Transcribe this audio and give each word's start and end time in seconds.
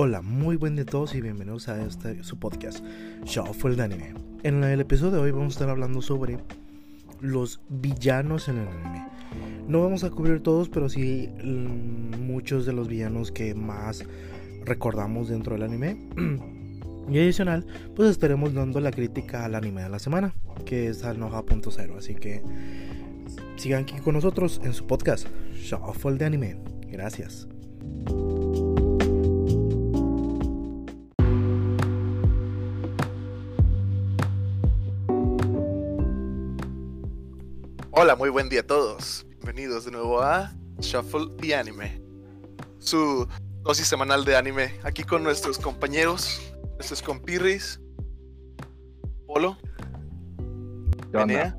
Hola, 0.00 0.22
muy 0.22 0.54
buen 0.54 0.76
día 0.76 0.84
a 0.84 0.86
todos 0.86 1.12
y 1.16 1.20
bienvenidos 1.20 1.68
a 1.68 1.84
este 1.84 2.22
su 2.22 2.38
podcast, 2.38 2.84
Shuffle 3.24 3.74
de 3.74 3.82
Anime. 3.82 4.14
En 4.44 4.62
el 4.62 4.80
episodio 4.80 5.10
de 5.10 5.18
hoy 5.18 5.32
vamos 5.32 5.54
a 5.54 5.56
estar 5.56 5.70
hablando 5.70 6.00
sobre 6.02 6.38
los 7.20 7.60
villanos 7.68 8.48
en 8.48 8.58
el 8.58 8.68
anime. 8.68 9.08
No 9.66 9.82
vamos 9.82 10.04
a 10.04 10.10
cubrir 10.10 10.40
todos, 10.40 10.68
pero 10.68 10.88
sí 10.88 11.28
mm, 11.42 12.16
muchos 12.16 12.64
de 12.64 12.74
los 12.74 12.86
villanos 12.86 13.32
que 13.32 13.56
más 13.56 14.04
recordamos 14.64 15.30
dentro 15.30 15.54
del 15.54 15.64
anime. 15.64 15.96
y 17.10 17.18
adicional, 17.18 17.66
pues 17.96 18.08
estaremos 18.08 18.54
dando 18.54 18.78
la 18.78 18.92
crítica 18.92 19.44
al 19.44 19.56
anime 19.56 19.82
de 19.82 19.88
la 19.88 19.98
semana, 19.98 20.32
que 20.64 20.86
es 20.86 21.02
al 21.02 21.18
Noja.0. 21.18 21.98
Así 21.98 22.14
que 22.14 22.40
sigan 23.56 23.82
aquí 23.82 23.96
con 23.96 24.14
nosotros 24.14 24.60
en 24.62 24.74
su 24.74 24.86
podcast, 24.86 25.26
Shuffle 25.56 26.18
de 26.18 26.24
Anime. 26.24 26.56
Gracias. 26.86 27.48
Hola, 38.00 38.14
muy 38.14 38.28
buen 38.28 38.48
día 38.48 38.60
a 38.60 38.62
todos. 38.62 39.26
Bienvenidos 39.28 39.84
de 39.84 39.90
nuevo 39.90 40.22
a 40.22 40.54
Shuffle 40.78 41.34
the 41.40 41.52
Anime, 41.56 42.00
su 42.78 43.26
dosis 43.62 43.88
semanal 43.88 44.24
de 44.24 44.36
anime. 44.36 44.78
Aquí 44.84 45.02
con 45.02 45.24
nuestros 45.24 45.58
compañeros, 45.58 46.40
nuestros 46.74 47.02
compirris, 47.02 47.80
Polo, 49.26 49.58
¿Qué 51.10 51.16
onda? 51.16 51.58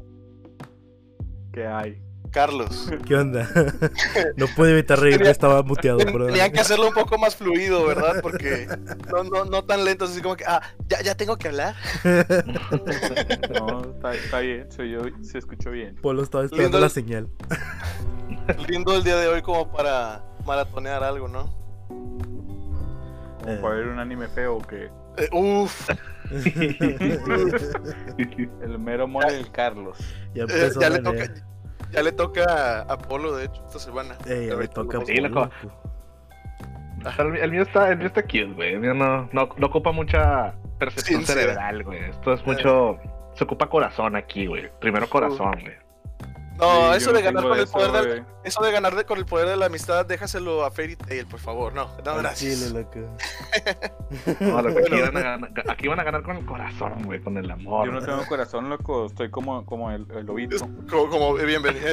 ¿Qué 1.52 1.68
hay? 1.68 2.02
Carlos. 2.32 2.90
¿Qué 3.06 3.16
onda? 3.16 3.48
no 4.38 4.46
pude 4.56 4.72
evitar 4.72 5.00
reírme, 5.00 5.18
Tenía- 5.20 5.32
estaba 5.32 5.64
muteado, 5.64 5.98
Ten- 6.00 6.14
bro. 6.14 6.28
Tenían 6.28 6.52
que 6.52 6.60
hacerlo 6.60 6.88
un 6.88 6.94
poco 6.94 7.17
más 7.17 7.36
fluido, 7.36 7.86
¿verdad? 7.86 8.20
Porque 8.22 8.67
no, 9.12 9.23
no, 9.23 9.45
no 9.45 9.64
tan 9.66 9.84
lentos, 9.86 10.12
así 10.12 10.22
como 10.22 10.36
que, 10.36 10.45
ah, 10.48 10.62
ya, 10.88 11.02
ya 11.02 11.16
tengo 11.16 11.38
que 11.38 11.48
hablar. 11.50 11.76
No, 13.59 13.81
está, 13.92 14.14
está 14.14 14.40
bien, 14.40 14.72
se, 14.72 14.84
oyó- 14.84 15.23
se 15.23 15.38
escuchó 15.40 15.72
bien. 15.72 15.95
Polo 16.02 16.23
estaba 16.23 16.45
esperando 16.45 16.78
Lindo- 16.78 16.81
la 16.81 16.90
señal. 16.90 17.30
Lindo 18.68 18.96
el 18.96 19.03
día 19.03 19.16
de 19.18 19.28
hoy 19.28 19.42
como 19.42 19.72
para 19.72 20.23
maratonear 20.46 21.03
algo, 21.03 21.28
¿no? 21.28 21.53
Como 21.88 23.53
Eh. 23.53 23.58
para 23.62 23.75
ver 23.75 23.88
un 23.88 24.00
anime 24.00 24.28
feo 24.28 24.58
o 24.58 24.62
que 24.62 24.90
Eh, 25.18 25.28
uf, 25.31 25.90
el 28.62 28.80
mero 28.80 29.08
mole 29.08 29.34
del 29.34 29.52
Carlos. 29.52 29.98
ya 30.34 30.44
eh, 30.44 30.46
empezó 30.50 30.80
ya, 30.81 30.90
le 30.90 31.00
toca. 31.00 31.23
Ya 31.92 32.04
le 32.04 32.12
toca 32.12 32.82
a 32.82 32.98
Polo, 32.98 33.36
de 33.36 33.45
hecho, 33.45 33.64
esta 33.66 33.80
semana. 33.80 34.16
Eh, 34.28 34.48
ya 34.50 34.56
ver, 34.56 34.68
toca 34.70 34.95
¿cómo 34.98 35.06
Sí, 35.06 35.16
Polo, 35.16 35.30
loco. 35.30 35.50
loco. 35.64 35.76
El, 37.22 37.38
el 37.38 37.52
mío 37.52 37.62
está, 37.62 37.90
el 37.92 37.98
mío 37.98 38.08
está 38.08 38.22
cute, 38.23 38.52
güey. 38.56 38.73
El 38.73 38.80
mío 38.81 38.94
no, 38.94 39.30
no, 39.31 39.50
no 39.56 39.68
ocupa 39.68 39.92
mucha 39.92 40.54
percepción 40.78 41.20
Sincera. 41.22 41.42
cerebral, 41.42 41.84
güey. 41.84 42.04
Esto 42.09 42.34
es 42.34 42.46
mucho. 42.46 42.98
Se 43.36 43.44
ocupa 43.46 43.68
corazón 43.68 44.16
aquí, 44.16 44.48
güey. 44.48 44.70
Primero 44.81 45.09
corazón, 45.09 45.54
güey. 45.62 45.76
No, 46.60 46.92
Sí, 46.92 46.98
eso 46.98 47.14
de 47.14 47.22
ganar 47.22 47.44
con 47.44 47.58
el 47.58 47.64
eso, 47.64 47.72
poder 47.72 48.08
güey. 48.08 48.24
eso 48.44 48.62
de 48.64 48.72
ganar 48.72 48.96
de- 48.96 49.06
con 49.06 49.18
el 49.18 49.26
poder 49.26 49.48
de 49.48 49.56
la 49.56 49.68
amistad, 49.68 50.06
déjaselo 50.06 50.66
a 50.66 50.72
Fairy 50.72 50.96
Tail, 50.98 51.26
por 51.26 51.40
favor. 51.40 51.74
No, 51.74 51.90
no, 52.06 52.18
gracias. 52.18 52.60
chile, 52.60 52.82
loco. 52.82 53.00
No, 54.40 54.62
loco, 54.62 54.80
aquí, 54.80 55.00
van 55.02 55.18
a 55.18 55.22
ganar, 55.22 55.52
aquí 55.70 55.88
van 55.88 56.00
a 56.00 56.04
ganar 56.04 56.24
con 56.24 56.36
el 56.38 56.46
corazón, 56.46 57.04
güey. 57.06 57.20
Con 57.22 57.38
el 57.38 57.50
amor. 57.50 57.86
Yo 57.88 57.92
no 57.94 58.02
tengo 58.02 58.26
corazón, 58.28 58.70
loco. 58.70 59.06
Estoy 59.06 59.30
como, 59.30 59.66
como 59.66 59.92
el, 59.92 60.06
el 60.16 60.26
lobito. 60.26 60.58
Como, 60.90 61.10
como 61.10 61.34
bienvenido. 61.36 61.86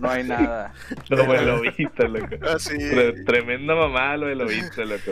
No 0.00 0.10
hay 0.10 0.24
nada. 0.24 0.72
Como 1.08 1.34
el 1.34 1.46
lobito, 1.46 2.08
loco. 2.08 2.36
así. 2.54 2.76
Tre- 2.78 3.24
Tremenda 3.26 3.74
mamá 3.74 4.16
lo 4.16 4.26
del 4.28 4.38
lobito, 4.38 4.84
loco. 4.84 5.10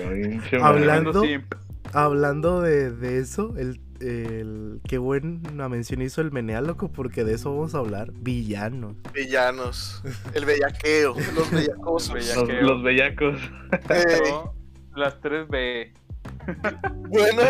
Hablando-. 0.63 1.23
Hablando 1.93 2.61
de, 2.61 2.91
de 2.91 3.19
eso, 3.19 3.55
el, 3.57 3.81
el 4.09 4.81
qué 4.87 4.99
buena 4.99 5.69
mención 5.69 6.03
hizo 6.03 6.21
el 6.21 6.31
Menea, 6.33 6.61
loco, 6.61 6.91
porque 6.93 7.25
de 7.25 7.35
eso 7.35 7.55
vamos 7.55 7.75
a 7.75 7.79
hablar. 7.79 8.13
Villanos. 8.13 8.97
Villanos. 9.13 10.03
El 10.35 10.45
bellaqueo. 10.45 11.15
Los 11.35 11.51
bellacosos. 11.51 12.15
Bella- 12.15 12.35
Los, 12.37 12.63
los 12.71 12.83
bellacos. 12.83 13.41
Las 14.95 15.21
3B. 15.21 15.93
bueno, 17.09 17.43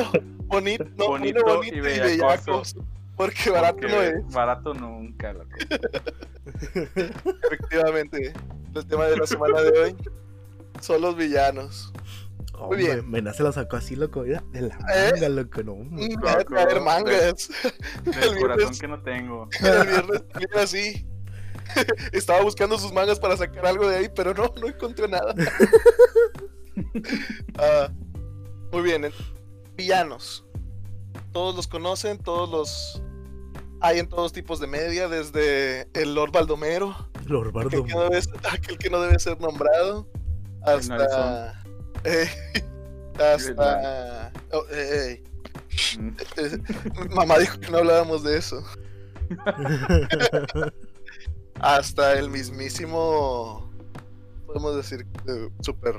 bonito, 0.47 0.85
no, 0.97 1.09
Bonito 1.09 1.41
bueno, 1.43 1.57
bonito 1.59 1.77
y 1.77 1.81
bellacos. 1.81 2.77
Porque 3.17 3.51
barato 3.51 3.77
porque 3.81 3.93
no 3.95 4.03
es. 4.03 4.33
Barato 4.35 4.75
nunca, 4.75 5.33
loco. 5.33 5.49
Efectivamente. 7.45 8.33
El 8.75 8.87
tema 8.87 9.05
de 9.07 9.17
la 9.17 9.27
semana 9.27 9.61
de 9.63 9.79
hoy 9.79 9.97
son 10.81 11.01
los 11.03 11.17
villanos. 11.17 11.93
Muy 12.61 12.77
bien. 12.79 13.11
Menea 13.11 13.33
se 13.35 13.43
lo 13.43 13.53
sacó 13.53 13.77
así, 13.77 13.97
loco. 13.97 14.23
Mira, 14.23 14.43
de 14.53 14.63
la 14.63 14.75
¿Eh? 14.95 15.13
manga, 15.13 15.29
loco. 15.29 15.63
No, 15.63 15.75
Mm, 15.75 15.81
hombre. 15.81 16.17
Voy 16.21 16.31
a 16.31 16.45
traer 16.45 16.81
mangas. 16.81 17.49
Del 18.05 18.15
El 18.23 18.39
corazón 18.41 18.57
viernes, 18.57 18.81
que 18.81 18.89
no 18.89 19.03
tengo. 19.03 19.49
el 19.61 19.85
viernes 20.39 20.57
así. 20.57 21.07
Estaba 22.13 22.43
buscando 22.43 22.79
sus 22.79 22.93
mangas 22.93 23.19
para 23.19 23.37
sacar 23.37 23.67
algo 23.67 23.89
de 23.89 23.97
ahí, 23.97 24.09
pero 24.15 24.35
no, 24.35 24.53
no 24.61 24.69
encontré 24.69 25.09
nada. 25.09 25.35
Ah, 27.59 27.89
muy 28.73 28.83
bien, 28.83 29.11
villanos. 29.77 30.45
Todos 31.33 31.55
los 31.57 31.67
conocen, 31.67 32.19
todos 32.19 32.49
los 32.51 33.03
hay 33.81 33.99
en 33.99 34.09
todos 34.09 34.33
tipos 34.33 34.61
de 34.61 34.67
media, 34.67 35.09
desde 35.09 35.89
el 35.95 36.15
Lord 36.15 36.33
Baldomero, 36.33 36.97
Lord 37.27 37.53
Bardo. 37.53 37.69
aquel 37.69 37.85
que 37.85 37.93
no 37.95 38.01
debe, 38.05 38.21
aquel 38.51 38.79
que 38.79 38.91
no 38.91 39.01
debe 39.01 39.19
ser 39.19 39.39
nombrado, 39.41 40.09
hasta 40.63 41.63
eh, 42.05 42.29
hasta 43.19 44.33
oh, 44.53 44.65
eh, 44.71 45.13
eh, 45.23 45.23
Mm. 45.99 46.11
mamá 47.15 47.37
dijo 47.39 47.59
que 47.59 47.69
no 47.71 47.79
hablábamos 47.79 48.23
de 48.23 48.39
eso. 48.39 48.63
Hasta 51.61 52.19
el 52.19 52.31
mismísimo, 52.31 53.71
podemos 54.47 54.77
decir, 54.77 55.07
súper 55.61 55.95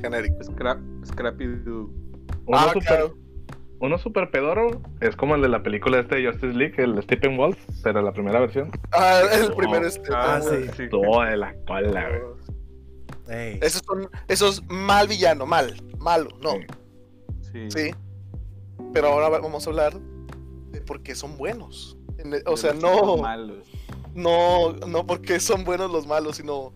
genérico. 0.00 0.42
Scrap, 0.44 0.78
Scrappy 1.06 1.46
Doo. 1.64 1.90
Uno, 2.46 2.58
Ah, 2.58 2.70
super, 2.72 2.86
claro. 2.86 3.14
uno 3.80 3.98
super 3.98 4.30
pedoro 4.30 4.80
es 5.00 5.16
como 5.16 5.34
el 5.34 5.42
de 5.42 5.48
la 5.48 5.62
película 5.62 6.00
este 6.00 6.16
de 6.16 6.26
Justice 6.30 6.54
League, 6.56 6.74
el 6.78 7.02
Stephen 7.02 7.36
Wolf, 7.36 7.58
pero 7.82 8.00
la 8.02 8.12
primera 8.12 8.40
versión. 8.40 8.70
Ah, 8.92 9.20
el 9.32 9.50
Oh. 9.52 9.56
primero 9.56 9.86
este. 9.86 10.08
Ah, 10.14 10.40
sí. 10.76 10.88
Todo 10.90 11.22
de 11.22 11.36
la 11.36 11.54
cola, 11.66 12.08
güey. 12.08 12.22
Ey, 13.28 13.58
Esos 13.62 13.82
son, 13.86 14.08
esos 14.28 14.62
mal 14.68 15.06
villano, 15.08 15.44
mal, 15.46 15.74
malo, 15.98 16.30
no, 16.42 16.52
Sí. 17.52 17.70
sí. 17.70 17.90
Pero 18.92 19.08
ahora 19.08 19.28
va- 19.28 19.40
vamos 19.40 19.66
a 19.66 19.70
hablar 19.70 19.94
de 20.70 20.80
por 20.80 21.02
qué 21.02 21.14
son 21.14 21.36
buenos. 21.36 21.96
En 22.18 22.32
el- 22.34 22.42
O 22.46 22.56
sea, 22.56 22.72
no, 22.72 23.18
malos. 23.18 23.66
no, 24.14 24.72
no 24.86 25.06
porque 25.06 25.40
son 25.40 25.64
buenos 25.64 25.90
los 25.90 26.06
malos, 26.06 26.36
sino 26.36 26.72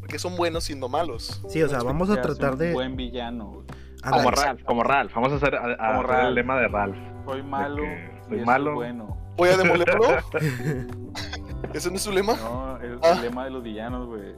porque 0.00 0.18
son 0.18 0.36
buenos 0.36 0.64
siendo 0.64 0.88
malos. 0.88 1.40
Sí, 1.48 1.62
o 1.62 1.68
sea, 1.68 1.80
vamos 1.82 2.10
a 2.10 2.20
tratar 2.20 2.52
un 2.52 2.58
de. 2.58 2.72
Buen 2.72 2.96
villano. 2.96 3.64
Ándale. 4.02 4.22
Como 4.24 4.30
Ralph, 4.30 4.64
como 4.64 4.82
Ralph. 4.84 5.14
Vamos 5.14 5.32
a 5.32 5.36
hacer, 5.36 5.54
a- 5.56 5.72
a 5.74 5.92
Como 5.96 6.02
Ralph. 6.04 6.28
el 6.28 6.34
lema 6.34 6.58
de 6.60 6.68
Ralph. 6.68 6.96
Soy 7.26 7.42
malo. 7.42 7.82
soy 8.28 8.36
eso 8.36 8.46
malo. 8.46 8.74
bueno. 8.74 9.16
Voy 9.36 9.48
a 9.48 9.56
demolerlo. 9.56 10.04
¿Ese 11.74 11.90
no 11.90 11.96
es 11.96 12.02
su 12.02 12.12
lema? 12.12 12.34
No, 12.36 12.76
es 12.78 12.84
el 12.84 12.98
Ah. 13.02 13.18
lema 13.20 13.44
de 13.44 13.50
los 13.50 13.62
villanos, 13.62 14.06
güey. 14.06 14.34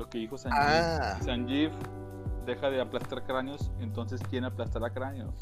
Lo 0.00 0.08
que 0.08 0.16
dijo 0.16 0.38
Sanjeev. 0.38 0.62
Ah. 0.62 1.18
Sanjeev 1.22 1.72
deja 2.46 2.70
de 2.70 2.80
aplastar 2.80 3.22
cráneos, 3.22 3.70
entonces 3.80 4.18
¿quién 4.30 4.46
aplastará 4.46 4.88
cráneos? 4.88 5.34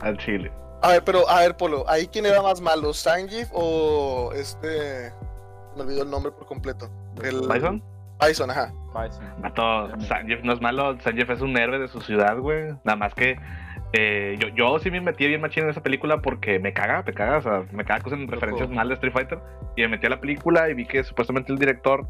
Al 0.00 0.16
chile. 0.16 0.50
A 0.80 0.92
ver, 0.92 1.04
pero, 1.04 1.28
a 1.28 1.40
ver, 1.40 1.54
Polo, 1.54 1.84
¿ahí 1.86 2.06
quién 2.06 2.24
era 2.24 2.40
más 2.40 2.62
malo? 2.62 2.94
¿Sanjif 2.94 3.48
o 3.52 4.32
este. 4.34 5.12
Me 5.76 5.82
olvidó 5.82 6.04
el 6.04 6.10
nombre 6.10 6.32
por 6.32 6.46
completo. 6.46 6.88
El... 7.22 7.46
¿Bison? 7.46 7.82
Bison, 8.26 8.50
ajá. 8.50 8.72
Bison. 8.94 9.22
Mato, 9.42 9.90
Sanjeev 10.00 10.42
no 10.42 10.54
es 10.54 10.60
malo. 10.62 10.98
Sanjeev 11.00 11.30
es 11.30 11.42
un 11.42 11.58
héroe 11.58 11.78
de 11.78 11.88
su 11.88 12.00
ciudad, 12.00 12.38
güey. 12.38 12.72
Nada 12.84 12.96
más 12.96 13.12
que. 13.12 13.38
eh, 13.92 14.36
yo, 14.38 14.48
yo 14.48 14.78
sí 14.78 14.90
me 14.90 15.02
metí 15.02 15.26
bien 15.26 15.42
machín 15.42 15.64
en 15.64 15.70
esa 15.70 15.82
película 15.82 16.22
porque 16.22 16.58
me 16.58 16.72
caga, 16.72 17.02
me 17.06 17.12
caga, 17.12 17.36
o 17.36 17.42
sea, 17.42 17.66
me 17.70 17.84
caga 17.84 18.00
que 18.00 18.08
usen 18.08 18.28
referencias 18.28 18.70
mal 18.70 18.88
de 18.88 18.94
Street 18.94 19.12
Fighter. 19.12 19.38
Y 19.76 19.82
me 19.82 19.88
metí 19.88 20.06
a 20.06 20.10
la 20.10 20.20
película 20.22 20.70
y 20.70 20.74
vi 20.74 20.86
que 20.86 21.04
supuestamente 21.04 21.52
el 21.52 21.58
director 21.58 22.08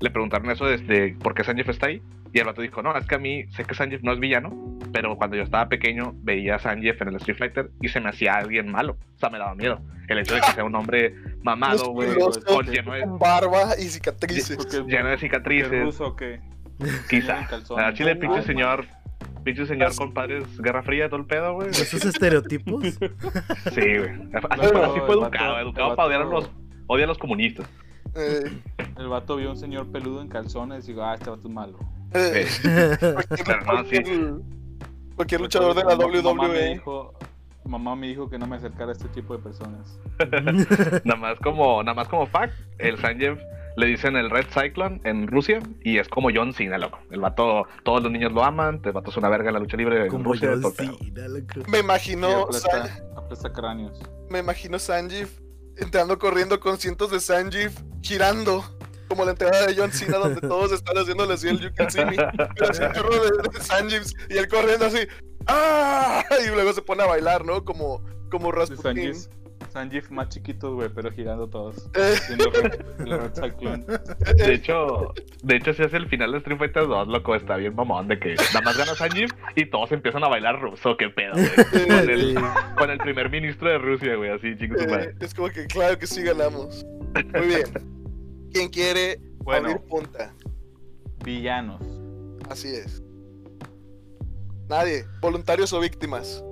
le 0.00 0.10
preguntaron 0.10 0.50
eso 0.50 0.66
desde 0.66 1.14
por 1.14 1.34
qué 1.34 1.44
Sanjeev 1.44 1.70
está 1.70 1.86
ahí. 1.86 2.02
Y 2.32 2.38
el 2.38 2.44
vato 2.46 2.62
dijo, 2.62 2.80
no, 2.82 2.96
es 2.96 3.06
que 3.06 3.16
a 3.16 3.18
mí 3.18 3.44
sé 3.50 3.64
que 3.64 3.74
Sanjeev 3.74 4.02
no 4.04 4.12
es 4.12 4.20
villano, 4.20 4.78
pero 4.92 5.16
cuando 5.16 5.36
yo 5.36 5.42
estaba 5.42 5.68
pequeño 5.68 6.14
veía 6.22 6.56
a 6.56 6.58
Sanjeev 6.58 6.96
en 7.02 7.08
el 7.08 7.16
Street 7.16 7.36
Fighter 7.38 7.70
y 7.80 7.88
se 7.88 8.00
me 8.00 8.08
hacía 8.08 8.34
alguien 8.34 8.70
malo. 8.70 8.96
O 9.16 9.18
sea, 9.18 9.30
me 9.30 9.38
daba 9.38 9.54
miedo. 9.54 9.80
El 10.08 10.18
hecho 10.18 10.34
de 10.34 10.40
que 10.40 10.52
sea 10.52 10.64
un 10.64 10.74
hombre 10.74 11.14
mamado, 11.42 11.90
güey, 11.92 12.08
con 12.46 12.66
lleno 12.66 12.92
de, 12.94 13.02
con 13.02 13.18
barba 13.18 13.78
y 13.78 13.82
cicatrices. 13.82 14.84
Lleno 14.86 15.08
de 15.08 15.14
¿Es 15.14 15.20
cicatrices. 15.20 15.82
ruso 15.82 16.06
o 16.08 16.16
qué? 16.16 16.40
Quizá. 17.08 17.46
A 17.76 17.92
Chile, 17.92 18.16
pinche 18.16 18.38
Ah, 18.38 18.42
señor. 18.42 18.86
Pinche 19.44 19.66
señor 19.66 19.94
con 19.96 20.12
padres 20.12 20.44
Guerra 20.60 20.82
Fría, 20.82 21.08
todo 21.08 21.20
el 21.20 21.26
pedo, 21.26 21.54
güey. 21.54 21.68
Esos 21.70 22.04
estereotipos. 22.04 22.84
Sí, 22.84 23.00
güey. 23.98 24.10
Así, 24.50 24.66
así 24.66 25.00
fue 25.06 25.14
educado, 25.14 25.58
educado 25.60 25.96
para 25.96 26.08
odiar 26.08 26.22
a 26.22 26.24
los, 26.24 26.50
odia 26.86 27.04
a 27.04 27.08
los 27.08 27.18
comunistas. 27.18 27.68
Eh, 28.14 28.60
El 28.98 29.08
vato 29.08 29.36
vio 29.36 29.48
a 29.48 29.52
un 29.52 29.58
señor 29.58 29.86
peludo 29.90 30.20
en 30.20 30.28
calzones 30.28 30.84
y 30.88 30.92
dijo, 30.92 31.02
ah, 31.04 31.14
este 31.14 31.30
vato 31.30 31.46
es 31.48 31.54
malo. 31.54 31.78
Eh, 32.12 32.46
cualquier, 33.00 33.46
Pero 33.46 33.60
no, 33.64 33.84
sí. 33.84 33.90
cualquier- 33.90 34.34
cualquier 35.16 35.40
luchador 35.40 35.74
de 35.74 35.84
la. 35.84 35.96
Mamá 35.96 36.08
me 36.08 36.20
WWE. 36.20 36.68
dijo, 36.74 37.14
mamá 37.64 37.94
me 37.96 38.08
dijo 38.08 38.28
que 38.28 38.38
no 38.38 38.46
me 38.46 38.56
acercara 38.56 38.90
a 38.90 38.92
este 38.92 39.08
tipo 39.08 39.36
de 39.36 39.42
personas. 39.42 39.98
Nada 41.04 41.20
más 41.20 41.38
como, 41.38 41.82
nada 41.82 41.94
más 41.94 42.08
como 42.08 42.26
fact, 42.26 42.54
el 42.78 42.98
Sanjeev 42.98 43.38
le 43.76 43.86
dicen 43.86 44.16
el 44.16 44.28
Red 44.28 44.46
Cyclone 44.52 45.00
en 45.04 45.28
Rusia 45.28 45.60
y 45.84 45.98
es 45.98 46.08
como 46.08 46.30
John 46.34 46.52
Cena, 46.52 46.76
loco. 46.78 46.98
El 47.12 47.20
vato, 47.20 47.64
todos 47.84 48.02
los 48.02 48.10
niños 48.10 48.32
lo 48.32 48.42
aman, 48.42 48.80
el 48.84 48.92
vato 48.92 49.10
es 49.10 49.16
una 49.16 49.28
verga 49.28 49.48
en 49.50 49.54
la 49.54 49.60
lucha 49.60 49.76
libre 49.76 50.02
en 50.02 50.08
Como 50.08 50.24
Rusia. 50.24 50.50
pedo. 50.50 50.72
Cena, 50.72 51.28
loco. 51.28 51.70
Me 51.70 51.78
imagino, 51.78 52.50
San- 52.52 52.70
aplasta, 52.80 53.04
aplasta 53.16 53.52
cráneos. 53.52 54.02
me 54.28 54.40
imagino 54.40 54.78
Sanjeev 54.80 55.28
entrando 55.80 56.18
corriendo 56.18 56.60
con 56.60 56.78
cientos 56.78 57.10
de 57.10 57.20
Sanjeev 57.20 57.72
girando. 58.02 58.64
Como 59.08 59.24
la 59.24 59.32
entrada 59.32 59.66
de 59.66 59.74
John 59.76 59.90
Cena, 59.90 60.18
donde 60.18 60.40
todos 60.40 60.70
están 60.70 60.96
haciéndole 60.96 61.34
así 61.34 61.48
el 61.48 61.58
You 61.58 61.70
Can 61.74 61.90
See 61.90 62.04
Me. 62.04 62.16
Pero 62.16 62.70
así 62.70 62.80
de, 62.80 63.58
de 63.58 63.64
Sanjeevs 63.64 64.14
y 64.28 64.38
él 64.38 64.46
corriendo 64.46 64.86
así. 64.86 65.00
¡Ah! 65.48 66.24
Y 66.44 66.48
luego 66.50 66.72
se 66.72 66.82
pone 66.82 67.02
a 67.02 67.06
bailar, 67.06 67.44
¿no? 67.44 67.64
Como, 67.64 68.04
como 68.30 68.52
Rasputin. 68.52 69.14
Sanjif, 69.70 70.02
Sanjif 70.04 70.10
más 70.10 70.28
chiquitos, 70.28 70.74
güey, 70.74 70.88
pero 70.94 71.10
girando 71.10 71.48
todos. 71.48 71.90
De 74.36 74.54
hecho, 74.54 75.12
de 75.42 75.56
hecho, 75.56 75.72
si 75.74 75.82
es 75.82 75.92
el 75.94 76.08
final 76.08 76.32
de 76.32 76.38
Street 76.38 76.58
Fighter 76.58 76.86
2, 76.86 77.08
loco, 77.08 77.34
está 77.34 77.56
bien 77.56 77.74
mamón 77.74 78.08
de 78.08 78.18
que 78.18 78.34
nada 78.34 78.60
más 78.62 78.76
gana 78.76 78.94
Sanjeev 78.94 79.30
y 79.56 79.66
todos 79.66 79.92
empiezan 79.92 80.22
a 80.24 80.28
bailar 80.28 80.60
ruso, 80.60 80.96
qué 80.96 81.08
pedo, 81.10 81.32
güey. 81.34 81.48
Con 81.88 82.10
el, 82.10 82.20
Sí. 82.20 82.34
con 82.76 82.90
el 82.90 82.98
primer 82.98 83.30
ministro 83.30 83.70
de 83.70 83.78
Rusia, 83.78 84.14
güey, 84.16 84.30
así, 84.30 84.56
chicos. 84.56 84.80
eh, 84.82 85.14
es 85.20 85.34
como 85.34 85.48
que 85.48 85.66
claro 85.66 85.98
que 85.98 86.06
sí 86.06 86.22
ganamos. 86.22 86.84
Muy 87.34 87.46
bien. 87.46 87.64
¿Quién 88.52 88.68
quiere 88.68 89.18
Bueno. 89.38 89.68
abrir 89.68 89.80
punta? 89.86 90.34
Villanos. 91.24 91.80
Así 92.48 92.68
es. 92.68 93.02
Nadie. 94.68 95.04
Voluntarios 95.20 95.72
o 95.72 95.80
víctimas. 95.80 96.44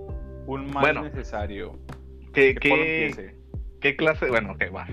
Un 0.46 0.66
mal 0.70 0.80
Bueno. 0.82 1.02
necesario. 1.02 1.78
¿Qué, 2.38 2.54
qué, 2.60 3.34
qué 3.80 3.96
clase? 3.96 4.28
Bueno, 4.28 4.52
ok, 4.52 4.64
va. 4.74 4.86
Va. 4.86 4.88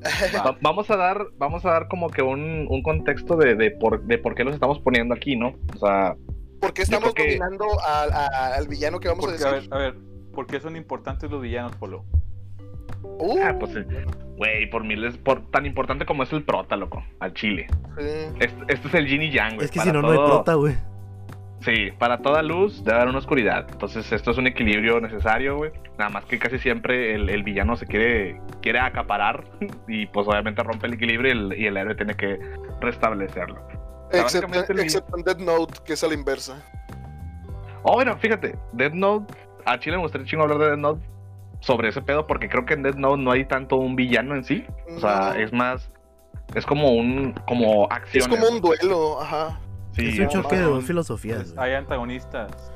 Va- 0.52 0.58
Vamos 0.60 0.90
a 0.90 0.96
dar, 0.96 1.26
vamos 1.38 1.64
a 1.64 1.70
dar 1.70 1.88
como 1.88 2.08
que 2.10 2.22
un, 2.22 2.66
un 2.70 2.82
contexto 2.82 3.36
de, 3.36 3.54
de, 3.56 3.70
por, 3.72 4.02
de 4.04 4.18
por 4.18 4.34
qué 4.34 4.44
los 4.44 4.54
estamos 4.54 4.78
poniendo 4.80 5.14
aquí, 5.14 5.34
¿no? 5.36 5.54
O 5.74 5.78
sea, 5.78 6.14
¿Por 6.60 6.72
qué 6.72 6.82
estamos 6.82 7.12
creo 7.12 7.26
que- 7.26 7.36
dominando 7.38 7.66
al, 7.86 8.12
a- 8.12 8.54
al 8.56 8.68
villano 8.68 9.00
que 9.00 9.08
vamos 9.08 9.24
Porque, 9.26 9.42
a 9.44 9.48
a 9.48 9.52
decir? 9.54 9.70
ver, 9.70 9.78
a 9.78 9.82
ver, 9.82 9.94
¿por 10.32 10.46
qué 10.46 10.60
son 10.60 10.76
importantes 10.76 11.30
los 11.30 11.40
villanos, 11.42 11.74
Polo? 11.76 12.04
Uh, 13.02 13.38
ah, 13.42 13.56
pues, 13.58 13.72
güey, 14.36 14.68
por 14.70 14.84
mí 14.84 14.94
es 15.06 15.16
por, 15.18 15.50
tan 15.50 15.66
importante 15.66 16.04
como 16.06 16.22
es 16.24 16.32
el 16.32 16.42
prota, 16.44 16.76
loco, 16.76 17.02
al 17.20 17.32
chile. 17.34 17.66
sí. 17.98 18.04
Este, 18.40 18.62
este 18.68 18.88
es 18.88 18.94
el 18.94 19.06
yin 19.06 19.22
y 19.22 19.30
yang, 19.32 19.54
güey. 19.54 19.64
Es 19.66 19.70
que 19.70 19.80
si 19.80 19.92
no, 19.92 20.02
no 20.02 20.10
hay 20.10 20.16
prota, 20.18 20.54
güey. 20.54 20.74
Sí, 21.60 21.90
para 21.98 22.18
toda 22.18 22.42
luz 22.42 22.84
debe 22.84 22.96
haber 22.98 23.08
una 23.08 23.18
oscuridad. 23.18 23.66
Entonces, 23.70 24.10
esto 24.12 24.30
es 24.30 24.38
un 24.38 24.46
equilibrio 24.46 25.00
necesario, 25.00 25.56
güey. 25.56 25.72
Nada 25.98 26.08
más 26.10 26.24
que 26.24 26.38
casi 26.38 26.58
siempre 26.58 27.14
el, 27.14 27.28
el 27.28 27.42
villano 27.42 27.76
se 27.76 27.84
quiere, 27.86 28.40
quiere 28.62 28.78
acaparar 28.78 29.44
y, 29.88 30.06
pues, 30.06 30.26
obviamente 30.28 30.62
rompe 30.62 30.86
el 30.86 30.94
equilibrio 30.94 31.34
y 31.34 31.36
el, 31.36 31.60
y 31.60 31.66
el 31.66 31.76
héroe 31.76 31.94
tiene 31.96 32.14
que 32.14 32.38
restablecerlo. 32.80 33.60
Excepto, 34.12 34.60
excepto 34.72 35.18
en 35.18 35.24
Dead 35.24 35.38
Note, 35.38 35.74
que 35.84 35.92
es 35.94 36.04
a 36.04 36.06
la 36.08 36.14
inversa. 36.14 36.62
Oh, 37.82 37.94
bueno, 37.94 38.16
fíjate, 38.18 38.56
Dead 38.72 38.92
Note, 38.92 39.34
a 39.66 39.78
Chile 39.78 39.96
me 39.96 40.02
gustaría 40.02 40.26
chingo 40.26 40.44
hablar 40.44 40.58
de 40.58 40.66
Dead 40.68 40.76
Note 40.78 41.04
sobre 41.60 41.88
ese 41.88 42.00
pedo 42.02 42.26
porque 42.26 42.48
creo 42.48 42.64
que 42.64 42.74
en 42.74 42.82
Dead 42.84 42.94
Note 42.94 43.20
no 43.22 43.32
hay 43.32 43.44
tanto 43.44 43.76
un 43.76 43.96
villano 43.96 44.34
en 44.34 44.44
sí. 44.44 44.64
O 44.96 45.00
sea, 45.00 45.32
No. 45.34 45.40
es 45.40 45.52
más, 45.52 45.90
es 46.54 46.64
como 46.64 46.92
un, 46.92 47.32
como 47.46 47.84
Es 47.90 47.96
acción. 47.96 48.30
como 48.30 48.48
un 48.48 48.60
duelo, 48.60 49.20
ajá. 49.20 49.58
Sí, 49.98 50.08
es 50.08 50.18
un 50.20 50.28
choque 50.28 50.56
de 50.56 50.62
dos 50.62 50.84
filosofías, 50.84 51.44
Pues, 51.52 51.58
hay 51.58 51.72
antagonistas. 51.74 52.72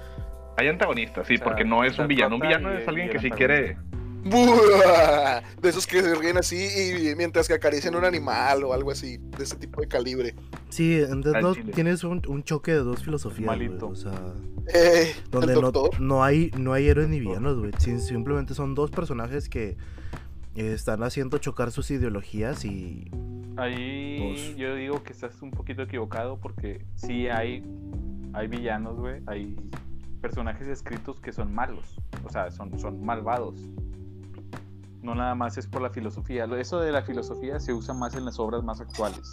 Hay 0.59 0.69
antagonistas, 0.69 1.27
sí, 1.27 1.35
O 1.35 1.39
sea, 1.39 1.45
porque 1.47 1.65
no 1.65 1.83
es 1.85 1.99
un 1.99 2.09
villano. 2.09 2.35
Un 2.37 2.43
villano 2.43 2.71
es 2.73 2.87
alguien 2.87 3.09
que 3.11 3.19
sí 3.19 3.31
quiere. 3.31 3.77
De 4.25 5.69
esos 5.69 5.87
que 5.87 6.01
se 6.03 6.15
ríen 6.15 6.39
así 6.39 6.57
y 7.11 7.15
mientras 7.17 7.49
que 7.49 7.55
acarician 7.55 7.95
un 7.97 8.05
animal 8.05 8.63
o 8.65 8.73
algo 8.73 8.91
así, 8.91 9.19
de 9.19 9.43
ese 9.45 9.57
tipo 9.57 9.81
de 9.81 9.89
calibre. 9.89 10.35
Sí, 10.69 11.01
en 11.01 11.23
Death 11.23 11.37
Al 11.37 11.43
Note 11.43 11.61
chile. 11.61 11.73
tienes 11.73 12.05
un, 12.05 12.23
un 12.29 12.45
choque 12.45 12.73
de 12.73 12.79
dos 12.79 13.03
filosofías, 13.03 13.47
güey. 13.47 13.69
Malito. 13.69 13.89
O 13.89 13.97
sea, 13.97 14.13
Eh, 14.73 15.13
donde 15.31 15.55
no, 15.61 15.73
no 15.99 16.23
hay 16.23 16.51
no 16.57 16.73
hay 16.73 16.87
héroes 16.89 17.09
ni 17.09 17.19
villanos, 17.19 17.59
güey. 17.59 17.73
Simplemente 17.79 18.55
son 18.55 18.75
dos 18.77 18.91
personajes 18.93 19.49
que 19.49 19.77
están 20.55 21.03
haciendo 21.03 21.39
chocar 21.39 21.71
sus 21.73 21.91
ideologías 21.91 22.65
y 22.65 23.11
Ahí 23.57 24.19
Pues- 24.19 24.57
yo 24.57 24.75
digo 24.75 25.03
que 25.03 25.13
estás 25.13 25.43
un 25.43 25.51
poquito 25.51 25.83
equivocado 25.83 26.39
porque 26.39 26.87
sí 26.95 27.29
hay, 27.29 27.63
hay 28.33 28.49
villanos, 28.49 28.97
güey. 28.99 29.21
Hay 29.27 29.57
personajes 30.23 30.67
escritos 30.69 31.21
que 31.21 31.33
son 31.33 31.53
malos. 31.55 31.97
O 32.25 32.31
sea, 32.31 32.51
son, 32.51 32.79
son 32.79 33.05
malvados. 33.05 33.61
No 35.03 35.15
nada 35.15 35.35
más 35.35 35.59
es 35.59 35.67
por 35.67 35.83
la 35.83 35.91
filosofía. 35.91 36.47
Lo- 36.47 36.57
Eso 36.57 36.81
de 36.81 36.93
la 36.93 37.03
filosofía 37.03 37.61
se 37.61 37.75
usa 37.75 37.93
más 37.93 38.15
en 38.15 38.25
las 38.25 38.39
obras 38.39 38.63
más 38.65 38.81
actuales. 38.81 39.31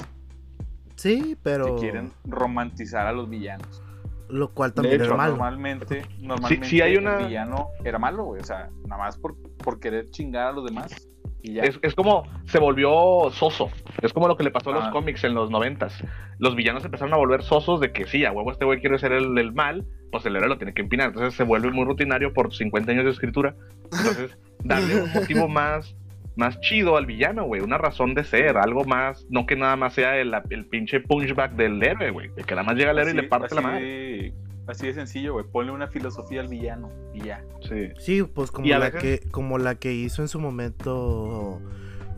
sí, 0.96 1.38
pero 1.42 1.76
Que 1.76 1.82
quieren 1.82 2.12
romantizar 2.26 3.08
a 3.08 3.14
los 3.14 3.30
villanos. 3.30 3.82
Lo 4.30 4.54
cual 4.54 4.74
también 4.74 5.02
hecho, 5.02 5.12
es 5.12 5.18
malo. 5.18 5.32
normalmente, 5.32 6.04
normalmente 6.20 6.68
sí 6.68 6.82
hay 6.82 6.96
una- 6.98 7.20
el 7.20 7.28
villano 7.28 7.70
era 7.84 7.98
malo, 8.00 8.24
güey. 8.26 8.42
O 8.42 8.44
sea, 8.46 8.70
nada 8.88 9.02
más 9.04 9.18
por, 9.18 9.36
por 9.58 9.80
querer 9.80 10.10
chingar 10.12 10.48
a 10.48 10.52
los 10.52 10.66
demás. 10.66 11.08
Y 11.42 11.54
ya. 11.54 11.64
Es, 11.64 11.80
es 11.82 11.96
como 11.96 12.24
se 12.46 12.60
volvió 12.60 13.30
soso. 13.32 13.70
Es 14.02 14.12
como 14.14 14.28
lo 14.28 14.36
que 14.36 14.44
le 14.44 14.52
pasó 14.52 14.72
a 14.72 14.74
los 14.74 14.84
Ah. 14.86 14.92
cómics 14.92 15.24
en 15.24 15.34
los 15.34 15.50
noventas. 15.50 15.94
Los 16.38 16.56
villanos 16.56 16.84
empezaron 16.84 17.14
a 17.14 17.18
volver 17.18 17.44
sosos 17.44 17.80
de 17.80 17.92
que 17.94 18.06
sí, 18.08 18.26
a 18.26 18.32
huevo 18.32 18.52
este 18.52 18.66
güey 18.66 18.82
quiere 18.82 19.00
ser 19.00 19.14
el, 19.14 19.38
el 19.38 19.54
mal, 19.54 19.86
pues 20.12 20.26
el 20.26 20.36
héroe 20.36 20.50
lo 20.50 20.58
tiene 20.58 20.74
que 20.74 20.82
empinar. 20.82 21.08
Entonces 21.08 21.34
se 21.36 21.44
vuelve 21.44 21.72
muy 21.72 21.86
rutinario 21.86 22.34
por 22.34 22.54
50 22.54 22.92
años 22.92 23.06
de 23.06 23.12
escritura. 23.12 23.56
Entonces, 23.86 24.38
darle 24.64 25.02
un 25.04 25.14
motivo 25.14 25.48
más, 25.48 25.96
más 26.40 26.60
chido 26.62 26.98
al 26.98 27.06
villano, 27.06 27.44
güey. 27.46 27.62
Una 27.62 27.78
razón 27.78 28.16
de 28.16 28.24
ser, 28.24 28.58
algo 28.58 28.84
más, 28.86 29.28
no 29.30 29.46
que 29.46 29.56
nada 29.56 29.76
más 29.76 29.94
sea 29.94 30.18
el, 30.18 30.34
el 30.50 30.66
pinche 30.66 31.00
punchback 31.02 31.54
del 31.54 31.84
héroe, 31.84 32.10
güey. 32.12 32.30
De 32.30 32.44
que 32.44 32.56
nada 32.56 32.64
más 32.66 32.76
llega 32.76 32.92
el 32.92 32.98
héroe 33.00 33.12
y 33.12 33.16
le 33.16 33.24
parte 33.24 33.54
la 33.54 33.62
así 33.62 33.68
madre. 33.70 33.86
de- 33.86 34.34
Así 34.68 34.86
de 34.86 34.94
sencillo, 34.94 35.34
güey. 35.34 35.46
Ponle 35.52 35.72
una 35.72 35.88
filosofía 35.88 36.42
al 36.42 36.48
villano 36.48 36.92
y 37.14 37.22
ya. 37.24 37.44
Sí. 37.68 37.90
Sí, 37.98 38.22
pues 38.24 38.52
como 38.52 38.68
la 38.68 38.92
que 38.92 39.20
como 39.32 39.58
la 39.58 39.76
que 39.76 39.94
hizo 39.94 40.22
en 40.22 40.28
su 40.28 40.40
momento 40.40 41.60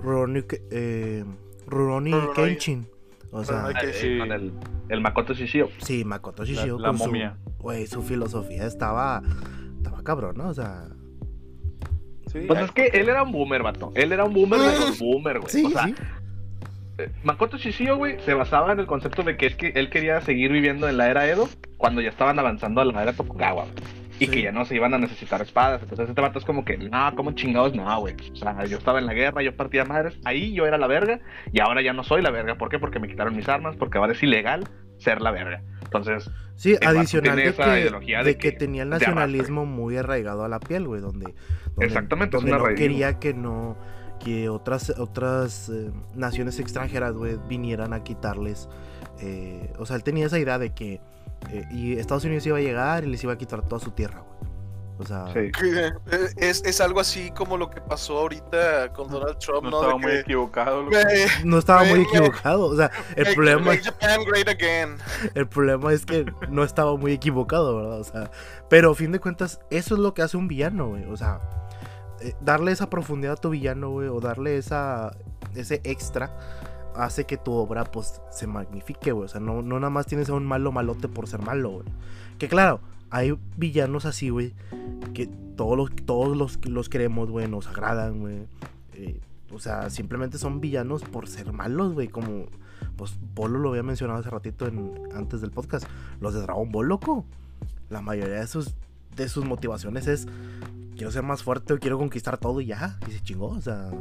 Rurouni 0.01 0.44
eh, 0.69 1.24
Rurouni 1.67 2.12
Rurouni. 2.12 2.33
Kenshin. 2.35 2.88
O 3.31 3.45
sea, 3.45 3.67
sí. 3.93 4.17
Con 4.17 4.34
el, 4.34 4.51
el 4.89 5.00
Makoto 5.00 5.34
Shishio. 5.34 5.69
sí, 5.77 6.03
Makoto 6.03 6.43
Shishio 6.43 6.77
la 6.77 6.89
con 6.89 6.98
su 6.98 7.05
momia. 7.05 7.38
güey, 7.60 7.88
su 7.88 8.01
filosofía 8.01 8.65
estaba 8.67 9.22
estaba 9.77 10.03
cabrón, 10.03 10.36
¿no? 10.38 10.50
O 10.50 10.53
sea, 10.53 10.89
Sí, 12.31 12.39
Pues 12.47 12.61
es 12.61 12.71
que 12.71 12.88
él 12.88 13.09
era 13.09 13.23
un 13.23 13.31
boomer, 13.31 13.63
vato. 13.63 13.91
Él 13.95 14.11
era 14.11 14.23
un 14.23 14.33
boomer 14.33 14.59
de 14.59 14.79
los 14.79 15.00
boomer, 15.00 15.39
güey. 15.39 15.50
sí, 15.51 15.65
o 15.65 15.69
sea, 15.69 15.83
sí. 15.85 15.95
eh, 17.00 17.09
Makoto 17.23 17.57
Shishio, 17.57 17.97
güey, 17.97 18.19
se 18.21 18.33
basaba 18.33 18.71
en 18.73 18.79
el 18.79 18.85
concepto 18.85 19.23
de 19.23 19.35
que 19.38 19.47
es 19.47 19.55
que 19.55 19.69
él 19.75 19.89
quería 19.89 20.21
seguir 20.21 20.51
viviendo 20.51 20.88
en 20.88 20.97
la 20.97 21.09
era 21.09 21.27
Edo 21.27 21.50
cuando 21.77 22.01
ya 22.01 22.09
estaban 22.09 22.38
avanzando 22.39 22.81
a 22.81 22.85
la 22.85 23.01
era 23.03 23.13
Tokugawa. 23.13 23.65
Y 24.19 24.25
Sí. 24.25 24.31
que 24.33 24.41
ya 24.43 24.51
no 24.51 24.65
se 24.65 24.75
iban 24.75 24.93
a 24.93 25.00
necesitar 25.00 25.41
espadas. 25.41 25.81
Entonces 25.81 26.07
este 26.07 26.21
vato 26.21 26.38
es 26.38 26.45
como 26.45 26.63
que, 26.63 26.77
no, 26.77 27.11
¿cómo 27.15 27.31
chingados? 27.31 27.73
No, 27.73 28.00
güey. 28.01 28.13
O 28.31 28.35
sea, 28.35 28.63
yo 28.65 28.77
estaba 28.77 29.00
en 29.00 29.07
la 29.07 29.13
guerra, 29.15 29.41
yo 29.41 29.55
partía 29.55 29.83
madres. 29.83 30.13
Ahí 30.25 30.53
yo 30.53 30.67
era 30.67 30.77
la 30.77 30.85
verga 30.85 31.19
y 31.51 31.59
ahora 31.59 31.81
ya 31.81 31.91
no 31.93 32.03
soy 32.03 32.21
la 32.21 32.29
verga. 32.29 32.53
¿Por 32.55 32.69
qué? 32.69 32.77
Porque 32.77 33.00
me 33.00 33.07
quitaron 33.07 33.35
mis 33.35 33.50
armas, 33.50 33.75
porque 33.77 33.97
ahora 33.97 34.13
es 34.13 34.21
ilegal 34.21 34.67
ser 35.01 35.22
la 35.22 35.31
verga. 35.31 35.62
Entonces, 35.84 36.29
Sí, 36.55 36.75
adicional 36.86 37.36
de 37.36 37.48
esa 37.48 37.65
que, 37.74 37.79
ideología 37.81 38.20
de 38.20 38.24
de 38.25 38.38
que 38.38 38.51
que- 38.51 38.58
tenía 38.58 38.84
el 38.84 38.89
nacionalismo 38.89 39.65
muy 39.65 39.98
arraigado 39.98 40.43
a 40.46 40.48
la 40.50 40.60
piel, 40.60 40.88
güey, 40.88 41.01
donde, 41.01 41.34
donde 41.75 41.86
Exactamente, 41.86 42.38
donde 42.38 42.51
no 42.51 42.63
quería 42.75 43.20
que 43.20 43.34
no 43.34 43.75
que 44.24 44.50
otras 44.50 44.91
otras 45.00 45.70
eh, 45.70 45.91
naciones 46.15 46.60
extranjeras, 46.60 47.13
güey, 47.13 47.38
vinieran 47.50 47.93
a 47.93 48.03
quitarles 48.03 48.70
eh, 49.20 49.74
o 49.79 49.86
sea, 49.86 49.96
él 49.96 50.03
tenía 50.03 50.27
esa 50.27 50.38
idea 50.39 50.60
de 50.60 50.74
que 50.74 51.01
eh, 51.50 51.65
y 51.72 51.93
Estados 51.93 52.24
Unidos 52.25 52.46
iba 52.46 52.58
a 52.58 52.62
llegar 52.62 53.03
y 53.03 53.08
les 53.08 53.24
iba 53.24 53.34
a 53.34 53.38
quitar 53.38 53.67
toda 53.67 53.81
su 53.81 53.91
tierra, 53.91 54.20
güey. 54.22 54.50
O 55.01 55.05
sea, 55.05 55.25
sí. 55.34 55.51
Es, 56.38 56.63
es 56.63 56.81
algo 56.81 57.00
así 57.00 57.31
como 57.31 57.58
lo 57.58 57.70
que 57.70 57.81
pasó 57.81 58.17
ahorita 58.20 58.93
con 58.93 59.10
Donald 59.10 59.38
Trump, 59.39 59.63
no 59.63 59.70
¿no? 59.72 59.77
estaba 59.81 59.93
De 59.93 60.00
muy 60.00 60.12
que, 60.12 60.20
equivocado. 60.20 60.84
loco. 60.84 60.91
"Make- 60.96 61.43
no 61.46 61.58
estaba 61.58 61.84
muy 61.84 62.01
equivocado, 62.01 62.65
o 62.65 62.75
sea, 62.75 62.91
el 63.15 63.34
problema 63.36 63.62
make 63.62 63.84
Japan 63.84 64.24
great 64.25 64.48
again. 64.48 64.98
El 65.36 65.48
problema 65.48 65.91
es 65.93 66.05
que 66.05 66.25
no 66.50 66.63
estaba 66.63 66.96
muy 66.98 67.12
equivocado, 67.13 67.75
¿verdad? 67.77 68.00
O 68.00 68.03
sea, 68.03 68.31
pero 68.70 68.91
a 68.91 68.96
fin 68.96 69.12
de 69.12 69.20
cuentas, 69.20 69.60
eso 69.70 69.96
es 69.96 70.00
lo 70.00 70.13
que 70.13 70.22
hace 70.22 70.38
un 70.38 70.48
villano, 70.48 70.88
güey. 70.89 71.05
O 71.05 71.17
sea, 71.17 71.39
eh, 72.22 72.34
darle 72.41 72.72
esa 72.72 72.89
profundidad 72.89 73.34
a 73.34 73.38
tu 73.38 73.50
villano, 73.50 73.89
güey, 73.89 74.08
o 74.08 74.20
darle 74.20 74.58
esa 74.58 75.12
ese 75.55 75.81
extra 75.84 76.31
hace 76.96 77.25
que 77.25 77.38
tu 77.38 77.53
obra 77.53 77.84
pues 77.86 78.22
se 78.31 78.48
magnifique, 78.48 79.12
güey. 79.12 79.25
O 79.25 79.29
sea, 79.29 79.39
no, 79.41 79.62
no 79.62 79.79
nada 79.79 79.89
más 79.89 80.05
tienes 80.05 80.29
a 80.29 80.34
un 80.34 80.46
malo 80.46 80.72
malote 80.72 81.08
por 81.08 81.27
ser 81.27 81.41
malo, 81.41 81.70
güey. 81.72 81.86
Que 82.38 82.48
claro, 82.48 82.79
hay 83.12 83.38
villanos 83.58 84.06
así, 84.06 84.30
güey, 84.30 84.53
que 85.13 85.27
todos 85.56 85.77
los, 85.77 85.91
todos 86.06 86.36
los, 86.36 86.65
los 86.68 86.89
queremos, 86.89 87.30
güey, 87.30 87.48
nos 87.48 87.68
agradan, 87.68 88.20
güey. 88.20 88.48
eh, 88.94 89.20
o 89.53 89.60
sea, 89.60 89.89
simplemente 89.89 90.38
son 90.38 90.62
villanos 90.62 91.03
por 91.03 91.27
ser 91.27 91.51
malos, 91.51 91.94
güey. 91.94 92.08
Como, 92.08 92.46
pues 92.96 93.18
Polo 93.34 93.60
lo 93.60 93.70
había 93.70 93.84
mencionado 93.84 94.20
hace 94.22 94.30
ratito 94.30 94.65
en, 94.65 94.94
antes 95.13 95.41
del 95.41 95.51
podcast. 95.51 95.86
Los 96.22 96.34
de 96.34 96.41
Dragon 96.41 96.72
Ball, 96.72 96.88
loco. 96.88 97.25
La 97.89 98.01
mayoría 98.01 98.39
de 98.39 98.48
sus, 98.48 98.74
de 99.18 99.27
sus 99.27 99.44
motivaciones 99.44 100.08
es, 100.08 100.25
quiero 100.96 101.12
ser 101.12 101.24
más 101.24 101.44
fuerte 101.44 101.74
o 101.74 101.80
quiero 101.80 101.98
conquistar 101.98 102.38
todo 102.38 102.62
y 102.62 102.68
ya. 102.68 102.98
Y 103.10 103.12
se 103.12 103.20
chingó, 103.22 103.48
o 103.48 103.60
sea... 103.62 103.91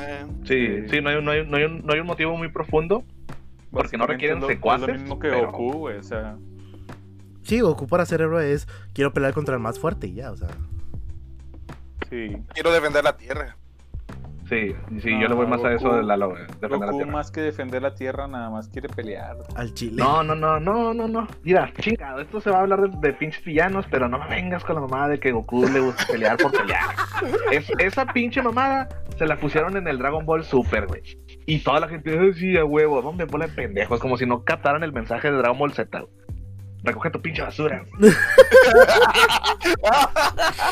Eh, 0.00 0.26
Sí, 0.44 0.88
sí, 0.90 1.00
no 1.00 1.10
hay, 1.10 1.22
no 1.22 1.30
hay, 1.30 1.46
no 1.46 1.56
hay 1.56 1.64
un, 1.64 1.86
no 1.86 1.92
hay 1.92 2.00
un 2.00 2.06
motivo 2.06 2.36
muy 2.36 2.48
profundo. 2.48 3.04
Porque 3.70 3.96
no 3.96 4.06
requieren 4.06 4.38
es 4.38 4.42
lo- 4.42 4.50
es 4.50 4.56
secuaces, 4.56 4.88
lo 4.88 4.94
mismo 4.94 5.18
que 5.20 5.28
pero- 5.28 5.52
Goku, 5.52 5.72
güey. 5.78 5.98
O 5.98 6.02
sea, 6.02 6.36
Sí, 7.48 7.60
Goku 7.60 7.86
para 7.86 8.04
ser 8.04 8.20
héroe 8.20 8.52
es, 8.52 8.68
quiero 8.92 9.12
pelear 9.14 9.32
contra 9.32 9.54
el 9.54 9.60
más 9.60 9.78
fuerte 9.78 10.06
y 10.06 10.12
ya, 10.14 10.30
o 10.30 10.36
sea... 10.36 10.48
sí. 12.10 12.36
quiero 12.52 12.70
defender 12.72 13.02
la 13.02 13.16
tierra. 13.16 13.56
Sí, 14.50 14.74
sí, 15.02 15.10
yo 15.20 15.28
le 15.28 15.34
voy 15.34 15.46
más 15.46 15.62
a 15.64 15.72
eso 15.74 15.94
de 15.94 16.02
la 16.02 16.16
Goku 16.16 16.36
tierra. 16.96 17.10
más 17.12 17.30
que 17.30 17.40
defender 17.42 17.80
la 17.82 17.94
tierra, 17.94 18.26
nada 18.28 18.50
más 18.50 18.68
quiere 18.68 18.88
pelear. 18.88 19.36
Al 19.56 19.72
chile. 19.74 19.96
No, 20.02 20.22
no, 20.22 20.34
no, 20.34 20.60
no, 20.60 20.92
no, 20.92 21.08
no. 21.08 21.26
Mira, 21.42 21.72
chingado, 21.78 22.20
esto 22.20 22.40
se 22.40 22.50
va 22.50 22.58
a 22.58 22.60
hablar 22.62 22.80
de, 22.90 22.96
de 23.08 23.12
pinches 23.14 23.42
villanos, 23.44 23.86
pero 23.90 24.08
no 24.08 24.18
me 24.18 24.26
vengas 24.28 24.62
con 24.64 24.74
la 24.76 24.82
mamada 24.82 25.08
de 25.08 25.18
que 25.20 25.32
Goku 25.32 25.66
le 25.68 25.80
gusta 25.80 26.04
pelear 26.10 26.36
por 26.36 26.52
pelear. 26.52 26.80
Es, 27.52 27.70
esa 27.78 28.06
pinche 28.06 28.42
mamada 28.42 28.88
se 29.18 29.26
la 29.26 29.36
pusieron 29.36 29.76
en 29.76 29.88
el 29.88 29.98
Dragon 29.98 30.24
Ball 30.24 30.44
Super, 30.44 30.86
güey. 30.86 31.02
Y 31.46 31.58
toda 31.60 31.80
la 31.80 31.88
gente, 31.88 32.16
"Ay, 32.18 32.32
sí, 32.34 32.56
a 32.56 32.64
huevo, 32.64 33.02
¿dónde 33.02 33.24
bola 33.24 33.46
de 33.48 33.52
pendejos? 33.54 33.98
Como 34.00 34.16
si 34.18 34.24
no 34.26 34.44
captaran 34.44 34.82
el 34.84 34.92
mensaje 34.92 35.30
de 35.30 35.36
Dragon 35.38 35.58
Ball 35.58 35.72
Z. 35.72 35.98
güey. 35.98 36.12
Recoge 36.84 37.10
tu 37.10 37.20
pinche 37.20 37.42
basura. 37.42 37.84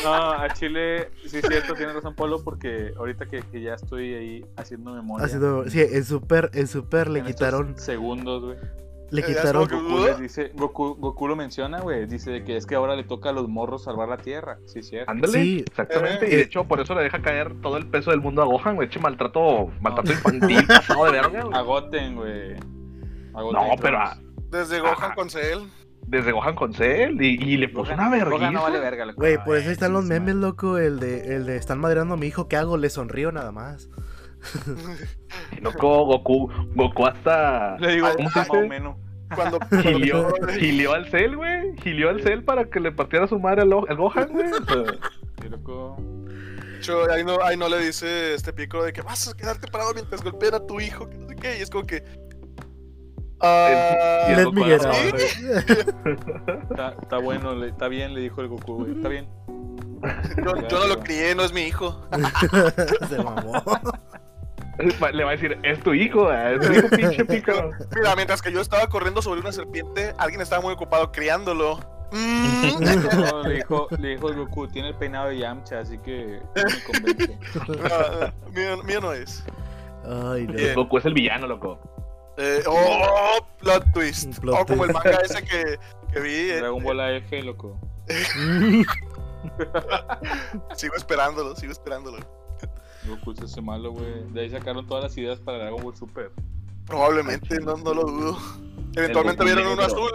No, 0.03 0.13
a 0.31 0.49
Chile, 0.53 1.09
sí 1.25 1.37
es 1.37 1.45
cierto, 1.47 1.73
tiene 1.75 1.93
razón 1.93 2.15
Polo, 2.15 2.43
porque 2.43 2.93
ahorita 2.97 3.25
que, 3.25 3.41
que 3.41 3.61
ya 3.61 3.73
estoy 3.73 4.13
ahí 4.13 4.45
haciendo 4.55 4.93
memoria. 4.93 5.25
Ha 5.25 5.29
sido- 5.29 5.69
sí, 5.69 5.81
en 5.81 6.03
Super, 6.05 6.49
en 6.53 6.67
Super 6.67 7.09
le 7.09 7.19
en 7.19 7.25
quitaron, 7.25 7.77
Segundos, 7.77 8.43
güey. 8.43 8.57
le 9.11 9.21
Eh, 9.21 9.25
quitaron, 9.25 9.67
Goku 9.67 10.05
les 10.05 10.19
dice, 10.19 10.51
Goku, 10.55 10.95
Goku 10.95 11.27
lo 11.27 11.35
menciona, 11.35 11.79
güey. 11.81 12.05
Dice 12.05 12.31
de 12.31 12.43
que 12.43 12.57
es 12.57 12.65
que 12.65 12.75
ahora 12.75 12.95
le 12.95 13.03
toca 13.03 13.29
a 13.29 13.33
los 13.33 13.47
morros 13.47 13.83
salvar 13.83 14.07
la 14.09 14.17
tierra. 14.17 14.59
Sí, 14.65 14.79
es 14.79 14.87
cierto. 14.89 15.11
Ándale, 15.11 15.33
Sí. 15.33 15.63
exactamente. 15.67 16.25
Eh. 16.25 16.33
Y 16.33 16.35
de 16.37 16.41
hecho, 16.43 16.63
por 16.65 16.79
eso 16.79 16.95
le 16.95 17.03
deja 17.03 17.21
caer 17.21 17.53
todo 17.61 17.77
el 17.77 17.87
peso 17.87 18.11
del 18.11 18.21
mundo 18.21 18.41
a 18.41 18.45
Gohan, 18.45 18.75
güey. 18.75 18.89
Che, 18.89 18.99
maltrato, 18.99 19.71
maltrato 19.81 20.11
infantil, 20.11 20.65
pasado 20.67 21.05
de 21.05 21.11
verga, 21.11 21.41
güey. 21.41 21.57
Agoten, 21.57 22.15
güey. 22.15 22.55
Agoten 23.33 23.61
No, 23.69 23.75
pero 23.81 23.99
Desde 24.49 24.79
Gohan 24.79 24.93
Ajá. 24.93 25.15
con 25.15 25.29
Cell. 25.29 25.59
Desde 26.07 26.31
Gohan 26.31 26.55
con 26.55 26.73
Cell 26.73 27.21
y, 27.21 27.41
y 27.43 27.57
le 27.57 27.69
puso 27.69 27.93
una 27.93 28.09
vergüenza. 28.09 28.51
No 28.51 28.63
vale 28.63 28.79
verga, 28.79 29.05
loco. 29.05 29.19
güey, 29.19 29.37
por 29.43 29.57
eso 29.57 29.69
están 29.69 29.93
los 29.93 30.05
memes, 30.05 30.35
loco, 30.35 30.77
el 30.77 30.99
de, 30.99 31.35
el 31.35 31.45
de, 31.45 31.57
están 31.57 31.79
madreando 31.79 32.15
a 32.15 32.17
mi 32.17 32.27
hijo, 32.27 32.47
¿qué 32.47 32.55
hago? 32.55 32.77
Le 32.77 32.89
sonrío 32.89 33.31
nada 33.31 33.51
más. 33.51 33.89
Loco, 35.61 36.05
Goku, 36.05 36.51
Goku 36.75 37.05
hasta 37.07 37.77
Le 37.79 37.93
digo, 37.93 38.07
¿Cómo 38.15 38.29
se 38.29 38.39
más 38.39 38.47
dice? 38.47 38.57
o 38.57 38.67
menos. 38.67 38.97
Cuando, 39.35 39.59
gilió, 39.81 40.33
gilió 40.59 40.93
al 40.93 41.09
Cell, 41.09 41.35
güey. 41.35 41.75
Gilió 41.81 42.09
al 42.09 42.21
Cell 42.21 42.43
para 42.43 42.65
que 42.65 42.79
le 42.79 42.91
partiera 42.91 43.27
su 43.27 43.39
madre 43.39 43.63
al, 43.63 43.69
Gohan, 43.69 44.29
güey. 44.31 44.47
Sí, 45.41 45.49
loco. 45.49 45.97
Yo, 46.81 47.11
ahí, 47.11 47.23
no, 47.23 47.41
ahí 47.43 47.57
no 47.57 47.67
le 47.67 47.79
dice 47.79 48.35
este 48.35 48.53
pico 48.53 48.83
de 48.83 48.93
que 48.93 49.01
vas 49.01 49.27
a 49.27 49.35
quedarte 49.35 49.67
parado 49.67 49.93
mientras 49.93 50.23
golpean 50.23 50.53
a 50.53 50.65
tu 50.65 50.79
hijo, 50.79 51.09
que 51.09 51.17
no 51.17 51.27
sé 51.27 51.35
qué, 51.35 51.57
y 51.57 51.61
es 51.61 51.69
como 51.69 51.85
que. 51.85 52.03
Ah, 53.41 54.25
Y 54.27 54.31
el 54.31 54.37
Let 54.37 54.43
Goku 54.45 54.59
me 54.59 54.65
get 54.65 54.81
era- 54.81 54.91
out. 54.91 55.15
Está, 57.01 57.17
bueno, 57.19 57.63
está 57.63 57.87
bien, 57.87 58.13
le 58.13 58.21
dijo 58.21 58.41
el 58.41 58.47
Goku, 58.47 58.75
güey. 58.77 58.95
Está 58.95 59.09
bien. 59.09 59.27
yo, 60.43 60.55
yo 60.67 60.79
no 60.79 60.87
lo 60.87 60.99
crié, 60.99 61.35
no 61.35 61.43
es 61.43 61.53
mi 61.53 61.61
hijo. 61.61 62.01
Se 63.09 63.17
mamó. 63.23 63.63
Le 65.11 65.23
va 65.23 65.31
a 65.31 65.33
decir, 65.33 65.57
es 65.63 65.79
tu 65.79 65.93
hijo, 65.93 66.31
eh, 66.31 66.55
es 66.55 66.67
tu 66.67 66.73
hijo, 66.73 66.87
pinche 66.89 67.25
pícaro. 67.25 67.71
Mira, 67.95 68.15
mientras 68.15 68.41
que 68.41 68.51
yo 68.51 68.61
estaba 68.61 68.87
corriendo 68.87 69.21
sobre 69.23 69.39
una 69.41 69.51
serpiente, 69.51 70.13
alguien 70.19 70.41
estaba 70.41 70.61
muy 70.61 70.73
ocupado 70.73 71.11
criándolo. 71.11 71.79
Mm. 72.11 72.47
No, 73.17 73.43
le, 73.43 73.55
dijo, 73.55 73.87
le 73.99 74.09
dijo 74.09 74.29
el 74.29 74.35
Goku, 74.35 74.67
tiene 74.67 74.89
el 74.89 74.95
peinado 74.95 75.29
de 75.29 75.39
Yamcha, 75.39 75.79
así 75.79 75.97
que 75.97 76.39
me 76.55 76.83
convence. 76.83 77.37
No, 77.67 78.51
mío, 78.53 78.83
mío 78.83 79.01
no 79.01 79.13
es. 79.13 79.43
Ay, 80.05 80.47
no. 80.47 80.75
Goku 80.75 80.99
es 80.99 81.05
el 81.05 81.13
villano, 81.13 81.47
loco. 81.47 81.79
Eh, 82.37 82.63
oh, 82.67 83.37
plot 83.59 83.91
twist. 83.93 84.39
Plot 84.39 84.57
oh, 84.61 84.65
como 84.65 84.85
el 84.85 84.93
manga 84.93 85.17
ese 85.23 85.43
que, 85.43 85.79
que 86.13 86.19
vi. 86.19 86.51
eh, 86.51 86.57
Dragon 86.59 86.83
Ball 86.83 86.99
AF, 86.99 87.31
loco. 87.43 87.79
sigo 90.75 90.95
esperándolo, 90.95 91.55
sigo 91.55 91.71
esperándolo. 91.71 92.17
Goku 93.07 93.33
se 93.35 93.45
hace 93.45 93.61
malo, 93.61 93.91
güey. 93.91 94.23
De 94.33 94.41
ahí 94.41 94.49
sacaron 94.49 94.85
todas 94.85 95.03
las 95.05 95.17
ideas 95.17 95.39
para 95.39 95.57
Dragon 95.59 95.81
Ball 95.81 95.95
Super. 95.95 96.31
Probablemente, 96.85 97.59
no, 97.59 97.75
no 97.77 97.93
lo 97.93 98.03
dudo. 98.03 98.37
Eventualmente 98.95 99.43
vieron 99.43 99.67
uno 99.67 99.81
azul. 99.81 100.09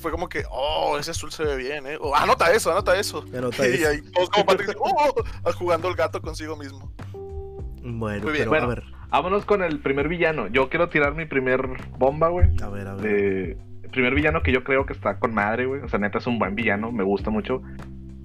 Fue 0.00 0.10
como 0.12 0.28
que, 0.28 0.44
oh, 0.50 0.96
ese 0.98 1.10
azul 1.10 1.32
se 1.32 1.44
ve 1.44 1.56
bien, 1.56 1.86
eh. 1.86 1.98
Oh, 2.00 2.14
anota 2.14 2.52
eso, 2.52 2.70
anota 2.70 2.98
eso. 2.98 3.24
Anota 3.36 3.66
y 3.68 3.74
eso. 3.74 3.88
ahí 3.88 4.02
todos 4.12 4.30
como 4.30 4.46
Patrick, 4.46 4.76
oh, 4.80 5.14
jugando 5.54 5.88
el 5.88 5.94
gato 5.96 6.20
consigo 6.20 6.56
mismo. 6.56 6.92
Bueno, 7.82 8.22
Muy 8.24 8.32
bien. 8.32 8.34
pero 8.48 8.50
Bueno. 8.50 8.66
a 8.66 8.68
ver, 8.68 8.84
Vámonos 9.10 9.44
con 9.44 9.62
el 9.62 9.78
primer 9.80 10.08
villano. 10.08 10.48
Yo 10.48 10.68
quiero 10.68 10.88
tirar 10.88 11.14
mi 11.14 11.24
primer 11.26 11.66
bomba, 11.98 12.28
güey. 12.28 12.48
a 12.62 12.68
ver, 12.68 12.86
a 12.88 12.94
ver. 12.94 13.02
de 13.02 13.56
el 13.84 13.90
primer 13.90 14.14
villano 14.14 14.42
que 14.42 14.52
yo 14.52 14.64
creo 14.64 14.84
que 14.84 14.92
está 14.92 15.18
con 15.18 15.32
madre, 15.34 15.64
güey. 15.66 15.80
O 15.82 15.88
sea, 15.88 15.98
neta 15.98 16.18
es 16.18 16.26
un 16.26 16.38
buen 16.38 16.54
villano, 16.54 16.92
me 16.92 17.04
gusta 17.04 17.30
mucho. 17.30 17.62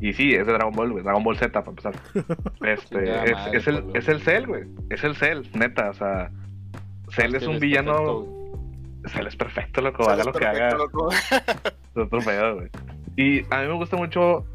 Y 0.02 0.12
sí, 0.12 0.34
es 0.34 0.46
de 0.46 0.52
Dragon 0.54 0.74
Ball, 0.74 0.92
güey. 0.92 1.04
Dragon 1.04 1.24
Ball 1.24 1.38
Z, 1.38 1.52
para 1.52 1.70
empezar. 1.70 1.94
Este, 2.62 3.04
es, 3.26 3.32
madre, 3.32 3.58
es 3.58 3.68
el, 3.68 3.84
es 3.94 4.08
el 4.10 4.20
Cell, 4.22 4.46
güey. 4.48 4.64
Es 4.90 5.04
el 5.06 5.16
Cell, 5.16 5.44
neta. 5.54 5.90
O 5.90 5.94
sea, 5.94 6.30
Cell 7.10 7.34
es 7.36 7.48
un 7.48 7.60
villano. 7.60 8.26
Cell 9.06 9.28
es 9.28 9.36
perfecto, 9.38 9.82
loco. 9.82 10.10
Haga 10.10 10.26
lo 10.26 10.34
que 10.34 10.40
perfecto, 10.40 10.66
haga. 10.66 10.78
loco. 10.78 11.10
Es 11.94 11.98
otro 11.98 12.20
pedo, 12.20 12.56
güey. 12.56 12.70
Y 13.16 13.42
a 13.54 13.62
mí 13.62 13.68
me 13.68 13.74
gusta 13.76 13.96
mucho 13.96 14.46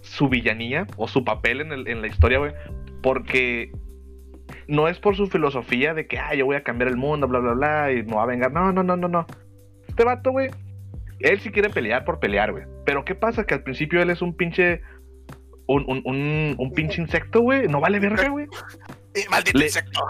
su 0.00 0.28
villanía 0.28 0.86
o 0.96 1.06
su 1.06 1.22
papel 1.24 1.60
en, 1.60 1.72
el- 1.72 1.86
en 1.86 2.00
la 2.00 2.06
historia, 2.08 2.38
güey. 2.38 2.52
Porque 3.02 3.70
no 4.68 4.86
es 4.86 4.98
por 5.00 5.16
su 5.16 5.26
filosofía 5.26 5.94
de 5.94 6.06
que, 6.06 6.18
ah, 6.18 6.34
yo 6.34 6.46
voy 6.46 6.56
a 6.56 6.62
cambiar 6.62 6.88
el 6.90 6.96
mundo, 6.96 7.26
bla, 7.26 7.40
bla, 7.40 7.52
bla, 7.54 7.92
y 7.92 8.02
me 8.04 8.14
va 8.14 8.22
a 8.22 8.26
vengar. 8.26 8.52
No, 8.52 8.72
no, 8.72 8.82
no, 8.82 8.96
no, 8.96 9.08
no. 9.08 9.26
Este 9.88 10.04
vato, 10.04 10.30
güey, 10.30 10.50
él 11.20 11.40
sí 11.40 11.50
quiere 11.50 11.70
pelear 11.70 12.04
por 12.04 12.20
pelear, 12.20 12.52
güey. 12.52 12.64
Pero 12.84 13.04
¿qué 13.04 13.14
pasa? 13.14 13.44
Que 13.44 13.54
al 13.54 13.62
principio 13.62 14.00
él 14.00 14.10
es 14.10 14.22
un 14.22 14.36
pinche. 14.36 14.80
Un, 15.70 15.84
un, 15.86 16.00
un, 16.06 16.54
un 16.56 16.72
pinche 16.72 17.02
insecto, 17.02 17.40
güey. 17.42 17.68
No 17.68 17.80
vale 17.80 17.98
verga, 18.00 18.28
güey. 18.28 18.46
Maldito 19.30 19.58
Le- 19.58 19.64
insecto. 19.66 20.00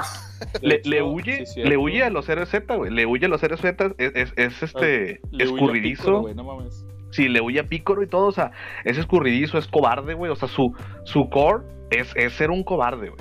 Le, 0.61 0.77
hecho, 0.77 0.91
le 0.91 1.03
huye, 1.03 1.47
sí, 1.47 1.63
le 1.63 1.77
huye 1.77 2.05
a 2.05 2.11
los 2.11 2.29
héroes 2.29 2.51
Z, 2.51 2.77
güey. 2.77 2.93
Le 2.93 3.07
huye 3.07 3.27
a 3.27 3.29
los 3.29 3.43
héroes 3.43 3.61
Z. 3.61 3.93
Es, 3.99 4.13
es, 4.15 4.33
es 4.37 4.63
este. 4.63 5.21
Le 5.33 5.49
huye 5.49 5.65
a 5.65 5.73
Piccolo, 5.73 6.29
escurridizo. 6.29 6.35
no 6.35 6.45
mames. 6.45 6.85
Sí, 7.11 7.29
le 7.29 7.41
huye 7.41 7.59
a 7.61 7.65
Pícoro 7.65 8.03
y 8.03 8.07
todo, 8.07 8.27
o 8.27 8.33
sea, 8.33 8.53
es 8.85 8.99
escurridizo, 8.99 9.57
es 9.59 9.67
cobarde, 9.67 10.13
güey. 10.15 10.31
O 10.31 10.37
sea, 10.37 10.47
su, 10.47 10.77
su 11.05 11.29
core 11.31 11.65
es, 11.91 12.13
es 12.17 12.35
ser 12.35 12.51
un 12.51 12.63
cobarde, 12.63 13.09
güey. 13.09 13.21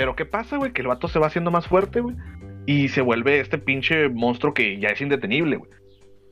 Pero 0.00 0.16
¿qué 0.16 0.24
pasa, 0.24 0.56
güey? 0.56 0.72
Que 0.72 0.80
el 0.80 0.88
vato 0.88 1.08
se 1.08 1.18
va 1.18 1.26
haciendo 1.26 1.50
más 1.50 1.66
fuerte, 1.66 2.00
güey. 2.00 2.16
Y 2.64 2.88
se 2.88 3.02
vuelve 3.02 3.38
este 3.40 3.58
pinche 3.58 4.08
monstruo 4.08 4.54
que 4.54 4.78
ya 4.80 4.88
es 4.88 5.00
indetenible, 5.02 5.56
güey. 5.56 5.70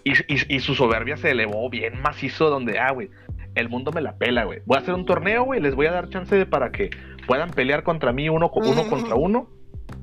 Y, 0.04 0.12
y- 0.26 0.56
y 0.56 0.60
su 0.60 0.74
soberbia 0.74 1.18
se 1.18 1.32
elevó 1.32 1.68
bien 1.68 2.00
macizo 2.00 2.48
donde, 2.48 2.78
ah, 2.78 2.92
güey, 2.92 3.10
el 3.54 3.68
mundo 3.68 3.92
me 3.92 4.00
la 4.00 4.16
pela, 4.16 4.44
güey. 4.44 4.60
Voy 4.64 4.78
a 4.78 4.80
hacer 4.80 4.94
un 4.94 5.04
torneo, 5.04 5.44
güey, 5.44 5.60
les 5.60 5.74
voy 5.74 5.84
a 5.84 5.92
dar 5.92 6.08
chance 6.08 6.34
de- 6.34 6.46
para 6.46 6.70
que 6.72 6.88
puedan 7.26 7.50
pelear 7.50 7.82
contra 7.82 8.10
mí 8.14 8.30
uno, 8.30 8.50
uno 8.54 8.84
Mm. 8.84 8.88
contra 8.88 9.14
uno. 9.16 9.50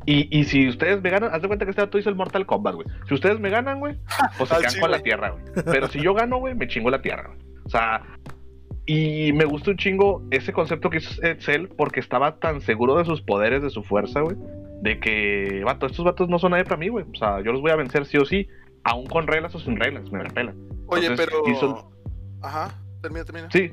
Y, 0.05 0.27
y 0.37 0.43
si 0.43 0.67
ustedes 0.67 1.01
me 1.01 1.09
ganan, 1.09 1.31
haz 1.33 1.41
de 1.41 1.47
cuenta 1.47 1.65
que 1.65 1.71
este 1.71 1.81
vato 1.81 1.97
hizo 1.97 2.09
el 2.09 2.15
Mortal 2.15 2.45
Kombat, 2.45 2.75
güey. 2.75 2.87
Si 3.07 3.15
ustedes 3.15 3.39
me 3.39 3.49
ganan, 3.49 3.79
güey, 3.79 3.95
pues 4.37 4.49
se 4.49 4.55
quedan 4.61 4.79
con 4.79 4.91
la 4.91 4.99
tierra, 4.99 5.29
güey. 5.31 5.43
Pero 5.65 5.87
si 5.87 5.99
yo 6.01 6.13
gano, 6.13 6.37
güey, 6.37 6.53
me 6.53 6.67
chingo 6.67 6.91
la 6.91 7.01
tierra, 7.01 7.29
güey. 7.29 7.39
O 7.65 7.69
sea, 7.69 8.03
y 8.85 9.33
me 9.33 9.45
gusta 9.45 9.71
un 9.71 9.77
chingo 9.77 10.21
ese 10.31 10.53
concepto 10.53 10.89
que 10.89 10.97
hizo 10.97 11.21
Cell 11.39 11.67
porque 11.75 11.99
estaba 11.99 12.37
tan 12.39 12.61
seguro 12.61 12.95
de 12.97 13.05
sus 13.05 13.21
poderes, 13.21 13.61
de 13.63 13.69
su 13.69 13.83
fuerza, 13.83 14.21
güey. 14.21 14.35
De 14.81 14.99
que, 14.99 15.63
vato, 15.65 15.85
estos 15.87 16.05
vatos 16.05 16.29
no 16.29 16.37
son 16.37 16.51
nadie 16.51 16.65
para 16.65 16.77
mí, 16.77 16.89
güey. 16.89 17.05
O 17.11 17.15
sea, 17.17 17.41
yo 17.41 17.51
los 17.51 17.61
voy 17.61 17.71
a 17.71 17.75
vencer 17.75 18.05
sí 18.05 18.17
o 18.17 18.25
sí, 18.25 18.47
aún 18.83 19.07
con 19.07 19.25
reglas 19.25 19.55
o 19.55 19.59
sin 19.59 19.77
reglas, 19.77 20.11
me 20.11 20.23
la 20.23 20.29
pela. 20.29 20.53
Oye, 20.87 21.07
Entonces, 21.07 21.27
pero. 21.27 21.47
hizo- 21.51 21.91
Ajá, 22.41 22.79
termina, 23.01 23.25
termina. 23.25 23.49
Sí, 23.51 23.71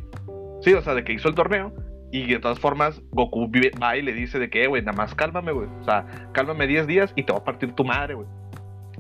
sí, 0.63 0.73
o 0.73 0.81
sea, 0.81 0.95
de 0.95 1.05
que 1.05 1.13
hizo 1.13 1.29
el 1.29 1.35
torneo 1.35 1.73
y 2.11 2.27
de 2.33 2.39
todas 2.39 2.59
formas 2.59 3.03
Goku 3.11 3.51
va 3.83 3.97
y 3.97 4.03
le 4.03 4.13
dice 4.15 4.39
de 4.39 4.49
que, 4.49 4.65
"Eh, 4.65 4.67
güey, 4.69 4.83
nada 4.83 4.97
más 4.97 5.15
cálmame, 5.15 5.53
güey. 5.53 5.69
O 5.81 5.85
sea, 5.85 6.07
cálmame 6.33 6.67
10 6.67 6.87
días 6.87 7.13
y 7.17 7.25
te 7.25 7.33
va 7.33 7.41
a 7.41 7.45
partir 7.45 7.73
tu 7.75 7.85
madre, 7.85 8.15
güey. 8.15 8.29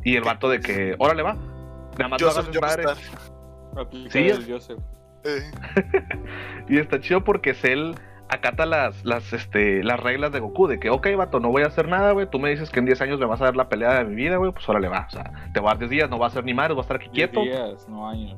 Y 0.04 0.16
el 0.16 0.24
vato 0.24 0.48
de 0.50 0.60
que, 0.60 0.94
órale, 0.98 1.22
va. 1.22 1.34
Nada 1.98 2.08
más 2.08 2.22
Joseph 2.22 2.48
madre. 2.60 2.84
Sí, 4.10 4.18
el 4.18 4.44
Joseph. 4.50 4.78
Eh, 5.24 5.50
Y 6.68 6.78
está 6.78 7.00
chido 7.00 7.22
porque 7.24 7.54
Cell 7.54 7.94
acata 8.28 8.64
las, 8.64 9.04
las, 9.04 9.32
este, 9.32 9.82
las 9.84 10.00
reglas 10.00 10.32
de 10.32 10.40
Goku, 10.40 10.66
de 10.66 10.80
que, 10.80 10.88
ok, 10.88 11.08
vato, 11.16 11.38
no 11.38 11.50
voy 11.50 11.64
a 11.64 11.66
hacer 11.66 11.86
nada, 11.88 12.12
güey. 12.12 12.26
Tú 12.30 12.38
me 12.38 12.48
dices 12.50 12.70
que 12.70 12.78
en 12.78 12.86
10 12.86 13.02
años 13.02 13.20
me 13.20 13.26
vas 13.26 13.40
a 13.42 13.44
dar 13.44 13.56
la 13.56 13.68
pelea 13.68 13.94
de 13.98 14.04
mi 14.04 14.14
vida, 14.14 14.36
güey. 14.36 14.52
Pues 14.52 14.66
órale, 14.68 14.88
va. 14.88 15.06
O 15.06 15.10
sea, 15.10 15.30
te 15.52 15.60
voy 15.60 15.68
a 15.68 15.72
dar 15.72 15.78
10 15.80 15.90
días, 15.90 16.10
no 16.10 16.18
va 16.18 16.26
a 16.26 16.28
hacer 16.28 16.44
ni 16.44 16.54
madre, 16.54 16.72
voy 16.72 16.80
a 16.80 16.82
estar 16.82 16.96
aquí 16.96 17.10
Diez 17.12 17.30
quieto. 17.30 17.42
días, 17.42 17.86
no 17.88 18.08
años. 18.08 18.36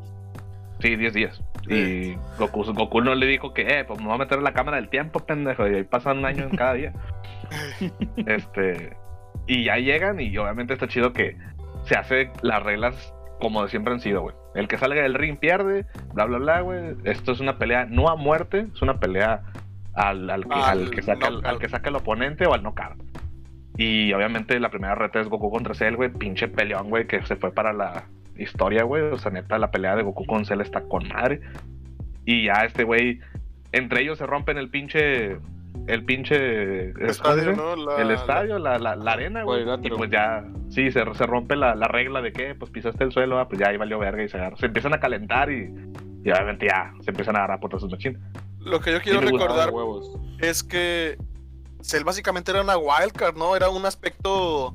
Sí, 0.81 0.97
10 0.97 1.15
días. 1.15 1.43
Y 1.69 2.15
Goku, 2.39 2.65
Goku 2.73 3.01
no 3.03 3.15
le 3.15 3.27
dijo 3.27 3.55
que, 3.55 3.63
eh, 3.63 3.85
pues 3.85 4.01
me 4.01 4.07
voy 4.07 4.17
a 4.17 4.19
meter 4.19 4.39
en 4.39 4.45
la 4.45 4.53
cámara 4.53 4.79
del 4.79 4.89
tiempo, 4.89 5.21
pendejo. 5.21 5.67
Y 5.69 5.77
ahí 5.77 5.85
pasan 5.85 6.19
un 6.19 6.25
año 6.25 6.45
en 6.45 6.57
cada 6.57 6.75
día. 6.75 6.93
este. 8.27 8.97
Y 9.47 9.65
ya 9.65 9.77
llegan, 9.77 10.19
y 10.21 10.37
obviamente 10.39 10.73
está 10.73 10.89
chido 10.89 11.13
que 11.13 11.37
se 11.85 11.95
hace 11.97 12.31
las 12.43 12.63
reglas 12.63 13.15
como 13.41 13.67
siempre 13.69 13.93
han 13.93 14.01
sido, 14.01 14.23
güey. 14.23 14.35
El 14.55 14.69
que 14.69 14.79
salga 14.79 15.03
del 15.03 15.15
ring 15.15 15.39
pierde, 15.39 15.87
bla, 16.13 16.25
bla, 16.27 16.39
bla, 16.39 16.61
güey. 16.61 16.95
Esto 17.05 17.33
es 17.33 17.41
una 17.41 17.59
pelea 17.59 17.87
no 17.87 18.09
a 18.09 18.17
muerte, 18.17 18.67
es 18.73 18.83
una 18.83 19.01
pelea 19.01 19.43
al, 19.95 20.31
al, 20.31 20.45
que, 20.45 20.55
al, 20.55 20.81
Al 20.81 20.91
que 20.91 21.03
saca, 21.03 21.29
al 21.45 21.59
que 21.59 21.69
saca 21.69 21.89
el 21.89 21.97
oponente 21.97 22.47
o 22.47 22.55
al 22.55 22.63
knockout. 22.63 23.03
Y 23.77 24.13
obviamente 24.13 24.59
la 24.61 24.71
primera 24.71 24.95
reta 24.95 25.21
es 25.21 25.29
Goku 25.29 25.51
contra 25.51 25.75
Cell, 25.75 25.97
güey. 25.97 26.13
Pinche 26.13 26.49
peleón, 26.49 26.91
güey, 26.91 27.07
que 27.07 27.25
se 27.27 27.37
fue 27.37 27.53
para 27.53 27.73
la 27.73 28.05
historia, 28.37 28.85
güey. 28.85 29.03
O 29.03 29.19
sea, 29.19 29.33
neta, 29.33 29.59
la 29.59 29.71
pelea 29.71 29.97
de 29.97 30.03
Goku 30.03 30.25
con 30.27 30.45
Cell 30.45 30.61
está 30.61 30.83
con 30.83 31.09
madre. 31.09 31.41
Y 32.25 32.47
ya 32.47 32.65
este 32.65 32.85
güey, 32.85 33.21
entre 33.73 34.03
ellos 34.03 34.19
se 34.19 34.27
rompen 34.27 34.59
el 34.59 34.71
pinche. 34.71 35.39
El 35.87 36.05
pinche. 36.05 36.93
¿cómo 36.95 37.05
se 37.07 37.11
Estadio? 37.13 37.53
¿no? 37.57 37.77
La- 37.77 37.97
el 38.03 38.11
estadio, 38.11 38.59
la, 38.59 38.79
la, 38.79 38.97
la 38.97 39.13
arena, 39.13 39.43
güey. 39.45 39.65
Y 39.83 39.91
pues 39.91 40.11
ya, 40.11 40.45
sí, 40.71 40.91
se, 40.91 41.03
se 41.15 41.27
rompe 41.27 41.57
la, 41.57 41.75
la 41.75 41.89
regla 41.89 42.23
de 42.23 42.33
que, 42.33 42.55
pues 42.55 42.71
pisaste 42.71 43.05
el 43.05 43.13
suelo, 43.13 43.39
ah, 43.39 43.49
pues 43.49 43.61
ya 43.61 43.69
ahí 43.69 43.77
valió 43.77 43.99
verga 43.99 44.23
y 44.23 44.29
se 44.29 44.37
agarra. 44.39 44.57
Se 44.57 44.67
empiezan 44.67 44.95
a 44.95 45.01
calentar 45.01 45.51
y, 45.51 45.75
y 46.25 46.31
obviamente 46.31 46.67
ya 46.67 46.93
se 47.01 47.11
empiezan 47.11 47.37
a 47.37 47.41
agarrar 47.41 47.61
por 47.61 47.79
sus 47.79 47.91
machín. 47.91 48.19
Lo 48.61 48.81
que 48.81 48.93
yo 48.93 49.01
quiero 49.03 49.21
Sí 49.21 49.27
recordar 49.27 49.71
huevos. 49.71 50.11
es 50.41 50.63
que 50.63 51.19
Cell 51.83 52.05
básicamente 52.05 52.51
era 52.51 52.63
una 52.63 52.79
wildcard, 52.79 53.37
¿no? 53.37 53.55
Era 53.55 53.69
un 53.69 53.85
aspecto 53.85 54.75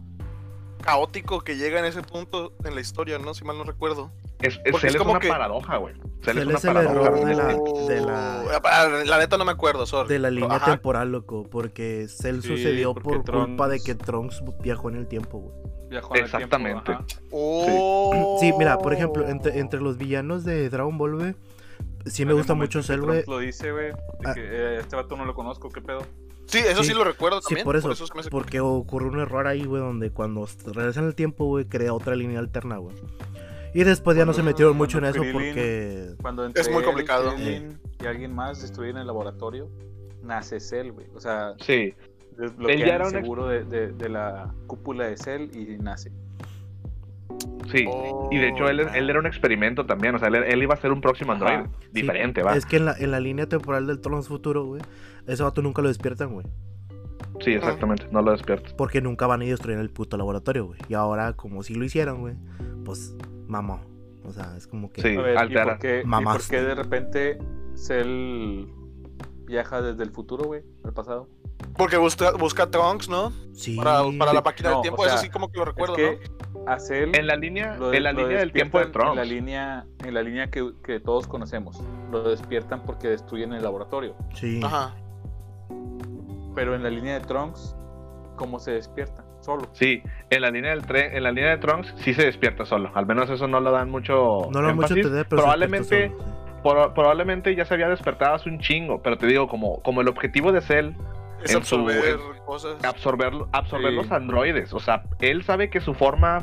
caótico 0.82 1.42
que 1.42 1.58
llega 1.58 1.80
en 1.80 1.86
ese 1.86 2.04
punto 2.04 2.54
en 2.64 2.76
la 2.76 2.82
historia, 2.82 3.18
¿no? 3.18 3.34
Si 3.34 3.44
mal 3.44 3.58
no 3.58 3.64
recuerdo. 3.64 4.12
Es, 4.42 4.60
es, 4.64 4.76
es 4.76 4.84
es 4.84 4.96
como 4.96 5.12
una 5.12 5.20
que- 5.20 5.28
paradoja, 5.28 5.78
güey. 5.78 5.96
Cell 6.22 6.38
es 6.38 6.46
una 6.46 6.56
el 6.56 6.62
paradoja. 6.62 7.08
error 7.08 7.26
de 7.26 7.36
la- 7.36 7.56
Oh, 7.58 7.88
de 7.88 8.02
la- 8.02 8.62
ah, 8.64 8.88
la 9.06 9.18
neta 9.18 9.38
no 9.38 9.46
me 9.46 9.52
acuerdo, 9.52 9.86
sorry. 9.86 10.10
De 10.10 10.20
la 10.20 10.30
línea 10.30 10.56
Ajá. 10.58 10.72
temporal, 10.72 11.12
loco, 11.12 11.44
porque 11.50 12.08
Cell 12.10 12.42
Sí, 12.42 12.48
sucedió 12.50 12.94
porque 12.94 13.20
por 13.20 13.46
culpa 13.48 13.68
de 13.68 13.80
que 13.82 13.96
Trunks 13.96 14.42
viajó 14.62 14.90
en 14.90 14.96
el 14.96 15.08
tiempo, 15.08 15.40
güey. 15.40 15.54
Viajó 15.90 16.16
en 16.16 16.24
el 16.24 16.30
tiempo, 16.30 16.38
Exactamente. 16.56 16.98
Oh. 17.32 18.38
Sí, 18.40 18.52
mira, 18.58 18.78
por 18.78 18.94
ejemplo, 18.94 19.28
entre, 19.28 19.60
entre 19.60 19.82
los 19.82 19.98
villanos 19.98 20.44
de 20.46 20.70
Dragon 20.70 20.98
Ball, 20.98 21.16
güey, 21.16 21.36
sí 22.06 22.26
me 22.26 22.34
gusta 22.34 22.54
mucho 22.54 22.82
Cell, 22.84 23.02
güey. 23.02 23.24
Lo 23.28 23.40
dice, 23.40 23.72
güey, 23.72 23.92
Ah. 24.26 24.34
eh, 24.38 24.78
este 24.80 24.96
vato 24.96 25.16
no 25.18 25.26
lo 25.26 25.34
conozco, 25.34 25.70
¿qué 25.70 25.82
pedo? 25.82 26.00
Sí, 26.46 26.58
eso 26.60 26.82
sí, 26.84 26.90
Sí. 26.92 26.96
lo 26.96 27.04
recuerdo 27.04 27.42
Sí, 27.42 27.50
también. 27.50 27.66
por 27.66 27.76
eso, 27.76 27.92
es 27.92 28.00
que 28.00 28.16
me 28.16 28.22
hace- 28.22 28.30
porque 28.32 28.60
ocurre 28.60 29.06
un 29.08 29.20
error 29.20 29.46
ahí, 29.48 29.66
güey, 29.66 29.82
donde 29.82 30.12
cuando 30.12 30.48
regresan 30.74 31.06
el 31.06 31.14
tiempo, 31.16 31.46
güey, 31.46 31.66
crea 31.66 31.94
otra 31.94 32.16
línea 32.16 32.40
alterna, 32.40 32.78
güey. 32.78 32.96
Y 33.74 33.84
después 33.84 34.18
ya 34.18 34.26
no 34.26 34.34
se 34.34 34.42
metieron 34.44 34.76
mucho 34.78 34.98
en 34.98 35.06
eso 35.06 35.22
porque... 35.32 36.14
Cuando 36.22 36.46
Es 36.48 36.72
muy 36.72 36.84
complicado. 36.84 37.34
Krillin 37.36 37.80
y 38.02 38.06
alguien 38.08 38.34
más 38.34 38.62
destruyen 38.62 38.98
el 38.98 39.08
laboratorio, 39.08 39.70
nace 40.24 40.60
Cell, 40.60 40.92
güey. 40.92 41.08
O 41.16 41.20
sea, 41.20 41.54
Sí, 41.60 41.94
desbloquean 42.38 42.80
ya 42.80 42.96
era 42.96 43.06
el 43.06 43.12
seguro 43.12 43.48
de, 43.48 43.64
de- 43.66 43.92
de 43.92 44.10
la 44.10 44.54
cúpula 44.68 45.06
de 45.08 45.18
Cell 45.18 45.50
y 45.56 45.78
nace. 45.78 46.12
sí. 47.72 47.86
Y 48.32 48.38
de 48.38 48.50
hecho, 48.50 48.68
él, 48.70 48.80
él 48.80 49.10
era 49.10 49.20
un 49.20 49.26
experimento 49.28 49.86
también. 49.86 50.16
O 50.16 50.20
sea, 50.20 50.30
él, 50.30 50.36
él 50.36 50.64
iba 50.64 50.74
a 50.74 50.78
ser 50.78 50.92
un 50.92 51.02
próximo 51.02 51.34
Ajá. 51.34 51.46
androide. 51.48 51.70
Sí, 51.82 51.90
Diferente, 52.02 52.42
va. 52.44 52.56
Es 52.56 52.66
que 52.66 52.78
en 52.78 52.86
la, 52.86 52.94
en 52.98 53.12
la 53.12 53.20
línea 53.20 53.48
temporal 53.48 53.86
del 53.88 54.00
Trunks 54.02 54.28
futuro, 54.28 54.66
güey, 54.66 54.82
ese 55.28 55.44
vato 55.44 55.62
nunca 55.62 55.82
lo 55.82 55.88
despiertan, 55.90 56.34
güey. 56.34 56.46
Sí, 57.42 57.52
exactamente. 57.52 58.08
No 58.12 58.22
lo 58.22 58.32
despiertas. 58.32 58.74
Porque 58.74 59.02
nunca 59.02 59.28
van 59.28 59.42
a 59.42 59.44
ir 59.46 59.52
a 59.52 59.54
destruir 59.54 59.78
el 59.78 59.90
puto 59.90 60.18
laboratorio, 60.18 60.66
güey. 60.66 60.80
Y 60.90 60.94
ahora, 60.96 61.34
como 61.34 61.64
si 61.64 61.76
lo 61.76 61.86
hicieron, 61.86 62.22
güey, 62.22 62.36
pues, 62.84 63.16
mamó. 63.50 63.82
O 64.26 64.32
sea, 64.32 64.56
es 64.58 64.68
como 64.68 64.92
que... 64.92 65.02
Sí. 65.02 65.16
A 65.18 65.22
ver, 65.22 65.34
¿y 65.36 65.38
altera. 65.38 65.64
por, 65.66 65.80
qué, 65.80 65.98
y 66.00 66.02
por 66.02 66.10
Mamaste. 66.10 66.56
qué 66.56 66.62
de 66.64 66.76
repente 66.76 67.40
Cell 67.76 68.66
viaja 69.46 69.82
desde 69.82 70.04
el 70.04 70.12
futuro, 70.12 70.46
güey, 70.46 70.64
al 70.84 70.94
pasado? 70.94 71.28
Porque 71.78 71.98
busca, 71.98 72.32
busca 72.32 72.70
Trunks, 72.70 73.10
¿no? 73.10 73.32
Sí. 73.54 73.76
Para, 73.76 74.04
para 74.18 74.34
la 74.34 74.42
máquina 74.42 74.70
no, 74.70 74.76
del 74.76 74.82
tiempo, 74.84 75.02
o 75.02 75.06
sea, 75.06 75.16
eso 75.16 75.24
sí 75.24 75.30
como 75.30 75.52
que 75.52 75.60
lo 75.60 75.66
recuerdo, 75.66 75.96
es 75.98 76.20
que 76.20 76.30
a 76.68 76.80
Cell 76.80 77.16
En 77.16 77.28
la 77.28 77.36
línea, 77.36 77.76
lo- 77.78 77.94
en 77.94 78.04
la 78.04 78.12
línea 78.14 78.40
del 78.40 78.52
tiempo 78.52 78.80
de 78.80 78.86
Trunks. 78.88 79.12
En 79.12 79.16
la 79.16 79.26
línea, 79.26 79.86
en 80.04 80.14
la 80.14 80.22
línea 80.22 80.50
que, 80.50 80.74
que 80.84 81.00
todos 81.00 81.28
conocemos. 81.28 81.82
Lo 82.12 82.24
despiertan 82.24 82.84
porque 82.84 83.08
destruyen 83.10 83.54
el 83.54 83.64
laboratorio. 83.64 84.16
Sí. 84.36 84.60
¿no? 84.60 84.68
Ajá. 84.68 84.96
Pero 86.56 86.76
en 86.76 86.84
la 86.84 86.90
línea 86.90 87.14
de 87.20 87.22
Trunks, 87.26 87.76
¿cómo 88.36 88.60
se 88.60 88.72
despierta? 88.72 89.26
Solo. 89.42 89.64
Sí, 89.74 90.04
en 90.30 90.42
la 90.42 90.52
línea 90.52 90.72
del 90.72 90.86
tren, 90.86 91.16
en 91.16 91.24
la 91.24 91.32
línea 91.32 91.52
de 91.52 91.58
Trunks 91.58 91.94
sí 91.98 92.14
se 92.14 92.26
despierta 92.26 92.66
solo. 92.66 92.92
Al 92.94 93.06
menos 93.06 93.30
eso 93.30 93.48
no 93.48 93.60
lo 93.60 93.72
dan 93.72 93.90
mucho. 93.90 94.14
No 94.52 94.62
lo 94.62 94.76
mucho 94.76 94.94
énfasis. 94.94 94.98
entender, 94.98 95.26
pero 95.30 95.42
probablemente, 95.42 96.12
por- 96.62 96.94
probablemente 96.94 97.56
ya 97.56 97.66
se 97.66 97.74
había 97.74 97.88
despertado 97.90 98.36
hace 98.36 98.50
un 98.50 98.60
chingo. 98.60 99.02
Pero 99.02 99.18
te 99.18 99.28
digo, 99.28 99.48
como, 99.48 99.82
como 99.82 100.02
el 100.02 100.08
objetivo 100.08 100.52
de 100.52 100.62
Cell, 100.62 100.92
Es 101.42 101.56
En 101.56 101.64
su- 101.64 101.76
absorber 101.78 102.18
cosas. 102.46 102.84
absorber, 102.84 103.32
absorber 103.54 103.92
Sí. 103.92 103.96
los 103.96 104.12
androides. 104.12 104.74
O 104.74 104.80
sea, 104.82 105.04
él 105.22 105.42
sabe 105.44 105.70
que 105.70 105.80
su 105.80 105.94
forma 105.94 106.40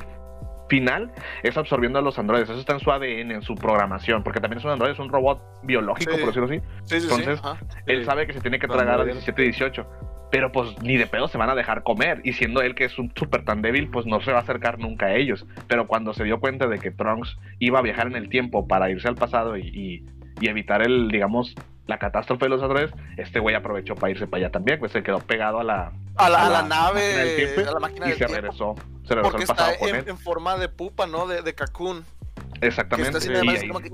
final 0.71 1.13
es 1.43 1.55
absorbiendo 1.59 1.99
a 1.99 2.03
los 2.03 2.19
androides. 2.19 2.49
Eso 2.49 2.59
está 2.59 2.73
en 2.73 2.81
su 2.81 2.91
ADN, 2.91 3.31
en 3.35 3.43
su 3.43 3.55
programación. 3.57 4.23
Porque 4.23 4.41
también 4.41 4.59
es 4.59 4.65
un 4.65 4.71
androide, 4.71 4.95
es 4.95 4.99
un 4.99 5.11
robot 5.11 5.39
biológico, 5.65 6.13
Sí. 6.13 6.19
por 6.19 6.29
decirlo 6.29 6.47
así. 6.47 6.61
Sí, 6.85 7.01
sí, 7.01 7.09
entonces-. 7.11 7.43
Él 7.85 7.99
Sí. 8.01 8.05
sabe 8.07 8.27
que 8.27 8.33
se 8.33 8.41
tiene 8.41 8.59
que 8.59 8.67
tragar 8.69 8.99
a 8.99 9.03
él- 9.03 9.09
17 9.11 9.43
18. 9.43 9.87
Pero 10.31 10.51
pues 10.53 10.77
ni 10.83 10.97
de 10.97 11.07
pedo 11.07 11.29
se 11.29 11.39
van 11.39 11.51
a 11.51 11.55
dejar 11.55 11.83
comer. 11.83 12.21
Y 12.25 12.33
siendo 12.33 12.61
él 12.61 12.75
que 12.75 12.85
es 12.85 12.99
un 12.99 13.13
súper 13.17 13.45
tan 13.45 13.63
débil, 13.63 13.89
pues 13.91 14.07
no 14.07 14.21
se 14.21 14.33
va 14.33 14.39
a 14.39 14.43
acercar 14.43 14.79
nunca 14.79 15.07
a 15.07 15.15
ellos. 15.15 15.47
Pero 15.69 15.87
cuando 15.87 16.13
se 16.15 16.25
dio 16.25 16.41
cuenta 16.41 16.67
de 16.67 16.79
que 16.79 16.91
Trunks 16.91 17.37
iba 17.61 17.79
a 17.79 17.83
viajar 17.83 18.07
en 18.09 18.17
el 18.17 18.29
tiempo 18.29 18.67
para 18.67 18.91
irse 18.91 19.07
al 19.09 19.15
pasado 19.15 19.57
y, 19.57 19.63
y- 19.69 20.05
y 20.41 20.49
evitar 20.49 20.83
el, 20.83 21.09
digamos, 21.09 21.55
la 21.87 21.99
catástrofe 21.99 22.45
de 22.47 22.49
los 22.51 22.63
androides, 22.63 22.91
este 23.17 23.39
güey 23.39 23.55
aprovechó 23.55 23.95
para 23.95 24.11
irse 24.11 24.27
para 24.27 24.43
allá 24.45 24.51
también. 24.53 24.79
Pues 24.79 24.93
se 24.93 25.03
quedó 25.03 25.21
pegado 25.21 25.61
a 25.61 25.65
la, 25.65 25.93
A 26.17 26.29
la, 26.29 26.39
a 26.41 26.47
a 26.47 26.51
la 26.51 26.63
la 26.63 26.63
máquina 26.63 26.93
del 26.93 27.17
nave, 27.17 27.37
tiempo 27.37 27.71
a 27.71 27.73
la 27.75 27.81
máquina 27.81 28.07
y 28.07 28.09
del 28.11 28.19
se 28.19 28.25
tiempo. 28.27 28.35
regresó. 28.43 28.75
Se 29.05 29.15
regresó 29.15 29.23
Porque 29.31 29.43
al 29.45 29.47
pasado 29.49 29.71
está 29.71 29.79
con 29.81 29.89
en, 29.91 29.97
él. 29.97 30.05
en 30.09 30.19
forma 30.19 30.57
de 30.59 30.69
pupa, 30.69 31.07
¿no? 31.07 31.27
De, 31.29 31.41
de. 31.43 31.55
Que 31.55 32.67
Exactamente. 32.67 33.19
está 33.19 33.33
así 33.33 33.47
y, 33.47 33.49
ahí, 33.49 33.69
como 33.69 33.81
que... 33.81 33.91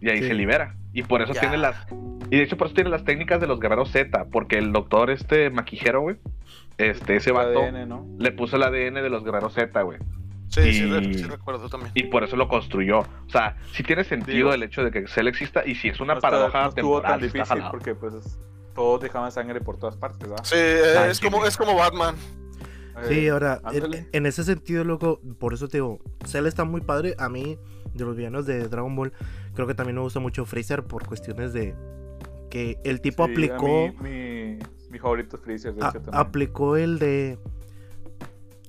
Y 0.00 0.08
ahí 0.10 0.18
Sí. 0.22 0.28
se 0.28 0.34
libera. 0.34 0.74
Y 0.92 1.02
por 1.04 1.22
eso 1.22 1.32
Ya. 1.32 1.40
tiene 1.40 1.56
las. 1.58 1.76
Y 2.30 2.36
de 2.36 2.42
hecho, 2.44 2.56
por 2.56 2.66
eso 2.68 2.74
tiene 2.74 2.90
las 2.90 3.04
técnicas 3.04 3.40
de 3.40 3.46
los 3.46 3.58
guerreros 3.60 3.90
Z. 3.90 4.26
Porque 4.32 4.56
el 4.58 4.72
doctor, 4.72 5.10
este 5.10 5.50
maquijero, 5.50 6.00
güey. 6.02 6.16
Este, 6.78 7.16
ese 7.16 7.32
vato. 7.32 7.60
ADN, 7.60 7.88
¿no? 7.88 8.06
le 8.18 8.32
puso 8.32 8.56
el 8.56 8.62
ADN 8.62 9.02
de 9.02 9.10
los 9.10 9.24
guerreros 9.24 9.52
Z, 9.54 9.82
güey. 9.82 9.98
Sí, 10.48 10.72
sí, 10.72 10.84
Y- 10.84 11.14
sí 11.14 11.22
recuerdo 11.24 11.68
también. 11.68 11.92
Y 11.94 12.04
por 12.04 12.24
eso 12.24 12.36
lo 12.36 12.48
construyó. 12.48 13.00
O 13.00 13.28
sea, 13.30 13.56
sí 13.72 13.82
tiene 13.82 14.02
sentido 14.04 14.36
Digo, 14.36 14.52
el 14.54 14.62
hecho 14.64 14.82
de 14.82 14.90
que 14.90 15.06
Cell 15.06 15.28
exista. 15.28 15.64
Y 15.66 15.74
si 15.76 15.88
es 15.88 16.00
una 16.00 16.14
No 16.14 16.18
está- 16.18 16.30
paradoja 16.30 16.62
no 16.62 16.68
estuvo 16.70 16.96
temporal, 17.00 17.12
tan 17.12 17.20
sí 17.20 17.26
está 17.26 17.38
difícil 17.38 17.56
jalado. 17.56 17.70
porque 17.70 17.94
pues 17.94 18.38
todos 18.74 19.00
dejaban 19.00 19.30
sangre 19.30 19.60
por 19.60 19.76
todas 19.78 19.96
partes, 19.96 20.28
¿verdad? 20.28 20.44
Sí, 20.44 20.54
eh, 20.56 20.82
Ah, 20.98 21.06
es 21.08 21.18
sí. 21.18 21.24
como, 21.28 21.44
es 21.46 21.56
como 21.56 21.76
Batman. 21.76 22.14
Sí, 23.08 23.26
Eh, 23.26 23.30
ahora, 23.30 23.60
en, 23.72 23.84
ándale. 23.84 24.08
en 24.12 24.26
ese 24.26 24.42
sentido, 24.44 24.82
loco, 24.84 25.20
por 25.38 25.54
eso 25.54 25.68
te 25.68 25.76
digo, 25.78 26.00
Cell 26.26 26.46
está 26.46 26.64
muy 26.64 26.80
padre. 26.80 27.14
A 27.18 27.28
mí, 27.28 27.56
de 27.94 28.04
los 28.04 28.16
villanos 28.16 28.44
de 28.46 28.68
Dragon 28.68 28.94
Ball, 28.96 29.12
creo 29.54 29.66
que 29.66 29.74
también 29.74 29.96
me 29.96 30.02
gusta 30.02 30.18
mucho 30.20 30.44
Freezer 30.44 30.82
por 30.84 31.06
cuestiones 31.06 31.52
de 31.52 31.74
que 32.50 32.76
el 32.84 33.00
tipo 33.00 33.24
Sí, 33.24 33.30
a 33.30 33.32
aplicó, 33.32 33.88
mí, 34.02 34.08
mi, 34.10 34.58
mi 34.90 34.98
favorito 34.98 35.36
es 35.36 35.42
Freezer, 35.42 35.74
de 35.74 35.84
a- 35.84 35.88
hecho, 35.88 36.00
también. 36.00 36.14
aplicó 36.16 36.76
el 36.76 36.98
de 36.98 37.38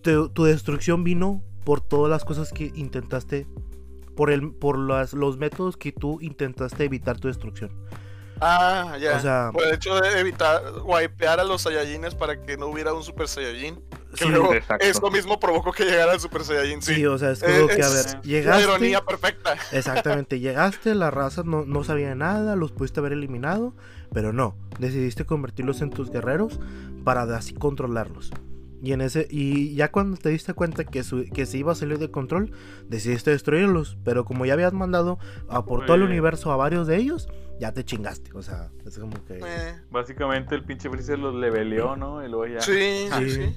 tu, 0.01 0.29
tu 0.29 0.43
destrucción 0.45 1.03
vino 1.03 1.43
por 1.63 1.81
todas 1.81 2.09
las 2.09 2.23
cosas 2.25 2.51
que 2.51 2.71
intentaste, 2.75 3.45
por 4.15 4.31
el, 4.31 4.51
por 4.53 4.77
las, 4.79 5.13
los 5.13 5.37
métodos 5.37 5.77
que 5.77 5.91
tú 5.91 6.19
intentaste 6.21 6.83
evitar 6.85 7.19
tu 7.19 7.27
destrucción. 7.27 7.71
Ah, 8.39 8.97
ya. 8.99 9.17
O 9.17 9.19
sea- 9.19 9.49
Por 9.53 9.63
el 9.67 9.75
hecho 9.75 9.99
de 9.99 10.19
evitar 10.19 10.61
wipear 10.83 11.39
a 11.39 11.43
los 11.43 11.61
Saiyajines 11.61 12.15
para 12.15 12.41
que 12.41 12.57
no 12.57 12.67
hubiera 12.67 12.93
un 12.93 13.03
Super 13.03 13.27
Saiyajin. 13.27 13.79
Que 14.17 14.25
Sí, 14.25 14.29
luego 14.29 14.53
exacto. 14.53 14.85
eso 14.85 15.09
mismo 15.09 15.39
provocó 15.39 15.71
que 15.71 15.85
llegara 15.85 16.13
el 16.13 16.19
Super 16.19 16.43
Saiyajin. 16.43 16.81
Sí, 16.81 16.95
sí, 16.95 17.05
o 17.05 17.17
sea, 17.17 17.31
es 17.31 17.41
como 17.41 17.67
que, 17.67 17.81
a 17.81 17.89
ver, 17.89 18.05
la 18.15 18.21
llegaste... 18.21 18.63
ironía 18.63 19.01
perfecta. 19.05 19.55
Exactamente, 19.71 20.39
llegaste, 20.39 20.93
la 20.95 21.11
raza 21.11 21.43
no, 21.45 21.65
no 21.65 21.83
sabía 21.83 22.13
nada, 22.15 22.55
los 22.55 22.71
pudiste 22.71 22.99
haber 22.99 23.13
eliminado, 23.13 23.73
pero 24.13 24.33
no, 24.33 24.55
decidiste 24.79 25.25
convertirlos 25.25 25.81
en 25.81 25.89
tus 25.91 26.11
guerreros 26.11 26.59
para 27.03 27.25
de 27.25 27.35
así 27.35 27.53
controlarlos. 27.53 28.31
Y 28.83 28.93
en 28.93 29.01
ese 29.01 29.27
y 29.29 29.75
ya 29.75 29.91
cuando 29.91 30.17
te 30.17 30.29
diste 30.29 30.53
cuenta 30.55 30.83
que, 30.83 31.03
su- 31.03 31.25
que 31.31 31.45
se 31.45 31.59
iba 31.59 31.71
a 31.71 31.75
salir 31.75 31.99
de 31.99 32.09
control, 32.09 32.51
decidiste 32.89 33.29
destruirlos, 33.29 33.95
pero 34.03 34.25
como 34.25 34.45
ya 34.45 34.53
habías 34.53 34.73
mandado 34.73 35.19
a 35.49 35.63
por 35.65 35.85
todo 35.85 35.95
el 35.95 36.01
universo 36.03 36.51
a 36.51 36.55
varios 36.57 36.87
de 36.87 36.97
ellos, 36.97 37.29
ya 37.61 37.71
te 37.71 37.85
chingaste, 37.85 38.31
o 38.33 38.41
sea, 38.41 38.71
es 38.85 38.97
como 38.97 39.13
que 39.25 39.35
Eh, 39.37 39.75
Básicamente 39.91 40.55
el 40.55 40.63
pinche 40.63 40.89
Freezer 40.89 41.19
los 41.19 41.35
leveleó, 41.35 41.95
¿no? 41.95 42.25
Y 42.25 42.27
luego 42.27 42.47
ya. 42.47 42.59
sí, 42.59 43.07
sí, 43.19 43.29
Sí. 43.29 43.43
sí. 43.45 43.55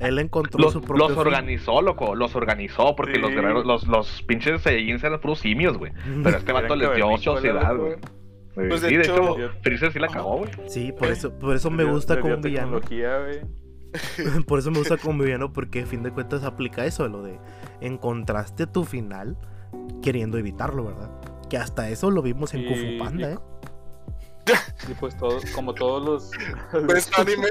él 0.00 0.18
encontró 0.18 0.60
Los, 0.60 0.74
su 0.74 0.82
propio 0.82 0.98
los 1.08 1.12
fin. 1.12 1.18
organizó, 1.26 1.80
loco. 1.80 2.14
Los 2.14 2.36
organizó 2.36 2.94
porque 2.94 3.14
Sí. 3.14 3.20
los 3.22 3.30
guerreros, 3.30 3.64
los, 3.64 3.86
los 3.88 4.22
pinches 4.24 4.60
Saiyajins 4.60 5.02
eran 5.02 5.18
puros 5.20 5.38
simios, 5.40 5.78
güey. 5.78 5.92
Pero 6.22 6.36
este 6.36 6.52
vato 6.52 6.76
les 6.76 6.94
dio 6.94 7.16
sociedad, 7.16 7.74
güey. 7.74 7.94
Sí, 7.94 8.60
Pues, 8.68 8.82
de 8.82 8.88
sí, 8.90 8.96
de 8.96 9.02
hecho- 9.02 9.38
hecho, 9.38 9.50
Freezer 9.62 9.92
sí 9.94 9.98
la 9.98 10.08
cagó, 10.08 10.36
güey. 10.40 10.50
Sí, 10.66 10.92
por 10.92 11.08
eso, 11.08 11.32
por 11.38 11.56
eso 11.56 11.70
me 11.70 11.84
gusta 11.84 12.20
como 12.20 12.36
villano. 12.36 12.80
Por 14.46 14.58
eso 14.58 14.70
me 14.70 14.78
gusta 14.78 14.96
como 14.96 15.22
villano, 15.22 15.52
porque 15.52 15.82
a 15.82 15.86
fin 15.86 16.02
de 16.02 16.10
cuentas 16.10 16.44
aplica 16.44 16.84
eso, 16.86 17.06
lo 17.08 17.22
de 17.22 17.38
encontraste 17.82 18.66
tu 18.66 18.84
final 18.84 19.36
queriendo 20.02 20.38
evitarlo, 20.38 20.84
¿verdad? 20.86 21.10
Que 21.52 21.58
hasta 21.58 21.86
eso 21.90 22.10
lo 22.10 22.22
vimos 22.22 22.54
en 22.54 22.60
Y- 22.62 22.66
Kung 22.66 22.78
Fu 22.78 23.04
Panda, 23.04 23.28
y- 23.28 23.32
¿eh? 23.34 23.38
Y 24.88 24.94
pues 24.94 25.14
todos, 25.18 25.44
como 25.54 25.74
todos 25.74 26.02
los. 26.02 26.30
¿Ves 26.88 27.10
anime? 27.18 27.48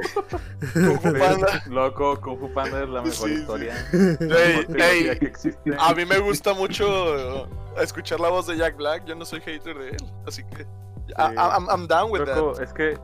Kung 0.73 0.99
Fu 0.99 1.13
Panda. 1.19 1.61
Loco, 1.67 2.19
Kung 2.19 2.39
Fu 2.39 2.51
Panda 2.51 2.81
es 2.81 2.89
la 2.89 3.03
mejor 3.03 3.29
Sí, 3.29 3.35
sí. 3.35 3.39
historia. 3.41 3.75
Ey, 3.93 4.17
trilogía 4.65 4.91
ey, 5.13 5.19
que 5.19 5.25
existe. 5.27 5.75
a 5.77 5.93
mí 5.93 6.03
me 6.05 6.17
gusta 6.17 6.55
mucho 6.55 7.47
escuchar 7.79 8.19
la 8.19 8.29
voz 8.29 8.47
de 8.47 8.57
Jack 8.57 8.75
Black. 8.75 9.05
Yo 9.05 9.13
no 9.13 9.23
soy 9.23 9.39
hater 9.41 9.77
de 9.77 9.89
él, 9.89 9.97
así 10.27 10.43
que 10.45 10.63
I- 10.63 11.35
I'm, 11.37 11.67
I'm 11.69 11.87
down 11.87 12.11
with 12.11 12.21
that. 12.25 12.37
Loco, 12.37 12.59
es 12.59 12.73
que 12.73 12.97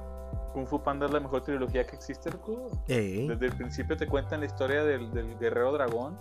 Kung 0.53 0.65
Fu 0.65 0.81
Panda 0.81 1.05
es 1.05 1.11
la 1.13 1.19
mejor 1.19 1.43
trilogía 1.43 1.85
que 1.85 1.95
existe, 1.95 2.31
loco. 2.31 2.71
Desde 2.87 3.45
el 3.45 3.53
principio 3.55 3.95
te 3.95 4.07
cuentan 4.07 4.39
la 4.39 4.47
historia 4.47 4.83
del, 4.83 5.11
del 5.13 5.37
guerrero 5.37 5.73
dragón 5.73 6.17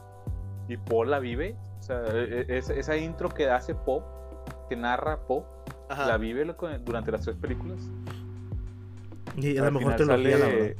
y 0.68 0.76
Po 0.76 1.02
la 1.06 1.18
vive. 1.18 1.56
O 1.80 1.82
sea, 1.82 2.02
e- 2.12 2.44
e- 2.46 2.58
es- 2.58 2.68
esa 2.68 2.94
intro 2.96 3.30
que 3.30 3.48
hace 3.48 3.74
Po, 3.74 4.04
que 4.68 4.76
narra 4.76 5.20
Po, 5.26 5.46
Ajá. 5.88 6.06
la 6.06 6.16
vive 6.18 6.44
durante 6.84 7.12
las 7.12 7.22
tres 7.22 7.36
películas. 7.36 7.78
Y 9.36 9.54
la 9.54 9.66
Al 9.66 9.72
mejor 9.72 9.96
trilogía, 9.96 10.38
la 10.38 10.40
sale- 10.44 10.56
verdad. 10.60 10.76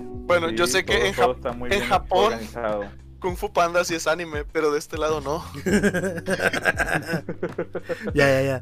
Bueno, 0.00 0.48
sí, 0.50 0.56
yo 0.56 0.66
sé 0.66 0.84
que 0.84 0.94
todo- 0.96 1.06
en, 1.06 1.14
Jap- 1.14 1.36
está 1.36 1.52
muy 1.52 1.72
en 1.72 1.80
Japón- 1.80 2.24
organizado. 2.34 2.84
Kung 3.20 3.36
Fu 3.36 3.52
Panda 3.52 3.82
sí 3.84 3.96
es 3.96 4.06
anime, 4.06 4.44
pero 4.44 4.70
de 4.70 4.78
este 4.78 4.96
lado 4.96 5.20
no. 5.20 5.42
ya, 8.14 8.28
ya, 8.28 8.42
ya. 8.42 8.60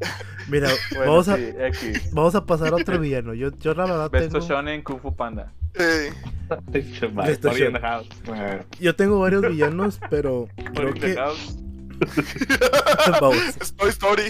Mira, 0.49 0.69
Bueno, 0.95 1.11
vamos, 1.11 1.27
a, 1.27 1.35
sí, 1.37 1.53
X. 1.59 2.09
vamos 2.13 2.33
a 2.35 2.43
pasar 2.45 2.73
a 2.73 2.77
otro 2.77 2.97
villano. 2.99 3.33
Yo, 3.35 3.51
yo 3.59 3.73
la 3.75 3.85
verdad 3.85 4.09
Best 4.09 4.31
tengo, 4.31 4.43
Shonen 4.45 4.81
Kung 4.83 4.99
Fu 4.99 5.15
Panda. 5.15 5.53
Ey, 5.75 6.09
Pinche 6.71 7.07
madre, 7.09 7.31
Listo, 7.31 7.49
Ori 7.49 7.57
in 7.57 7.71
Sean. 7.71 7.73
the 7.73 7.79
house. 7.87 8.07
Eh, 8.33 8.63
yo 8.79 8.95
tengo 8.95 9.19
varios 9.19 9.43
villanos, 9.43 9.99
pero 10.09 10.47
creo 10.73 10.89
Ori 10.89 10.89
in 10.89 10.93
the 10.95 10.99
que 11.01 11.13
Toy 13.77 13.89
Story. 13.89 14.23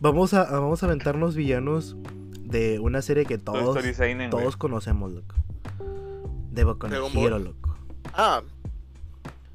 vamos 0.00 0.34
a 0.34 0.42
a- 0.42 0.58
vamos 0.60 0.82
a 0.82 0.86
aventarnos 0.86 1.34
villanos 1.36 1.96
de 2.40 2.78
una 2.78 3.02
serie 3.02 3.24
que 3.26 3.38
todos 3.38 3.82
Seinen, 3.94 4.30
todos 4.30 4.56
conocemos, 4.56 5.12
loco. 5.12 5.34
De 6.50 6.64
Boku 6.64 6.86
no 6.88 7.38
loco. 7.38 7.76
Ah. 8.12 8.42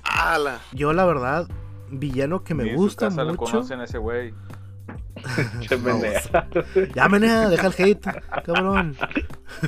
Ala. 0.04 0.60
Yo 0.74 0.92
la 0.94 1.06
verdad 1.06 1.48
villano 1.92 2.44
que 2.44 2.54
me 2.54 2.64
Ni 2.64 2.70
en 2.72 2.76
su 2.76 2.82
gusta 2.84 3.08
casa 3.08 3.24
lo 3.24 3.32
mucho. 3.36 3.52
conocen 3.52 3.80
a 3.80 3.86
ese 3.86 3.98
güey. 3.98 4.34
Menea. 5.84 6.22
Ya 6.96 7.10
menea, 7.10 7.50
deja 7.50 7.68
el 7.68 7.74
hate, 7.78 8.08
cabrón. 8.46 8.96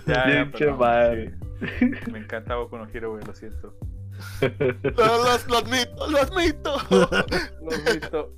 Ya, 0.06 0.30
ya, 0.46 0.52
perdón, 0.52 1.38
sí. 1.80 1.86
Me 2.12 2.20
encanta 2.20 2.56
Boku 2.56 2.78
no 2.78 2.88
Hero, 2.88 3.12
güey, 3.12 3.24
lo 3.26 3.34
siento. 3.34 3.74
Lo, 4.42 5.08
lo- 5.08 5.48
lo 5.48 5.58
admito, 5.58 6.08
lo 6.10 6.18
admito. 6.20 6.78
Lo 6.90 7.94
visto, 7.94 8.34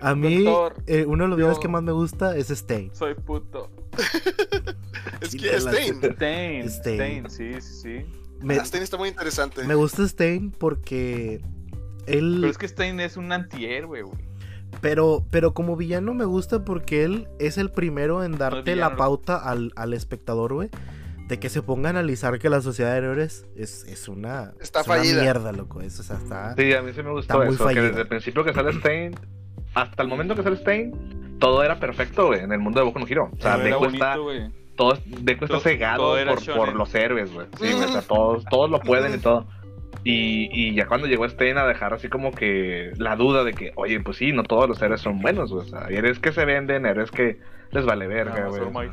A 0.00 0.14
mí 0.14 0.44
Doctor, 0.44 0.82
eh, 0.86 1.04
uno 1.06 1.24
de 1.24 1.28
los 1.28 1.36
villanos 1.38 1.56
yo- 1.58 1.62
que 1.62 1.68
más 1.68 1.82
me 1.82 1.92
gusta 1.92 2.36
es 2.36 2.50
Stain. 2.50 2.90
soy 2.94 3.14
puto. 3.14 3.70
es 5.20 5.34
que 5.36 5.56
Stain. 5.56 5.94
Stain, 6.02 6.68
Stain. 6.68 7.26
Stain, 7.28 7.30
sí, 7.30 7.60
sí, 7.60 7.74
sí. 7.82 8.06
Me, 8.40 8.56
Ah, 8.58 8.64
Stain 8.64 8.82
está 8.82 8.96
muy 8.96 9.08
interesante. 9.08 9.64
me 9.64 9.74
gusta 9.74 10.02
Stain 10.08 10.50
porque 10.50 11.40
él 12.06 12.38
Pero 12.40 12.50
es 12.50 12.58
que 12.58 12.66
Stain 12.66 12.98
es 13.00 13.16
un 13.16 13.30
antihéroe, 13.32 14.02
güey. 14.02 14.18
Pero, 14.80 15.24
pero 15.30 15.52
como 15.54 15.76
villano 15.76 16.14
me 16.14 16.24
gusta 16.24 16.64
porque 16.64 17.04
él 17.04 17.28
es 17.38 17.58
el 17.58 17.70
primero 17.70 18.24
en 18.24 18.32
darte 18.38 18.74
la 18.74 18.96
pauta 18.96 19.36
al, 19.36 19.70
al 19.76 19.92
espectador, 19.92 20.54
güey. 20.54 20.70
De 21.32 21.40
que 21.40 21.48
se 21.48 21.62
ponga 21.62 21.88
a 21.88 21.90
analizar 21.92 22.38
que 22.38 22.50
la 22.50 22.60
sociedad 22.60 22.92
de 22.92 22.98
héroes 22.98 23.46
es, 23.56 23.84
es 23.84 24.06
una, 24.06 24.52
Está 24.60 24.82
es 24.82 24.86
una 24.86 24.96
fallida. 24.96 25.22
mierda, 25.22 25.50
loco. 25.52 25.80
Eso 25.80 26.02
o 26.02 26.04
sea, 26.04 26.18
está. 26.18 26.54
Sí, 26.56 26.74
a 26.74 26.82
mí 26.82 26.92
sí 26.92 27.02
me 27.02 27.10
gustó 27.10 27.42
eso. 27.42 27.68
Que 27.68 27.80
desde 27.80 28.02
el 28.02 28.06
principio 28.06 28.44
que 28.44 28.52
sale 28.52 28.70
Stain, 28.72 29.14
hasta 29.72 30.02
el 30.02 30.10
momento 30.10 30.36
que 30.36 30.42
sale 30.42 30.56
Stain, 30.56 31.38
todo 31.38 31.62
era 31.62 31.80
perfecto, 31.80 32.26
güey, 32.26 32.40
en 32.40 32.52
el 32.52 32.58
mundo 32.58 32.80
de 32.80 32.84
Boku 32.84 32.98
no 32.98 33.06
Hero. 33.06 33.30
O 33.32 33.40
sea, 33.40 33.56
Deku 33.56 33.86
está, 33.86 34.16
todo, 34.76 34.98
Deku 35.06 35.46
está 35.46 35.60
cegado 35.60 36.16
por, 36.26 36.54
por 36.54 36.74
los 36.74 36.94
héroes, 36.94 37.32
güey. 37.32 37.46
Sí, 37.58 37.72
o 37.72 37.88
sea, 37.88 38.02
todos, 38.02 38.44
todos 38.50 38.68
lo 38.68 38.78
pueden 38.80 39.14
y 39.14 39.18
todo. 39.18 39.48
Y, 40.04 40.50
y 40.52 40.74
ya 40.74 40.86
cuando 40.86 41.06
llegó 41.06 41.24
Stain 41.24 41.56
a 41.56 41.64
dejar 41.66 41.94
así 41.94 42.10
como 42.10 42.32
que 42.32 42.92
la 42.98 43.16
duda 43.16 43.42
de 43.42 43.54
que, 43.54 43.72
oye, 43.76 43.98
pues 44.00 44.18
sí, 44.18 44.32
no 44.32 44.42
todos 44.42 44.68
los 44.68 44.82
héroes 44.82 45.00
son 45.00 45.22
buenos, 45.22 45.50
güey. 45.50 45.64
O 45.64 45.70
sea, 45.70 45.86
héroes 45.88 46.18
que 46.18 46.30
se 46.30 46.44
venden, 46.44 46.84
héroes 46.84 47.10
que 47.10 47.40
les 47.70 47.86
vale 47.86 48.06
verga, 48.06 48.48
güey. 48.48 48.90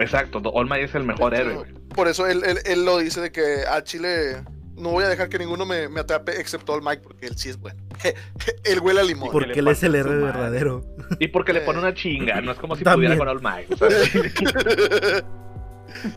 Exacto, 0.00 0.40
All 0.52 0.66
Might 0.68 0.84
es 0.84 0.94
el 0.94 1.04
mejor 1.04 1.34
héroe. 1.34 1.66
Por 1.94 2.08
eso 2.08 2.26
él, 2.26 2.42
él, 2.44 2.58
él 2.64 2.84
lo 2.84 2.98
dice 2.98 3.20
de 3.20 3.32
que 3.32 3.64
a 3.70 3.82
Chile 3.82 4.42
no 4.76 4.90
voy 4.90 5.04
a 5.04 5.08
dejar 5.08 5.28
que 5.28 5.38
ninguno 5.38 5.66
me, 5.66 5.88
me 5.88 6.00
atrape 6.00 6.40
excepto 6.40 6.72
al 6.74 6.80
Mike 6.82 7.02
porque 7.02 7.26
él 7.26 7.36
sí 7.36 7.50
es 7.50 7.58
bueno. 7.58 7.78
él 8.64 8.80
huele 8.80 9.00
a 9.00 9.04
limón. 9.04 9.30
Por- 9.30 9.44
Porque 9.44 9.60
él 9.60 9.68
es 9.68 9.82
el 9.82 9.94
héroe 9.94 10.16
verdadero. 10.16 10.84
Y 11.18 11.28
porque 11.28 11.52
le 11.52 11.60
pone 11.62 11.78
una 11.80 11.92
chinga, 11.94 12.40
no 12.40 12.52
es 12.52 12.58
como 12.58 12.76
si 12.76 12.84
También. 12.84 13.18
pudiera 13.18 13.32
con 13.34 13.36
All 13.36 13.42
Might. 13.42 13.78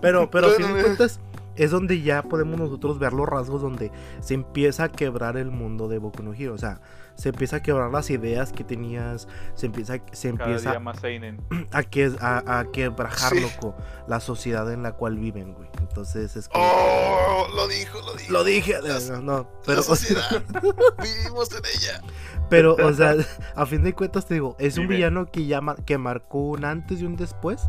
Pero, 0.01 0.29
pero 0.29 0.51
de 0.51 0.59
no. 0.59 0.67
cuentas, 0.81 1.19
es 1.55 1.71
donde 1.71 2.01
ya 2.01 2.23
podemos 2.23 2.59
nosotros 2.59 2.99
ver 2.99 3.11
los 3.13 3.27
rasgos 3.27 3.61
donde 3.61 3.91
se 4.21 4.33
empieza 4.33 4.85
a 4.85 4.89
quebrar 4.91 5.35
el 5.37 5.51
mundo 5.51 5.87
de 5.87 5.97
Boku 5.97 6.23
no 6.23 6.33
Hero. 6.33 6.53
O 6.53 6.57
sea, 6.57 6.79
se 7.15 7.29
empieza 7.29 7.57
a 7.57 7.61
quebrar 7.63 7.91
las 7.91 8.09
ideas 8.09 8.51
que 8.51 8.63
tenías, 8.63 9.27
se 9.55 9.67
empieza, 9.67 9.95
se 10.11 10.29
empieza 10.29 10.79
más 10.79 10.99
a, 11.71 11.83
que, 11.83 12.11
a, 12.19 12.59
a 12.59 12.65
quebrajar, 12.71 13.33
Sí. 13.33 13.39
loco, 13.41 13.75
la 14.07 14.19
sociedad 14.19 14.71
en 14.71 14.83
la 14.83 14.93
cual 14.93 15.17
viven, 15.17 15.53
güey. 15.53 15.69
Entonces 15.79 16.35
es 16.35 16.49
como... 16.49 16.63
Oh, 16.65 17.47
lo 17.55 17.67
dijo, 17.67 17.99
lo 18.01 18.13
dijo. 18.15 18.31
Lo 18.31 18.43
dije, 18.43 18.75
Las- 18.81 19.09
no, 19.09 19.21
no, 19.21 19.37
La 19.37 19.47
pero, 19.65 19.83
sociedad. 19.83 20.43
Vivimos 21.03 21.51
en 21.51 21.63
ella. 21.65 22.01
pero, 22.49 22.75
o 22.75 22.93
sea, 22.93 23.15
a 23.55 23.65
fin 23.65 23.83
de 23.83 23.93
cuentas 23.93 24.25
te 24.25 24.33
digo, 24.35 24.55
es 24.59 24.77
un 24.77 24.83
Vive. 24.83 24.95
villano 24.95 25.25
que 25.31 25.45
ya 25.45 25.61
mar- 25.61 25.83
que 25.85 25.97
marcó 25.97 26.39
un 26.49 26.65
antes 26.65 27.01
y 27.01 27.05
un 27.05 27.15
después 27.15 27.61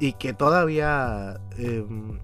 y 0.00 0.14
que 0.14 0.32
todavía 0.32 1.38
em, 1.58 2.18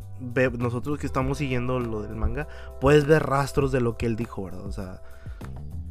nosotros 0.59 0.99
que 0.99 1.07
estamos 1.07 1.39
siguiendo 1.39 1.81
lo 1.81 2.03
del 2.03 2.15
manga, 2.17 2.47
puedes 2.81 3.07
ver 3.07 3.25
rastros 3.25 3.73
de 3.73 3.81
lo 3.81 3.97
que 3.97 4.07
él 4.07 4.17
dijo, 4.17 4.45
¿verdad? 4.45 4.65
O 4.67 4.73
sea, 4.73 5.03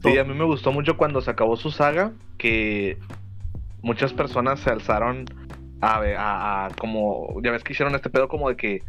Sí, 0.03 0.17
a 0.17 0.23
mí 0.23 0.33
me 0.33 0.45
gustó 0.45 0.71
mucho 0.71 0.95
cuando 0.97 1.21
se 1.21 1.29
acabó 1.31 1.55
su 1.57 1.71
saga, 1.71 2.12
que 2.38 2.97
muchas 3.81 4.13
personas 4.13 4.59
se 4.59 4.69
alzaron 4.69 5.25
a, 5.81 5.99
ver- 5.99 6.17
a, 6.17 6.65
a- 6.65 6.69
como, 6.71 7.41
ya 7.43 7.51
ves 7.51 7.63
que 7.63 7.73
hicieron 7.73 7.95
este 7.95 8.09
pedo 8.09 8.27
como 8.27 8.49
de 8.49 8.55
que 8.55 8.81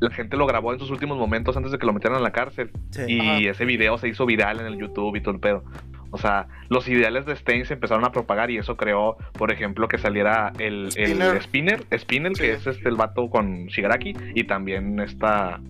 la 0.00 0.10
gente 0.10 0.36
lo 0.36 0.46
grabó 0.46 0.72
en 0.72 0.78
sus 0.78 0.90
últimos 0.90 1.16
momentos 1.18 1.56
antes 1.56 1.70
de 1.72 1.78
que 1.78 1.86
lo 1.86 1.92
metieran 1.92 2.18
a 2.18 2.22
la 2.22 2.32
cárcel. 2.32 2.70
sí. 2.90 3.02
Y 3.08 3.20
Ajá. 3.20 3.38
ese 3.50 3.64
video 3.64 3.96
se 3.98 4.08
hizo 4.08 4.26
viral 4.26 4.60
en 4.60 4.66
el 4.66 4.78
YouTube 4.78 5.16
y 5.16 5.20
todo 5.20 5.34
el 5.34 5.40
pedo. 5.40 5.64
O 6.10 6.18
sea, 6.18 6.46
los 6.68 6.86
ideales 6.88 7.26
de 7.26 7.34
Stein 7.34 7.66
se 7.66 7.74
empezaron 7.74 8.04
a 8.04 8.12
propagar 8.12 8.48
y 8.50 8.56
eso 8.58 8.76
creó, 8.76 9.16
por 9.32 9.50
ejemplo, 9.50 9.88
que 9.88 9.98
saliera 9.98 10.52
el, 10.60 10.84
el 10.96 11.08
Spinner. 11.08 11.42
Spinner, 11.42 11.84
Spinner, 11.98 12.36
Sí. 12.36 12.42
que 12.42 12.52
es 12.52 12.66
este 12.66 12.88
el 12.88 12.94
vato 12.94 13.28
con 13.28 13.66
Shigaraki, 13.66 14.14
y 14.34 14.44
también 14.44 15.00
esta, 15.00 15.60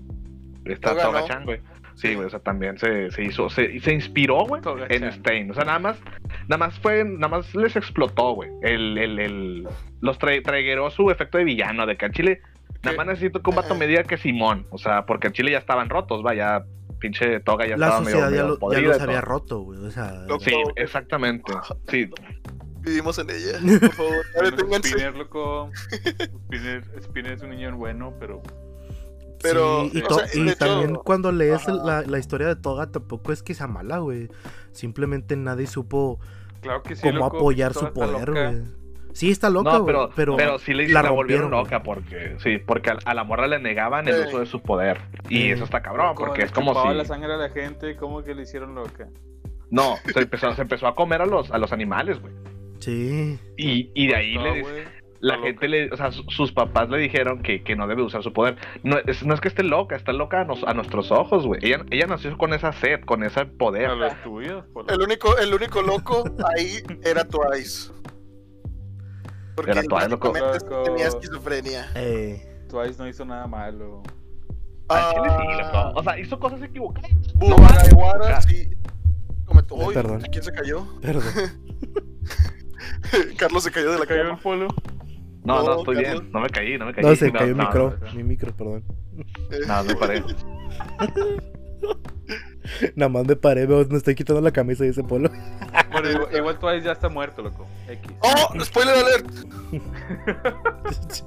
esta 0.66 0.90
Toga, 0.90 1.04
¿no? 1.04 1.10
Toga-chan, 1.12 1.44
güey. 1.44 1.60
Sí, 1.94 2.14
güey, 2.14 2.26
o 2.26 2.30
sea, 2.30 2.40
también 2.40 2.76
se, 2.78 3.10
se 3.10 3.22
hizo, 3.22 3.48
se, 3.48 3.78
se 3.80 3.92
inspiró, 3.92 4.44
güey, 4.46 4.62
en 4.88 5.10
Stein. 5.12 5.50
O 5.50 5.54
sea, 5.54 5.64
nada 5.64 5.78
más, 5.78 5.98
nada 6.48 6.58
más 6.58 6.78
fue, 6.80 7.04
nada 7.04 7.28
más 7.28 7.54
les 7.54 7.76
explotó, 7.76 8.34
güey. 8.34 8.50
El, 8.62 8.98
el, 8.98 9.18
el, 9.18 9.68
los 10.00 10.18
tra 10.18 10.32
traigueró 10.42 10.90
su 10.90 11.10
efecto 11.10 11.38
de 11.38 11.44
villano, 11.44 11.86
de 11.86 11.96
que 11.96 12.06
al 12.06 12.12
Chile, 12.12 12.42
nada 12.82 12.96
más 12.96 13.06
necesito 13.06 13.42
que 13.42 13.50
un 13.50 13.56
vato 13.56 13.74
me 13.74 13.86
diga 13.86 14.02
que 14.02 14.16
Simón. 14.16 14.66
O 14.70 14.78
sea, 14.78 15.06
porque 15.06 15.28
al 15.28 15.32
Chile 15.32 15.52
ya 15.52 15.58
estaban 15.58 15.88
rotos, 15.88 16.22
vaya, 16.22 16.64
pinche 16.98 17.40
Toga 17.40 17.66
ya 17.66 17.76
la 17.76 17.86
estaba 17.86 18.04
medio, 18.04 18.18
ya, 18.18 18.44
medio 18.44 18.58
ya 18.70 18.80
los 18.80 19.00
había 19.00 19.20
roto, 19.20 19.60
güey. 19.60 19.78
O 19.78 19.90
sea, 19.90 20.12
Loco. 20.26 20.44
Sí, 20.44 20.54
exactamente. 20.76 21.52
Sí, 21.88 22.10
Vivimos 22.84 23.18
en 23.18 23.30
ella. 23.30 23.58
Por 23.80 23.92
favor. 23.92 24.84
Spinner, 24.84 25.16
loco. 25.16 25.70
Spinner, 26.46 26.84
Spinner 27.02 27.32
es 27.32 27.42
un 27.42 27.50
niño 27.50 27.74
bueno, 27.76 28.14
pero 28.20 28.42
Pero, 29.44 29.84
Sí, 29.84 29.98
y, 29.98 30.02
o 30.02 30.06
to- 30.08 30.14
sea, 30.18 30.26
y 30.34 30.44
de 30.44 30.50
hecho- 30.52 30.58
también 30.66 30.94
cuando 30.96 31.30
lees 31.32 31.66
la, 31.68 32.02
la 32.02 32.18
historia 32.18 32.46
de 32.48 32.56
Toga 32.56 32.90
tampoco 32.90 33.32
es 33.32 33.42
que 33.42 33.54
sea 33.54 33.66
mala, 33.68 33.98
güey. 33.98 34.28
Simplemente 34.72 35.36
nadie 35.36 35.66
supo 35.66 36.18
claro 36.60 36.82
que 36.82 36.96
sí. 36.96 37.02
cómo 37.02 37.18
loco, 37.20 37.36
apoyar 37.36 37.74
su 37.74 37.92
poder, 37.92 38.30
güey. 38.32 38.62
Sí, 39.12 39.30
está 39.30 39.48
loca, 39.48 39.70
no, 39.74 39.82
güey. 39.82 39.86
pero, 39.94 40.10
pero, 40.16 40.36
pero, 40.36 40.58
sí 40.58 40.74
le 40.74 40.88
la 40.88 41.02
la, 41.04 41.10
volvieron 41.10 41.50
loca 41.52 41.84
porque, 41.84 42.34
sí, 42.42 42.58
porque 42.58 42.90
a, 42.90 42.98
a 43.04 43.14
la 43.14 43.22
morra 43.22 43.46
le 43.46 43.60
negaban 43.60 44.08
el 44.08 44.14
Sí. 44.22 44.28
uso 44.28 44.40
de 44.40 44.46
su 44.46 44.60
poder. 44.60 45.00
Y 45.28 45.36
Sí. 45.42 45.50
eso 45.52 45.62
está 45.64 45.82
cabrón, 45.82 46.16
porque 46.16 46.42
es 46.42 46.50
como 46.50 46.74
si. 46.82 46.94
la 46.96 47.04
sangre 47.04 47.32
a 47.32 47.36
la 47.36 47.50
gente, 47.50 47.94
como 47.96 48.24
que 48.24 48.34
le 48.34 48.42
hicieron 48.42 48.74
loca. 48.74 49.08
No, 49.70 49.94
se 50.12 50.18
empezó, 50.20 50.52
se 50.54 50.62
empezó 50.62 50.88
a 50.88 50.96
comer 50.96 51.22
a 51.22 51.26
los, 51.26 51.50
a 51.52 51.58
los 51.58 51.72
animales, 51.72 52.20
güey. 52.20 52.32
Sí. 52.80 53.38
Y, 53.56 53.90
y 53.94 54.06
de 54.08 54.16
ahí 54.16 54.34
No, 54.34 54.42
le, 54.42 54.64
la 55.24 55.34
está 55.34 55.46
gente 55.46 55.68
loca. 55.68 55.76
le, 55.76 55.90
o 55.92 55.96
sea, 55.96 56.12
su- 56.12 56.24
sus 56.30 56.52
papás 56.52 56.88
le 56.90 56.98
dijeron 56.98 57.42
que, 57.42 57.62
que 57.62 57.76
no 57.76 57.86
debe 57.86 58.02
usar 58.02 58.22
su 58.22 58.32
poder. 58.32 58.56
No 58.82 58.96
es, 59.06 59.24
no 59.24 59.34
es 59.34 59.40
que 59.40 59.48
esté 59.48 59.62
loca, 59.62 59.96
está 59.96 60.12
loca 60.12 60.42
a, 60.42 60.44
nos- 60.44 60.64
a 60.64 60.74
nuestros 60.74 61.10
ojos, 61.10 61.46
güey. 61.46 61.60
Ella, 61.64 61.84
ella 61.90 62.06
nació 62.06 62.36
con 62.38 62.52
esa 62.52 62.72
sed, 62.72 63.00
con 63.04 63.22
ese 63.24 63.46
poder. 63.46 63.86
A 63.86 63.94
los 63.94 64.22
tuyos, 64.22 64.64
por 64.72 64.90
El 64.92 65.00
único, 65.02 65.36
el 65.38 65.54
único 65.54 65.82
loco 65.82 66.24
ahí 66.56 66.82
era 67.04 67.24
Twice. 67.24 67.90
Porque 69.56 69.70
Era 69.70 69.82
Twice, 69.82 70.08
loco. 70.08 70.32
tenía 70.84 71.06
esquizofrenia. 71.06 71.90
Eh, 71.94 72.66
Twice 72.68 72.96
no 72.98 73.08
hizo 73.08 73.24
nada 73.24 73.46
malo. 73.46 74.02
Sí, 74.06 74.12
Ah, 74.90 75.12
loco. 75.72 76.00
O 76.00 76.02
sea, 76.02 76.18
hizo 76.18 76.38
cosas 76.38 76.60
equivocadas. 76.62 77.10
Sí. 78.48 78.68
Comentó. 79.46 79.76
Uy. 79.76 79.94
¿quién 80.30 80.42
se 80.42 80.52
cayó? 80.52 80.86
perdón. 81.00 81.22
Carlos 83.38 83.62
se 83.62 83.70
cayó 83.70 83.92
de 83.92 83.98
la 83.98 84.06
¿Cayó 84.06 84.22
cama. 84.22 84.34
el 84.34 84.40
polo? 84.42 84.68
No, 85.44 85.62
no, 85.62 85.64
No, 85.64 85.78
estoy 85.80 86.02
Carlos. 86.02 86.22
bien. 86.22 86.32
No 86.32 86.40
me 86.40 86.48
caí, 86.48 86.78
no 86.78 86.86
me 86.86 86.94
caí. 86.94 87.04
No, 87.04 87.14
se 87.14 87.30
cayó 87.30 87.50
el 87.50 87.56
no, 87.56 87.64
micro. 87.64 87.96
no, 88.00 88.06
no. 88.06 88.14
Mi 88.14 88.24
micro, 88.24 88.56
perdón. 88.56 88.84
No, 89.66 89.82
no 89.82 89.84
me 89.84 89.94
paré. 89.96 90.24
Nada 92.96 93.08
más 93.10 93.26
me 93.26 93.36
paré, 93.36 93.66
me, 93.66 93.84
me 93.84 93.96
estoy 93.98 94.14
quitando 94.14 94.40
la 94.40 94.50
camisa 94.50 94.86
y 94.86 94.88
ese 94.88 95.04
polo. 95.04 95.30
Bueno, 95.92 96.10
igual, 96.10 96.36
igual 96.36 96.58
Twice 96.58 96.84
ya 96.86 96.90
está 96.90 97.08
muerto, 97.08 97.40
loco. 97.40 97.66
X. 97.88 98.12
¡Oh! 98.20 98.60
¡Spoiler 98.64 98.96
alert! 98.96 99.30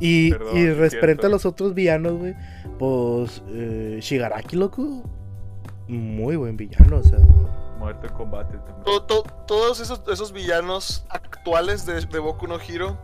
y, 0.00 0.32
Perdón, 0.32 0.56
y 0.56 0.90
cierto. 0.90 1.26
a 1.26 1.30
los 1.30 1.46
otros 1.46 1.74
villanos, 1.74 2.14
güey, 2.14 2.34
pues 2.76 3.40
eh, 3.50 3.98
Shigaraki, 4.00 4.56
loco, 4.56 5.08
muy 5.86 6.34
buen 6.34 6.56
villano, 6.56 6.98
o 6.98 7.04
sea. 7.04 7.20
Muerto 7.78 8.08
en 8.08 8.12
combate 8.14 8.56
todos 9.46 9.78
esos, 9.80 10.02
esos 10.08 10.32
villanos 10.32 11.06
actuales 11.08 11.86
de, 11.86 12.00
de 12.00 12.18
Boku 12.18 12.48
no 12.48 12.58
Hero 12.58 12.98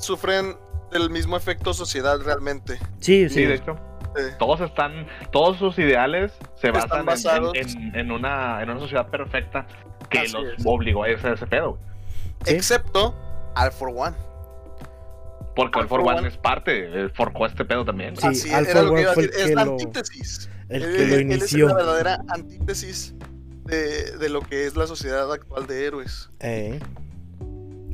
sufren 0.00 0.56
del 0.92 1.10
mismo 1.10 1.36
efecto 1.36 1.72
sociedad 1.74 2.18
realmente. 2.24 2.78
Sí, 2.98 3.28
Sí, 3.28 3.34
sí. 3.34 3.44
de 3.44 3.54
hecho. 3.54 3.76
Eh, 4.18 4.34
Todos 4.40 4.60
están, 4.60 5.06
todos 5.30 5.56
sus 5.58 5.78
ideales 5.78 6.32
se 6.56 6.72
basan 6.72 7.00
en- 7.00 7.06
basados- 7.06 7.54
en, 7.56 7.68
en- 7.68 7.94
en 7.96 8.10
una, 8.10 8.60
en 8.60 8.68
una 8.70 8.80
sociedad 8.80 9.08
perfecta 9.08 9.66
que 10.08 10.18
Así 10.20 10.32
los 10.32 10.44
es. 10.58 10.62
obligó 10.66 11.04
a 11.04 11.10
irse 11.10 11.28
a 11.28 11.34
ese 11.34 11.46
pedo. 11.46 11.78
Sí. 12.44 12.54
Excepto 12.54 13.14
All 13.54 13.70
for 13.70 13.90
One. 13.94 14.16
Porque 15.54 15.78
All 15.78 15.84
el 15.84 15.88
For 15.88 16.00
for 16.00 16.08
One 16.08 16.18
One. 16.20 16.28
es 16.28 16.36
parte, 16.36 16.86
él 16.86 17.10
forjó 17.14 17.46
este 17.46 17.64
pedo 17.64 17.84
también. 17.84 18.16
Sí, 18.16 18.26
Así 18.26 18.52
All 18.52 18.66
era 18.66 18.82
lo 18.82 18.94
que 18.94 19.00
iba 19.02 19.12
a 19.12 19.14
decir. 19.14 19.30
Es 19.36 19.54
la 19.54 19.64
lo- 19.64 19.72
antítesis. 19.72 20.50
El 20.68 20.82
Él- 20.82 20.96
que 20.96 21.06
lo 21.06 21.14
él 21.14 21.20
inició. 21.22 21.66
es 21.68 21.72
la 21.72 21.78
verdadera 21.78 22.18
antítesis 22.28 23.14
de, 23.66 24.16
de 24.18 24.28
lo 24.28 24.40
que 24.40 24.66
es 24.66 24.74
la 24.76 24.86
sociedad 24.88 25.30
actual 25.32 25.66
de 25.68 25.86
héroes. 25.86 26.30
Eh. 26.40 26.80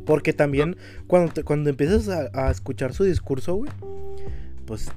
Porque 0.07 0.33
también 0.33 0.77
cuando, 1.07 1.33
te- 1.33 1.45
cuando 1.45 1.69
empiezas 1.69 2.09
a, 2.09 2.51
escuchar 2.51 2.95
su 2.95 3.05
discurso, 3.05 3.57
güey, 3.57 3.71
pues 4.65 4.89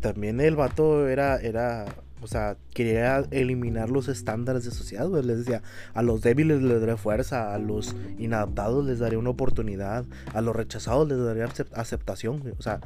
también 0.00 0.40
el 0.40 0.56
vato 0.56 1.08
era, 1.08 1.36
era, 1.38 1.86
o 2.20 2.26
sea, 2.26 2.56
quería 2.74 3.24
eliminar 3.30 3.90
los 3.90 4.08
estándares 4.08 4.64
de 4.64 4.72
sociedad, 4.72 5.08
güey. 5.08 5.22
Les 5.24 5.38
decía, 5.38 5.62
a 5.94 6.02
los 6.02 6.20
débiles 6.20 6.62
les 6.62 6.80
daré 6.80 6.96
fuerza, 6.96 7.54
a 7.54 7.58
los 7.58 7.94
inadaptados 8.18 8.84
les 8.84 8.98
daré 8.98 9.16
una 9.16 9.30
oportunidad, 9.30 10.04
a 10.34 10.40
los 10.40 10.54
rechazados 10.54 11.08
les 11.08 11.18
daré 11.18 11.44
acep- 11.44 11.72
aceptación, 11.72 12.40
güey. 12.40 12.54
O 12.58 12.62
sea, 12.62 12.80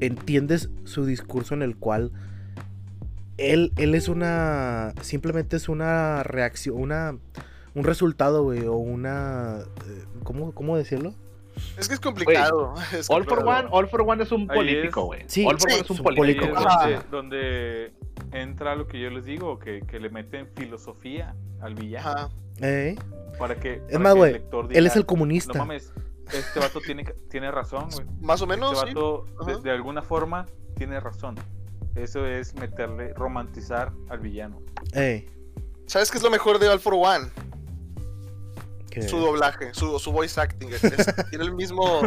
entiendes 0.00 0.70
su 0.84 1.06
discurso 1.06 1.54
en 1.54 1.62
el 1.62 1.76
cual 1.76 2.10
él, 3.38 3.72
él 3.76 3.94
es 3.94 4.08
una, 4.08 4.94
simplemente 5.02 5.56
es 5.56 5.68
una 5.68 6.22
reacción, 6.22 6.76
una, 6.80 7.16
un 7.76 7.84
resultado, 7.84 8.42
güey, 8.42 8.66
o 8.66 8.74
una, 8.74 9.60
eh, 9.86 10.04
¿cómo, 10.24 10.52
cómo 10.52 10.76
decirlo? 10.76 11.14
Es 11.78 11.88
que 11.88 11.94
es 11.94 12.00
complicado. 12.00 12.74
es 12.92 13.08
All 13.10 13.24
for. 13.24 13.40
One, 13.46 13.68
All 13.70 13.88
for 13.88 14.02
One 14.02 14.22
es 14.22 14.32
un 14.32 14.42
Ahí 14.50 14.56
político, 14.56 15.00
es. 15.02 15.06
güey. 15.06 15.20
Sí, 15.26 15.46
All 15.46 15.58
for 15.60 15.70
sí, 15.70 15.74
One 15.76 15.82
es 15.84 15.90
un 15.90 15.94
es 15.96 16.00
un 16.00 16.04
político. 16.16 16.44
Es 16.46 16.54
donde, 16.54 17.00
donde 17.10 17.92
entra 18.32 18.74
lo 18.74 18.86
que 18.86 18.98
yo 19.00 19.10
les 19.10 19.24
digo, 19.24 19.58
que, 19.58 19.80
que 19.82 20.00
le 20.00 20.10
meten 20.10 20.48
filosofía 20.56 21.34
al 21.60 21.74
villano. 21.74 22.08
Ajá. 22.08 22.30
Eh, 22.60 22.96
Para 23.38 23.54
que, 23.56 23.74
Es 23.74 23.80
para 23.92 23.98
más, 24.00 24.14
que 24.14 24.18
güey, 24.18 24.42
él 24.70 24.86
es 24.86 24.96
el 24.96 25.02
No 25.02 25.06
comunista. 25.06 25.58
mames, 25.58 25.92
este 26.32 26.58
vato 26.58 26.80
tiene, 26.80 27.04
tiene 27.30 27.50
razón, 27.50 27.88
güey. 27.92 28.06
Más 28.20 28.40
o 28.42 28.46
menos, 28.46 28.72
Este 28.72 28.88
sí. 28.88 28.94
vato, 28.94 29.26
de, 29.44 29.52
Ajá. 29.52 29.60
de 29.62 29.70
alguna 29.70 30.02
forma, 30.02 30.46
tiene 30.76 30.98
razón. 31.00 31.34
Eso 31.94 32.26
es 32.26 32.54
meterle, 32.54 33.12
romantizar 33.14 33.92
al 34.08 34.18
villano. 34.20 34.60
Eh, 34.94 35.26
¿Sabes 35.86 36.10
qué 36.10 36.18
es 36.18 36.24
lo 36.24 36.30
mejor 36.30 36.58
de 36.58 36.68
All 36.68 36.80
for 36.80 36.94
One? 36.94 37.28
Que- 39.00 39.08
Su 39.08 39.18
doblaje, 39.18 39.72
su, 39.74 39.98
su 39.98 40.10
voice 40.12 40.40
acting. 40.40 40.68
Es- 40.72 40.82
es- 40.84 41.06
tiene 41.30 41.44
el 41.44 41.52
mismo, 41.54 42.00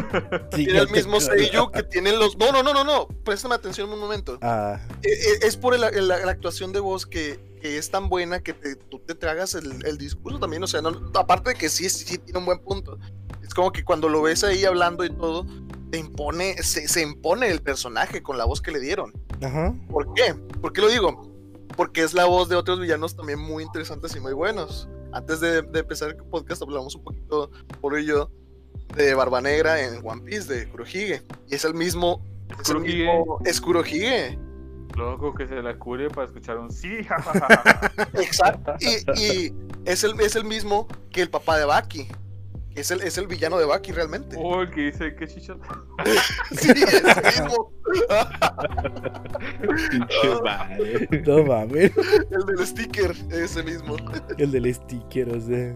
Sí, 0.51 0.65
tiene 0.65 0.79
el 0.79 0.89
mismo 0.89 1.19
seiyuu 1.21 1.71
que 1.71 1.83
tienen 1.83 2.17
los. 2.19 2.37
No, 2.37 2.51
no, 2.51 2.63
no, 2.63 2.73
no, 2.73 2.83
no. 2.83 3.07
Préstame 3.23 3.55
atención 3.55 3.89
un 3.91 3.99
momento. 3.99 4.37
Ah, 4.41 4.79
Eh, 5.03 5.09
eh, 5.09 5.39
Es 5.43 5.55
por 5.57 5.73
el- 5.75 5.83
el- 5.83 6.07
la, 6.07 6.17
la 6.25 6.31
actuación 6.31 6.73
de 6.73 6.79
voz 6.79 7.05
que, 7.05 7.39
que 7.61 7.77
es 7.77 7.91
tan 7.91 8.09
buena 8.09 8.41
que 8.41 8.53
te- 8.53 8.75
tú 8.75 8.99
te 8.99 9.15
tragas 9.15 9.53
el, 9.55 9.85
el 9.85 9.97
discurso 9.97 10.39
también. 10.39 10.63
O 10.63 10.67
sea, 10.67 10.81
no- 10.81 11.11
aparte 11.15 11.51
de 11.51 11.55
que 11.55 11.69
sí, 11.69 11.89
sí 11.89 12.17
tiene 12.17 12.39
un 12.39 12.45
buen 12.45 12.59
punto. 12.59 12.97
Es 13.43 13.53
como 13.53 13.71
que 13.71 13.83
cuando 13.83 14.09
lo 14.09 14.21
ves 14.21 14.43
ahí 14.43 14.65
hablando 14.65 15.03
y 15.05 15.09
todo, 15.09 15.45
te 15.91 15.97
impone, 15.97 16.61
se, 16.61 16.87
se 16.87 17.01
impone 17.01 17.49
el 17.49 17.61
personaje 17.61 18.21
con 18.21 18.37
la 18.37 18.45
voz 18.45 18.61
que 18.61 18.71
le 18.71 18.79
dieron. 18.79 19.11
ajá. 19.43 19.73
¿Por 19.89 20.13
qué? 20.13 20.33
¿Por 20.61 20.73
qué 20.73 20.81
lo 20.81 20.87
digo? 20.89 21.27
Porque 21.75 22.01
es 22.03 22.13
la 22.13 22.25
voz 22.25 22.49
de 22.49 22.55
otros 22.55 22.79
villanos 22.79 23.15
también 23.15 23.39
muy 23.39 23.63
interesantes 23.63 24.15
y 24.15 24.19
muy 24.19 24.33
buenos. 24.33 24.87
Antes 25.11 25.39
de, 25.39 25.61
de 25.63 25.79
empezar 25.79 26.09
el 26.09 26.17
podcast 26.17 26.61
hablamos 26.61 26.95
un 26.95 27.03
poquito 27.03 27.49
por 27.81 27.97
ello 27.97 28.29
de 28.95 29.13
Barba 29.13 29.41
Negra 29.41 29.81
en 29.83 30.05
One 30.05 30.21
Piece 30.23 30.53
de 30.53 30.69
Kurohige. 30.69 31.23
Y 31.47 31.55
es 31.55 31.65
el 31.65 31.73
mismo... 31.73 32.23
Es 32.61 32.69
el 32.69 32.79
mismo- 32.79 33.39
es 33.45 33.61
Kurohige. 33.61 34.37
Loco 34.97 35.33
que 35.35 35.47
se 35.47 35.61
la 35.61 35.77
cure 35.77 36.09
para 36.09 36.25
escuchar 36.27 36.57
un 36.57 36.71
sí. 36.71 36.89
Exacto. 38.13 38.73
Y, 38.79 39.19
y 39.21 39.53
es, 39.85 40.03
el, 40.03 40.19
es 40.19 40.35
el 40.35 40.45
mismo 40.45 40.87
que 41.11 41.21
el 41.21 41.29
papá 41.29 41.57
de 41.57 41.65
Baki. 41.65 42.07
Es 42.75 42.91
el, 42.91 43.01
es 43.01 43.17
el 43.17 43.27
villano 43.27 43.57
de 43.57 43.65
Baki 43.65 43.91
realmente. 43.91 44.35
Oh, 44.39 44.61
el 44.61 44.69
que 44.71 44.81
dice 44.91 45.15
que 45.15 45.27
chichota. 45.27 45.67
Sí, 46.51 46.69
es 46.71 46.93
el 46.93 47.43
mismo. 47.43 47.71
Pinche. 49.89 51.21
No 51.25 51.43
mames. 51.43 51.91
El 52.31 52.45
del 52.45 52.65
sticker, 52.67 53.11
ese 53.31 53.63
mismo. 53.63 53.95
El 54.37 54.51
del 54.51 54.73
sticker, 54.73 55.29
o 55.29 55.41
sea. 55.41 55.75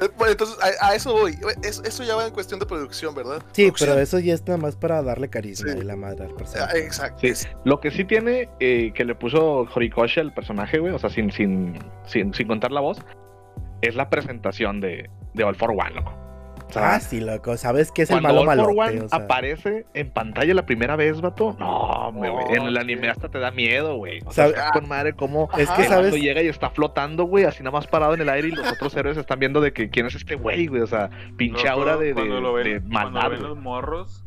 Eh, 0.00 0.08
bueno, 0.16 0.32
Entonces, 0.32 0.56
a, 0.80 0.88
a 0.88 0.94
eso 0.94 1.12
voy. 1.12 1.38
Es- 1.62 1.82
eso 1.84 2.04
ya 2.04 2.16
va 2.16 2.26
en 2.26 2.32
cuestión 2.32 2.58
de 2.60 2.66
producción, 2.66 3.14
¿verdad? 3.14 3.42
Sí, 3.52 3.64
Producción. 3.64 3.90
pero 3.90 4.00
eso 4.00 4.18
ya 4.18 4.34
es 4.34 4.42
nada 4.46 4.58
más 4.58 4.76
para 4.76 5.02
darle 5.02 5.28
carisma 5.28 5.72
Sí. 5.72 5.78
y 5.78 5.82
la 5.82 5.96
madre 5.96 6.24
al 6.24 6.30
Ah, 6.32 6.36
personaje. 6.36 6.78
Exacto. 6.78 7.18
Sí, 7.22 7.46
lo 7.64 7.80
que 7.80 7.90
sí 7.90 8.04
tiene 8.04 8.48
eh, 8.60 8.92
que 8.94 9.04
le 9.04 9.14
puso 9.14 9.66
Horikoshi 9.74 10.20
al 10.20 10.34
personaje, 10.34 10.78
güey, 10.78 10.92
o 10.92 10.98
sea, 10.98 11.10
sin, 11.10 11.30
sin, 11.32 11.78
sin, 12.06 12.32
sin 12.34 12.46
contar 12.48 12.72
la 12.72 12.80
voz, 12.80 12.98
es 13.82 13.94
la 13.94 14.08
presentación 14.10 14.80
de, 14.80 15.08
de 15.36 15.44
All 15.44 15.54
for 15.54 15.70
One, 15.70 15.90
loco. 15.94 16.12
O 16.68 16.72
sea, 16.72 16.96
Ah, 16.96 17.00
sí, 17.00 17.20
loco. 17.20 17.56
¿Sabes 17.56 17.92
qué 17.92 18.02
es 18.02 18.10
el 18.10 18.20
malo 18.20 18.40
All 18.40 18.46
for 18.46 18.56
malote? 18.74 18.80
One 18.96 19.00
O 19.02 19.08
sea, 19.08 19.18
aparece 19.20 19.86
en 19.94 20.10
pantalla 20.10 20.52
la 20.52 20.66
primera 20.66 20.96
vez, 20.96 21.20
vato, 21.20 21.54
no, 21.60 22.10
güey, 22.12 22.32
en 22.56 22.62
el 22.64 22.76
anime 22.76 23.08
hasta 23.08 23.28
te 23.28 23.38
da 23.38 23.52
miedo, 23.52 23.96
güey. 23.96 24.18
O 24.26 24.32
sea, 24.32 24.46
¿Sabe- 24.48 24.56
está 24.58 24.70
con 24.72 24.88
madre 24.88 25.12
como 25.12 25.48
Es 25.56 25.70
que, 25.70 25.82
el 25.82 25.88
¿sabes? 25.88 26.14
llega 26.14 26.42
y 26.42 26.48
está 26.48 26.70
flotando, 26.70 27.22
güey, 27.24 27.44
así 27.44 27.62
nada 27.62 27.70
más 27.76 27.86
parado 27.86 28.14
en 28.14 28.20
el 28.20 28.28
aire 28.28 28.48
y 28.48 28.50
los 28.50 28.66
otros 28.72 28.96
héroes 28.96 29.16
están 29.16 29.38
viendo 29.38 29.60
de 29.60 29.72
que 29.72 29.90
quién 29.90 30.06
es 30.06 30.16
este 30.16 30.34
güey, 30.34 30.66
güey, 30.66 30.82
o 30.82 30.86
sea, 30.88 31.08
pinche 31.36 31.62
Loco, 31.68 31.74
aura 31.82 31.96
de, 31.98 32.14
de, 32.14 32.24
lo 32.24 32.52
ven, 32.52 32.64
de 32.64 32.80
cuando 32.80 33.10
maldad, 33.12 33.30
ven 33.30 33.42
los 33.44 33.56
morros 33.58 34.24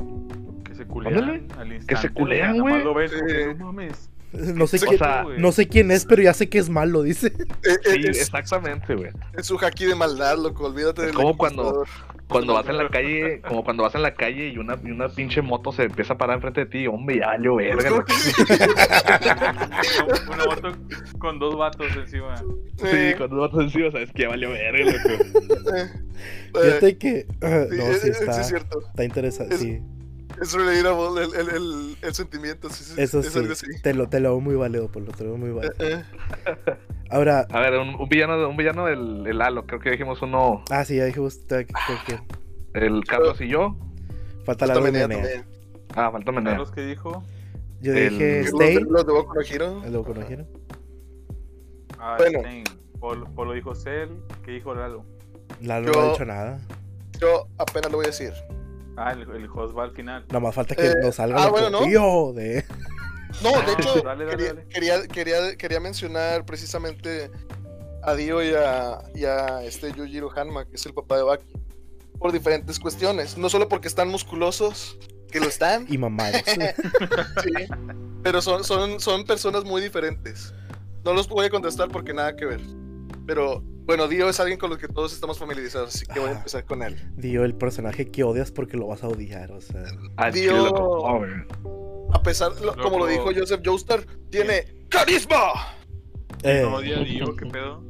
que 0.63 0.75
se 0.75 0.85
culean 0.85 1.17
al 1.57 1.73
instante. 1.73 2.07
se 2.07 2.09
nada 2.41 2.53
más 2.53 2.61
güey. 2.61 2.83
lo 2.85 2.93
ves 2.93 3.11
Sí. 3.11 3.17
porque 3.19 3.53
no 3.57 3.65
mames. 3.65 4.09
No 4.31 4.67
sé, 4.67 4.77
quién, 4.79 4.97
sea, 4.99 5.25
no 5.37 5.51
sé 5.51 5.67
quién 5.67 5.89
es, 5.89 6.05
pero 6.05 6.21
ya 6.21 6.33
sé 6.35 6.49
que 6.49 6.59
es 6.59 6.69
malo, 6.69 7.01
dice. 7.01 7.27
Eh, 7.27 7.45
eh, 7.63 7.77
Sí, 7.93 8.01
es, 8.09 8.21
exactamente, 8.21 8.93
güey. 8.93 9.09
es 9.35 9.47
su 9.47 9.57
haki 9.57 9.85
de 9.85 9.95
maldad, 9.95 10.37
loco. 10.37 10.65
Olvídate 10.67 11.01
del 11.03 11.13
como 11.15 11.35
cuando-. 11.35 11.83
Cuando 12.27 12.53
vas 12.53 12.69
en 12.69 12.77
la 12.77 12.87
calle, 12.89 13.41
como 13.41 13.63
cuando 13.63 13.81
vas 13.81 13.95
en 13.95 14.03
la 14.03 14.13
calle 14.13 14.49
y 14.49 14.59
una, 14.59 14.77
y 14.83 14.91
una 14.91 15.09
pinche 15.09 15.41
moto 15.41 15.71
se 15.71 15.85
empieza 15.85 16.13
a 16.13 16.17
parar 16.19 16.35
enfrente 16.35 16.59
de 16.61 16.65
ti, 16.67 16.85
hombre, 16.85 17.17
ya 17.17 17.25
valió 17.25 17.55
verga. 17.55 17.89
loco. 17.89 18.05
Una, 20.31 20.45
moto 20.45 20.71
con 21.17 21.39
dos 21.39 21.57
vatos 21.57 21.87
encima. 21.95 22.37
Sí, 22.37 22.85
Eh, 22.85 23.15
cuando 23.17 23.37
vas 23.37 23.51
encima 23.59 23.91
sabes 23.91 24.11
que 24.13 24.21
ya 24.23 24.29
valió 24.29 24.51
verga, 24.51 24.85
loco. 24.91 25.23
Fíjate 26.53 26.97
que. 26.99 27.25
ah, 27.41 27.65
sí, 27.69 27.77
no, 27.77 27.93
sí 27.93 28.09
está. 28.09 28.33
sí 28.33 28.41
es 28.41 28.47
cierto. 28.47 28.79
Está 28.87 29.03
interesante, 29.03 29.55
Es- 29.55 29.61
sí. 29.61 29.79
Es 30.41 30.53
relatable 30.53 31.23
el, 31.25 31.33
el, 31.35 31.49
el, 31.55 31.97
el 32.01 32.13
sentimiento. 32.13 32.69
Sí, 32.69 32.83
sí, 32.83 32.93
Eso 32.97 33.19
es 33.19 33.35
algo 33.35 33.53
sí. 33.55 33.65
así. 33.71 33.81
Te 33.81 33.93
lo, 33.93 34.07
te 34.07 34.19
lo 34.19 34.29
veo 34.31 34.39
muy 34.39 34.55
válido, 34.55 34.89
por 34.91 35.03
lo 35.03 35.11
te 35.11 35.23
lo 35.23 35.31
veo 35.31 35.37
muy 35.39 35.51
válido. 35.51 35.73
Eh, 35.79 36.03
eh. 36.55 36.75
Ahora. 37.09 37.45
A 37.51 37.59
ver, 37.59 37.77
un, 37.79 37.95
un 37.95 38.07
villano, 38.09 38.47
un 38.49 38.55
villano 38.57 38.85
del 38.85 39.25
el 39.27 39.41
Halo, 39.41 39.65
creo 39.65 39.79
que 39.79 39.91
dijimos 39.91 40.21
uno, 40.21 40.63
Ah, 40.69 40.85
sí, 40.85 40.95
ya 40.95 41.05
dijimos. 41.05 41.39
el 42.73 43.03
Carlos 43.05 43.41
y 43.41 43.47
yo. 43.49 43.75
Falta 44.45 44.65
la 44.67 44.79
Menea 44.79 45.07
Menea. 45.07 45.23
también. 45.23 45.45
Ah, 45.95 46.11
falta 46.11 46.31
Menea. 46.31 46.51
Carlos 46.53 46.71
que 46.71 46.81
dijo. 46.81 47.23
Yo 47.81 47.93
El- 47.93 48.09
dije 48.09 48.39
Los 48.43 48.53
Stay. 48.61 48.75
de- 48.75 48.81
Los 48.81 49.05
de 49.07 49.13
Boku 49.13 49.33
no 49.35 49.41
Hero. 49.41 49.81
¿Lo 49.89 50.03
conocieron? 50.03 50.47
Ah, 51.97 52.15
Bueno. 52.17 52.41
Polo, 52.99 53.25
Polo 53.33 53.53
dijo 53.53 53.73
Cell. 53.75 54.09
¿Qué 54.43 54.51
dijo 54.51 54.73
Lalo? 54.75 55.05
Lalo 55.61 55.91
Yo- 55.91 55.99
no 56.01 56.07
ha 56.07 56.11
dicho 56.11 56.25
nada. 56.25 56.59
Yo 57.19 57.47
apenas 57.57 57.91
lo 57.91 57.97
voy 57.97 58.05
a 58.05 58.09
decir. 58.09 58.33
Ah, 58.99 59.11
el, 59.13 59.21
el 59.21 59.49
host 59.53 59.77
va 59.77 59.83
al 59.85 59.91
final. 59.91 60.25
Nada 60.27 60.39
más 60.39 60.53
falta 60.55 60.75
que 60.75 60.87
Eh, 60.87 60.93
nos 61.01 61.15
salga 61.15 61.41
ah, 61.41 61.45
lo 61.45 61.51
bueno, 61.51 61.69
¿no? 61.69 61.79
tío 61.85 62.33
de. 62.33 62.65
No, 63.43 63.51
de 63.51 63.57
Ah, 63.57 63.75
hecho, 63.77 64.01
dale, 64.01 64.25
dale, 64.25 64.37
quería, 64.37 64.53
dale. 64.53 64.67
Quería, 64.67 65.07
quería, 65.07 65.55
quería 65.55 65.79
mencionar 65.79 66.45
precisamente 66.45 67.29
a 68.03 68.15
Dio 68.15 68.41
y 68.43 68.53
a, 68.55 68.99
y 69.13 69.25
a 69.25 69.63
este 69.63 69.93
Yujiro 69.93 70.31
Hanma, 70.35 70.65
que 70.65 70.75
es 70.75 70.85
el 70.87 70.93
papá 70.95 71.15
de 71.17 71.23
Baki, 71.23 71.53
por 72.17 72.31
diferentes 72.31 72.79
cuestiones. 72.79 73.37
No 73.37 73.47
solo 73.49 73.69
porque 73.69 73.87
están 73.87 74.09
musculosos, 74.09 74.97
que 75.31 75.39
lo 75.39 75.45
están, 75.47 75.85
Y 75.87 75.97
mamados. 75.99 76.41
sí, 77.43 77.51
pero 78.23 78.41
son, 78.41 78.63
son, 78.63 78.99
son 78.99 79.23
personas 79.25 79.63
muy 79.63 79.81
diferentes. 79.81 80.53
No 81.05 81.13
los 81.13 81.27
voy 81.29 81.45
a 81.45 81.49
contestar 81.51 81.87
porque 81.89 82.13
nada 82.13 82.35
que 82.35 82.45
ver. 82.45 82.61
Pero 83.27 83.63
Bueno, 83.89 84.07
Dio 84.07 84.29
es 84.29 84.39
alguien 84.39 84.59
con 84.59 84.71
el 84.71 84.77
que 84.77 84.87
todos 84.87 85.13
estamos 85.13 85.39
familiarizados, 85.39 85.95
así 85.95 86.05
que 86.05 86.19
voy 86.19 86.29
a 86.29 86.33
Ah. 86.33 86.37
empezar 86.37 86.63
con 86.63 86.83
él. 86.83 86.95
Dio 87.15 87.43
el 87.43 87.55
personaje 87.55 88.05
que 88.11 88.23
odias 88.23 88.51
porque 88.51 88.77
lo 88.77 88.85
vas 88.85 89.03
a 89.03 89.07
odiar, 89.07 89.51
o 89.51 89.61
sea. 89.61 89.83
Al 90.15 90.31
Dio-. 90.31 91.15
A 92.13 92.21
pesar, 92.21 92.51
lo- 92.61 92.75
como 92.75 92.99
lo 92.99 93.07
dijo 93.07 93.31
Joseph 93.35 93.61
Joestar, 93.65 94.05
tiene 94.29 94.85
carisma. 94.89 95.37
Eh, 96.43 96.61
No 96.69 96.75
odia 96.75 96.99
a 96.99 97.03
Dio, 97.03 97.35
¿qué 97.35 97.47
pedo? 97.47 97.83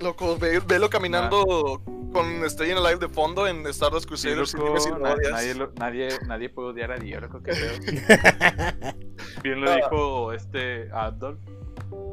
Loco, 0.00 0.38
ve- 0.38 0.60
velo 0.66 0.88
caminando 0.88 1.82
con 2.14 2.42
Stay 2.46 2.70
in 2.70 2.78
Alive 2.78 2.96
de 2.98 3.10
fondo 3.10 3.46
en 3.46 3.66
Star 3.66 3.92
Wars 3.92 4.04
Sí, 4.04 4.08
Crusaders 4.08 4.54
loco, 4.54 4.72
odias. 4.72 5.30
nadie, 5.30 5.54
lo- 5.56 5.72
nadie, 5.78 6.08
nadie 6.26 6.48
puede 6.48 6.68
odiar 6.70 6.92
a 6.92 6.96
Dio, 6.96 7.20
loco, 7.20 7.42
qué 7.42 7.52
pedo. 7.52 7.72
Bien 9.42 9.60
lo 9.60 9.70
Ah. 9.72 9.76
dijo 9.76 10.32
este 10.32 10.88
Adolf. 10.90 11.38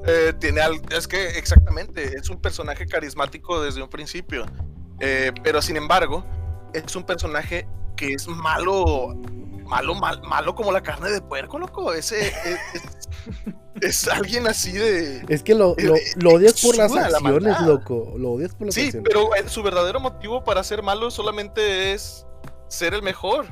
Eh, 0.05 0.33
tiene 0.39 0.61
al- 0.61 0.81
es 0.91 1.07
que 1.07 1.29
exactamente, 1.37 2.03
es 2.17 2.29
un 2.29 2.41
personaje 2.41 2.85
carismático 2.85 3.61
desde 3.61 3.81
un 3.81 3.89
principio. 3.89 4.45
Eh, 4.99 5.31
pero 5.43 5.61
sin 5.61 5.77
embargo, 5.77 6.25
es 6.73 6.95
un 6.95 7.03
personaje 7.05 7.67
que 7.95 8.13
es 8.13 8.27
malo, 8.27 9.15
malo, 9.65 9.95
mal- 9.95 10.21
malo 10.23 10.55
como 10.55 10.71
la 10.71 10.81
carne 10.83 11.09
de 11.09 11.21
puerco, 11.21 11.57
loco. 11.57 11.93
Ese 11.93 12.27
es, 12.27 12.33
es- 12.73 13.09
es 13.81 14.07
alguien 14.07 14.45
así 14.47 14.73
de. 14.73 15.23
Es 15.29 15.41
que 15.41 15.55
lo, 15.55 15.73
lo, 15.77 15.95
lo 16.17 16.29
odias 16.31 16.61
por 16.61 16.75
las 16.75 16.91
la 16.91 17.05
acciones, 17.07 17.59
loco. 17.61 18.13
Lo 18.17 18.31
odias 18.31 18.53
por 18.53 18.67
las 18.67 18.75
Sí, 18.75 18.85
acciones. 18.87 19.07
pero 19.09 19.33
eh, 19.35 19.47
su 19.47 19.63
verdadero 19.63 19.99
motivo 19.99 20.43
para 20.43 20.63
ser 20.63 20.83
malo 20.83 21.09
solamente 21.11 21.93
es 21.93 22.25
ser 22.67 22.93
el 22.93 23.01
mejor. 23.03 23.45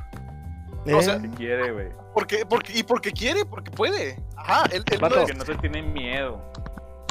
O 0.86 1.02
sea, 1.02 1.14
Eh, 1.16 1.22
Que 1.22 1.28
quiere, 1.30 1.72
güey. 1.72 1.88
Porque, 2.14 2.44
porque, 2.46 2.72
y 2.78 2.82
porque 2.82 3.12
quiere, 3.12 3.44
porque 3.44 3.70
puede. 3.70 4.16
Ajá, 4.36 4.64
él, 4.72 4.82
él 4.90 5.00
no 5.00 5.08
Vato. 5.08 5.20
es- 5.22 5.26
Que 5.30 5.34
no 5.34 5.44
se 5.44 5.54
tiene 5.56 5.82
miedo. 5.82 6.42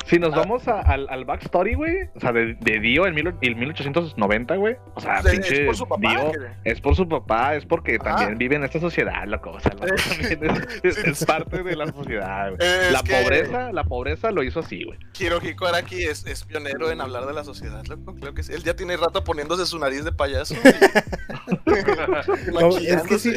Si 0.06 0.20
nos 0.20 0.34
Ah. 0.34 0.38
vamos 0.40 0.68
a- 0.68 0.82
al, 0.82 1.08
al 1.10 1.26
backstory, 1.26 1.76
güey, 1.76 2.10
o 2.16 2.20
sea, 2.20 2.32
de, 2.34 2.56
de 2.60 2.80
Dio 2.80 3.06
en, 3.08 3.16
mil, 3.16 3.34
en 3.42 3.60
1890, 3.60 4.56
güey, 4.58 4.76
o 4.96 5.00
sea, 5.02 5.20
es- 5.20 5.26
es 5.26 5.32
pinche 5.32 5.66
por 5.66 5.76
su 5.76 5.88
papá. 5.88 6.10
Dio, 6.10 6.32
es 6.66 6.82
por 6.82 6.96
su 6.96 7.08
papá, 7.08 7.56
es 7.56 7.66
porque 7.66 7.98
Ajá. 8.02 8.16
también 8.18 8.38
vive 8.38 8.56
en 8.58 8.64
esta 8.64 8.80
sociedad, 8.80 9.26
loco, 9.26 9.52
o 9.52 9.60
sea, 9.60 9.72
el 9.82 10.38
también 10.38 10.68
es, 10.84 10.98
es- 10.98 11.06
es 11.06 11.26
parte 11.26 11.64
de 11.64 11.76
la 11.76 11.88
sociedad, 11.88 12.50
güey. 12.56 12.92
La 12.92 13.02
que 13.04 13.22
pobreza, 13.22 13.72
la 13.72 13.84
pobreza 13.86 14.32
lo 14.32 14.44
hizo 14.44 14.60
así, 14.60 14.84
güey. 14.84 14.98
Hirohiko 15.20 15.66
Araki 15.68 16.04
es, 16.04 16.26
es 16.26 16.44
pionero 16.44 16.92
en 16.92 17.00
hablar 17.02 17.26
de 17.26 17.34
la 17.34 17.44
sociedad, 17.44 17.84
loco. 17.86 18.16
Creo 18.20 18.34
que 18.34 18.44
sí. 18.44 18.54
Él 18.54 18.64
ya 18.64 18.76
tiene 18.76 18.98
rato 18.98 19.24
poniéndose 19.24 19.66
su 19.66 19.80
nariz 19.80 20.04
de 20.04 20.12
payaso. 20.12 20.56
no, 22.54 22.78
es 22.78 23.04
que 23.04 23.20
sí, 23.20 23.34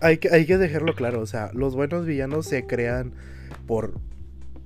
hay 0.00 0.18
que, 0.18 0.30
hay 0.30 0.46
que 0.46 0.58
dejarlo 0.58 0.94
claro. 0.94 1.20
O 1.20 1.26
sea, 1.26 1.50
los 1.52 1.74
buenos 1.74 2.06
villanos 2.06 2.46
se 2.46 2.66
crean 2.66 3.14
por, 3.66 3.94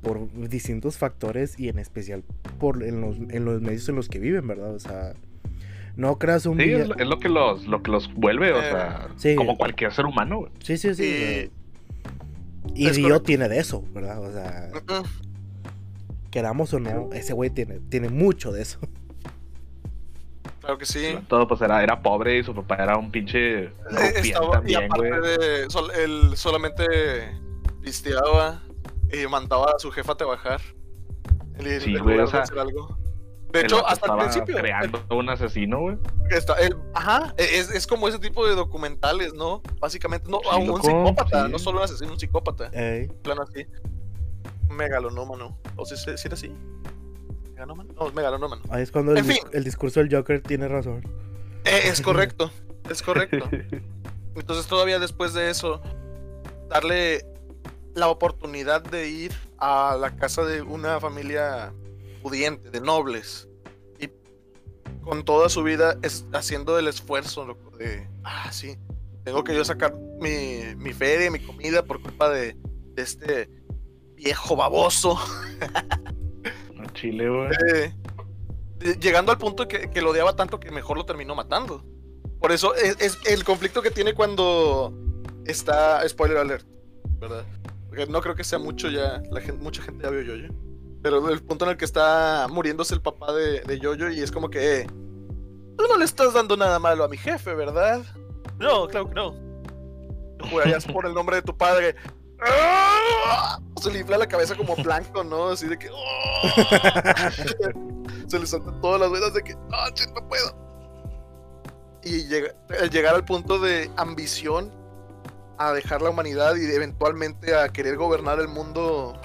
por 0.05 0.31
distintos 0.49 0.97
factores 0.99 1.59
y 1.59 1.69
en 1.69 1.81
especial 1.81 2.23
por 2.61 2.85
en 2.85 3.01
los, 3.01 3.17
en 3.17 3.45
los 3.45 3.61
medios 3.61 3.89
en 3.89 3.97
los 3.97 4.09
que 4.09 4.21
viven, 4.21 4.47
¿verdad? 4.47 4.73
O 4.75 4.79
sea, 4.79 5.15
no 5.97 6.19
creas 6.19 6.47
un 6.47 6.59
Sí, 6.59 6.71
es, 6.71 6.87
lo- 6.89 6.97
es 6.97 7.07
lo 7.09 7.19
que 7.19 7.29
los, 7.29 7.67
lo 7.67 7.83
que 7.83 7.91
los 7.91 8.13
vuelve, 8.15 8.53
o 8.53 8.61
sea, 8.61 9.09
sí. 9.17 9.35
como 9.35 9.57
cualquier 9.59 9.93
ser 9.93 10.07
humano, 10.07 10.39
güey. 10.39 10.53
Sí, 10.61 10.77
sí, 10.77 10.95
sí. 10.95 11.51
Y- 12.75 12.91
Dio 12.91 13.03
correcto. 13.03 13.23
tiene 13.23 13.49
de 13.49 13.59
eso, 13.59 13.85
¿verdad? 13.93 14.21
O 14.23 14.33
sea, 14.33 14.71
Mm, 14.73 16.31
queramos 16.31 16.73
o 16.75 16.81
no, 16.81 17.11
ese 17.13 17.33
güey 17.33 17.51
tiene, 17.51 17.81
tiene 17.89 18.09
mucho 18.09 18.53
de 18.53 18.63
eso. 18.63 18.79
Claro 20.61 20.79
que 20.79 20.87
sí. 20.87 21.19
Todo 21.29 21.47
pues 21.47 21.61
era, 21.61 21.83
era 21.83 22.01
pobre 22.03 22.39
y 22.39 22.43
su 22.43 22.55
papá 22.55 22.77
era 22.83 22.97
un 22.97 23.11
pinche 23.11 23.65
Eh, 23.65 23.71
y 24.25 24.33
aparte 24.33 24.73
güey. 24.97 25.11
de. 25.39 25.67
sol- 25.71 25.91
él 25.95 26.31
solamente 26.37 26.85
pisteaba 27.83 28.63
y 29.13 29.27
mandaba 29.29 29.73
a 29.77 29.79
su 29.79 29.91
jefa 29.91 30.13
a 30.13 30.17
trabajar. 30.17 30.61
En 31.59 31.81
Sí, 31.81 31.91
lugar 31.91 32.03
güey, 32.05 32.19
o 32.21 32.27
sea, 32.27 32.41
hacer 32.43 32.59
algo. 32.59 32.99
De 33.53 33.61
hecho, 33.61 33.87
hasta 33.87 34.13
el 34.13 34.19
principio. 34.19 34.57
creando 34.57 35.01
un 35.11 35.29
asesino, 35.29 35.79
güey. 35.81 35.97
Está, 36.31 36.57
ajá, 36.95 37.33
e, 37.39 37.59
es, 37.59 37.71
es 37.71 37.87
como 37.87 38.09
ese 38.09 38.19
tipo 38.19 38.45
de 38.47 38.57
documentales, 38.57 39.33
¿no? 39.33 39.63
Básicamente, 39.79 40.29
no, 40.29 40.41
Sí, 40.43 40.49
a 40.51 40.57
un 40.57 40.67
loco, 40.67 40.83
psicópata, 40.83 41.47
sí. 41.47 41.53
no 41.53 41.59
solo 41.61 41.79
un 41.79 41.85
asesino, 41.85 42.13
un 42.13 42.19
psicópata. 42.19 42.71
Ey. 42.73 43.07
plano 43.23 43.43
así. 43.43 43.65
Megalonómano. 44.69 45.57
¿O 45.77 45.85
si, 45.85 45.97
si 45.97 46.11
era 46.27 46.35
así? 46.35 46.53
¿Megalómano? 47.53 47.93
No, 47.95 48.11
megalonómano. 48.11 48.63
Ahí 48.71 48.83
es 48.83 48.91
cuando 48.91 49.13
el, 49.13 49.25
el 49.53 49.63
discurso 49.65 50.01
del 50.01 50.13
Joker 50.13 50.41
tiene 50.43 50.67
razón. 50.67 51.03
Eh, 51.65 51.83
es 51.85 52.01
correcto, 52.01 52.51
es 52.91 53.03
correcto. 53.03 53.49
Entonces 54.35 54.67
todavía 54.67 54.99
después 54.99 55.33
de 55.33 55.51
eso, 55.51 55.81
darle 56.69 57.25
la 57.95 58.09
oportunidad 58.09 58.83
de 58.83 59.09
ir 59.09 59.33
a 59.59 59.97
la 59.99 60.17
casa 60.17 60.45
de 60.45 60.63
una 60.63 61.01
familia 61.01 61.73
pudiente, 62.23 62.71
de 62.71 62.81
nobles. 62.81 63.49
Y 63.99 64.09
con 65.03 65.25
toda 65.25 65.49
su 65.49 65.63
vida 65.63 65.97
es, 66.03 66.27
haciendo 66.33 66.79
el 66.79 66.89
esfuerzo 66.89 67.45
loco, 67.47 67.77
de, 67.77 68.09
ah, 68.25 68.51
sí, 68.53 68.77
tengo 69.25 69.45
que 69.45 69.55
yo 69.55 69.65
sacar 69.65 69.95
mi, 70.21 70.75
mi 70.77 70.93
feria, 70.93 71.31
mi 71.31 71.41
comida 71.41 71.85
por 71.85 72.03
culpa 72.03 72.29
de, 72.29 72.57
de 72.95 73.03
este 73.03 73.49
viejo 74.15 74.57
baboso. 74.57 75.19
A 76.81 76.93
Chile, 76.93 77.29
güey. 77.29 77.51
Eh, 77.73 77.95
llegando 79.01 79.33
al 79.33 79.39
punto 79.39 79.67
que, 79.67 79.91
que 79.91 80.03
lo 80.03 80.11
odiaba 80.11 80.37
tanto 80.37 80.61
que 80.61 80.71
mejor 80.71 80.99
lo 80.99 81.07
terminó 81.07 81.35
matando. 81.35 81.85
Por 82.41 82.53
eso 82.53 82.75
es, 82.75 82.97
es 83.01 83.19
el 83.27 83.45
conflicto 83.45 83.81
que 83.81 83.91
tiene 83.91 84.13
cuando 84.13 84.93
está. 85.47 86.07
Spoiler 86.07 86.37
alert, 86.37 86.67
¿verdad? 87.19 87.45
No 88.09 88.21
creo 88.21 88.35
que 88.35 88.45
sea 88.45 88.59
mucho 88.59 88.89
ya. 88.89 89.23
La 89.31 89.41
gente, 89.41 89.63
mucha 89.63 89.83
gente 89.83 90.05
ya 90.05 90.11
vio 90.11 90.23
Yoyo. 90.23 90.49
Pero 91.03 91.29
el 91.29 91.43
punto 91.43 91.65
en 91.67 91.73
el 91.73 91.77
que 91.77 91.85
está 91.85 92.47
muriéndose 92.51 92.95
el 92.95 93.03
papá 93.03 93.33
de, 93.33 93.61
de 93.61 93.79
Yoyo 93.79 94.11
y 94.11 94.21
es 94.21 94.31
como 94.33 94.49
que. 94.51 94.81
eh, 94.81 94.87
Tú 95.77 95.85
no 95.89 95.97
le 95.99 96.05
estás 96.05 96.33
dando 96.35 96.57
nada 96.57 96.79
malo 96.79 97.05
a 97.05 97.09
mi 97.09 97.17
jefe, 97.17 97.55
¿verdad? 97.55 98.03
No, 98.59 98.87
claro 98.87 99.09
que 99.09 99.15
no. 99.15 99.35
Jurarías 100.51 100.85
por 100.87 101.05
el 101.07 101.15
nombre 101.15 101.37
de 101.37 101.43
tu 101.43 101.57
padre. 101.57 101.95
¡Ah! 102.47 103.59
Se 103.83 103.91
le 103.91 104.01
infla 104.01 104.19
la 104.19 104.27
cabeza 104.27 104.55
como 104.57 104.77
blanco, 104.77 105.25
¿no? 105.25 105.49
Así 105.49 105.67
de 105.67 105.79
que. 105.79 105.89
¡ah! 105.93 107.31
se 108.29 108.39
le 108.39 108.47
saltan 108.47 108.81
todas 108.81 109.01
las 109.01 109.11
venas 109.11 109.35
de 109.35 109.43
que, 109.43 109.55
ah, 109.73 109.89
no 110.15 110.29
puedo. 110.29 110.65
Y 112.03 112.25
llega- 112.29 112.55
llegar 112.91 113.15
al 113.15 113.25
punto 113.25 113.59
de 113.59 113.91
ambición 113.97 114.71
a 115.59 115.73
dejar 115.73 116.03
la 116.03 116.11
humanidad 116.11 116.57
y 116.57 116.65
eventualmente 116.75 117.55
a 117.55 117.69
querer 117.69 117.97
gobernar 117.97 118.41
el 118.41 118.49
mundo 118.49 119.21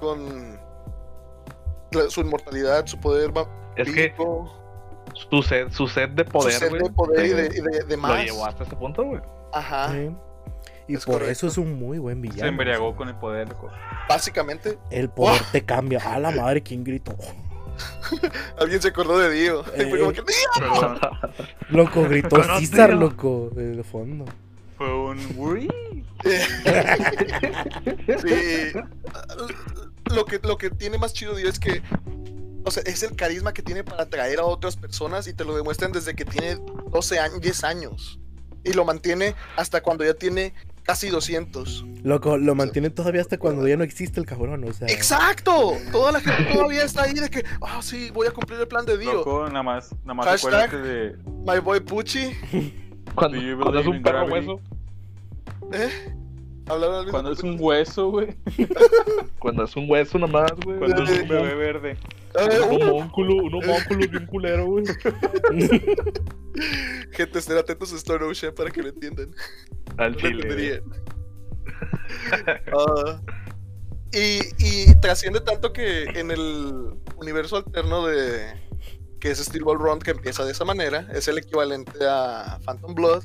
con 0.00 0.58
su 2.08 2.20
inmortalidad, 2.20 2.86
su 2.86 2.98
poder 3.00 3.32
Es 3.76 3.90
que 3.92 4.14
su 5.30 5.42
sed, 5.42 5.68
su 5.70 5.86
sed 5.88 6.10
de 6.10 6.24
su 6.24 6.30
poder, 6.30 6.52
sed 6.52 6.68
güey, 6.70 6.82
de 6.82 6.90
poder 6.90 7.26
y 7.26 7.28
de, 7.30 7.46
y 7.46 7.60
de- 7.60 7.84
de 7.84 7.96
lo 7.96 8.02
más. 8.02 8.24
llevó 8.24 8.44
hasta 8.46 8.64
ese 8.64 8.76
punto, 8.76 9.04
güey. 9.04 9.20
Ajá. 9.52 9.94
Y 10.88 10.94
es 10.94 11.04
por 11.04 11.14
correcto. 11.14 11.32
eso 11.32 11.46
es 11.48 11.58
un 11.58 11.78
muy 11.78 11.98
buen 11.98 12.16
Se 12.22 12.28
villano. 12.28 12.48
embriagó 12.48 12.86
o 12.86 12.90
sea, 12.90 12.96
con 12.98 13.08
el 13.08 13.14
poder, 13.16 13.48
loco. 13.48 13.68
básicamente. 14.08 14.78
El 14.90 15.08
poder 15.10 15.42
te 15.52 15.64
cambia. 15.64 15.98
A 16.04 16.18
la 16.18 16.30
madre, 16.30 16.62
¿quién 16.62 16.84
gritó? 16.84 17.14
Alguien 18.60 18.80
se 18.80 18.88
acordó 18.88 19.18
de 19.18 19.30
Dio. 19.30 19.62
Y 19.76 19.82
fue 19.90 19.98
como 19.98 20.12
que, 20.12 20.22
"Dio". 20.22 20.94
Loco, 21.70 22.02
gritó 22.04 22.42
César, 22.58 22.92
loco, 22.94 23.50
el 23.56 23.82
fondo. 23.84 24.24
Un 25.16 25.34
uy. 25.36 25.68
Sí. 28.22 28.72
Lo 30.14 30.24
que, 30.24 30.38
lo 30.42 30.56
que 30.56 30.70
tiene 30.70 30.98
más 30.98 31.12
chido 31.12 31.34
Dio 31.34 31.48
es 31.48 31.58
que. 31.58 31.82
O 32.64 32.70
sea, 32.70 32.82
es 32.84 33.02
el 33.04 33.14
carisma 33.14 33.52
que 33.52 33.62
tiene 33.62 33.84
para 33.84 34.04
atraer 34.04 34.40
a 34.40 34.44
otras 34.44 34.76
personas 34.76 35.28
y 35.28 35.34
te 35.34 35.44
lo 35.44 35.56
demuestran 35.56 35.92
desde 35.92 36.14
que 36.14 36.24
tiene 36.24 36.56
12 36.90 37.20
años, 37.20 37.40
10 37.40 37.64
años. 37.64 38.18
Y 38.64 38.72
lo 38.72 38.84
mantiene 38.84 39.36
hasta 39.56 39.80
cuando 39.82 40.04
ya 40.04 40.14
tiene 40.14 40.52
casi 40.82 41.08
200. 41.08 41.84
Loco, 42.02 42.36
lo 42.38 42.54
mantiene 42.56 42.90
todavía 42.90 43.20
hasta 43.20 43.38
cuando 43.38 43.66
ya 43.68 43.76
no 43.76 43.84
existe 43.84 44.18
el 44.18 44.26
cabrón, 44.26 44.64
o 44.64 44.72
sea. 44.72 44.88
¡Exacto! 44.88 45.76
Toda 45.92 46.12
la 46.12 46.20
gente 46.20 46.52
todavía 46.52 46.82
está 46.82 47.02
ahí 47.02 47.14
de 47.14 47.28
que, 47.28 47.44
ah, 47.60 47.80
sí, 47.82 48.10
voy 48.10 48.26
a 48.26 48.32
cumplir 48.32 48.58
el 48.58 48.68
plan 48.68 48.84
de 48.84 48.98
Dio. 48.98 49.12
Loco, 49.12 49.46
nada 49.48 49.62
más, 49.62 49.92
nada 50.02 50.14
más 50.14 50.26
Hashtag. 50.26 50.64
acuérdate 50.64 50.76
de. 50.78 51.16
My 51.44 51.60
boy 51.62 51.80
Pucci. 51.80 52.32
Cuando, 53.14 53.38
cuando 53.62 53.80
es 53.80 53.86
un 53.86 54.02
perro 54.02 54.26
hueso, 54.26 54.60
¿Eh? 55.72 56.14
Hablar 56.68 56.90
al 56.90 57.04
mismo 57.04 57.12
Cuando 57.12 57.32
es 57.32 57.42
un 57.42 57.56
hueso, 57.60 58.10
güey. 58.10 58.36
cuando 59.38 59.64
es 59.64 59.76
un 59.76 59.88
hueso 59.88 60.18
nomás, 60.18 60.52
güey. 60.64 60.78
Cuando 60.78 61.04
es 61.04 61.22
un 61.22 61.28
bebé 61.28 61.54
verde. 61.54 61.96
Un 62.70 62.82
homúnculo, 62.82 63.36
un 63.36 63.54
homúnculo 63.54 64.08
bien 64.08 64.26
culero, 64.26 64.66
güey. 64.66 64.84
gente, 67.12 67.38
estén 67.38 67.56
atentos 67.56 67.92
a 67.92 67.96
Star 67.96 68.22
Ocean 68.22 68.54
para 68.54 68.70
que 68.70 68.82
lo 68.82 68.88
entiendan. 68.88 69.30
Al 69.96 70.12
No 70.12 70.18
chile. 70.18 70.82
Ah, 72.72 73.20
y, 74.12 74.40
y 74.58 74.94
trasciende 75.00 75.40
tanto 75.40 75.72
que 75.72 76.04
en 76.04 76.30
el 76.30 76.94
universo 77.16 77.56
alterno 77.56 78.06
de 78.06 78.54
que 79.20 79.30
es 79.30 79.38
Steel 79.38 79.64
Ball 79.64 79.78
Run 79.78 79.98
que 79.98 80.10
empieza 80.10 80.44
de 80.44 80.52
esa 80.52 80.64
manera, 80.64 81.08
es 81.12 81.28
el 81.28 81.38
equivalente 81.38 81.98
a 82.02 82.58
Phantom 82.64 82.94
Blood, 82.94 83.24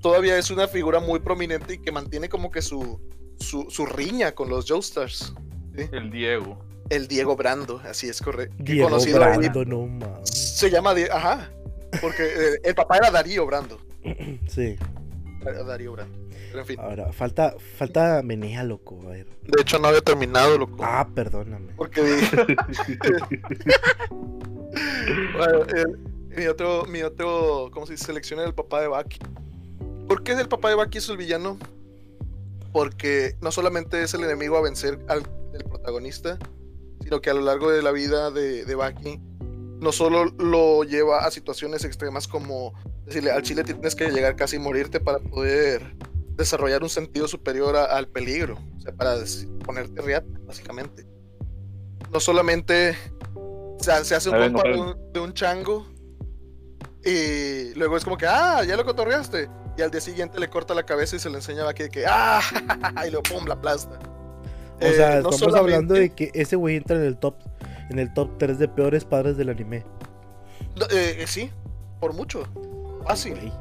todavía 0.00 0.36
es 0.38 0.50
una 0.50 0.66
figura 0.68 1.00
muy 1.00 1.20
prominente 1.20 1.74
y 1.74 1.78
que 1.78 1.92
mantiene 1.92 2.28
como 2.28 2.50
que 2.50 2.62
su, 2.62 3.00
su, 3.38 3.66
su 3.70 3.86
riña 3.86 4.32
con 4.32 4.48
los 4.48 4.66
Joestars. 4.68 5.34
El 5.92 6.10
Diego. 6.10 6.58
el 6.90 7.06
Diego 7.08 7.36
Brando, 7.36 7.80
así 7.84 8.08
es 8.08 8.20
correcto. 8.20 8.54
Diego 8.58 8.88
conocido 8.88 9.18
Brando, 9.18 9.64
no 9.64 9.86
mames. 9.86 10.28
Se 10.30 10.70
llama 10.70 10.94
Die- 10.94 11.10
ajá, 11.10 11.50
porque 12.00 12.24
eh, 12.24 12.60
el 12.64 12.74
papá 12.74 12.96
era 12.98 13.10
Darío 13.10 13.46
Brando. 13.46 13.78
Sí. 14.48 14.76
Era 15.42 15.62
Darío 15.64 15.92
Brando. 15.92 16.18
Pero 16.48 16.60
en 16.60 16.66
fin, 16.66 16.80
Ahora, 16.80 17.12
falta, 17.12 17.54
falta 17.78 18.22
Menea, 18.24 18.64
loco. 18.64 19.00
A 19.06 19.10
ver. 19.10 19.26
de 19.42 19.62
hecho 19.62 19.78
no 19.78 19.86
había 19.88 20.00
terminado, 20.00 20.58
loco. 20.58 20.78
Ah, 20.82 21.08
perdóname. 21.14 21.72
Porque 21.76 22.02
dije. 22.02 22.36
bueno, 25.36 25.64
el- 25.74 25.98
mi 26.36 26.46
otro, 26.46 26.84
mi 26.86 27.02
otro, 27.02 27.70
¿cómo 27.72 27.86
se 27.86 27.92
dice? 27.94 28.06
Selecciona 28.06 28.44
el 28.44 28.54
papá 28.54 28.80
de 28.82 28.88
Baki. 28.88 29.18
¿Por 30.10 30.24
qué 30.24 30.32
el 30.32 30.48
papá 30.48 30.70
de 30.70 30.74
Baki 30.74 30.98
es 30.98 31.08
el 31.08 31.16
villano? 31.16 31.56
Porque 32.72 33.36
no 33.40 33.52
solamente 33.52 34.02
es 34.02 34.12
el 34.12 34.24
enemigo 34.24 34.56
a 34.56 34.60
vencer 34.60 34.98
al 35.06 35.22
el 35.54 35.62
protagonista, 35.64 36.36
sino 37.00 37.20
que 37.20 37.30
a 37.30 37.34
lo 37.34 37.42
largo 37.42 37.70
de 37.70 37.80
la 37.80 37.92
vida 37.92 38.32
de, 38.32 38.64
de 38.64 38.74
Baki, 38.74 39.20
no 39.78 39.92
solo 39.92 40.24
lo 40.24 40.82
lleva 40.82 41.20
a 41.24 41.30
situaciones 41.30 41.84
extremas 41.84 42.26
como 42.26 42.74
decirle 43.06 43.30
al 43.30 43.42
chile 43.42 43.62
tienes 43.62 43.94
que 43.94 44.10
llegar 44.10 44.34
casi 44.34 44.56
a 44.56 44.60
morirte 44.60 44.98
para 44.98 45.20
poder 45.20 45.94
desarrollar 46.36 46.82
un 46.82 46.88
sentido 46.88 47.28
superior 47.28 47.76
a- 47.76 47.84
al 47.84 48.08
peligro, 48.08 48.58
o 48.78 48.80
sea, 48.80 48.92
para 48.92 49.14
ponerte 49.64 50.02
riata, 50.02 50.26
básicamente. 50.44 51.06
No 52.12 52.18
solamente 52.18 52.96
o 53.36 53.76
sea, 53.80 54.02
se 54.02 54.16
hace 54.16 54.28
un 54.30 54.34
compa 54.54 54.68
de 54.68 55.12
de 55.12 55.20
un 55.20 55.34
chango 55.34 55.86
y 57.04 57.74
luego 57.74 57.96
es 57.96 58.02
como 58.02 58.18
que, 58.18 58.26
ah, 58.26 58.64
ya 58.64 58.76
lo 58.76 58.84
cotorreaste. 58.84 59.48
Y 59.80 59.82
al 59.82 59.90
día 59.90 60.02
siguiente 60.02 60.38
le 60.38 60.50
corta 60.50 60.74
la 60.74 60.82
cabeza 60.84 61.16
y 61.16 61.18
se 61.18 61.30
le 61.30 61.36
enseña 61.36 61.62
a 61.62 61.64
Baki 61.64 61.84
de 61.84 61.88
que, 61.88 62.04
ah, 62.06 62.40
y 63.06 63.10
luego 63.10 63.22
pum, 63.22 63.46
la 63.46 63.54
aplasta. 63.54 63.98
O 63.98 64.84
Eh, 64.84 64.92
sea, 64.94 65.20
no 65.22 65.30
estamos 65.30 65.54
hablando 65.54 65.94
de 65.94 66.10
que 66.14 66.30
ese 66.34 66.54
güey 66.56 66.76
entra 66.76 66.96
en 66.96 67.04
el 67.04 67.16
top 67.16 67.34
en 67.88 67.98
el 67.98 68.12
top 68.12 68.28
3 68.38 68.58
de 68.58 68.68
peores 68.68 69.04
padres 69.06 69.36
del 69.38 69.48
anime. 69.48 69.84
No, 70.76 70.84
eh, 70.90 71.22
eh, 71.22 71.26
sí, 71.26 71.50
por 71.98 72.12
mucho. 72.12 72.44
Fácil. 73.06 73.52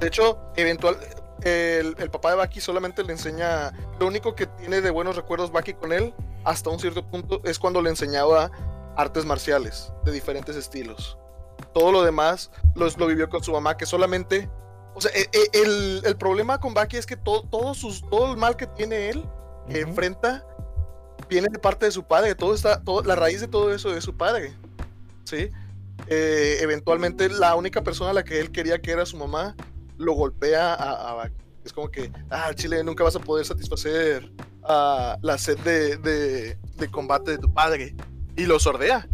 De 0.00 0.08
hecho, 0.08 0.38
eventual, 0.56 0.96
el, 1.42 1.94
el 1.98 2.10
papá 2.10 2.30
de 2.30 2.36
Baki 2.36 2.60
solamente 2.60 3.02
le 3.04 3.12
enseña. 3.12 3.72
Lo 4.00 4.06
único 4.08 4.34
que 4.34 4.46
tiene 4.46 4.80
de 4.80 4.90
buenos 4.90 5.14
recuerdos 5.16 5.52
Baki 5.52 5.74
con 5.74 5.92
él, 5.92 6.12
hasta 6.44 6.70
un 6.70 6.80
cierto 6.80 7.06
punto, 7.08 7.40
es 7.44 7.58
cuando 7.58 7.80
le 7.82 7.90
enseñaba 7.90 8.50
artes 8.96 9.24
marciales 9.24 9.92
de 10.04 10.10
diferentes 10.12 10.56
estilos. 10.56 11.16
Todo 11.72 11.92
lo 11.92 12.02
demás 12.02 12.50
los- 12.74 12.98
lo 12.98 13.06
vivió 13.06 13.28
con 13.28 13.42
su 13.44 13.52
mamá, 13.52 13.76
que 13.76 13.86
solamente. 13.86 14.50
O 14.98 15.00
sea, 15.00 15.12
e- 15.14 15.28
e- 15.32 15.62
el, 15.62 16.02
el 16.04 16.16
problema 16.16 16.58
con 16.58 16.74
Baki 16.74 16.96
es 16.96 17.06
que 17.06 17.16
todo, 17.16 17.42
todo, 17.44 17.72
sus, 17.72 18.02
todo 18.10 18.32
el 18.32 18.36
mal 18.36 18.56
que 18.56 18.66
tiene 18.66 19.10
él, 19.10 19.24
que 19.68 19.80
enfrenta, 19.80 20.44
viene 21.28 21.46
de 21.52 21.58
parte 21.60 21.86
de 21.86 21.92
su 21.92 22.02
padre. 22.04 22.34
Todo 22.34 22.52
está, 22.52 22.82
todo, 22.82 23.02
la 23.04 23.14
raíz 23.14 23.40
de 23.40 23.46
todo 23.46 23.72
eso 23.72 23.94
es 23.96 24.02
su 24.02 24.16
padre. 24.16 24.56
¿Sí? 25.24 25.50
Eh, 26.08 26.58
eventualmente 26.60 27.28
la 27.28 27.54
única 27.54 27.82
persona 27.84 28.10
a 28.10 28.12
la 28.12 28.24
que 28.24 28.40
él 28.40 28.50
quería 28.50 28.80
que 28.80 28.90
era 28.90 29.06
su 29.06 29.16
mamá 29.16 29.54
lo 29.98 30.14
golpea 30.14 30.74
a, 30.74 31.10
a 31.10 31.14
Baki. 31.14 31.34
Es 31.64 31.72
como 31.72 31.90
que, 31.90 32.10
ah, 32.30 32.50
Chile, 32.54 32.82
nunca 32.82 33.04
vas 33.04 33.14
a 33.14 33.20
poder 33.20 33.46
satisfacer 33.46 34.32
ah, 34.64 35.16
la 35.22 35.38
sed 35.38 35.58
de, 35.60 35.96
de- 35.98 36.58
de 36.76 36.90
combate 36.90 37.32
de 37.32 37.38
tu 37.38 37.52
padre. 37.54 37.94
Y 38.36 38.46
lo 38.46 38.58
sordea. 38.58 39.08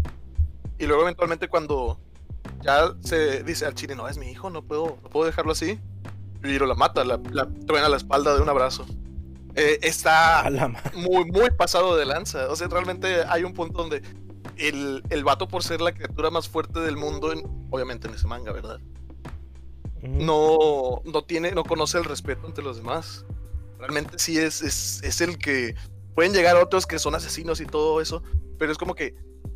Y 0.78 0.86
luego 0.86 1.02
eventualmente 1.02 1.48
cuando 1.48 2.00
ya 2.64 2.94
se 3.02 3.42
dice 3.44 3.66
al 3.66 3.74
Chile, 3.74 3.94
no, 3.94 4.08
es 4.08 4.16
mi 4.18 4.30
hijo, 4.30 4.50
no 4.50 4.62
puedo, 4.62 4.98
no 5.02 5.08
puedo 5.10 5.26
dejarlo 5.26 5.52
así. 5.52 5.78
Y 6.42 6.58
lo 6.58 6.66
la 6.66 6.74
mata, 6.74 7.04
la, 7.04 7.20
la 7.30 7.48
truena 7.66 7.88
la 7.88 7.96
espalda 7.96 8.34
de 8.34 8.42
un 8.42 8.48
abrazo. 8.48 8.84
Eh, 9.54 9.78
está 9.82 10.40
A 10.40 10.50
muy, 10.94 11.24
muy 11.26 11.50
pasado 11.56 11.96
de 11.96 12.04
lanza. 12.04 12.50
O 12.50 12.56
sea, 12.56 12.66
realmente 12.68 13.22
hay 13.28 13.44
un 13.44 13.54
punto 13.54 13.78
donde 13.78 14.02
el, 14.56 15.02
el 15.10 15.24
vato, 15.24 15.46
por 15.48 15.62
ser 15.62 15.80
la 15.80 15.92
criatura 15.92 16.30
más 16.30 16.48
fuerte 16.48 16.80
del 16.80 16.96
mundo, 16.96 17.32
en- 17.32 17.44
obviamente 17.70 18.08
en 18.08 18.14
ese 18.14 18.26
manga, 18.26 18.52
¿verdad? 18.52 18.80
No, 20.02 21.00
no 21.04 21.22
tiene, 21.24 21.52
no 21.52 21.64
conoce 21.64 21.98
el 21.98 22.04
respeto 22.04 22.46
entre 22.46 22.62
los 22.64 22.76
demás. 22.76 23.24
Realmente 23.78 24.18
sí 24.18 24.38
es, 24.38 24.60
es, 24.62 25.02
es 25.02 25.20
el 25.20 25.38
que 25.38 25.74
pueden 26.14 26.32
llegar 26.32 26.56
otros 26.56 26.86
que 26.86 26.98
son 26.98 27.14
asesinos 27.14 27.60
y 27.60 27.66
todo 27.66 28.00
eso, 28.00 28.22
pero 28.58 28.72
es 28.72 28.78
como 28.78 28.94
que 28.94 29.14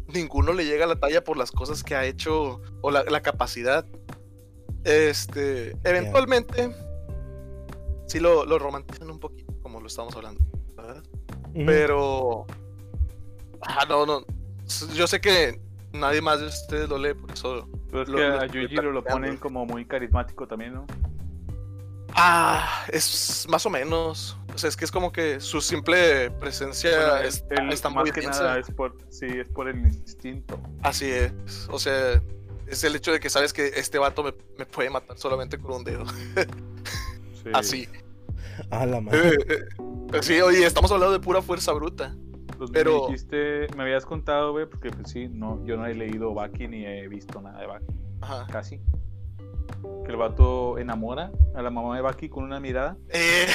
ninguno 0.09 0.52
le 0.52 0.64
llega 0.64 0.84
a 0.84 0.88
la 0.88 0.96
talla 0.98 1.22
por 1.22 1.36
las 1.36 1.50
cosas 1.52 1.84
que 1.84 1.94
ha 1.94 2.04
hecho 2.04 2.61
o 2.80 2.90
la, 2.90 3.04
la 3.04 3.20
capacidad. 3.20 3.86
Este, 4.84 5.76
eventualmente, 5.84 6.74
sí 8.06 8.20
lo, 8.20 8.44
lo 8.46 8.59
romantizan 8.59 9.11
un 9.11 9.18
poquito, 9.20 9.52
como 9.61 9.80
lo 9.80 9.86
estamos 9.86 10.14
hablando, 10.16 10.40
¿verdad? 10.76 11.02
Pero. 11.54 12.46
Ah, 13.62 13.84
no, 13.88 14.06
no. 14.06 14.24
Yo 14.94 15.06
sé 15.06 15.20
que 15.20 15.61
nadie 15.92 16.20
más 16.20 16.40
de 16.40 16.46
ustedes 16.46 16.88
lo 16.88 16.96
lee, 16.98 17.14
por 17.14 17.30
eso. 17.32 17.68
Pero 17.90 18.02
es 18.02 18.09
Lo- 18.09 18.16
que 18.18 18.28
lo 18.28 18.40
a 18.40 18.46
Yujiro 18.46 18.92
lo 18.92 19.02
ponen 19.04 19.36
como 19.38 19.66
muy 19.66 19.84
carismático 19.84 20.46
también, 20.46 20.74
¿no? 20.74 20.86
Ah, 22.14 22.84
es 22.92 23.46
más 23.48 23.64
o 23.66 23.70
menos. 23.70 24.36
O 24.54 24.59
sea, 24.59 24.68
es 24.68 24.76
que 24.76 24.84
es 24.84 24.90
como 24.90 25.12
que 25.12 25.40
su 25.40 25.61
simple 25.61 26.30
presencia 26.32 26.90
Bueno, 26.90 27.16
es- 27.18 27.44
él- 27.50 27.72
está 27.72 27.90
más 27.90 28.04
muy 28.04 28.11
que 28.12 28.20
densa. 28.22 28.42
nada 28.42 28.59
es 28.59 28.70
por, 28.70 28.96
sí, 29.09 29.26
es 29.26 29.48
por 29.48 29.68
el 29.68 29.78
instinto. 29.78 30.61
Así 30.82 31.06
es. 31.11 31.32
O 31.70 31.78
sea, 31.78 32.20
es 32.66 32.82
el 32.84 32.96
hecho 32.96 33.12
de 33.12 33.20
que 33.20 33.30
sabes 33.30 33.52
que 33.52 33.68
este 33.76 33.98
vato 33.98 34.22
me, 34.24 34.34
me 34.59 34.66
puede 34.66 34.90
matar 34.90 35.16
solamente 35.18 35.59
con 35.59 35.72
un 35.76 35.84
dedo. 35.84 36.04
Sí. 37.42 37.50
Así. 37.54 37.88
A 38.70 38.84
la 38.84 39.00
madre. 39.00 39.28
Eh, 39.48 39.64
eh, 40.14 40.18
sí, 40.22 40.40
oye, 40.40 40.66
estamos 40.66 40.90
hablando 40.90 41.12
de 41.12 41.20
pura 41.20 41.40
fuerza 41.40 41.72
bruta. 41.72 42.16
Pues 42.56 42.70
pero- 42.72 43.02
me 43.02 43.12
dijiste, 43.12 43.68
me 43.76 43.84
habías 43.84 44.04
contado, 44.04 44.50
güey, 44.50 44.66
porque 44.66 44.90
pues 44.90 45.12
sí, 45.12 45.28
no, 45.28 45.64
yo 45.64 45.76
no 45.76 45.86
he 45.86 45.94
leído 45.94 46.34
Baki 46.34 46.66
ni 46.66 46.84
he 46.84 47.06
visto 47.06 47.40
nada 47.40 47.61
de 47.61 47.66
Baki, 47.68 47.86
Ajá. 48.22 48.46
casi. 48.50 48.80
Que 50.05 50.11
el 50.11 50.16
vato 50.16 50.79
enamora 50.79 51.31
a 51.55 51.62
la 51.62 51.70
mamá 51.70 51.97
de 51.97 52.03
Baki 52.03 52.29
con 52.29 52.45
una 52.45 52.61
mirada. 52.61 52.97
Eh, 53.11 53.47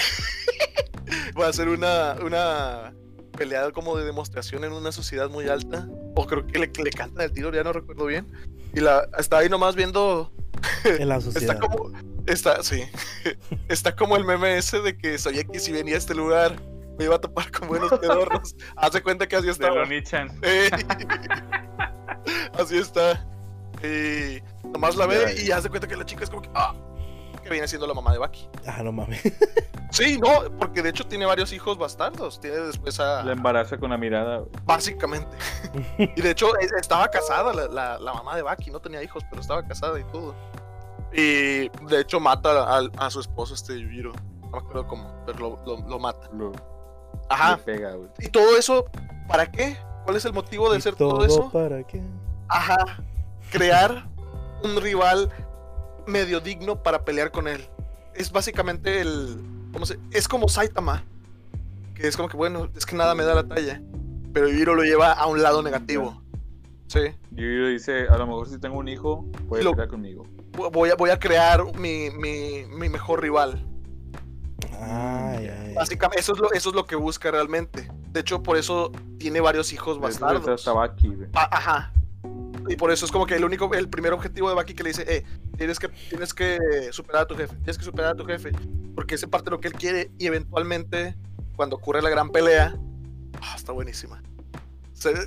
voy 1.34 1.46
a 1.46 1.48
hacer 1.48 1.68
una, 1.68 2.16
una 2.24 2.94
pelea 3.38 3.72
como 3.72 3.98
de 3.98 4.06
demostración 4.06 4.64
en 4.64 4.74
una 4.74 4.92
sociedad 4.92 5.30
muy 5.30 5.48
alta. 5.48 5.88
O 6.16 6.26
creo 6.26 6.46
que 6.46 6.60
le, 6.60 6.72
le 6.84 6.92
cantan 6.92 7.26
el 7.26 7.32
tiro, 7.32 7.52
ya 7.52 7.64
no 7.64 7.74
recuerdo 7.74 8.06
bien. 8.06 8.28
Y 8.74 8.80
la 8.80 9.08
está 9.18 9.40
ahí 9.40 9.50
nomás 9.50 9.76
viendo. 9.76 10.32
En 10.86 11.10
la 11.10 11.18
Está 11.18 11.60
como. 11.60 11.92
Está, 12.26 12.64
sí. 12.64 12.84
Está 13.68 13.96
como 13.96 14.16
el 14.16 14.26
meme 14.26 14.58
ese 14.58 14.82
de 14.82 14.98
que 14.98 15.18
sabía 15.18 15.44
que 15.44 15.60
si 15.60 15.72
venía 15.72 15.96
a 15.96 15.98
este 15.98 16.16
lugar 16.16 16.56
me 16.98 17.06
iba 17.06 17.16
a 17.16 17.22
topar 17.22 17.52
con 17.52 17.68
buenos 17.68 17.92
pedorros. 18.00 18.56
Haz 18.76 18.94
de 18.94 19.02
cuenta 19.02 19.28
que 19.28 19.36
así. 19.36 19.50
Ronichan. 19.52 20.30
Ey. 20.42 20.70
Así 22.54 22.78
está. 22.78 23.26
Y 23.84 24.42
nomás 24.68 24.96
la 24.96 25.06
ve 25.06 25.36
y 25.46 25.52
haz 25.52 25.64
de 25.64 25.70
cuenta 25.70 25.88
que 25.88 25.96
la 25.98 26.06
chica 26.06 26.24
es 26.24 26.30
como 26.30 26.42
que. 26.42 26.50
Ah, 26.54 26.74
que 27.44 27.50
viene 27.50 27.68
siendo 27.68 27.86
la 27.86 27.94
mamá 27.94 28.14
de 28.14 28.20
Baki. 28.20 28.48
Ah, 28.66 28.82
no 28.84 28.92
mames. 28.92 29.22
Sí, 29.92 30.18
no, 30.18 30.30
porque 30.58 30.82
de 30.82 30.90
hecho 30.90 31.06
tiene 31.06 31.24
varios 31.28 31.54
hijos 31.54 31.78
bastardos. 31.78 32.40
Tiene 32.42 32.58
después 32.58 33.00
a. 33.00 33.22
La 33.24 33.34
embaraza 33.34 33.78
con 33.78 33.92
la 33.92 33.98
mirada. 33.98 34.38
güey. 34.40 34.50
Básicamente. 34.66 35.30
y 36.00 36.20
de 36.20 36.32
hecho 36.32 36.48
e- 36.58 36.68
estaba 36.80 37.08
casada 37.10 37.54
la, 37.54 37.68
la- 37.68 38.00
la 38.00 38.14
mamá 38.16 38.36
de 38.36 38.42
Baki, 38.42 38.72
no 38.72 38.80
tenía 38.80 39.04
hijos, 39.04 39.24
pero 39.30 39.40
estaba 39.40 39.62
casada 39.68 40.00
y 40.00 40.04
todo. 40.06 40.34
Y 41.14 41.70
de 41.86 42.00
hecho 42.02 42.20
mata 42.20 42.80
a, 42.98 43.10
su 43.12 43.20
esposo, 43.20 43.54
este 43.54 43.80
Yujiro. 43.80 44.14
No 44.42 44.50
me 44.50 44.58
acuerdo 44.58 44.88
cómo, 44.88 45.14
pero 45.28 45.38
lo, 45.38 45.60
lo- 45.78 45.88
lo 45.88 46.00
mata. 46.00 46.28
Lo, 46.34 46.54
Ajá. 47.30 47.58
pega. 47.58 47.96
Y 48.18 48.30
todo 48.30 48.58
eso, 48.58 48.86
¿para 49.28 49.46
qué? 49.52 49.78
¿Cuál 50.06 50.18
es 50.18 50.26
el 50.26 50.34
motivo 50.34 50.72
de 50.72 50.78
¿Y 50.78 50.80
hacer 50.80 50.96
todo 50.96 51.24
eso? 51.24 51.52
para 51.52 51.84
qué? 51.84 52.02
Ajá. 52.48 52.78
Crear 53.58 54.10
un 54.64 54.82
rival 54.82 55.32
medio 56.08 56.40
digno 56.40 56.82
para 56.84 57.06
pelear 57.06 57.32
con 57.32 57.48
él. 57.48 57.68
Es 58.16 58.32
básicamente 58.32 59.02
el. 59.02 59.38
¿cómo 59.72 59.86
se? 59.86 60.00
Es 60.12 60.28
como 60.28 60.48
Saitama. 60.50 61.04
Que 61.96 62.08
es 62.08 62.18
como 62.18 62.28
que, 62.30 62.38
bueno, 62.38 62.70
es 62.76 62.86
que 62.86 62.96
nada 62.96 63.14
me 63.16 63.24
da 63.24 63.36
la 63.36 63.48
talla. 63.48 63.82
Pero 64.34 64.48
Yujiro 64.50 64.74
lo 64.76 64.84
lleva 64.84 65.12
a 65.12 65.28
un 65.28 65.42
lado 65.44 65.62
negativo. 65.62 66.22
Sí. 66.88 67.00
Yujiro 67.32 67.68
dice, 67.68 68.08
a 68.10 68.18
lo 68.18 68.26
mejor 68.28 68.50
si 68.50 68.58
tengo 68.58 68.78
un 68.78 68.88
hijo, 68.88 69.26
puede 69.48 69.64
Lo- 69.64 69.72
pelear 69.72 69.90
conmigo. 69.90 70.26
Voy 70.72 70.90
a, 70.92 70.96
voy 70.96 71.10
a 71.10 71.18
crear 71.20 71.64
mi, 71.80 72.10
mi, 72.12 72.66
mi 72.68 72.90
mejor 72.90 73.22
rival. 73.22 73.66
Ay, 74.80 75.48
ay. 75.48 75.74
Básicamente, 75.74 76.20
eso 76.22 76.34
es, 76.34 76.40
lo, 76.40 76.52
eso 76.52 76.70
es 76.70 76.76
lo 76.76 76.86
que 76.86 76.96
busca 76.96 77.32
realmente. 77.32 77.90
De 78.12 78.20
hecho, 78.20 78.44
por 78.44 78.58
eso 78.58 78.92
tiene 79.18 79.40
varios 79.42 79.74
hijos 79.74 79.94
eso 79.94 80.02
bastardos. 80.02 80.48
está 80.60 80.74
Baki, 80.74 81.08
güey. 81.16 81.30
Ah, 81.34 81.50
ajá. 81.52 81.94
Y 82.68 82.76
por 82.76 82.92
eso 82.92 83.06
es 83.06 83.12
como 83.12 83.26
que 83.26 83.36
el 83.36 83.44
único, 83.44 83.74
el 83.74 83.90
primer 83.90 84.14
objetivo 84.14 84.50
de 84.50 84.56
Baki 84.56 84.74
que 84.74 84.84
le 84.84 84.90
dice, 84.90 85.06
eh, 85.08 85.24
tienes 85.58 85.80
que, 85.80 85.90
tienes 86.10 86.34
que 86.34 86.58
superar 86.92 87.24
a 87.24 87.28
tu 87.28 87.36
jefe, 87.36 87.56
tienes 87.58 87.78
que 87.78 87.84
superar 87.84 88.12
a 88.12 88.16
tu 88.16 88.26
jefe, 88.26 88.52
porque 88.96 89.16
esa 89.16 89.28
parte 89.28 89.46
de 89.46 89.52
lo 89.52 89.60
que 89.60 89.68
él 89.68 89.74
quiere 89.74 90.12
y 90.18 90.28
eventualmente 90.28 91.16
cuando 91.56 91.76
ocurre 91.76 92.02
la 92.02 92.10
gran 92.10 92.30
pelea, 92.30 92.76
ah, 93.42 93.54
está 93.56 93.72
buenísima. 93.72 94.22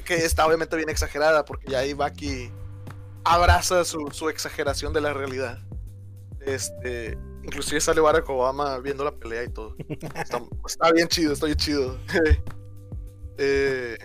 Que 0.05 0.15
está 0.15 0.47
obviamente 0.47 0.75
bien 0.77 0.89
exagerada 0.89 1.45
porque 1.45 1.71
ya 1.71 1.81
ahí 1.81 1.93
Baki 1.93 2.51
abraza 3.25 3.85
su, 3.85 4.09
su 4.11 4.31
exageración 4.31 4.95
de 4.95 5.03
la 5.03 5.13
realidad. 5.13 5.59
Este, 6.41 7.19
inclusive 7.43 7.81
sale 7.81 8.01
Barack 8.01 8.29
Obama 8.31 8.79
viendo 8.79 9.05
la 9.05 9.13
pelea 9.13 9.45
y 9.45 9.49
todo. 9.49 9.77
Está, 10.15 10.41
está 10.67 10.93
bien 10.93 11.09
chido, 11.09 11.33
está 11.33 11.47
bien 11.47 11.59
chido. 11.59 11.99
Eh, 13.39 13.99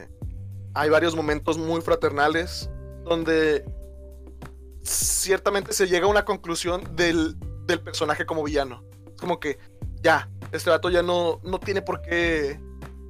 hay 0.74 0.90
varios 0.90 1.16
momentos 1.16 1.58
muy 1.58 1.80
fraternales 1.80 2.70
donde 3.04 3.66
ciertamente 4.84 5.74
se 5.74 5.88
llega 5.88 6.06
a 6.06 6.10
una 6.10 6.26
conclusión 6.26 6.96
del, 6.96 7.36
del 7.66 7.80
personaje 7.82 8.26
como 8.26 8.44
villano. 8.44 8.84
Es 9.08 9.20
como 9.20 9.40
que 9.40 9.60
ya, 10.02 10.30
este 10.52 10.70
vato 10.70 10.90
ya 10.90 11.04
no, 11.04 11.40
no 11.44 11.60
tiene 11.60 11.82
por 11.82 12.02
qué 12.02 12.60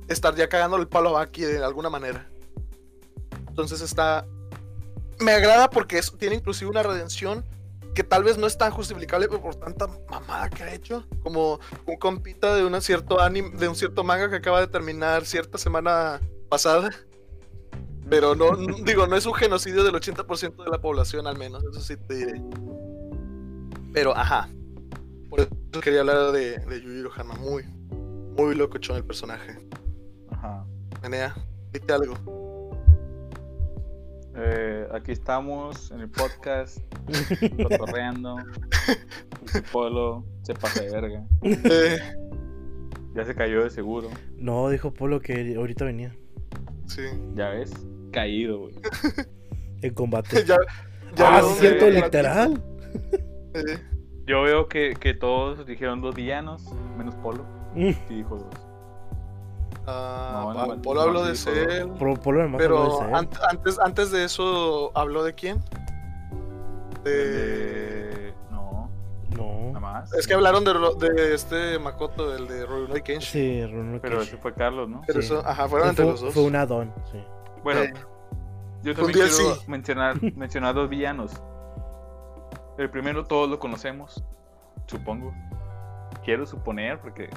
estar 0.07 0.35
ya 0.35 0.49
cagando 0.49 0.77
el 0.77 0.87
palo 0.87 1.09
a 1.09 1.13
Baki 1.21 1.43
de 1.43 1.63
alguna 1.63 1.89
manera. 1.89 2.29
Entonces 3.47 3.81
está... 3.81 4.25
Me 5.19 5.31
agrada 5.33 5.69
porque 5.69 5.97
es- 5.99 6.11
tiene 6.17 6.35
inclusive 6.35 6.69
una 6.69 6.83
redención 6.83 7.45
que 7.93 8.03
tal 8.03 8.23
vez 8.23 8.37
no 8.37 8.47
es 8.47 8.57
tan 8.57 8.71
justificable 8.71 9.27
por 9.27 9.55
tanta 9.55 9.87
mamada 10.09 10.49
que 10.49 10.63
ha 10.63 10.73
hecho. 10.73 11.05
Como 11.23 11.59
un 11.85 11.97
compita 11.97 12.55
de, 12.55 12.65
una 12.65 12.81
cierto 12.81 13.19
anime, 13.19 13.51
de 13.57 13.67
un 13.67 13.75
cierto 13.75 14.03
manga 14.03 14.29
que 14.29 14.37
acaba 14.37 14.59
de 14.61 14.67
terminar 14.67 15.25
cierta 15.25 15.57
semana 15.57 16.21
pasada. 16.49 16.89
Pero 18.11 18.35
no, 18.35 18.55
digo, 18.83 19.07
no 19.07 19.15
es 19.15 19.25
un 19.25 19.33
genocidio 19.33 19.83
del 19.83 19.95
80% 19.95 20.63
de 20.65 20.69
la 20.69 20.79
población 20.81 21.25
al 21.27 21.37
menos, 21.37 21.63
eso 21.63 21.79
sí 21.79 21.95
te 21.95 22.13
diré. 22.13 22.41
Pero, 23.93 24.15
ajá. 24.15 24.49
Por 25.29 25.39
eso 25.39 25.49
quería 25.81 26.01
hablar 26.01 26.31
de, 26.33 26.57
de 26.59 26.81
Yujiro 26.81 27.09
Hama. 27.15 27.35
Muy, 27.35 27.63
muy 28.37 28.53
locochón 28.53 28.97
el 28.97 29.05
personaje. 29.05 29.57
Ajá. 30.29 30.65
Menea, 31.01 31.33
dite 31.71 31.93
algo. 31.93 32.13
Eh, 34.35 34.87
aquí 34.93 35.11
estamos 35.11 35.91
en 35.91 36.01
el 36.01 36.09
podcast, 36.09 36.79
cotorreando. 37.63 38.37
Su 39.45 39.63
polo 39.71 40.25
se 40.43 40.53
pasa 40.53 40.83
de 40.83 40.91
verga. 40.91 41.23
Eh, 41.43 41.97
Ya 43.13 43.25
se 43.25 43.35
cayó 43.35 43.63
de 43.63 43.69
seguro. 43.69 44.09
No, 44.37 44.69
dijo 44.69 44.93
Polo 44.93 45.19
que 45.19 45.55
ahorita 45.57 45.83
venía. 45.85 46.15
sí. 46.87 47.03
Ya 47.35 47.49
ves, 47.49 47.71
caído, 48.11 48.59
güey. 48.59 48.75
En 49.83 49.93
combate. 49.95 50.45
ya, 50.45 50.57
ah, 51.19 51.39
sí, 51.41 51.47
un- 51.47 51.55
cierto, 51.55 51.89
literal. 51.89 52.61
eh, 53.55 53.79
Yo 54.27 54.43
veo 54.43 54.67
que, 54.67 54.93
que 54.99 55.15
todos 55.15 55.65
dijeron 55.65 56.01
dos 56.01 56.13
villanos, 56.13 56.63
menos 56.97 57.15
Polo. 57.15 57.43
Mm, 57.73 57.89
Sí, 58.07 58.15
dijo 58.15 58.35
dos. 58.37 58.53
ah, 59.87 60.53
No, 60.55 60.75
no, 60.75 60.81
Polo 60.83 61.01
no, 61.01 61.07
habló 61.07 61.23
de. 61.25 61.35
Cell. 61.35 61.89
Pero 62.57 62.99
de 62.99 63.13
antes, 63.47 63.79
antes 63.79 64.11
de 64.11 64.23
eso, 64.25 64.91
¿habló 64.95 65.23
de 65.23 65.33
quién? 65.33 65.59
De... 67.03 67.11
Eh, 68.27 68.33
no, 68.51 68.89
nada 69.31 69.71
No. 69.73 69.79
más. 69.79 70.13
Es 70.13 70.27
que 70.27 70.35
hablaron 70.35 70.63
de, 70.63 70.73
de 71.09 71.33
este 71.33 71.79
Makoto, 71.79 72.35
el 72.35 72.47
de 72.47 72.65
Rurouni 72.67 73.01
Kenshin. 73.01 73.67
Sí, 73.67 73.99
Pero 74.01 74.21
ese 74.21 74.37
fue 74.37 74.53
Carlos, 74.53 74.87
¿no? 74.87 75.01
Pero 75.07 75.21
sí. 75.21 75.25
eso, 75.25 75.41
ajá, 75.43 75.67
fueron 75.67 75.87
Fue- 75.87 75.89
entre 75.89 76.05
los 76.05 76.21
dos. 76.21 76.33
Fue 76.35 76.43
un 76.43 76.55
add-on, 76.55 76.93
sí. 77.11 77.17
Bueno, 77.63 77.81
Eh, 77.81 77.93
yo 78.83 78.91
un 78.91 78.95
también 78.97 79.11
quiero 79.13 79.29
sí. 79.29 79.43
mencionar, 79.67 80.15
mencionar 80.35 80.73
dos 80.75 80.89
villanos. 80.89 81.31
El 82.77 82.89
primero 82.89 83.25
todos 83.25 83.49
lo 83.49 83.59
conocemos, 83.59 84.23
supongo. 84.87 85.33
Quiero 86.23 86.45
suponer 86.45 86.99
porque 86.99 87.29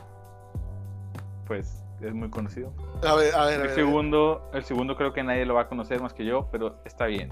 pues 1.46 1.82
es 2.00 2.14
muy 2.14 2.30
conocido. 2.30 2.72
a 3.06 3.14
ver, 3.14 3.34
a 3.34 3.44
ver, 3.46 3.54
El 3.54 3.60
a 3.60 3.64
ver. 3.66 3.74
segundo, 3.74 4.50
el 4.54 4.64
segundo 4.64 4.96
creo 4.96 5.12
que 5.12 5.22
nadie 5.22 5.44
lo 5.44 5.54
va 5.54 5.62
a 5.62 5.68
conocer 5.68 6.00
más 6.00 6.12
que 6.14 6.24
yo, 6.24 6.48
pero 6.50 6.76
está 6.84 7.06
bien. 7.06 7.30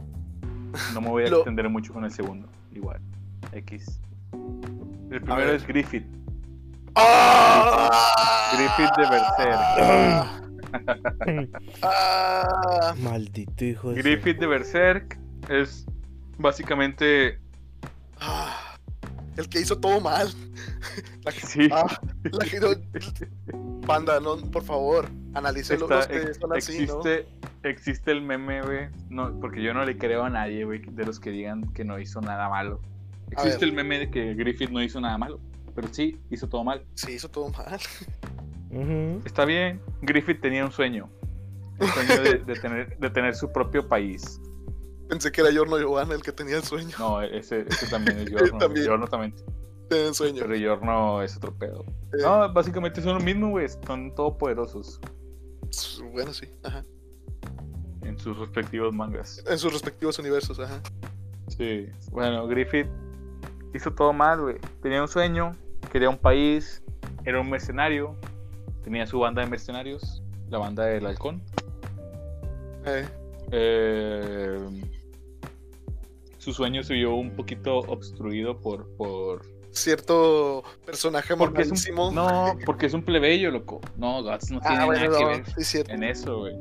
No 0.94 1.00
me 1.00 1.08
voy 1.08 1.24
a 1.24 1.26
Lo- 1.30 1.36
extender 1.38 1.68
mucho 1.68 1.92
con 1.92 2.04
el 2.04 2.10
segundo, 2.10 2.48
igual. 2.72 3.00
X. 3.52 4.00
El 5.10 5.20
primero 5.20 5.52
es 5.52 5.66
Griffith. 5.66 6.06
¡Ah! 6.94 7.90
Griffith 8.54 8.96
de 8.96 9.10
Berserk. 9.10 10.41
¡Ah! 11.82 12.94
Maldito 12.98 13.64
hijo 13.64 13.92
de. 13.92 14.02
Griffith 14.02 14.38
de 14.38 14.46
Berserk 14.46 15.18
es 15.48 15.86
básicamente 16.38 17.38
¡Ah! 18.20 18.76
El 19.36 19.48
que 19.48 19.60
hizo 19.60 19.78
todo 19.78 20.00
mal. 20.00 20.28
La, 21.24 21.32
sí. 21.32 21.68
ah, 21.72 21.86
la 22.24 22.46
no- 22.60 23.80
Panda, 23.86 24.20
no, 24.20 24.36
por 24.50 24.62
favor, 24.64 25.08
analícelo 25.34 25.84
Está- 25.86 25.96
los 25.96 26.06
que 26.08 26.16
ex- 26.18 26.38
son 26.38 26.52
así, 26.56 26.86
¿no? 26.86 27.00
existe, 27.00 27.26
existe 27.62 28.10
el 28.10 28.20
meme, 28.22 28.60
güey. 28.62 28.88
No, 29.08 29.38
porque 29.40 29.62
yo 29.62 29.72
no 29.72 29.84
le 29.84 29.96
creo 29.96 30.24
a 30.24 30.30
nadie, 30.30 30.64
güey, 30.64 30.80
de 30.84 31.04
los 31.06 31.18
que 31.18 31.30
digan 31.30 31.72
que 31.72 31.84
no 31.84 31.98
hizo 31.98 32.20
nada 32.20 32.48
malo. 32.48 32.80
Existe 33.30 33.64
el 33.64 33.72
meme 33.72 33.98
de 34.00 34.10
que 34.10 34.34
Griffith 34.34 34.70
no 34.70 34.82
hizo 34.82 35.00
nada 35.00 35.16
malo. 35.16 35.40
Pero 35.74 35.88
sí, 35.90 36.20
hizo 36.30 36.46
todo 36.48 36.62
mal. 36.64 36.84
Sí, 36.94 37.12
hizo 37.12 37.30
todo 37.30 37.48
mal. 37.48 37.80
Está 39.24 39.44
bien, 39.44 39.80
Griffith 40.00 40.40
tenía 40.40 40.64
un 40.64 40.72
sueño. 40.72 41.10
El 41.78 41.88
sueño 41.88 42.22
de, 42.22 42.38
de 42.38 42.54
tener, 42.60 42.98
de 42.98 43.10
tener 43.10 43.34
su 43.34 43.50
propio 43.52 43.86
país. 43.88 44.40
Pensé 45.08 45.30
que 45.32 45.40
era 45.42 45.50
Yorno 45.50 45.78
Giovanna 45.78 46.14
el 46.14 46.22
que 46.22 46.32
tenía 46.32 46.56
el 46.56 46.62
sueño. 46.62 46.96
No, 46.98 47.20
ese, 47.22 47.66
ese 47.68 47.86
también 47.88 48.18
es 48.18 48.30
Yorno. 48.30 48.58
También. 48.58 48.86
Yorno 48.86 49.06
también. 49.06 49.34
Tenía 49.90 50.08
el 50.08 50.14
sueño. 50.14 50.42
Pero 50.42 50.54
Yorno 50.56 51.22
es 51.22 51.36
otro 51.36 51.52
pedo. 51.54 51.84
Eh, 52.14 52.22
No, 52.22 52.50
básicamente 52.52 53.02
son 53.02 53.18
lo 53.18 53.20
mismo, 53.20 53.50
güey. 53.50 53.66
Son 53.86 54.14
todopoderosos 54.14 55.00
Bueno, 56.12 56.32
sí. 56.32 56.46
Ajá. 56.62 56.84
en 58.02 58.18
sus 58.18 58.38
respectivos 58.38 58.94
mangas. 58.94 59.42
En 59.46 59.58
sus 59.58 59.72
respectivos 59.72 60.18
universos, 60.18 60.58
ajá. 60.60 60.80
Sí, 61.48 61.88
bueno, 62.10 62.46
Griffith 62.46 62.86
hizo 63.74 63.90
todo 63.92 64.12
mal, 64.14 64.40
güey. 64.40 64.56
Tenía 64.82 65.02
un 65.02 65.08
sueño, 65.08 65.52
quería 65.90 66.08
un 66.08 66.18
país, 66.18 66.82
era 67.24 67.40
un 67.40 67.50
mercenario, 67.50 68.16
tenía 68.82 69.06
su 69.06 69.18
banda 69.18 69.42
de 69.42 69.48
mercenarios, 69.48 70.22
la 70.50 70.58
banda 70.58 70.84
del 70.84 71.06
halcón. 71.06 71.42
Eh, 72.86 73.06
Eh, 73.54 74.58
su 76.38 76.52
sueño 76.52 76.82
se 76.82 76.94
vio 76.94 77.14
un 77.14 77.36
poquito 77.36 77.78
obstruido 77.80 78.58
por... 78.58 78.88
por... 78.96 79.42
cierto 79.70 80.64
personaje 80.86 81.36
Porque 81.36 81.62
es 81.62 81.68
malísimo. 81.68 82.08
un, 82.08 82.14
no, 82.14 82.56
porque 82.64 82.86
es 82.86 82.94
un 82.94 83.02
plebeyo, 83.02 83.50
loco. 83.50 83.80
No, 83.96 84.22
Guts 84.22 84.50
no 84.50 84.60
tiene 84.60 84.76
ah, 84.76 84.86
bueno, 84.86 85.04
nada 85.04 85.18
que 85.18 85.24
no, 85.24 85.28
ver 85.28 85.64
sí, 85.64 85.82
en 85.86 86.02
eso, 86.02 86.38
güey. 86.40 86.56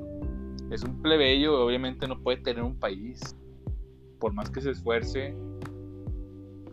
Es 0.70 0.84
un 0.84 1.02
plebeyo, 1.02 1.66
obviamente 1.66 2.08
no 2.08 2.22
puede 2.22 2.38
tener 2.38 2.62
un 2.62 2.78
país. 2.78 3.20
Por 4.20 4.34
más 4.34 4.50
que 4.50 4.62
se 4.62 4.72
esfuerce, 4.72 5.36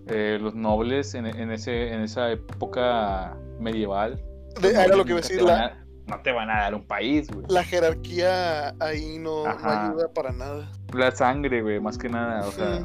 eh, 0.09 0.39
los 0.41 0.55
nobles 0.55 1.15
en, 1.15 1.27
en 1.27 1.51
ese, 1.51 1.93
en 1.95 2.01
esa 2.03 2.31
época 2.33 3.37
medieval. 3.61 4.23
De- 4.61 4.73
los 4.75 4.83
era 4.85 4.97
lo 4.97 5.05
que 5.05 5.11
iba 5.13 5.19
a 5.19 5.23
nunca 5.23 5.29
decir, 5.29 5.39
te 5.39 5.45
van 5.45 5.59
la, 5.59 5.67
a- 5.67 5.85
no 6.07 6.23
te 6.23 6.33
van 6.33 6.51
a 6.51 6.61
dar 6.61 6.75
un 6.75 6.87
país, 6.87 7.29
güey. 7.31 7.45
la 7.49 7.63
jerarquía 7.65 8.69
ahí 8.81 9.19
no, 9.19 9.45
no 9.45 9.69
ayuda 9.71 10.13
para 10.15 10.33
nada. 10.33 10.71
La 10.95 11.11
sangre, 11.11 11.63
güey, 11.63 11.81
más 11.81 11.99
que 11.99 12.09
nada. 12.09 12.47
O 12.47 12.51
sea, 12.53 12.83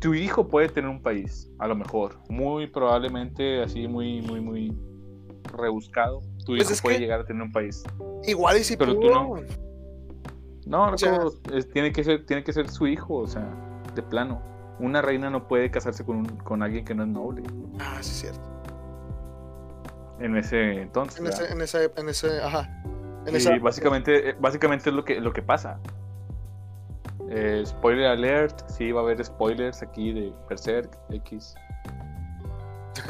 tu 0.00 0.14
hijo 0.14 0.48
puede 0.48 0.68
tener 0.68 0.88
un 0.90 1.02
país, 1.02 1.50
a 1.58 1.66
lo 1.68 1.76
mejor. 1.76 2.16
Muy 2.28 2.66
probablemente 2.66 3.62
así, 3.62 3.86
muy, 3.88 4.22
muy, 4.22 4.40
muy 4.40 4.76
rebuscado. 5.56 6.20
Tu 6.46 6.52
Pues 6.52 6.62
hijo 6.62 6.72
es 6.72 6.82
puede 6.82 6.98
llegar 6.98 7.20
a 7.20 7.24
tener 7.24 7.42
un 7.42 7.52
país. 7.52 7.82
Igual 8.24 8.58
y 8.58 8.64
si 8.64 8.76
Pero 8.76 8.98
tú 8.98 9.10
no. 9.10 9.34
No, 10.66 10.92
O 10.92 10.98
sea- 10.98 11.12
loco, 11.18 11.34
es- 11.52 11.68
tiene, 11.70 11.92
que 11.92 12.02
ser, 12.04 12.24
tiene 12.24 12.42
que 12.42 12.52
ser 12.52 12.70
su 12.70 12.86
hijo, 12.86 13.16
o 13.16 13.26
sea, 13.26 13.46
de 13.94 14.02
plano. 14.02 14.40
Una 14.80 15.02
reina 15.02 15.28
no 15.30 15.46
puede 15.46 15.70
casarse 15.70 16.04
con, 16.04 16.16
un- 16.16 16.26
con 16.38 16.62
alguien 16.62 16.84
que 16.86 16.94
no 16.94 17.02
es 17.04 17.08
noble. 17.10 17.42
Ah, 17.78 17.98
sí, 18.00 18.12
cierto. 18.14 18.40
En 20.20 20.36
ese 20.36 20.82
entonces. 20.82 21.18
En 21.20 21.26
ese, 21.26 21.52
en 21.52 21.60
ese, 21.60 21.90
en 21.96 22.08
ese, 22.08 22.42
ajá. 22.42 22.68
En 23.26 23.34
Y 23.34 23.36
esa, 23.38 23.56
básicamente, 23.58 24.30
eh, 24.30 24.36
básicamente 24.38 24.90
es 24.90 24.94
lo 24.96 25.04
que, 25.04 25.20
lo 25.20 25.32
que 25.32 25.42
pasa. 25.42 25.78
Eh, 27.30 27.62
spoiler 27.66 28.06
alert, 28.06 28.68
sí 28.68 28.92
va 28.92 29.00
a 29.00 29.04
haber 29.04 29.24
spoilers 29.24 29.82
aquí 29.82 30.12
de 30.12 30.32
Berserk 30.48 30.96
X. 31.10 31.54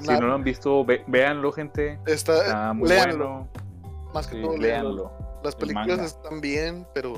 Si 0.01 0.09
no 0.09 0.21
lo 0.29 0.35
han 0.35 0.45
visto, 0.45 0.85
ve- 0.85 1.05
véanlo, 1.07 1.53
gente. 1.53 1.99
está, 2.07 2.39
Está 2.45 2.73
muy 2.73 2.89
bueno. 2.89 3.49
más 4.15 4.27
que 4.27 4.37
Sí, 4.37 4.43
todo 4.43 4.57
léanlo. 4.57 5.13
Las 5.43 5.55
el 5.55 5.61
películas 5.61 6.01
están 6.01 6.41
bien, 6.41 6.87
pero 6.95 7.15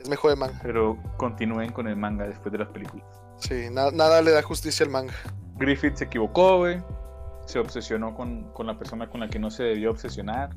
es 0.00 0.08
mejor 0.08 0.32
el 0.32 0.38
manga. 0.38 0.58
Pero 0.62 0.98
continúen 1.18 1.70
con 1.72 1.86
el 1.86 1.96
manga 1.96 2.26
después 2.26 2.50
de 2.52 2.58
las 2.58 2.68
películas. 2.68 3.06
Sí, 3.36 3.68
na- 3.70 3.90
nada 3.92 4.20
le 4.22 4.32
da 4.32 4.42
justicia 4.42 4.84
al 4.84 4.90
manga. 4.90 5.12
Griffith 5.56 5.96
se 5.96 6.04
equivocó, 6.04 6.58
güey. 6.58 6.82
Se 7.46 7.58
obsesionó 7.58 8.14
con, 8.14 8.44
con 8.52 8.66
la 8.66 8.78
persona 8.78 9.08
con 9.08 9.20
la 9.20 9.28
que 9.28 9.38
no 9.38 9.50
se 9.50 9.62
debió 9.64 9.90
obsesionar. 9.90 10.50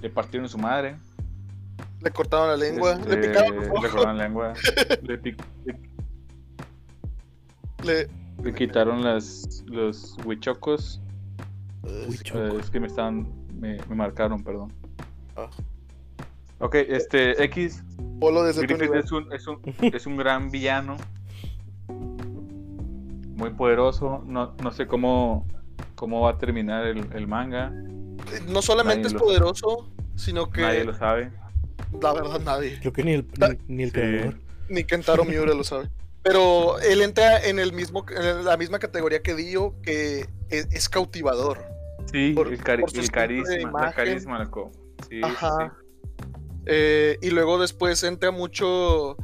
Le 0.00 0.10
partieron 0.10 0.48
su 0.48 0.58
madre. 0.58 0.96
Le 2.00 2.10
cortaron 2.12 2.48
la 2.48 2.56
lengua, 2.56 2.92
Este, 2.92 3.08
le 3.16 3.28
picaron 3.28 3.56
los 3.56 3.64
le 3.66 3.72
cortaron 3.90 4.18
la 4.18 4.24
lengua. 4.24 4.54
le, 5.02 5.20
pic- 5.20 5.44
le- 7.84 8.08
quitaron 8.54 9.02
las, 9.02 9.64
los 9.66 10.16
huichocos. 10.24 11.00
Eh, 11.84 12.08
es 12.60 12.70
que 12.70 12.80
me 12.80 12.86
estaban. 12.86 13.28
Me, 13.58 13.78
me 13.88 13.96
marcaron, 13.96 14.42
perdón. 14.44 14.72
Ah. 15.36 15.48
Ok, 16.60 16.74
este 16.76 17.42
X. 17.44 17.82
Polo 18.20 18.48
tu 18.52 18.60
Griffith 18.60 18.94
es 18.94 19.12
un, 19.12 19.32
es, 19.32 19.46
un, 19.46 19.60
es 19.80 20.06
un 20.06 20.16
gran 20.16 20.50
villano. 20.50 20.96
Muy 23.38 23.50
poderoso. 23.50 24.22
No, 24.26 24.54
no 24.62 24.70
sé 24.72 24.86
cómo, 24.86 25.46
cómo 25.94 26.20
va 26.22 26.30
a 26.32 26.38
terminar 26.38 26.84
el, 26.86 27.06
el 27.14 27.26
manga. 27.28 27.70
No 28.48 28.62
solamente 28.62 29.02
nadie 29.02 29.06
es 29.08 29.12
lo- 29.14 29.20
poderoso, 29.20 29.88
sino 30.16 30.50
que 30.50 30.60
Nadie 30.62 30.84
lo 30.84 30.92
sabe. 30.94 31.30
la 32.02 32.12
verdad 32.12 32.40
nadie. 32.44 32.78
Creo 32.80 32.92
que 32.92 33.04
ni 33.04 33.12
el, 33.12 33.26
ni, 33.66 33.76
ni 33.76 33.82
el 33.84 33.88
sí. 33.90 33.94
creador. 33.94 34.40
Ni 34.68 34.84
Kentaro 34.84 35.24
Miura 35.24 35.54
lo 35.54 35.64
sabe. 35.64 35.88
Pero 36.22 36.78
él 36.80 37.00
entra 37.00 37.42
en 37.42 37.58
el 37.60 37.72
mismo 37.72 38.04
en 38.10 38.44
la 38.44 38.56
misma 38.56 38.78
categoría 38.80 39.22
que 39.22 39.34
Dio, 39.34 39.74
que 39.82 40.26
es, 40.50 40.66
es 40.72 40.88
cautivador. 40.88 41.58
Sí, 42.12 42.32
Por- 42.34 42.48
el, 42.48 42.58
cari- 42.62 42.84
el 42.98 43.10
carisma, 43.10 43.80
la 43.86 43.92
carisma, 43.92 44.38
loco. 44.42 44.72
Sí, 45.08 45.16
sí, 45.16 45.20
Ajá. 45.22 45.74
sí. 45.80 46.26
Eh, 46.66 47.18
y 47.22 47.30
luego 47.30 47.58
después 47.58 48.02
entra 48.02 48.30
mucho 48.30 49.16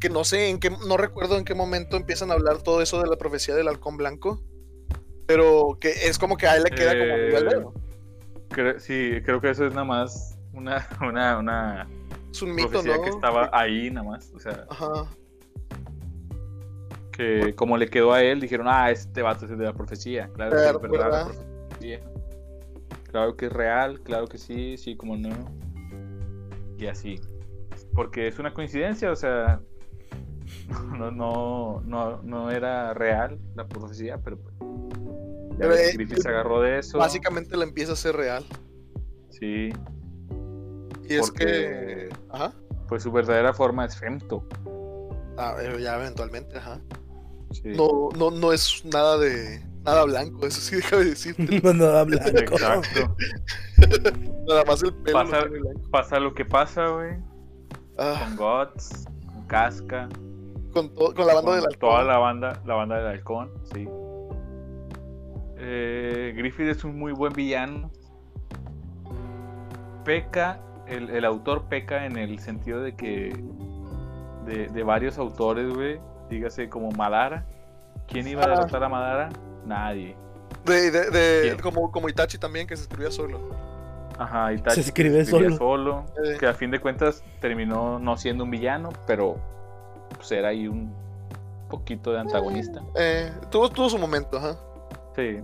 que 0.00 0.08
no 0.10 0.24
sé 0.24 0.48
en 0.48 0.58
qué, 0.58 0.70
no 0.70 0.96
recuerdo 0.96 1.36
en 1.38 1.44
qué 1.44 1.54
momento 1.54 1.96
empiezan 1.96 2.30
a 2.30 2.34
hablar 2.34 2.62
todo 2.62 2.80
eso 2.82 3.00
de 3.00 3.08
la 3.08 3.16
profecía 3.16 3.54
del 3.54 3.68
halcón 3.68 3.96
blanco. 3.96 4.42
Pero 5.26 5.78
que 5.80 5.90
es 5.90 6.18
como 6.18 6.36
que 6.36 6.46
a 6.48 6.56
él 6.56 6.64
le 6.64 6.70
queda 6.70 6.90
como 6.92 7.04
Eh, 7.04 7.44
dedo. 7.44 7.74
Cre- 8.48 8.80
sí, 8.80 9.20
creo 9.24 9.40
que 9.40 9.50
eso 9.50 9.64
es 9.66 9.72
nada 9.74 9.84
más 9.84 10.36
una, 10.52 10.88
una, 11.08 11.38
una 11.38 11.88
Es 12.32 12.42
un 12.42 12.54
mito, 12.54 12.68
profecía 12.70 12.96
¿no? 12.96 13.02
que 13.02 13.10
estaba 13.10 13.48
ahí 13.52 13.90
nada 13.90 14.08
más. 14.08 14.32
O 14.34 14.40
sea, 14.40 14.64
Ajá. 14.68 15.06
que 17.12 17.54
como 17.54 17.76
le 17.76 17.88
quedó 17.88 18.12
a 18.12 18.22
él, 18.22 18.40
dijeron, 18.40 18.66
ah, 18.68 18.90
este 18.90 19.22
vato 19.22 19.44
es 19.44 19.50
el 19.52 19.58
de 19.58 19.64
la 19.66 19.72
profecía. 19.74 20.28
Claro 20.34 20.50
Claro, 20.56 20.80
es 20.84 20.90
verdad 20.90 21.10
la 21.12 21.24
profecía. 21.26 22.00
Claro 23.10 23.36
que 23.36 23.46
es 23.46 23.52
real, 23.52 24.00
claro 24.00 24.26
que 24.26 24.38
sí, 24.38 24.76
sí, 24.76 24.96
como 24.96 25.16
no. 25.16 25.30
Y 26.78 26.86
así. 26.86 27.20
Porque 27.94 28.28
es 28.28 28.38
una 28.38 28.54
coincidencia, 28.54 29.10
o 29.10 29.16
sea, 29.16 29.60
no, 30.96 31.10
no, 31.10 31.80
no, 31.84 32.22
no 32.22 32.50
era 32.50 32.94
real 32.94 33.38
la 33.54 33.66
profecía, 33.66 34.18
pero 34.18 34.38
pues. 34.38 34.54
Ya 34.60 35.66
Pero, 35.66 35.70
ves, 35.70 35.88
eh, 35.90 35.92
Griffith 35.94 36.18
se 36.20 36.28
agarró 36.28 36.60
de 36.62 36.78
eso. 36.78 36.98
Básicamente 36.98 37.56
la 37.56 37.64
empieza 37.64 37.92
a 37.92 37.96
ser 37.96 38.16
real. 38.16 38.44
Sí, 39.30 39.70
Y 41.08 41.14
es 41.14 41.28
Porque- 41.30 41.44
que. 41.44 42.08
Ajá. 42.30 42.52
pues 42.88 43.02
su 43.02 43.10
verdadera 43.12 43.52
forma 43.52 43.84
es 43.84 43.96
Femto. 43.96 44.46
Ah, 45.36 45.56
ya 45.78 45.96
eventualmente, 45.96 46.58
ajá. 46.58 46.80
Sí. 47.52 47.70
No, 47.76 48.08
no, 48.16 48.30
no 48.30 48.52
es 48.52 48.82
nada 48.84 49.18
de. 49.18 49.64
Nada 49.84 50.04
blanco, 50.04 50.46
eso 50.46 50.60
sí 50.60 50.76
déjame 50.80 51.04
decirte. 51.06 51.60
No, 51.64 51.72
no, 51.72 52.04
blanco. 52.06 52.38
Exacto. 52.38 53.16
Nada 54.46 54.64
más 54.66 54.82
el 54.82 54.94
pelo. 54.94 55.18
Pasa- 55.18 55.44
lo. 55.46 55.90
Pasa 55.90 56.18
que 56.36 56.44
pasa, 56.44 56.86
güey. 56.88 57.16
Ah, 57.98 58.28
Con 58.36 58.36
Guts, 58.36 59.04
con 59.26 59.46
Casca. 59.46 60.08
Con, 60.70 60.94
to- 60.94 61.14
con 61.14 61.26
la 61.26 61.34
banda 61.34 61.50
con 61.50 61.54
del 61.56 61.64
halcón. 61.66 61.78
Toda 61.78 62.04
la 62.04 62.18
banda, 62.18 62.62
la 62.64 62.74
banda 62.74 62.96
del 62.98 63.06
halcón, 63.06 63.50
sí. 63.72 63.88
Eh, 65.58 66.32
Griffith 66.36 66.68
es 66.68 66.84
un 66.84 66.98
muy 66.98 67.12
buen 67.12 67.32
villano. 67.32 67.90
Peca, 70.04 70.60
el, 70.86 71.10
el 71.10 71.24
autor 71.24 71.64
peca 71.68 72.06
en 72.06 72.16
el 72.16 72.38
sentido 72.38 72.80
de 72.82 72.96
que 72.96 73.32
de, 74.46 74.68
de 74.68 74.82
varios 74.82 75.18
autores, 75.18 75.72
güey, 75.72 76.00
dígase 76.30 76.68
como 76.68 76.90
Madara. 76.92 77.46
¿Quién 78.08 78.26
iba 78.26 78.42
a 78.42 78.46
Ah. 78.46 78.48
derrotar 78.50 78.82
a 78.84 78.88
Madara? 78.88 79.28
Nadie. 79.66 80.16
De, 80.64 80.90
de, 80.90 81.10
de- 81.10 81.56
como, 81.62 81.92
como 81.92 82.08
Itachi 82.08 82.38
también, 82.38 82.66
que 82.66 82.76
se 82.76 82.82
escribía 82.82 83.10
solo. 83.10 83.40
Ajá, 84.18 84.52
Itachi 84.52 84.74
Se 84.76 84.80
escribe 84.88 85.20
escribía 85.20 85.56
solo. 85.56 86.04
Eh. 86.24 86.36
que 86.38 86.46
a 86.46 86.54
fin 86.54 86.70
de 86.70 86.78
cuentas 86.80 87.22
terminó 87.40 87.98
no 87.98 88.16
siendo 88.16 88.44
un 88.44 88.50
villano, 88.50 88.90
pero 89.06 89.36
pues 90.20 90.32
era 90.32 90.48
ahí 90.48 90.68
un 90.68 90.92
poquito 91.70 92.12
de 92.12 92.20
antagonista. 92.20 92.82
Eh, 92.94 93.32
tuvo, 93.50 93.70
tuvo 93.70 93.88
su 93.88 93.98
momento, 93.98 94.36
ajá. 94.36 94.56
Sí. 95.16 95.38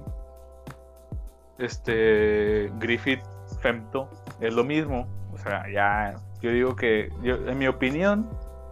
Este 1.58 2.70
Griffith 2.78 3.22
Femto 3.60 4.10
es 4.40 4.52
lo 4.52 4.62
mismo. 4.64 5.06
O 5.32 5.38
sea, 5.38 5.64
ya 5.72 6.14
yo 6.42 6.50
digo 6.50 6.76
que 6.76 7.10
yo, 7.22 7.36
en 7.36 7.56
mi 7.58 7.66
opinión, 7.66 8.28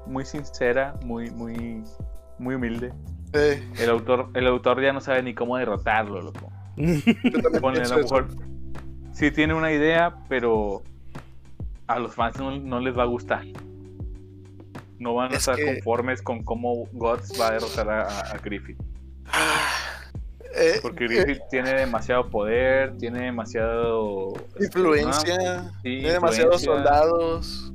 muy 0.06 0.24
sincera, 0.26 0.94
muy, 1.04 1.30
muy, 1.30 1.82
muy 2.38 2.54
humilde. 2.56 2.92
Eh, 3.32 3.66
El 3.78 3.90
autor, 3.90 4.28
el 4.34 4.46
autor 4.46 4.82
ya 4.82 4.92
no 4.92 5.00
sabe 5.00 5.22
ni 5.22 5.34
cómo 5.34 5.56
derrotarlo, 5.56 6.20
loco. 6.20 6.50
yo 6.76 7.40
también 7.42 7.60
Ponle, 7.60 7.80
a 7.80 7.88
lo 7.88 7.94
eso. 7.94 7.96
mejor 7.96 8.28
sí 9.12 9.30
tiene 9.30 9.54
una 9.54 9.72
idea, 9.72 10.14
pero 10.28 10.82
a 11.86 11.98
los 11.98 12.14
fans 12.14 12.38
no, 12.38 12.50
no 12.58 12.80
les 12.80 12.96
va 12.96 13.04
a 13.04 13.06
gustar. 13.06 13.44
No 14.98 15.14
van 15.14 15.30
a 15.32 15.34
Es 15.36 15.40
estar 15.40 15.56
que- 15.56 15.64
conformes 15.66 16.22
con 16.22 16.42
cómo 16.44 16.86
Guts 16.92 17.38
va 17.40 17.48
a 17.48 17.52
derrotar 17.52 17.88
a, 17.90 18.20
a- 18.32 18.38
Griffith. 18.38 18.78
Ah, 19.26 19.68
eh, 20.56 20.78
Porque 20.82 21.04
eh, 21.04 21.08
Griffith 21.08 21.42
tiene 21.50 21.74
demasiado 21.74 22.30
poder, 22.30 22.96
tiene 22.98 23.24
demasiado 23.24 24.34
este, 24.52 24.64
influencia, 24.66 25.72
tiene 25.82 26.12
demasiados 26.12 26.62
soldados. 26.62 27.72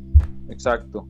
Exacto. 0.50 1.08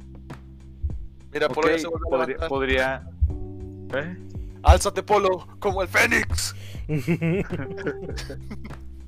Mira, 1.32 1.46
Ok, 1.48 1.54
Polo 1.54 1.70
ya 1.70 1.78
se 1.80 1.88
vuelve 1.88 2.08
a 2.08 2.10
podría, 2.48 2.48
podría- 2.48 4.02
¿Eh? 4.02 4.18
Álzate, 4.64 5.04
Polo, 5.04 5.48
como 5.60 5.82
el 5.84 5.88
Fénix. 5.88 6.56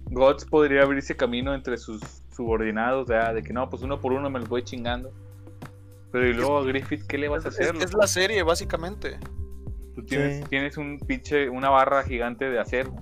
Guts 0.10 0.45
podría 0.45 0.84
abrirse 0.84 1.16
camino 1.16 1.54
entre 1.54 1.78
sus 1.78 2.02
subordinados, 2.36 3.08
ya, 3.08 3.34
de 3.34 3.41
que 3.43 3.54
no, 3.54 3.70
pues 3.70 3.82
uno 3.82 3.99
por 3.99 4.12
uno 4.14 4.30
me 4.30 4.39
los 4.39 4.49
voy 4.49 4.64
chingando. 4.64 5.12
Pero 6.12 6.28
y 6.28 6.34
luego 6.34 6.57
a 6.57 6.64
Griffith, 6.66 7.05
¿qué 7.07 7.18
le 7.18 7.30
vas 7.30 7.45
a 7.45 7.49
hacer? 7.49 7.76
es 7.78 7.93
la 7.93 8.07
serie, 8.07 8.43
básicamente. 8.43 9.18
Tú 9.95 10.03
tienes, 10.05 10.39
Sí. 10.39 10.43
tienes 10.49 10.78
un 10.78 10.99
pinche, 10.99 11.49
una 11.49 11.70
barra 11.70 12.03
gigante 12.03 12.49
de 12.49 12.59
acero. 12.59 12.93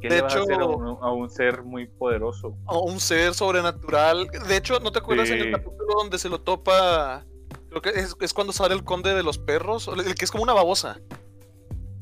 ¿Qué 0.00 0.08
De 0.08 0.16
le 0.16 0.22
vas 0.22 0.34
a 0.34 0.40
hacer 0.40 0.60
a 0.60 0.64
un, 0.66 0.98
a 1.02 1.12
un 1.12 1.28
ser 1.30 1.62
muy 1.62 1.86
poderoso? 1.86 2.56
A 2.66 2.78
un 2.78 2.98
ser 3.00 3.34
sobrenatural. 3.34 4.28
De 4.48 4.56
hecho, 4.56 4.80
¿no 4.80 4.92
te 4.92 4.98
acuerdas 5.00 5.28
en 5.28 5.38
el 5.38 5.44
Sí. 5.46 5.50
capítulo 5.52 5.94
donde 5.98 6.18
se 6.18 6.28
lo 6.30 6.40
topa? 6.40 7.24
Creo 7.68 7.82
que 7.82 7.90
es, 7.90 8.16
es 8.20 8.32
cuando 8.32 8.52
sale 8.54 8.74
el 8.74 8.82
conde 8.84 9.14
de 9.14 9.22
los 9.22 9.36
perros, 9.38 9.88
el 9.88 10.14
que 10.14 10.24
es 10.24 10.30
como 10.30 10.42
una 10.42 10.54
babosa. 10.54 10.98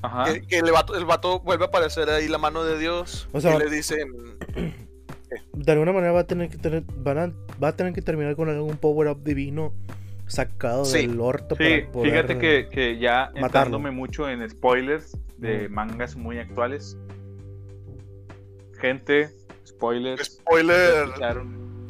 Ajá. 0.03 0.25
Que, 0.33 0.43
que 0.47 0.59
el, 0.59 0.71
vato, 0.71 0.95
el 0.97 1.05
vato 1.05 1.41
vuelve 1.41 1.65
a 1.65 1.69
aparecer 1.69 2.09
ahí 2.11 2.29
la 2.29 2.39
mano 2.39 2.63
de 2.63 2.79
Dios. 2.79 3.29
O 3.33 3.41
sea- 3.41 3.57
y 3.57 3.59
le 3.59 3.69
dicen. 3.71 4.13
De 5.53 5.73
alguna 5.73 5.93
manera 5.93 6.13
va 6.13 6.21
a 6.21 6.27
tener 6.27 6.49
que 6.49 6.57
tener, 6.57 6.85
van 6.97 7.19
a, 7.19 7.33
va 7.63 7.69
a 7.69 7.77
tener 7.77 7.93
que 7.93 8.01
terminar 8.01 8.35
con 8.37 8.49
algún 8.49 8.77
power 8.79 9.09
up 9.09 9.23
divino 9.23 9.75
sacado 10.29 10.85
Sí. 10.85 11.07
del 11.07 11.21
orto 11.21 11.57
Sí, 11.57 11.65
para 11.81 11.93
poder- 11.93 12.11
fíjate 12.13 12.39
que, 12.39 12.69
que 12.71 12.99
ya 12.99 13.27
matarlo. 13.35 13.47
entrándome 13.47 13.91
mucho 13.91 14.29
en 14.29 14.49
spoilers 14.49 15.17
de 15.39 15.69
Mm. 15.69 15.73
mangas 15.73 16.17
muy 16.17 16.39
actuales. 16.39 16.97
Gente, 18.81 19.31
spoilers. 19.67 20.35
Spoiler. 20.39 21.09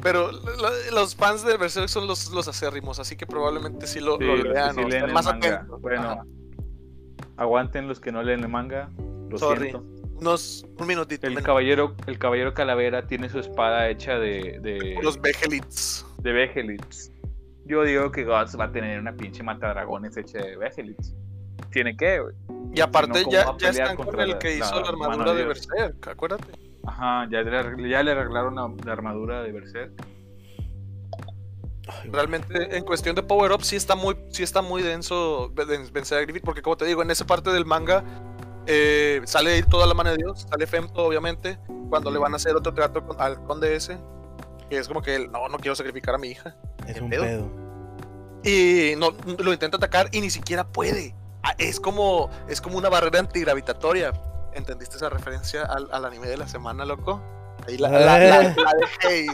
Pero 0.03 0.31
lo- 0.33 0.91
los 0.95 1.15
fans 1.17 1.45
de 1.45 1.57
Berserk 1.57 1.89
son 1.89 2.07
los, 2.07 2.31
los 2.33 2.47
acérrimos, 2.49 2.99
así 3.01 3.17
que 3.17 3.27
probablemente 3.27 3.87
sí 3.87 4.01
lo, 4.01 4.17
Sí, 4.19 4.25
lean 4.25 4.75
sí 4.75 4.85
leen 4.85 5.13
más 5.13 5.27
manga. 5.27 5.57
atentos. 5.57 5.81
Bueno, 5.81 6.03
Ajá. 6.11 6.25
aguanten 7.37 7.89
los 7.89 7.99
que 8.01 8.13
no 8.13 8.23
leen 8.23 8.41
el 8.41 8.49
manga. 8.49 8.91
Lo 9.29 9.39
Sorry. 9.39 9.71
siento. 9.71 9.85
Unos, 10.21 10.65
un 10.79 10.87
minutito. 10.87 11.27
El 11.27 11.35
menos. 11.35 11.45
caballero, 11.47 11.95
el 12.07 12.19
caballero 12.19 12.55
calavera 12.55 13.07
tiene 13.07 13.29
su 13.29 13.39
espada 13.39 13.89
hecha 13.89 14.19
de, 14.19 14.59
de, 14.63 14.99
Los 15.03 15.21
Vegelits. 15.21 16.05
de 16.23 16.33
Vegelits. 16.33 17.13
Yo 17.69 17.83
digo 17.85 18.11
que 18.11 18.25
Guts 18.25 18.59
va 18.59 18.65
a 18.65 18.73
tener 18.73 18.99
una 18.99 19.13
pinche 19.15 19.43
matadragones 19.43 20.17
hecha 20.17 20.39
de 20.39 20.57
Vegelits. 20.57 21.15
Tiene 21.71 21.97
que, 21.97 22.19
güey. 22.21 22.35
Y 22.75 22.81
aparte 22.81 23.21
No, 23.25 23.25
¿cómo 23.45 23.59
ya, 23.59 23.59
ya 23.59 23.69
están 23.71 23.97
con 23.97 24.21
el 24.21 24.31
la- 24.31 24.39
que 24.39 24.57
hizo 24.57 24.75
la 24.77 24.81
la, 24.83 24.89
armadura 24.89 25.35
de? 25.35 25.45
Berserk, 25.45 26.09
acuérdate. 26.09 26.45
Ajá, 26.87 27.29
ya 27.31 27.43
le, 27.43 27.89
ya 27.91 28.03
le 28.03 28.13
arreglaron 28.13 28.55
la, 28.55 28.73
la 28.85 28.93
armadura 28.93 29.43
de 29.43 29.53
Berserk. 29.53 29.93
Realmente 32.11 32.77
en 32.77 32.85
cuestión 32.85 33.15
de 33.17 33.23
power 33.23 33.53
up 33.53 33.63
sí 33.63 33.77
está 33.77 33.95
muy, 33.95 34.15
sí 34.31 34.43
está 34.43 34.61
muy 34.61 34.83
denso 34.83 35.51
ven- 35.55 35.91
vencer 35.93 36.19
a 36.19 36.21
Griffith, 36.23 36.45
porque 36.45 36.61
como 36.63 36.77
te 36.77 36.85
digo, 36.85 37.03
en 37.03 37.11
esa 37.11 37.27
parte 37.27 37.51
del 37.51 37.65
manga 37.65 38.05
eh, 38.67 39.23
sale 39.25 39.63
toda 39.63 39.87
la 39.87 39.95
mano 39.95 40.11
de 40.11 40.19
Dios, 40.19 40.47
sale 40.51 40.67
Femto 40.67 41.03
obviamente, 41.07 41.59
cuando 41.89 42.11
le 42.11 42.19
van 42.19 42.35
a 42.35 42.37
hacer 42.37 42.55
otro 42.55 42.75
trato 42.75 43.07
con- 43.07 43.19
al 43.21 43.43
conde 43.45 43.75
ese, 43.75 43.99
que 44.69 44.79
es 44.79 44.89
como 44.89 45.03
que 45.03 45.15
él, 45.17 45.31
no, 45.31 45.49
no 45.49 45.59
quiero 45.59 45.75
sacrificar 45.75 46.15
a 46.15 46.19
mi 46.19 46.29
hija. 46.29 46.55
es 46.87 46.95
¿qué 46.95 47.01
un 47.01 47.11
pedo? 47.11 47.23
pedo. 47.25 47.51
Y 48.45 48.95
no, 48.97 49.11
lo 49.39 49.53
intenta 49.53 49.77
atacar 49.77 50.09
y 50.13 50.21
ni 50.21 50.31
siquiera 50.31 50.67
puede. 50.67 51.15
Ah, 51.43 51.55
Es 51.59 51.81
como, 51.81 52.31
es 52.49 52.61
como 52.61 52.79
una 52.79 52.89
barrera 52.89 53.19
antigravitatoria. 53.21 54.13
¿Entendiste 54.55 54.97
esa 54.97 55.09
referencia 55.09 55.63
al, 55.63 55.89
al 55.93 56.05
anime 56.05 56.27
de 56.29 56.37
la 56.37 56.49
semana, 56.49 56.85
loco? 56.85 57.23
Ahí 57.67 57.77
la, 57.77 57.89
la, 57.91 57.99
la- 58.01 58.17
la 58.19 58.39
de 58.49 59.27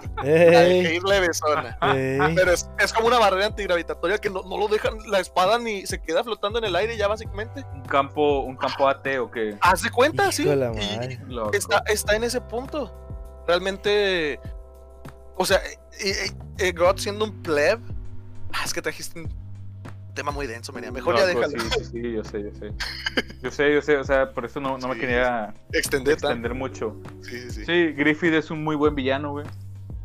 la 0.51 0.61
de 0.61 1.01
levesona. 1.07 1.77
Pero 2.35 2.53
es, 2.53 2.69
es 2.79 2.93
como 2.93 3.07
una 3.09 3.19
barrera 3.19 3.47
antigravitatoria 3.47 4.17
que 4.19 4.31
no, 4.31 4.43
no 4.43 4.57
lo 4.57 4.67
dejan 4.69 4.95
la 5.11 5.21
espada 5.21 5.59
ni 5.59 5.87
se 5.87 6.01
queda 6.01 6.25
flotando 6.25 6.59
en 6.59 6.65
el 6.65 6.75
aire 6.75 6.97
ya 6.97 7.07
básicamente. 7.07 7.65
Un 7.75 7.83
campo, 7.83 8.41
un 8.41 8.57
campo 8.57 8.89
ateo 8.89 9.31
que 9.31 9.57
Haz 9.61 9.83
de 9.83 9.91
cuenta, 9.91 10.33
sí. 10.33 10.43
Hijo 10.43 10.53
Y 11.53 11.57
está, 11.57 11.83
está 11.87 12.17
en 12.17 12.25
ese 12.25 12.41
punto. 12.41 12.93
Realmente. 13.47 14.41
O 15.37 15.45
sea, 15.45 15.61
eh, 16.01 16.31
eh, 16.59 16.73
God 16.73 16.97
siendo 16.99 17.25
un 17.25 17.43
pleb. 17.43 17.81
ah, 18.53 18.63
es 18.65 18.73
que 18.73 18.81
trajiste 18.83 19.21
un 19.21 19.29
tema 20.15 20.31
muy 20.31 20.47
denso, 20.47 20.73
María. 20.73 20.93
Mejor 20.93 21.17
ya 21.17 21.27
Loco, 21.27 21.41
déjalo. 21.49 21.61
Sí, 21.71 21.79
sí, 21.79 21.85
sí, 21.85 22.13
yo 22.13 22.25
sé, 22.25 22.43
yo 22.43 22.51
sé. 22.55 22.73
Yo 23.43 23.51
sé, 23.51 23.75
yo 23.75 23.83
sé, 23.83 23.97
o 23.97 24.05
sea, 24.05 24.31
por 24.33 24.45
eso 24.45 24.61
no, 24.61 24.79
no 24.79 24.89
me 24.89 24.97
quería 24.99 25.53
Extender 25.73 26.15
extender 26.15 26.55
mucho. 26.55 26.97
Sí, 27.23 27.39
sí, 27.41 27.51
sí. 27.51 27.65
Sí, 27.65 27.93
Griffith 27.93 28.33
es 28.35 28.51
un 28.51 28.63
muy 28.63 28.77
buen 28.77 28.95
villano, 28.95 29.33
güey. 29.33 29.47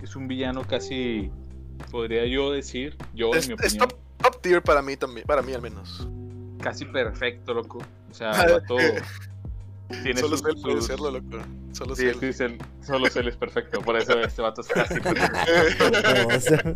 Es 0.01 0.15
un 0.15 0.27
villano 0.27 0.63
casi 0.65 1.31
podría 1.91 2.25
yo 2.25 2.51
decir, 2.51 2.97
yo 3.13 3.33
Es, 3.33 3.47
en 3.47 3.55
mi 3.57 3.65
es 3.65 3.73
opinión, 3.75 3.89
top, 3.89 3.99
top 4.21 4.41
tier 4.41 4.61
para 4.61 4.81
mí 4.81 4.97
también, 4.97 5.25
para 5.25 5.41
mí 5.41 5.53
al 5.53 5.61
menos. 5.61 6.07
casi 6.61 6.85
perfecto, 6.85 7.53
loco. 7.53 7.79
O 8.09 8.13
sea, 8.13 8.31
el 8.45 8.53
vato 8.53 8.75
tiene 10.03 10.19
Solo 10.19 10.35
él 10.35 10.55
puede 10.61 10.81
serlo, 10.81 11.11
loco. 11.11 11.37
Solo 11.73 11.95
Sí, 11.95 12.09
sí, 12.13 12.57
solo 12.81 13.07
él 13.13 13.27
es 13.27 13.35
perfecto, 13.37 13.81
por 13.81 13.97
eso 13.97 14.19
este 14.19 14.41
vato 14.41 14.61
es 14.61 14.67
casi 14.67 14.99
perfecto. 14.99 15.91
No, 15.91 16.35
o 16.35 16.39
sea, 16.39 16.75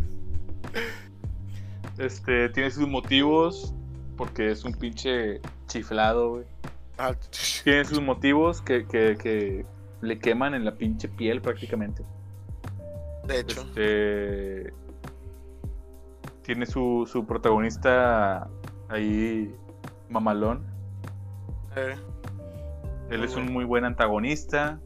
Este, 1.98 2.50
tiene 2.50 2.72
sus 2.72 2.88
motivos, 2.88 3.74
porque 4.18 4.52
es 4.52 4.64
un 4.64 4.74
pinche 4.74 5.42
chiflado, 5.68 6.30
güey. 6.30 6.46
Ah, 6.98 7.14
Tiene 7.64 7.86
sus 7.86 8.02
motivos 8.02 8.62
que, 8.62 8.86
que, 8.88 9.18
que 9.18 9.66
le 10.02 10.20
queman 10.20 10.54
en 10.54 10.66
la 10.66 10.76
pinche 10.76 11.08
piel 11.08 11.42
prácticamente. 11.42 12.04
de 13.28 13.40
hecho. 13.40 13.62
Este, 13.62 14.74
tiene 16.44 16.66
su, 16.66 17.08
su 17.12 17.26
protagonista 17.26 18.48
ahí, 18.90 19.56
mamalón. 20.10 20.66
Eh, 21.76 21.96
Él 23.14 23.20
Muy 23.20 23.28
es 23.28 23.34
bueno. 23.34 23.48
un 23.48 23.54
muy 23.54 23.66
buen 23.66 23.86
antagonista. 23.86 24.80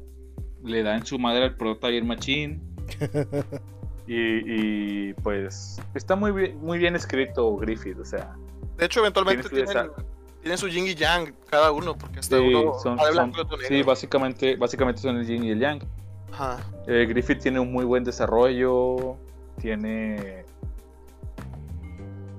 Le 0.64 0.84
dan 0.84 1.06
su 1.06 1.18
madre 1.20 1.44
al 1.46 1.56
prota 1.56 1.88
bien 1.88 2.06
machín. 2.08 2.62
Y, 4.10 5.10
y, 5.10 5.14
pues 5.16 5.82
está 5.94 6.16
muy 6.16 6.32
bien, 6.32 6.58
muy 6.62 6.78
bien 6.78 6.96
escrito 6.96 7.58
Griffith, 7.58 8.00
o 8.00 8.06
sea, 8.06 8.38
de 8.78 8.86
hecho, 8.86 9.02
eventualmente 9.02 9.50
tienen, 9.50 9.90
tienen 10.42 10.58
su 10.58 10.70
yin 10.70 10.88
y 10.88 10.96
yang 10.96 11.34
cada 11.50 11.74
uno, 11.74 11.98
porque 11.98 12.20
hasta 12.20 12.38
sí, 12.38 12.42
uno 12.56 12.74
son- 12.82 12.98
son- 12.98 13.34
sí, 13.68 13.84
básicamente, 13.84 14.56
básicamente 14.56 15.02
son 15.02 15.18
el 15.18 15.28
yin 15.28 15.44
y 15.44 15.50
el 15.52 15.60
yang. 15.60 15.82
Ajá. 16.32 16.60
Eh, 16.88 17.06
Griffith 17.10 17.40
tiene 17.42 17.60
un 17.60 17.70
muy 17.74 17.84
buen 17.84 18.06
desarrollo, 18.06 19.18
tiene 19.60 20.46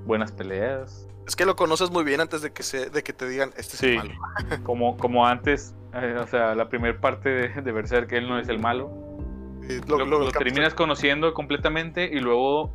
buenas 0.07 0.33
peleas. 0.33 1.07
Es 1.27 1.37
que 1.37 1.45
lo 1.45 1.55
conoces 1.55 1.91
muy 1.91 2.03
bien 2.05 2.23
antes 2.23 2.41
de 2.41 2.51
que 2.51 2.63
se, 2.63 2.89
de 2.89 3.03
que 3.03 3.13
te 3.13 3.29
digan 3.29 3.51
este 3.59 3.75
es 3.75 3.79
Sí, 3.81 3.95
malo. 3.95 4.15
como, 4.65 4.97
como 4.97 5.27
antes, 5.27 5.75
eh, 5.95 6.17
o 6.21 6.27
sea, 6.27 6.55
la 6.55 6.69
primera 6.69 7.01
parte 7.01 7.29
de, 7.29 7.63
de 7.63 7.73
Berserk, 7.73 8.13
él 8.13 8.29
no 8.29 8.39
es 8.39 8.49
el 8.49 8.59
malo. 8.59 8.91
Y 9.69 9.79
Lo, 9.89 9.99
lo- 9.99 10.05
lo 10.07 10.19
lo- 10.19 10.25
lo 10.27 10.31
terminas 10.33 10.75
conociendo 10.75 11.33
completamente 11.35 12.05
y 12.05 12.21
luego 12.21 12.75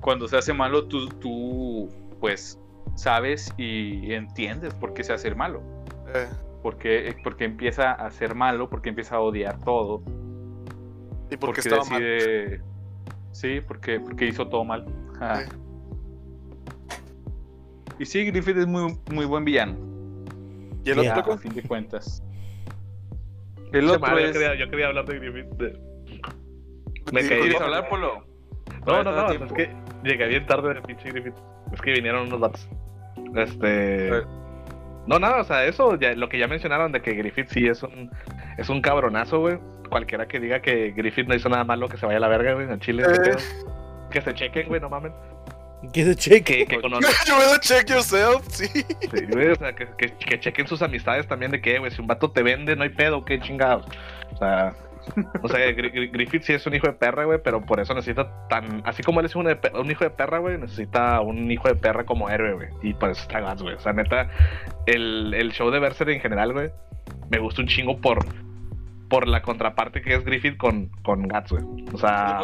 cuando 0.00 0.28
se 0.28 0.36
hace 0.36 0.52
malo, 0.54 0.86
tú, 0.88 1.08
tú 1.08 1.88
pues 2.20 2.58
sabes 2.94 3.52
y 3.58 4.12
entiendes 4.14 4.72
por 4.74 4.94
qué 4.94 5.04
se 5.04 5.12
hace 5.12 5.28
el 5.28 5.36
malo. 5.36 5.60
eh, 6.14 6.26
Porque, 6.62 7.14
porque 7.22 7.44
empieza 7.44 7.92
a 7.92 8.10
ser 8.10 8.34
malo, 8.34 8.68
porque 8.70 8.88
empieza 8.88 9.16
a 9.16 9.20
odiar 9.20 9.60
todo. 9.62 10.02
y 11.30 11.36
porque, 11.36 11.38
Porque, 11.38 11.60
estaba 11.60 11.84
mal. 11.90 12.00
decide. 12.02 12.60
Sí, 13.32 13.60
porque, 13.66 14.00
porque 14.00 14.26
hizo 14.26 14.48
todo 14.48 14.64
mal. 14.64 14.86
Ah. 15.20 15.42
Sí. 15.44 15.56
Y 17.98 18.04
sí, 18.06 18.24
Griffith 18.26 18.56
es 18.58 18.66
muy, 18.66 18.96
muy 19.12 19.24
buen 19.26 19.44
villano. 19.44 19.76
Y 20.84 20.90
el 20.90 21.00
Yeah. 21.02 21.18
otro, 21.18 21.32
A 21.34 21.38
fin 21.38 21.52
de 21.52 21.62
cuentas. 21.62 22.22
El 23.78 23.86
Che 23.86 23.90
otro 23.96 24.00
madre, 24.00 24.26
yo, 24.26 24.32
quería, 24.32 24.54
yo 24.54 24.70
quería 24.70 24.86
hablar 24.88 25.04
de 25.06 25.18
Griffith. 25.18 25.46
de- 25.56 25.78
Me 27.12 27.22
Sí, 27.22 27.28
caí. 27.28 27.40
¿Quieres 27.40 27.58
no, 27.60 27.66
hablar, 27.66 27.88
Polo? 27.88 28.24
No, 28.86 29.02
no, 29.02 29.12
no, 29.12 29.30
es 29.30 29.52
que 29.52 29.70
llegué 30.04 30.26
bien 30.28 30.46
tarde 30.46 30.74
de 30.74 30.82
pinche 30.82 31.10
Griffith. 31.10 31.34
Es 31.72 31.80
que 31.80 31.92
vinieron 31.92 32.26
unos 32.28 32.40
vatos. 32.40 32.68
Este. 33.36 34.10
ver. 34.10 34.24
No, 35.06 35.18
nada, 35.20 35.40
o 35.40 35.44
sea, 35.44 35.64
eso, 35.64 35.94
ya, 35.96 36.14
lo 36.14 36.28
que 36.28 36.38
ya 36.38 36.48
mencionaron 36.48 36.90
de 36.90 37.00
que 37.00 37.12
Griffith 37.14 37.48
sí 37.48 37.66
es 37.68 37.82
un, 37.82 38.10
es 38.58 38.68
un 38.68 38.80
cabronazo, 38.80 39.38
güey. 39.40 39.58
Cualquiera 39.88 40.26
que 40.26 40.40
diga 40.40 40.60
que 40.60 40.90
Griffith 40.90 41.28
no 41.28 41.34
hizo 41.36 41.48
nada 41.48 41.62
malo, 41.62 41.88
que 41.88 41.96
se 41.96 42.06
vaya 42.06 42.18
a 42.18 42.20
la 42.20 42.28
verga, 42.28 42.54
güey, 42.54 42.68
en 42.68 42.80
Chile. 42.80 43.04
Eh. 43.04 43.12
qué 43.12 43.20
pedo. 43.30 43.38
Que 44.10 44.20
se 44.20 44.34
chequen, 44.34 44.66
güey, 44.68 44.80
no 44.80 44.88
mamen. 44.90 45.12
Que 45.92 46.04
se 46.04 46.16
cheque. 46.16 46.64
Que, 46.64 46.66
que 46.66 46.80
conozcan. 46.80 47.12
Yo 47.26 47.36
veo 47.38 47.58
check 47.60 47.88
yourself, 47.88 48.46
sí. 48.48 48.66
Sí, 48.66 49.26
güey, 49.30 49.48
o 49.48 49.56
sea, 49.56 49.74
que, 49.74 49.86
que, 49.98 50.12
que 50.12 50.40
chequen 50.40 50.66
sus 50.66 50.82
amistades 50.82 51.26
también 51.28 51.50
de 51.52 51.60
que, 51.60 51.78
güey, 51.78 51.90
si 51.90 52.00
un 52.00 52.06
vato 52.06 52.30
te 52.30 52.42
vende, 52.42 52.74
no 52.76 52.82
hay 52.82 52.90
pedo, 52.90 53.24
qué 53.24 53.38
chingados. 53.40 53.86
O 54.32 54.36
sea, 54.38 54.74
o 55.42 55.48
sea, 55.48 55.60
Gri- 55.70 55.92
Gri- 55.92 56.10
Griffith 56.10 56.42
sí 56.42 56.52
es 56.52 56.66
un 56.66 56.74
hijo 56.74 56.88
de 56.88 56.92
perra, 56.94 57.24
güey, 57.24 57.38
pero 57.42 57.60
por 57.64 57.78
eso 57.78 57.94
necesita 57.94 58.48
tan. 58.48 58.82
Así 58.84 59.02
como 59.04 59.20
él 59.20 59.26
es 59.26 59.36
un, 59.36 59.46
un 59.46 59.90
hijo 59.90 60.02
de 60.04 60.10
perra, 60.10 60.38
güey, 60.38 60.58
necesita 60.58 61.20
un 61.20 61.48
hijo 61.50 61.68
de 61.68 61.76
perra 61.76 62.04
como 62.04 62.28
héroe, 62.28 62.54
güey. 62.54 62.68
Y 62.82 62.94
por 62.94 63.10
eso 63.10 63.22
está 63.22 63.40
Guts, 63.40 63.62
güey. 63.62 63.74
O 63.76 63.80
sea, 63.80 63.92
neta, 63.92 64.28
el, 64.86 65.32
el 65.34 65.52
show 65.52 65.70
de 65.70 65.78
Berserk 65.78 66.10
en 66.10 66.20
general, 66.20 66.52
güey, 66.52 66.70
me 67.30 67.38
gusta 67.38 67.62
un 67.62 67.68
chingo 67.68 68.00
por. 68.00 68.18
Por 69.08 69.28
la 69.28 69.40
contraparte 69.40 70.02
que 70.02 70.14
es 70.16 70.24
Griffith 70.24 70.56
con, 70.56 70.88
con 71.04 71.28
Guts, 71.28 71.52
güey. 71.52 71.64
O 71.92 71.96
sea, 71.98 72.40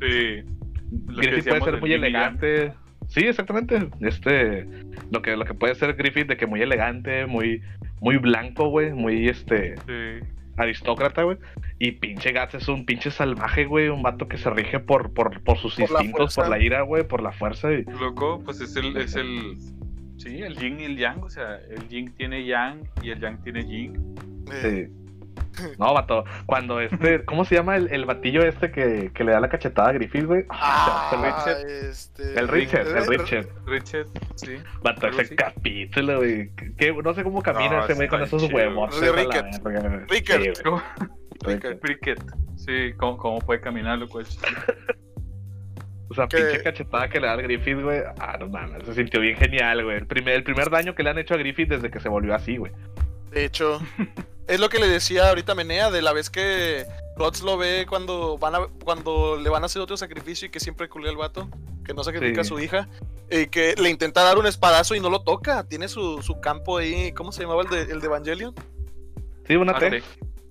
Sí. 0.00 0.42
Griffith 0.90 1.48
puede 1.48 1.60
ser 1.62 1.80
muy 1.80 1.92
elegante. 1.92 2.72
Sí, 3.08 3.20
exactamente. 3.20 3.88
Este, 4.00 4.66
lo 5.10 5.22
que, 5.22 5.36
lo 5.36 5.44
que 5.44 5.54
puede 5.54 5.74
ser 5.74 5.94
Griffith 5.94 6.26
de 6.26 6.36
que 6.36 6.46
muy 6.46 6.60
elegante, 6.62 7.26
muy, 7.26 7.62
muy 8.00 8.16
blanco, 8.16 8.68
güey, 8.68 8.92
muy 8.92 9.28
este 9.28 9.76
Sí. 9.86 10.26
aristócrata, 10.56 11.22
güey. 11.22 11.36
Y 11.78 11.92
pinche 11.92 12.32
Guts 12.32 12.54
es 12.54 12.68
un 12.68 12.84
pinche 12.84 13.10
salvaje, 13.10 13.64
güey, 13.66 13.88
un 13.88 14.02
vato 14.02 14.26
que 14.26 14.38
se 14.38 14.50
rige 14.50 14.80
por, 14.80 15.12
por, 15.12 15.40
por 15.42 15.58
sus 15.58 15.76
Por 15.76 15.90
la 15.90 16.02
instintos, 16.02 16.34
por 16.34 16.48
la 16.48 16.58
ira, 16.58 16.82
güey, 16.82 17.06
por 17.06 17.22
la 17.22 17.32
fuerza. 17.32 17.72
Y, 17.72 17.84
Loco, 17.84 18.42
pues 18.44 18.60
es 18.60 18.74
el, 18.76 18.96
es 18.96 19.14
el. 19.14 19.56
Sí, 20.16 20.42
el 20.42 20.56
yin 20.56 20.80
y 20.80 20.84
el 20.84 20.96
yang. 20.96 21.22
O 21.22 21.30
sea, 21.30 21.60
el 21.70 21.86
yin 21.88 22.12
tiene 22.14 22.44
yang 22.44 22.80
y 23.02 23.10
el 23.10 23.20
yang 23.20 23.40
tiene 23.42 23.64
yin. 23.64 24.14
Sí. 24.62 24.86
No, 25.78 25.94
vato, 25.94 26.24
cuando 26.46 26.80
este, 26.80 27.24
¿cómo 27.24 27.44
se 27.44 27.54
llama 27.54 27.76
el, 27.76 27.88
el 27.92 28.04
batillo 28.04 28.42
este 28.42 28.70
que, 28.70 29.10
que 29.14 29.24
le 29.24 29.32
da 29.32 29.40
la 29.40 29.48
cachetada 29.48 29.90
a 29.90 29.92
Griffith, 29.92 30.24
güey? 30.24 30.44
Ah, 30.50 31.10
el 31.12 31.22
Richard. 31.22 31.70
este, 31.90 32.38
El 32.38 32.48
Richard, 32.48 32.86
el 32.88 33.06
Richard. 33.06 33.48
Richard, 33.66 34.06
sí. 34.36 34.56
Vato, 34.82 35.08
ese 35.08 35.34
capítulo, 35.34 36.18
güey. 36.18 36.50
que- 36.54 36.92
No 37.02 37.14
sé 37.14 37.22
cómo 37.22 37.42
camina 37.42 37.78
No, 37.78 37.84
ese 37.84 37.94
güey 37.94 38.08
con 38.08 38.22
esos 38.22 38.52
huevos. 38.52 39.00
Rickett. 39.00 39.62
verga, 39.62 39.88
güey. 39.88 40.06
Rickett. 40.08 40.42
Sí, 40.42 40.50
güey. 42.68 42.92
¿Cómo? 42.94 43.16
¿cómo, 43.18 43.38
puede 43.40 43.60
caminar, 43.60 43.98
loco? 43.98 44.20
O 46.08 46.14
sea, 46.14 46.28
Que- 46.28 46.36
pinche 46.36 46.62
cachetada 46.62 47.08
que 47.08 47.20
le 47.20 47.26
da 47.26 47.32
al 47.32 47.42
Griffith, 47.42 47.80
güey. 47.80 48.00
Ah, 48.20 48.36
no 48.38 48.48
mames, 48.48 48.84
se 48.84 48.94
sintió 48.94 49.20
bien 49.20 49.36
genial, 49.36 49.82
güey. 49.84 49.96
El 49.96 50.06
primer, 50.06 50.34
el 50.34 50.44
primer 50.44 50.70
daño 50.70 50.94
que 50.94 51.02
le 51.02 51.10
han 51.10 51.18
hecho 51.18 51.34
a 51.34 51.36
Griffith 51.36 51.68
desde 51.68 51.90
que 51.90 51.98
se 52.00 52.08
volvió 52.08 52.34
así, 52.34 52.56
güey. 52.56 52.72
De 53.32 53.44
hecho, 53.44 53.80
es 54.48 54.60
lo 54.60 54.68
que 54.68 54.78
le 54.78 54.88
decía 54.88 55.28
ahorita 55.28 55.54
Menea 55.54 55.90
de 55.90 56.02
la 56.02 56.12
vez 56.12 56.30
que 56.30 56.86
Guts 57.16 57.42
lo 57.42 57.56
ve 57.56 57.86
cuando 57.88 58.38
van 58.38 58.54
a, 58.54 58.66
cuando 58.84 59.36
le 59.36 59.48
van 59.50 59.62
a 59.62 59.66
hacer 59.66 59.82
otro 59.82 59.96
sacrificio 59.96 60.46
y 60.46 60.50
que 60.50 60.60
siempre 60.60 60.88
culea 60.88 61.10
al 61.10 61.16
vato, 61.16 61.48
que 61.84 61.94
no 61.94 62.04
sacrifica 62.04 62.42
Sí. 62.44 62.48
a 62.52 62.56
su 62.56 62.60
hija, 62.60 62.88
y 63.30 63.46
que 63.46 63.74
le 63.76 63.88
intenta 63.90 64.22
dar 64.22 64.38
un 64.38 64.46
espadazo 64.46 64.94
y 64.94 65.00
no 65.00 65.10
lo 65.10 65.20
toca. 65.22 65.64
Tiene 65.66 65.88
su, 65.88 66.22
su 66.22 66.40
campo 66.40 66.78
ahí, 66.78 67.12
¿cómo 67.12 67.32
se 67.32 67.42
llamaba 67.42 67.62
el 67.62 67.68
de, 67.68 67.82
el 67.92 68.00
de 68.00 68.06
Evangelion? 68.06 68.54
Sí, 69.46 69.56
una 69.56 69.78
T. 69.78 70.02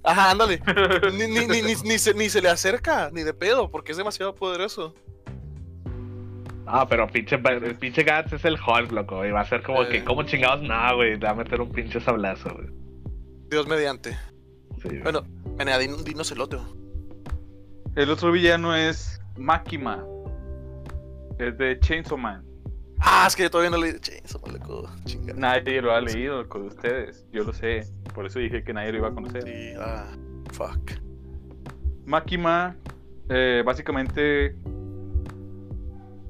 Ajá, 0.04 0.32
ándale. 0.32 0.62
Ni, 1.14 1.28
ni, 1.28 1.48
ni, 1.48 1.62
ni, 1.62 1.76
ni 1.84 1.98
se, 2.00 2.14
ni 2.14 2.30
se 2.30 2.42
le 2.42 2.50
acerca, 2.50 3.10
ni 3.12 3.24
de 3.24 3.34
pedo, 3.34 3.70
porque 3.72 3.92
es 3.92 3.98
demasiado 3.98 4.36
poderoso. 4.36 4.94
Ah, 6.68 6.88
pero 6.88 7.08
pinche, 7.08 7.36
el 7.36 7.76
pinche 7.76 8.04
Guts 8.04 8.34
es 8.34 8.46
el 8.46 8.56
Hulk, 8.56 8.92
loco. 8.92 9.24
Y 9.26 9.32
va 9.32 9.42
a 9.42 9.46
ser 9.46 9.62
como 9.62 9.84
Eh. 9.84 9.90
que, 9.90 10.04
como 10.04 10.24
chingados? 10.24 10.62
No, 10.64 10.96
güey. 10.96 11.12
Le 11.12 11.26
va 11.26 11.32
a 11.32 11.36
meter 11.36 11.62
un 11.62 11.72
pinche 11.72 12.00
sablazo, 12.02 12.50
güey. 12.54 12.68
Dios 13.50 13.68
mediante. 13.68 14.18
Sí. 14.82 15.00
Bueno, 15.04 15.24
Menea, 15.58 15.80
din- 15.80 16.04
dinos 16.04 16.32
el 16.32 16.42
otro. 16.42 16.64
El 17.96 18.10
otro 18.10 18.32
villano 18.32 18.76
es 18.76 19.22
Makima. 19.38 20.06
Es 21.40 21.58
de 21.58 21.80
Chainsaw 21.80 22.18
Man. 22.18 22.44
Ah, 23.00 23.26
es 23.28 23.36
que 23.36 23.44
yo 23.44 23.50
todavía 23.52 23.70
no 23.72 23.78
leí. 23.78 24.00
Che, 24.00 24.22
eso 24.24 24.42
loco. 24.52 24.90
Chinga. 25.06 25.34
Nadie 25.34 25.82
lo 25.82 25.94
ha 25.94 26.02
leído 26.02 26.48
con 26.50 26.64
ustedes. 26.68 27.26
Yo 27.32 27.44
lo 27.44 27.54
sé. 27.54 27.86
Por 28.14 28.26
eso 28.26 28.40
dije 28.40 28.64
que 28.64 28.74
nadie 28.74 28.92
lo 28.92 29.00
iba 29.00 29.08
a 29.10 29.14
conocer. 29.14 29.44
Sí, 29.44 29.74
ah, 29.80 30.08
fuck. 30.54 30.92
Makima, 32.06 32.76
eh, 33.30 33.64
básicamente, 33.66 34.56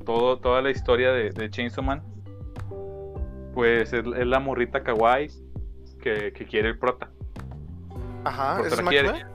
todo, 0.06 0.40
toda 0.40 0.62
la 0.62 0.72
historia 0.72 1.12
de, 1.12 1.32
de 1.32 1.50
Chainsaw 1.50 1.84
Man, 1.84 2.04
pues 3.54 3.92
es, 3.94 4.04
es 4.06 4.28
la 4.28 4.40
morrita 4.40 4.84
kawaii 4.84 5.30
que, 6.06 6.32
que 6.34 6.46
quiere 6.46 6.70
el 6.70 6.78
prota. 6.78 7.10
Ajá, 8.24 8.60
¿ese 8.62 8.76
es 8.76 8.82
quiere. 8.88 9.12
Makima? 9.12 9.30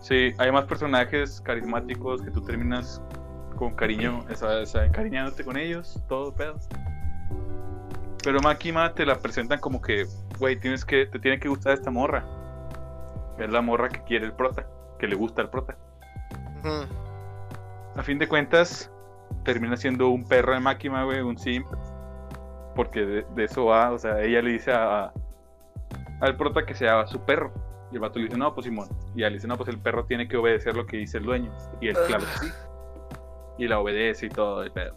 Sí, 0.00 0.34
hay 0.36 0.52
más 0.52 0.64
personajes 0.66 1.40
carismáticos 1.40 2.20
que 2.20 2.30
tú 2.30 2.42
terminas 2.42 3.02
con 3.56 3.74
cariño, 3.74 4.24
o 4.30 4.34
sea, 4.34 4.60
o 4.60 4.66
sea, 4.66 4.84
encariñándote 4.84 5.42
con 5.42 5.56
ellos, 5.56 5.98
todo 6.06 6.34
pedo. 6.34 6.56
Pero 8.22 8.40
Makima 8.40 8.92
te 8.92 9.06
la 9.06 9.18
presentan 9.18 9.58
como 9.58 9.80
que, 9.80 10.06
güey, 10.38 10.60
tienes 10.60 10.84
que, 10.84 11.06
te 11.06 11.18
tiene 11.18 11.40
que 11.40 11.48
gustar 11.48 11.72
esta 11.72 11.90
morra. 11.90 12.24
Es 13.38 13.50
la 13.50 13.62
morra 13.62 13.88
que 13.88 14.02
quiere 14.04 14.26
el 14.26 14.32
prota, 14.32 14.66
que 14.98 15.08
le 15.08 15.16
gusta 15.16 15.40
el 15.40 15.48
prota. 15.48 15.76
A 17.96 18.02
fin 18.02 18.18
de 18.18 18.28
cuentas, 18.28 18.90
termina 19.44 19.78
siendo 19.78 20.10
un 20.10 20.26
perro 20.28 20.52
de 20.52 20.60
máquina, 20.60 21.04
güey, 21.04 21.20
un 21.22 21.38
simp. 21.38 21.66
Porque 22.76 23.00
de, 23.00 23.26
de 23.34 23.44
eso 23.44 23.64
va, 23.66 23.90
o 23.92 23.98
sea, 23.98 24.20
ella 24.20 24.42
le 24.42 24.50
dice 24.52 24.72
a- 24.72 25.12
al 26.20 26.36
prota 26.36 26.64
que 26.64 26.74
sea 26.74 27.06
su 27.06 27.20
perro. 27.24 27.52
Y 27.90 27.94
el 27.96 28.00
vato 28.00 28.18
le 28.18 28.26
dice, 28.26 28.38
no, 28.38 28.54
pues 28.54 28.66
Simón. 28.66 28.88
Y 29.14 29.20
le 29.20 29.30
dice, 29.30 29.48
no, 29.48 29.56
pues 29.56 29.68
el 29.68 29.78
perro 29.78 30.04
tiene 30.04 30.28
que 30.28 30.36
obedecer 30.36 30.76
lo 30.76 30.86
que 30.86 30.98
dice 30.98 31.18
el 31.18 31.24
dueño. 31.24 31.52
Y 31.80 31.88
él, 31.88 31.96
claro 32.06 32.24
que 32.24 32.46
sí. 32.46 32.52
y 33.58 33.66
la 33.68 33.80
obedece 33.80 34.26
y 34.26 34.28
todo 34.28 34.62
el 34.62 34.70
pedo. 34.70 34.94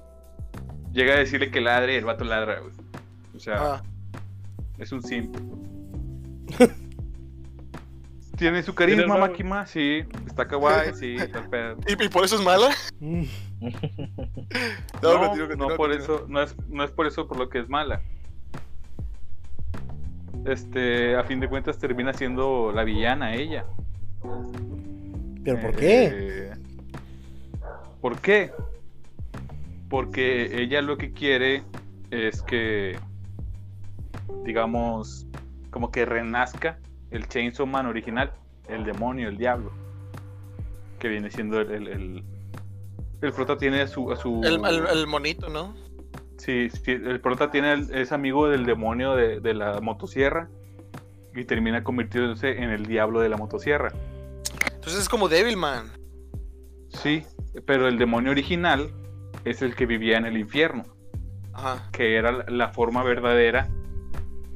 Llega 0.91 1.15
a 1.15 1.17
decirle 1.17 1.49
que 1.49 1.59
ladre 1.59 1.93
y 1.95 1.97
el 1.97 2.05
vato 2.05 2.23
ladra, 2.23 2.59
güey. 2.59 2.73
O 3.35 3.39
sea, 3.39 3.55
Ah, 3.75 3.83
es 4.77 4.91
un 4.91 5.01
simp. 5.01 5.35
Tiene 8.37 8.63
su 8.63 8.73
carisma, 8.73 9.03
¿Tiene 9.03 9.13
el 9.15 9.21
Makima, 9.21 9.65
sí. 9.65 10.03
Está 10.25 10.47
kawaii, 10.47 10.93
sí. 10.95 11.15
está 11.15 11.39
el 11.39 11.49
pedo. 11.49 11.77
¿Y, 11.87 12.03
y 12.03 12.09
por 12.09 12.25
eso 12.25 12.35
es 12.35 12.41
mala? 12.43 12.69
Mm. 12.99 13.23
No, 15.01 15.35
No, 15.35 15.55
no 15.55 15.75
por 15.75 15.91
eso, 15.91 16.25
no 16.27 16.41
es, 16.41 16.55
no 16.67 16.83
es 16.83 16.91
por 16.91 17.07
eso 17.07 17.27
por 17.27 17.37
lo 17.37 17.49
que 17.49 17.59
es 17.59 17.69
mala. 17.69 18.01
Este, 20.45 21.15
a 21.15 21.23
fin 21.23 21.39
de 21.39 21.47
cuentas 21.47 21.77
termina 21.77 22.13
siendo 22.13 22.71
la 22.73 22.83
villana 22.83 23.33
ella. 23.35 23.65
¿Pero 25.43 25.59
por 25.61 25.75
qué? 25.75 26.11
Eh, 26.13 26.51
¿Por 28.01 28.19
qué? 28.19 28.51
Porque 29.89 30.61
ella 30.61 30.81
lo 30.81 30.97
que 30.97 31.11
quiere 31.11 31.63
es 32.11 32.41
que, 32.41 32.97
digamos, 34.43 35.25
como 35.69 35.91
que 35.91 36.05
renazca 36.05 36.79
el 37.11 37.27
Chainsaw 37.27 37.65
Man 37.67 37.85
original, 37.85 38.31
el 38.67 38.83
demonio, 38.85 39.29
el 39.29 39.37
diablo, 39.37 39.71
que 40.99 41.07
viene 41.09 41.29
siendo 41.31 41.59
el... 41.61 41.71
El, 41.71 41.87
el, 41.87 42.23
el 43.21 43.31
prota 43.31 43.57
tiene 43.57 43.81
a 43.81 43.87
su... 43.87 44.11
a 44.11 44.15
su- 44.17 44.41
El, 44.43 44.55
el- 44.65 44.87
el 44.87 45.07
monito, 45.07 45.47
¿no? 45.47 45.73
Sí, 46.43 46.69
sí, 46.69 46.91
el 46.91 47.21
prota 47.21 47.49
tiene 47.51 47.71
el- 47.71 47.93
es 47.95 48.11
amigo 48.11 48.49
del 48.49 48.65
demonio 48.65 49.15
de, 49.15 49.39
de 49.39 49.53
la 49.53 49.79
motosierra 49.79 50.49
y 51.33 51.45
termina 51.45 51.83
convirtiéndose 51.85 52.61
en 52.61 52.69
el 52.69 52.85
diablo 52.85 53.21
de 53.21 53.29
la 53.29 53.37
motosierra. 53.37 53.93
Entonces 54.73 55.01
es 55.03 55.07
como 55.09 55.29
Devilman. 55.29 55.85
Sí, 56.89 57.23
pero 57.65 57.87
el 57.87 57.97
demonio 57.97 58.31
original 58.31 58.91
es 59.45 59.61
el 59.61 59.73
que 59.73 59.85
vivía 59.85 60.17
en 60.17 60.25
el 60.25 60.37
infierno, 60.37 60.83
Ajá. 61.53 61.89
que 61.93 62.17
era 62.17 62.33
la- 62.33 62.45
la 62.49 62.69
forma 62.69 63.03
verdadera 63.03 63.69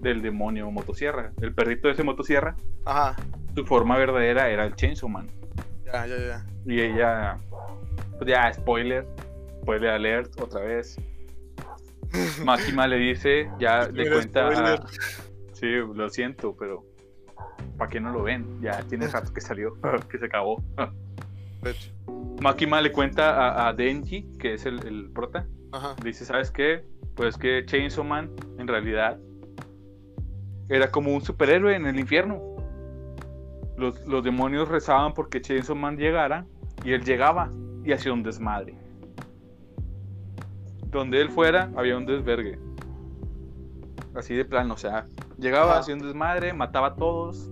del 0.02 0.22
demonio 0.22 0.70
motosierra. 0.72 1.32
El 1.42 1.54
perrito 1.54 1.88
de 1.88 1.94
ese 1.94 2.04
motosierra, 2.04 2.58
Ajá. 2.84 3.16
su 3.56 3.66
forma 3.66 3.98
verdadera 3.98 4.50
era 4.50 4.66
el 4.66 4.76
Chainsaw 4.76 5.08
Man. 5.08 5.28
Ya, 5.86 6.06
ya, 6.06 6.18
ya. 6.18 6.46
Y 6.66 6.82
ella, 6.82 7.38
pues 8.18 8.30
ya, 8.30 8.52
spoiler, 8.54 9.08
spoiler 9.62 9.92
alert, 9.92 10.38
otra 10.42 10.60
vez. 10.62 11.00
Máxima 12.44 12.88
le 12.88 12.98
dice, 12.98 13.50
ya 13.60 13.88
le 13.94 14.10
cuenta. 14.12 14.52
spoiler. 14.52 14.80
a- 14.80 14.88
Sí, 15.54 15.66
lo 15.72 16.08
siento, 16.10 16.56
pero 16.58 16.86
¿para 17.78 17.90
qué 17.90 18.00
no 18.00 18.12
lo 18.12 18.22
ven? 18.24 18.46
Ya 18.62 18.84
tiene 18.84 19.08
rato 19.12 19.34
que 19.34 19.42
salió, 19.42 19.74
que 20.10 20.18
se 20.20 20.26
acabó. 20.26 20.64
Máquima 22.42 22.80
le 22.82 22.92
cuenta 22.92 23.34
a, 23.34 23.68
a 23.68 23.74
Denji, 23.74 24.38
que 24.40 24.54
es 24.54 24.66
el, 24.68 24.86
el 24.86 25.10
prota, 25.12 25.48
Ajá. 25.72 25.96
le 26.04 26.10
dice, 26.10 26.24
¿sabes 26.26 26.52
qué? 26.52 26.86
Pues 27.16 27.36
que 27.38 27.66
Chainsaw 27.66 28.04
Man 28.04 28.30
en 28.60 28.68
realidad 28.68 29.18
era 30.70 30.92
como 30.92 31.14
un 31.14 31.22
superhéroe 31.22 31.76
en 31.76 31.88
el 31.88 32.00
infierno. 32.00 32.40
Los, 33.78 34.00
los 34.08 34.24
demonios 34.24 34.70
rezaban 34.70 35.14
porque 35.14 35.42
Chainsaw 35.42 35.76
Man 35.76 35.98
llegara 35.98 36.46
y 36.84 36.94
él 36.94 37.04
llegaba 37.04 37.52
y 37.84 37.92
hacía 37.92 38.14
un 38.14 38.22
desmadre. 38.22 38.76
Donde 40.98 41.22
él 41.22 41.30
fuera 41.30 41.70
había 41.76 41.96
un 41.96 42.08
desvergue. 42.08 42.58
Así 44.16 44.34
de 44.34 44.44
plano, 44.44 44.74
o 44.74 44.78
sea, 44.78 45.06
llegaba, 45.38 45.74
Ajá. 45.74 45.80
hacía 45.82 45.94
un 45.94 46.02
desmadre, 46.02 46.54
mataba 46.54 46.88
a 46.88 46.96
todos 46.96 47.52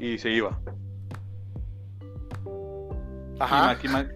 y 0.00 0.18
se 0.18 0.30
iba. 0.30 0.58
Ajá. 3.38 3.66
Máquima, 3.66 4.08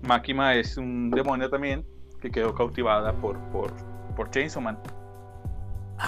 Máquima 0.00 0.54
es 0.54 0.78
un 0.78 1.10
demonio 1.10 1.50
también 1.50 1.84
que 2.22 2.30
quedó 2.30 2.54
cautivada 2.54 3.12
por, 3.12 3.38
por, 3.50 3.70
por 4.16 4.30
Chainsaw 4.30 4.62
Man. 4.62 4.78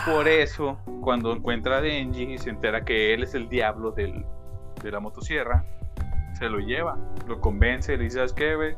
Por 0.07 0.27
eso, 0.29 0.79
cuando 1.03 1.33
encuentra 1.33 1.77
a 1.77 1.81
Denji 1.83 2.33
y 2.33 2.39
se 2.39 2.49
entera 2.49 2.83
que 2.83 3.13
él 3.13 3.25
es 3.25 3.35
el 3.35 3.51
diablo 3.51 3.91
del, 3.91 4.25
de 4.83 4.91
la 4.91 5.01
motosierra, 5.01 5.67
se 6.39 6.49
lo 6.49 6.61
lleva, 6.61 6.97
lo 7.29 7.43
convence, 7.43 7.95
le 7.95 8.05
dice, 8.05 8.17
¿sabes 8.17 8.33
qué, 8.33 8.57
güey? 8.57 8.75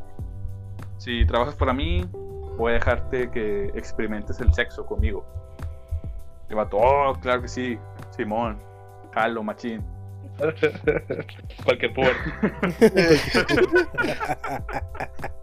Si 0.97 1.25
trabajas 1.25 1.55
para 1.55 1.73
mí, 1.73 2.05
voy 2.59 2.73
a 2.73 2.75
dejarte 2.75 3.31
que 3.31 3.67
experimentes 3.75 4.41
el 4.41 4.53
sexo 4.53 4.85
conmigo. 4.85 5.25
Le 6.49 6.55
va 6.55 6.69
oh, 6.73 7.15
claro 7.21 7.43
que 7.43 7.49
sí, 7.49 7.79
Simón, 8.11 8.59
jalo, 9.13 9.43
machín. 9.43 9.83
Cualquier 11.65 11.95
poder. 11.95 12.17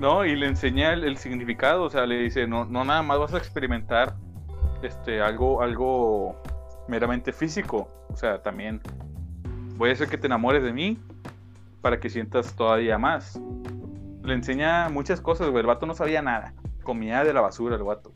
No, 0.00 0.24
y 0.24 0.34
le 0.34 0.48
enseña 0.48 0.92
el, 0.92 1.04
el 1.04 1.16
significado, 1.16 1.84
o 1.84 1.88
sea, 1.88 2.04
le 2.04 2.18
dice, 2.18 2.48
no, 2.48 2.64
no 2.64 2.84
nada 2.84 3.00
más 3.02 3.20
vas 3.20 3.32
a 3.32 3.38
experimentar 3.38 4.16
este 4.82 5.22
algo, 5.22 5.62
algo 5.62 6.42
meramente 6.88 7.32
físico, 7.32 7.88
o 8.08 8.16
sea, 8.16 8.42
también 8.42 8.82
voy 9.76 9.90
a 9.90 9.92
hacer 9.92 10.08
que 10.08 10.18
te 10.18 10.26
enamores 10.26 10.62
de 10.62 10.72
mí 10.72 10.98
para 11.80 12.00
que 12.00 12.10
sientas 12.10 12.54
todavía 12.54 12.98
más. 12.98 13.40
Le 14.24 14.34
enseña 14.34 14.88
muchas 14.88 15.20
cosas, 15.20 15.50
güey, 15.50 15.60
el 15.60 15.66
vato 15.66 15.84
no 15.86 15.94
sabía 15.94 16.22
nada, 16.22 16.54
comía 16.82 17.24
de 17.24 17.34
la 17.34 17.42
basura 17.42 17.76
el 17.76 17.82
vato. 17.82 18.10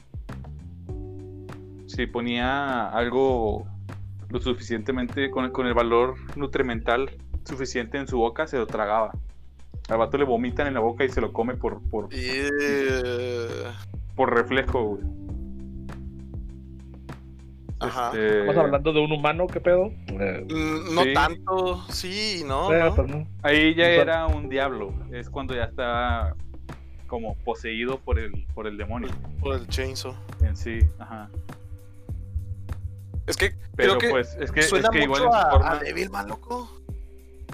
Si 1.87 2.07
ponía 2.07 2.89
algo 2.89 3.67
lo 4.31 4.41
suficientemente, 4.41 5.31
con, 5.31 5.51
con 5.51 5.67
el 5.67 5.75
valor 5.75 6.15
nutrimental 6.37 7.11
suficiente 7.45 7.99
en 7.99 8.07
su 8.07 8.19
boca, 8.19 8.47
se 8.47 8.57
lo 8.57 8.67
tragaba. 8.67 9.13
Al 9.89 9.99
vato 9.99 10.19
le 10.19 10.25
vomitan 10.25 10.67
en 10.67 10.75
la 10.75 10.81
boca 10.81 11.05
y 11.05 11.09
se 11.09 11.21
lo 11.21 11.33
come 11.33 11.55
por, 11.55 11.83
por, 11.89 12.09
Eh, 12.13 13.65
por 14.15 14.35
reflejo, 14.35 14.85
güey. 14.85 15.03
Ajá. 17.81 18.09
Este, 18.09 18.41
Estamos 18.41 18.57
hablando 18.65 18.93
de 18.93 19.01
un 19.01 19.13
humano, 19.13 19.47
¿qué 19.47 19.61
pedo? 19.61 19.93
Eh, 20.09 20.45
Mm, 20.51 20.95
No 20.95 21.03
Sí. 21.05 21.15
tanto, 21.15 21.85
sí, 21.91 22.43
no, 22.47 22.73
eh, 22.73 22.81
no. 22.85 22.95
pues 22.95 23.09
no. 23.09 23.27
Ahí 23.43 23.75
ya 23.75 23.89
era 23.89 24.27
un 24.27 24.49
diablo. 24.49 24.93
Es 25.13 25.31
cuando 25.31 25.55
ya 25.55 25.65
está 25.65 26.35
como 27.07 27.37
poseído 27.37 27.99
por 28.01 28.19
el, 28.19 28.45
por 28.55 28.67
el 28.67 28.77
demonio 28.77 29.09
Por 29.41 29.55
el 29.57 29.67
chainsaw. 29.69 30.15
en 30.43 30.57
sí. 30.57 30.81
Ajá. 30.99 31.31
Es 33.27 33.37
que 33.37 33.55
Pero 33.77 33.97
creo 33.97 33.99
que 33.99 34.09
pues 34.11 34.37
es 34.41 34.51
que, 34.51 34.61
es 34.61 34.69
suena 34.69 34.89
que 34.91 35.03
igual 35.05 35.23
mucho 35.25 35.35
en 35.37 35.41
su 35.43 35.47
a, 35.47 35.51
forma. 35.51 35.71
a 35.73 35.79
Devilman, 35.79 36.29
loco. 36.29 36.81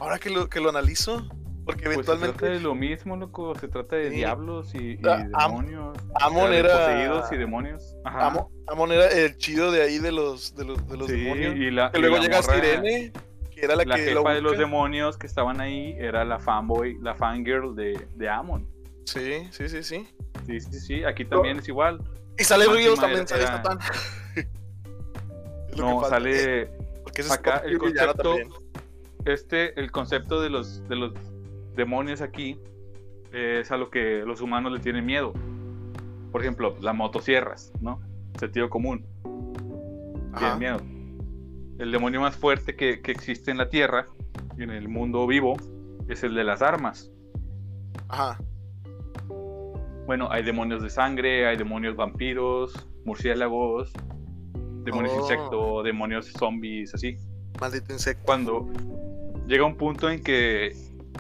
Ahora 0.01 0.19
que 0.19 0.31
lo, 0.31 0.49
que 0.49 0.61
lo 0.61 0.71
analizo, 0.71 1.27
porque 1.65 1.85
Pues 1.85 1.97
se 1.99 2.03
trata 2.05 2.25
eventualmente 2.25 2.47
de 2.51 2.61
lo 2.61 2.75
mismo, 2.75 3.17
loco. 3.17 3.55
Se 3.55 3.69
trata 3.69 3.97
de 3.97 4.11
Sí. 4.11 4.17
diablos 4.17 4.75
y, 4.75 4.93
y 4.93 5.01
Ah, 5.07 5.27
Am- 5.35 5.53
demonios. 5.65 5.99
Amon 6.21 6.53
era- 6.53 6.69
Poseídos 6.79 7.33
y 7.33 7.37
demonios. 7.37 7.97
Ajá. 8.05 8.27
Amo- 8.27 8.51
Amon 8.67 8.93
era 8.93 9.09
el 9.09 9.37
chido 9.39 9.73
de 9.73 9.83
ahí 9.83 9.99
de 9.99 10.13
los, 10.13 10.55
de 10.55 10.65
los, 10.65 10.87
de 10.89 10.97
los 10.97 11.07
Sí, 11.09 11.21
demonios. 11.21 11.57
y 11.57 11.71
la, 11.71 11.91
Que 11.91 11.99
y 11.99 12.01
luego 12.03 12.17
la 12.17 12.23
llega 12.23 12.41
morra- 12.43 12.55
Sirene, 12.55 13.13
que 13.51 13.61
era 13.65 13.77
la, 13.77 13.85
La 13.85 13.97
que 13.97 14.11
lo 14.13 14.21
jefa 14.21 14.35
de 14.35 14.41
los 14.43 14.59
demonios 14.59 15.17
que 15.17 15.27
estaban 15.27 15.61
ahí 15.61 15.95
era 15.99 16.25
la 16.25 16.39
fanboy, 16.39 16.99
la 17.01 17.15
fangirl 17.15 17.75
de, 17.75 18.07
de 18.15 18.29
Amon. 18.29 18.69
Sí, 19.07 19.47
sí, 19.51 19.69
sí, 19.69 19.83
sí. 19.83 20.09
Sí, 20.47 20.61
sí, 20.61 20.81
sí. 20.81 21.05
Aquí 21.05 21.25
también 21.25 21.59
es 21.59 21.69
igual. 21.69 22.01
Y 22.39 22.45
sale 22.45 22.65
Máxima 22.67 22.81
Ríos 22.85 23.01
también, 23.01 23.29
sale 23.29 23.43
era- 23.43 23.63
Satán. 23.63 23.79
No, 25.77 26.05
sale. 26.09 26.71
Porque 27.03 27.23
acá 27.31 27.63
el 27.65 27.79
concepto- 27.79 28.23
también. 28.23 28.49
este, 29.25 29.79
el 29.81 29.91
concepto 29.91 30.41
de 30.41 30.51
los, 30.51 30.87
de 30.89 30.97
los 30.97 31.13
demonios 31.75 32.21
aquí 32.21 32.59
eh, 33.33 33.59
es 33.61 33.71
a 33.71 33.77
lo 33.77 33.91
que 33.91 34.23
los 34.27 34.41
humanos 34.41 34.73
le 34.73 34.81
tienen 34.81 35.05
miedo. 35.05 35.33
Por 36.33 36.41
ejemplo, 36.41 36.77
las 36.81 36.95
motosierras, 36.95 37.73
¿no? 37.81 38.01
Sentido 38.39 38.69
común, 38.69 39.07
tienen 40.37 40.59
miedo. 40.59 40.79
El 41.79 41.93
demonio 41.93 42.21
más 42.21 42.37
fuerte 42.37 42.77
que, 42.77 43.01
que 43.01 43.13
existe 43.13 43.51
en 43.51 43.59
la 43.59 43.69
Tierra 43.69 44.07
y 44.57 44.63
en 44.63 44.71
el 44.71 44.89
mundo 44.89 45.27
vivo 45.27 45.55
es 46.09 46.23
el 46.23 46.35
de 46.35 46.45
las 46.45 46.63
armas. 46.63 47.11
Ajá. 48.09 48.39
Bueno, 50.07 50.29
hay 50.31 50.43
demonios 50.43 50.83
de 50.83 50.91
sangre, 50.91 51.47
hay 51.47 51.57
demonios 51.57 51.97
vampiros, 51.97 52.89
murciélagos, 53.05 53.93
demonios 54.85 55.15
Oh. 55.17 55.21
insecto, 55.21 55.83
demonios 55.83 56.33
zombies, 56.33 56.95
así. 56.95 57.17
Maldito 57.61 57.93
insecto. 57.93 58.23
cuando 58.25 58.69
llega 59.47 59.65
un 59.65 59.77
punto 59.77 60.11
en 60.11 60.23
que 60.23 60.73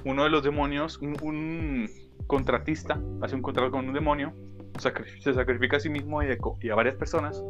uno 0.04 0.24
de 0.24 0.30
los 0.30 0.42
demonios, 0.42 0.98
un, 0.98 1.16
un 1.22 1.88
contratista, 2.26 3.00
hace 3.22 3.34
un 3.34 3.42
contrato 3.42 3.70
con 3.70 3.88
un 3.88 3.94
demonio, 3.94 4.34
se 4.78 5.34
sacrifica 5.34 5.76
a 5.76 5.80
sí 5.80 5.88
mismo 5.88 6.22
y 6.22 6.26
y 6.60 6.70
a 6.70 6.74
varias 6.74 6.96
personas 6.96 7.42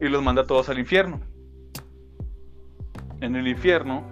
y 0.00 0.08
los 0.08 0.22
manda 0.22 0.46
todos 0.46 0.68
al 0.68 0.78
infierno. 0.78 1.20
En 3.20 3.36
el 3.36 3.48
infierno, 3.48 4.04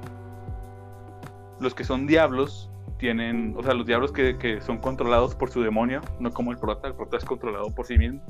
los 1.61 1.75
que 1.75 1.85
son 1.85 2.07
diablos 2.07 2.71
tienen, 2.99 3.55
o 3.59 3.63
sea, 3.63 3.75
los 3.75 3.87
diablos 3.87 4.13
que, 4.13 4.39
que 4.39 4.61
son 4.61 4.79
controlados 4.79 5.35
por 5.35 5.51
su 5.51 5.61
demonio, 5.61 6.01
no 6.19 6.31
como 6.31 6.53
el 6.53 6.59
prota, 6.59 6.89
el 6.89 6.95
prota 6.95 7.17
es 7.17 7.25
controlado 7.25 7.75
por 7.75 7.87
sí 7.87 7.99
mismo 7.99 8.23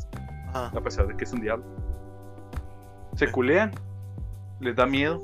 Ajá. 0.48 0.72
a 0.76 0.80
pesar 0.80 1.06
de 1.06 1.16
que 1.16 1.24
es 1.24 1.32
un 1.32 1.40
diablo. 1.40 1.64
Se 3.14 3.30
culean, 3.30 3.70
les 4.60 4.74
da 4.74 4.86
miedo 4.86 5.22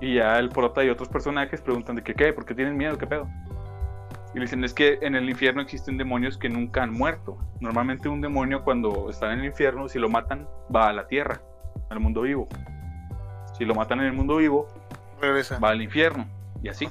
Y 0.00 0.14
ya 0.14 0.38
el 0.38 0.48
prota 0.48 0.82
y 0.84 0.88
otros 0.88 1.08
personajes 1.08 1.60
preguntan 1.60 1.96
de 1.96 2.02
qué, 2.02 2.32
¿por 2.32 2.44
qué 2.44 2.54
tienen 2.54 2.76
miedo? 2.76 2.96
¿Qué 2.96 3.06
pedo? 3.06 3.28
Y 4.34 4.38
le 4.38 4.42
dicen, 4.42 4.62
es 4.64 4.72
que 4.72 4.98
en 5.02 5.14
el 5.14 5.28
infierno 5.28 5.60
existen 5.60 5.98
demonios 5.98 6.38
que 6.38 6.48
nunca 6.48 6.82
han 6.82 6.92
muerto. 6.92 7.36
Normalmente 7.60 8.08
un 8.08 8.20
demonio 8.20 8.62
cuando 8.62 9.10
está 9.10 9.32
en 9.32 9.40
el 9.40 9.46
infierno, 9.46 9.88
si 9.88 9.98
lo 9.98 10.08
matan, 10.08 10.48
va 10.74 10.88
a 10.88 10.92
la 10.92 11.08
tierra, 11.08 11.40
al 11.90 12.00
mundo 12.00 12.22
vivo. 12.22 12.48
Si 13.58 13.64
lo 13.64 13.74
matan 13.74 14.00
en 14.00 14.06
el 14.06 14.12
mundo 14.12 14.36
vivo, 14.36 14.68
Regresa. 15.20 15.58
va 15.58 15.70
al 15.70 15.82
infierno. 15.82 16.26
Y 16.62 16.68
así, 16.68 16.88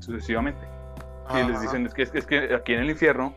sucesivamente. 0.00 0.60
Y 1.34 1.48
les 1.48 1.60
dicen, 1.60 1.86
es 1.86 1.94
que, 1.94 2.02
es 2.02 2.26
que 2.26 2.54
aquí 2.54 2.74
en 2.74 2.80
el 2.80 2.90
infierno 2.90 3.34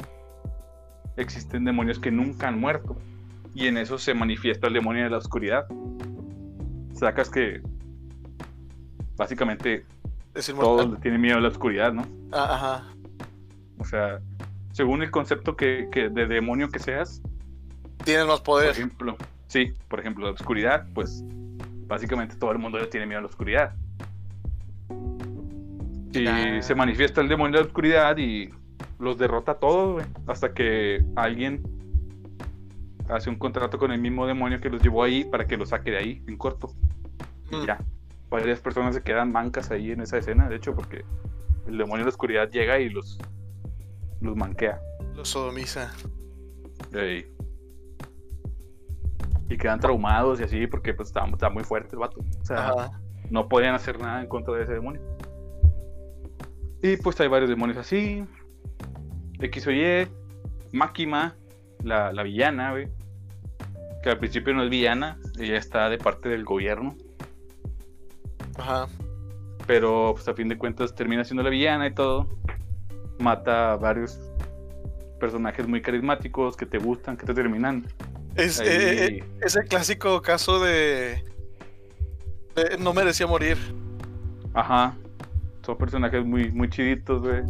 existen 1.15 1.63
demonios 1.63 1.97
que 1.97 2.11
nunca 2.11 2.47
han 2.47 2.59
muerto. 2.59 2.97
Y 3.55 3.67
en 3.67 3.77
eso 3.77 3.97
se 3.97 4.13
manifiesta 4.13 4.67
el 4.67 4.73
demonio 4.73 5.05
de 5.05 5.09
la 5.09 5.17
oscuridad. 5.17 5.65
Sacas 6.93 7.29
que 7.29 7.61
básicamente 9.19 9.85
Es 10.33 10.47
todos 10.47 10.89
le 10.89 10.97
tienen 10.97 11.19
miedo 11.21 11.37
a 11.37 11.41
la 11.41 11.49
oscuridad, 11.49 11.91
¿no? 11.93 12.03
Ah, 12.31 12.55
Ajá. 12.55 12.83
O 13.77 13.83
sea, 13.85 14.19
según 14.71 15.03
el 15.03 15.11
concepto 15.11 15.55
que, 15.55 15.87
que 15.91 16.09
de 16.09 16.25
demonio 16.25 16.69
que 16.69 16.79
seas, 16.79 17.21
Tienes 18.05 18.25
más 18.25 18.37
por 18.39 18.55
poder. 18.59 18.69
ejemplo, 18.71 19.17
sí, 19.47 19.73
por 19.89 19.99
ejemplo, 19.99 20.25
la 20.25 20.31
oscuridad, 20.31 20.87
pues 20.93 21.21
básicamente 21.87 22.35
todo 22.37 22.51
el 22.53 22.59
mundo 22.59 22.79
le 22.79 22.87
tiene 22.87 23.05
miedo 23.05 23.19
a 23.19 23.21
la 23.23 23.27
oscuridad. 23.27 23.75
Y 26.13 26.61
se 26.63 26.73
manifiesta 26.75 27.21
el 27.21 27.27
demonio 27.27 27.57
de 27.57 27.63
la 27.63 27.67
oscuridad 27.67 28.17
y 28.17 28.49
los 28.99 29.17
derrota 29.17 29.51
a 29.51 29.55
todos, 29.55 29.93
güey, 29.93 30.05
hasta 30.27 30.53
que 30.53 31.05
alguien 31.15 31.61
hace 33.09 33.29
un 33.29 33.35
contrato 33.37 33.77
con 33.77 33.91
el 33.91 33.99
mismo 33.99 34.25
demonio 34.25 34.59
que 34.59 34.69
los 34.69 34.81
llevó 34.81 35.03
ahí 35.03 35.23
para 35.25 35.45
que 35.45 35.57
los 35.57 35.69
saque 35.69 35.91
de 35.91 35.97
ahí 35.97 36.23
en 36.27 36.37
corto. 36.37 36.71
Y 37.51 37.55
Mm. 37.57 37.65
ya. 37.65 37.79
Varias 38.29 38.59
personas 38.59 38.95
se 38.95 39.01
quedan 39.01 39.31
mancas 39.31 39.71
ahí 39.71 39.91
en 39.91 40.01
esa 40.01 40.17
escena, 40.17 40.47
de 40.49 40.55
hecho, 40.55 40.75
porque 40.75 41.03
el 41.67 41.77
demonio 41.77 41.99
de 41.99 42.03
la 42.03 42.09
oscuridad 42.09 42.49
llega 42.49 42.79
y 42.79 42.89
los, 42.89 43.17
los 44.21 44.35
manquea. 44.35 44.79
Lo 45.15 45.25
sodomiza. 45.25 45.91
Ey. 46.93 47.25
Y 49.49 49.57
quedan 49.57 49.79
traumados 49.79 50.39
y 50.39 50.43
así, 50.43 50.67
porque 50.67 50.93
pues 50.93 51.07
está, 51.09 51.25
está 51.25 51.49
muy 51.49 51.63
fuerte 51.63 51.95
el 51.95 51.99
vato. 51.99 52.19
O 52.19 52.45
sea, 52.45 52.69
Ajá. 52.69 53.01
no 53.31 53.49
podían 53.49 53.73
hacer 53.73 53.99
nada 53.99 54.21
en 54.21 54.27
contra 54.27 54.53
de 54.53 54.63
ese 54.63 54.73
demonio. 54.73 55.01
Y 56.83 56.97
pues 56.97 57.19
hay 57.19 57.27
varios 57.27 57.49
demonios 57.49 57.77
así. 57.77 58.23
X 59.39 59.67
o 59.67 59.71
Y. 59.71 60.07
Máquima, 60.71 61.35
la, 61.83 62.13
la 62.13 62.23
villana, 62.23 62.71
güey. 62.71 62.87
Que 64.03 64.11
al 64.11 64.19
principio 64.19 64.53
no 64.53 64.63
es 64.63 64.69
villana, 64.69 65.17
ella 65.39 65.57
está 65.57 65.89
de 65.89 65.97
parte 65.97 66.29
del 66.29 66.45
gobierno. 66.45 66.95
Ajá. 68.57 68.87
Pero 69.67 70.13
pues 70.15 70.27
a 70.27 70.33
fin 70.33 70.47
de 70.49 70.57
cuentas 70.57 70.95
termina 70.95 71.23
siendo 71.23 71.43
la 71.43 71.49
villana 71.49 71.87
y 71.87 71.93
todo. 71.93 72.27
Mata 73.19 73.73
a 73.73 73.75
varios 73.77 74.19
personajes 75.19 75.67
muy 75.67 75.81
carismáticos 75.81 76.55
que 76.57 76.65
te 76.65 76.77
gustan, 76.79 77.17
que 77.17 77.25
te 77.25 77.33
terminan. 77.33 77.85
Es, 78.35 78.59
ahí. 78.59 78.67
eh, 78.69 79.05
eh, 79.19 79.23
es 79.41 79.55
el 79.55 79.65
clásico 79.65 80.21
caso 80.21 80.59
de, 80.59 81.23
de 82.55 82.77
No 82.79 82.93
merecía 82.93 83.27
morir. 83.27 83.57
Ajá. 84.53 84.95
Son 85.65 85.77
personajes 85.77 86.25
muy, 86.25 86.51
muy 86.51 86.69
chiditos, 86.69 87.21
güey. 87.21 87.41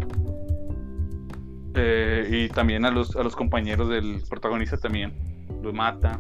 Eh, 1.76 2.28
y 2.30 2.50
también 2.50 2.84
a 2.86 2.92
los, 2.92 3.16
a 3.16 3.24
los 3.24 3.36
compañeros 3.36 3.88
del 3.90 4.22
protagonista 4.30 4.78
también. 4.78 5.14
Los 5.62 5.74
mata. 5.74 6.20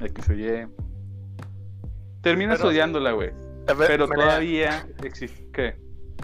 X 0.00 0.28
o 0.28 0.32
Y. 0.34 0.66
Terminas 2.20 2.58
Pero- 2.58 2.70
odiándola, 2.70 3.12
güey. 3.12 3.30
A 3.68 3.74
ver, 3.74 3.88
Pero 3.88 4.08
todavía 4.08 4.86
existe. 5.02 5.46
¿Qué? 5.52 5.76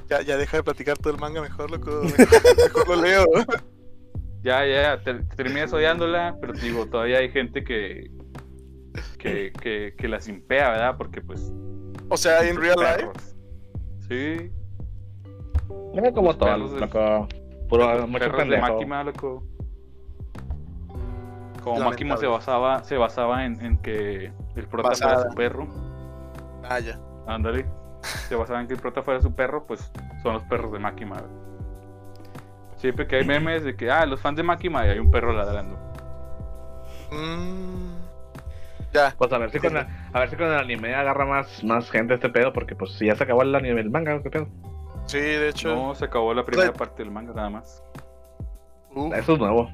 Ya, 0.08 0.22
ya 0.22 0.36
deja 0.36 0.56
de 0.58 0.62
platicar 0.62 0.98
todo 0.98 1.12
el 1.14 1.20
manga 1.20 1.40
mejor, 1.40 1.70
loco. 1.70 2.02
Mejor, 2.02 2.56
mejor 2.56 2.88
lo 2.88 3.02
leo. 3.02 3.24
Ya, 4.42 4.62
ya, 4.66 4.82
ya. 4.82 5.02
te- 5.02 5.24
terminas 5.36 5.72
odiándola, 5.72 6.36
pero 6.38 6.52
te 6.52 6.60
digo, 6.60 6.84
todavía 6.86 7.16
hay 7.16 7.30
gente 7.30 7.64
que. 7.64 8.10
Que, 9.18 9.50
que, 9.58 9.94
que 9.96 10.06
la 10.06 10.20
simpea, 10.20 10.68
¿verdad? 10.68 10.96
Porque 10.98 11.22
pues. 11.22 11.50
O 12.10 12.16
sea, 12.18 12.46
en 12.46 12.56
real 12.60 12.76
life. 12.78 13.10
Sí, 14.06 14.50
No 15.94 16.12
como 16.12 16.36
todo, 16.36 16.50
Perros 16.50 16.72
del- 16.72 16.80
loco. 16.82 17.26
Puro, 17.70 18.06
perros 18.18 18.48
de. 18.50 18.58
Máquima, 18.58 19.02
loco. 19.02 19.46
Como. 21.62 21.80
Máquima 21.80 22.18
se 22.18 22.26
basaba, 22.26 22.84
se 22.84 22.98
basaba 22.98 23.46
en, 23.46 23.64
en 23.64 23.78
que 23.78 24.30
el 24.56 24.66
prota 24.68 24.90
fuera 24.90 25.06
Basada. 25.14 25.30
su 25.30 25.34
perro. 25.36 25.66
Ah, 26.64 26.80
ya. 26.80 27.00
Ándale. 27.26 27.66
Se 28.28 28.34
basaba 28.34 28.60
en 28.60 28.66
que 28.68 28.74
el 28.74 28.80
prota 28.80 29.02
fuera 29.02 29.20
su 29.20 29.34
perro, 29.34 29.66
pues 29.66 29.90
son 30.22 30.34
los 30.34 30.42
perros 30.44 30.72
de 30.72 30.78
Máquima. 30.78 31.22
Siempre 32.76 33.06
que 33.06 33.16
hay 33.16 33.24
memes 33.24 33.64
de 33.64 33.76
que, 33.76 33.90
ah, 33.90 34.04
los 34.04 34.20
fans 34.20 34.36
de 34.36 34.42
Máquima 34.42 34.84
y 34.86 34.90
hay 34.90 34.98
un 34.98 35.10
perro 35.10 35.32
ladrando. 35.32 35.78
Mm, 37.10 37.94
ya. 38.92 39.14
Pues 39.16 39.32
a 39.32 39.38
ver 39.38 39.50
si 39.50 39.58
con, 39.58 39.74
la- 39.74 39.88
a 40.12 40.20
ver 40.20 40.30
si 40.30 40.36
con 40.36 40.46
el 40.46 40.58
anime 40.58 40.94
agarra 40.94 41.24
más, 41.24 41.62
más 41.64 41.90
gente 41.90 42.14
este 42.14 42.28
pedo, 42.28 42.52
porque 42.52 42.74
pues 42.76 42.92
si 42.92 43.06
ya 43.06 43.16
se 43.16 43.24
acabó 43.24 43.42
el 43.42 43.54
anime 43.54 43.80
el 43.80 43.90
manga, 43.90 44.20
¿qué 44.22 44.30
pedo? 44.30 44.48
Sí, 45.06 45.18
de 45.18 45.48
hecho. 45.50 45.74
No, 45.74 45.94
se 45.94 46.04
acabó 46.06 46.32
la 46.34 46.44
primera 46.44 46.72
parte 46.72 47.02
del 47.02 47.10
manga 47.12 47.32
nada 47.34 47.50
más. 47.50 47.82
Uh, 48.94 49.12
Eso 49.14 49.34
es 49.34 49.38
nuevo. 49.38 49.70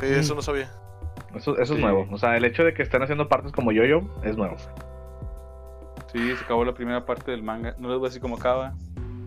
sí, 0.00 0.06
eso 0.06 0.34
no 0.34 0.42
sabía. 0.42 0.70
Eso, 1.34 1.56
eso 1.58 1.74
Sí. 1.74 1.74
es 1.74 1.80
nuevo. 1.80 2.06
O 2.10 2.18
sea, 2.18 2.36
el 2.36 2.44
hecho 2.44 2.64
de 2.64 2.72
que 2.74 2.82
estén 2.82 3.02
haciendo 3.02 3.28
partes 3.28 3.52
como 3.52 3.72
yo-yo 3.72 4.02
es 4.22 4.36
nuevo. 4.36 4.56
Sí, 6.16 6.34
se 6.36 6.44
acabó 6.44 6.64
la 6.64 6.72
primera 6.74 7.04
parte 7.04 7.30
del 7.30 7.42
manga. 7.42 7.74
No 7.78 7.88
les 7.90 7.98
voy 7.98 8.06
a 8.06 8.08
decir 8.08 8.22
cómo 8.22 8.36
acaba. 8.36 8.74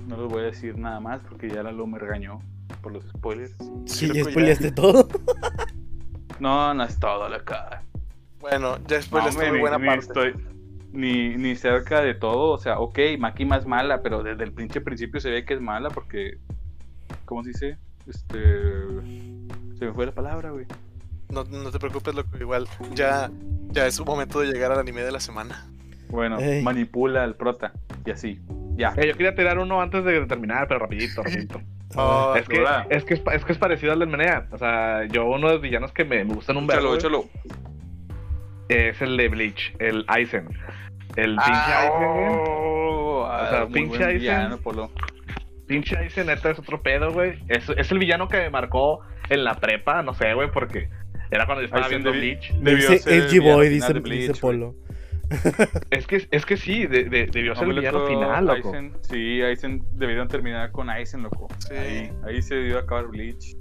No 0.07 0.17
les 0.17 0.27
voy 0.31 0.41
a 0.41 0.45
decir 0.45 0.77
nada 0.77 0.99
más 0.99 1.21
porque 1.21 1.47
ya 1.49 1.61
la 1.61 1.71
Lu 1.71 1.85
me 1.85 1.99
regañó 1.99 2.41
por 2.81 2.91
los 2.91 3.03
spoilers. 3.09 3.53
Sí, 3.85 4.11
ya 4.11 4.23
spoileaste 4.23 4.71
todo. 4.71 5.07
No, 6.39 6.73
no 6.73 6.83
es 6.85 6.97
todo 6.97 7.27
la 7.27 7.39
cara. 7.43 7.83
Bueno, 8.39 8.77
ya 8.87 8.95
después 8.95 9.25
No, 9.25 9.31
muy 9.41 9.51
ni- 9.51 9.59
buena 9.59 9.77
ni 9.77 9.85
parte. 9.87 10.05
estoy- 10.05 10.33
ni, 10.93 11.35
ni 11.35 11.55
cerca 11.57 11.99
de 12.01 12.13
todo. 12.13 12.51
O 12.53 12.57
sea, 12.57 12.79
ok, 12.79 12.97
Makima 13.19 13.57
es 13.57 13.65
mala, 13.65 14.01
pero 14.01 14.23
desde 14.23 14.45
el 14.45 14.53
pinche 14.53 14.79
principio 14.79 15.19
se 15.19 15.29
ve 15.31 15.43
que 15.43 15.55
es 15.55 15.59
mala 15.61 15.89
porque. 15.89 16.37
¿Cómo 17.25 17.43
se 17.43 17.49
dice? 17.49 17.77
Este. 18.07 18.39
Se 19.77 19.85
me 19.85 19.91
fue 19.93 20.05
la 20.05 20.13
palabra, 20.13 20.51
güey. 20.51 20.65
No, 21.29 21.43
no 21.43 21.71
te 21.71 21.77
preocupes, 21.79 22.15
loco. 22.15 22.37
Igual 22.39 22.67
ya, 22.95 23.29
ya 23.71 23.85
es 23.85 23.99
un 23.99 24.05
momento 24.05 24.39
de 24.39 24.47
llegar 24.47 24.71
al 24.71 24.79
anime 24.79 25.01
de 25.03 25.11
la 25.11 25.19
semana. 25.19 25.67
Bueno, 26.09 26.39
Ey. 26.39 26.61
manipula 26.63 27.23
al 27.23 27.35
prota 27.35 27.71
y 28.05 28.11
así. 28.11 28.39
Ya. 28.75 28.93
Eh, 28.97 29.07
yo 29.07 29.13
quería 29.13 29.35
tirar 29.35 29.59
uno 29.59 29.81
antes 29.81 30.03
de 30.03 30.25
terminar, 30.25 30.67
pero 30.67 30.79
rapidito, 30.79 31.21
rapidito. 31.23 31.61
Oh, 31.95 32.33
es, 32.37 32.47
que, 32.47 32.59
¿verdad? 32.59 32.87
es, 32.89 33.03
que 33.03 33.13
es, 33.15 33.45
que 33.45 33.51
es 33.51 33.57
parecido 33.57 33.93
al 33.93 33.99
del 33.99 34.09
Menea. 34.09 34.47
O 34.51 34.57
sea, 34.57 35.05
yo 35.05 35.25
uno 35.25 35.47
de 35.47 35.53
los 35.53 35.61
villanos 35.61 35.91
que 35.91 36.05
me, 36.05 36.23
me 36.23 36.33
gustan 36.33 36.57
un 36.57 36.65
verbo 36.67 36.95
Échalo, 36.95 37.19
échalo. 37.19 37.29
es 38.69 39.01
el 39.01 39.17
de 39.17 39.27
Bleach, 39.29 39.73
el 39.79 40.05
Aizen. 40.07 40.47
El 41.15 41.35
pinche 41.35 41.43
Ah, 41.51 41.81
Aizen. 41.81 42.39
Oh, 42.39 43.27
ah, 43.29 43.47
sea, 43.49 43.67
pinche 43.67 44.03
Aizen. 44.03 44.19
villano, 44.19 44.57
Polo. 44.57 44.91
Pinche 45.67 45.97
Aizen, 45.97 46.27
neta, 46.27 46.49
es 46.51 46.59
otro 46.59 46.81
pedo, 46.81 47.11
güey. 47.11 47.33
Es, 47.47 47.67
es 47.69 47.91
el 47.91 47.99
villano 47.99 48.27
que 48.27 48.37
me 48.37 48.49
marcó 48.49 49.01
en 49.29 49.43
la 49.43 49.55
prepa, 49.55 50.01
no 50.03 50.13
sé, 50.13 50.33
güey, 50.33 50.49
porque 50.51 50.89
era 51.31 51.45
cuando 51.45 51.61
yo 51.61 51.65
estaba 51.65 51.85
Aizen 51.85 52.03
viendo 52.03 52.11
debi- 52.17 52.19
Bleach. 52.39 52.53
debió 52.61 52.89
Dice 52.89 52.99
ser 52.99 53.13
el 53.13 53.21
Edgy 53.23 53.39
villano 53.39 53.57
Boy, 53.57 53.67
final 53.69 54.03
dice, 54.03 54.15
dice. 54.27 54.41
Polo. 54.41 54.75
Es 55.91 56.07
que, 56.07 56.27
es 56.31 56.45
que 56.45 56.57
sí, 56.57 56.87
de- 56.87 57.05
de- 57.05 57.27
debió 57.27 57.55
ser 57.55 57.67
el 57.69 57.75
villano 57.75 58.05
final, 58.07 58.45
loco. 58.45 58.69
Aizen, 58.69 58.93
sí, 59.01 59.41
Aizen 59.41 59.83
debieron 59.93 60.27
terminar 60.27 60.71
con 60.71 60.89
Aizen, 60.89 61.23
loco. 61.23 61.47
Sí. 61.59 61.75
Ahí, 61.75 62.11
ahí 62.27 62.41
se 62.41 62.55
debió 62.55 62.79
acabar 62.79 63.07
Bleach. 63.07 63.55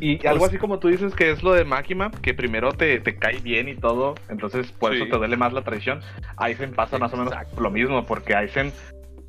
Y 0.00 0.16
Pues- 0.16 0.30
algo 0.30 0.46
así 0.46 0.58
como 0.58 0.78
tú 0.78 0.88
dices 0.88 1.14
que 1.14 1.30
es 1.30 1.42
lo 1.42 1.52
de 1.52 1.64
Máquima, 1.64 2.10
que 2.10 2.34
primero 2.34 2.72
te, 2.72 2.98
te 3.00 3.16
cae 3.16 3.38
bien 3.38 3.68
y 3.68 3.76
todo, 3.76 4.14
entonces 4.28 4.72
por 4.72 4.92
Sí. 4.92 4.96
eso 4.98 5.06
te 5.10 5.16
duele 5.16 5.36
más 5.36 5.52
la 5.52 5.62
traición. 5.62 6.00
Aizen 6.36 6.72
pasa 6.72 6.98
más 6.98 7.12
o 7.14 7.16
menos 7.16 7.32
lo 7.58 7.70
mismo, 7.70 8.04
porque 8.04 8.34
Aizen, 8.34 8.72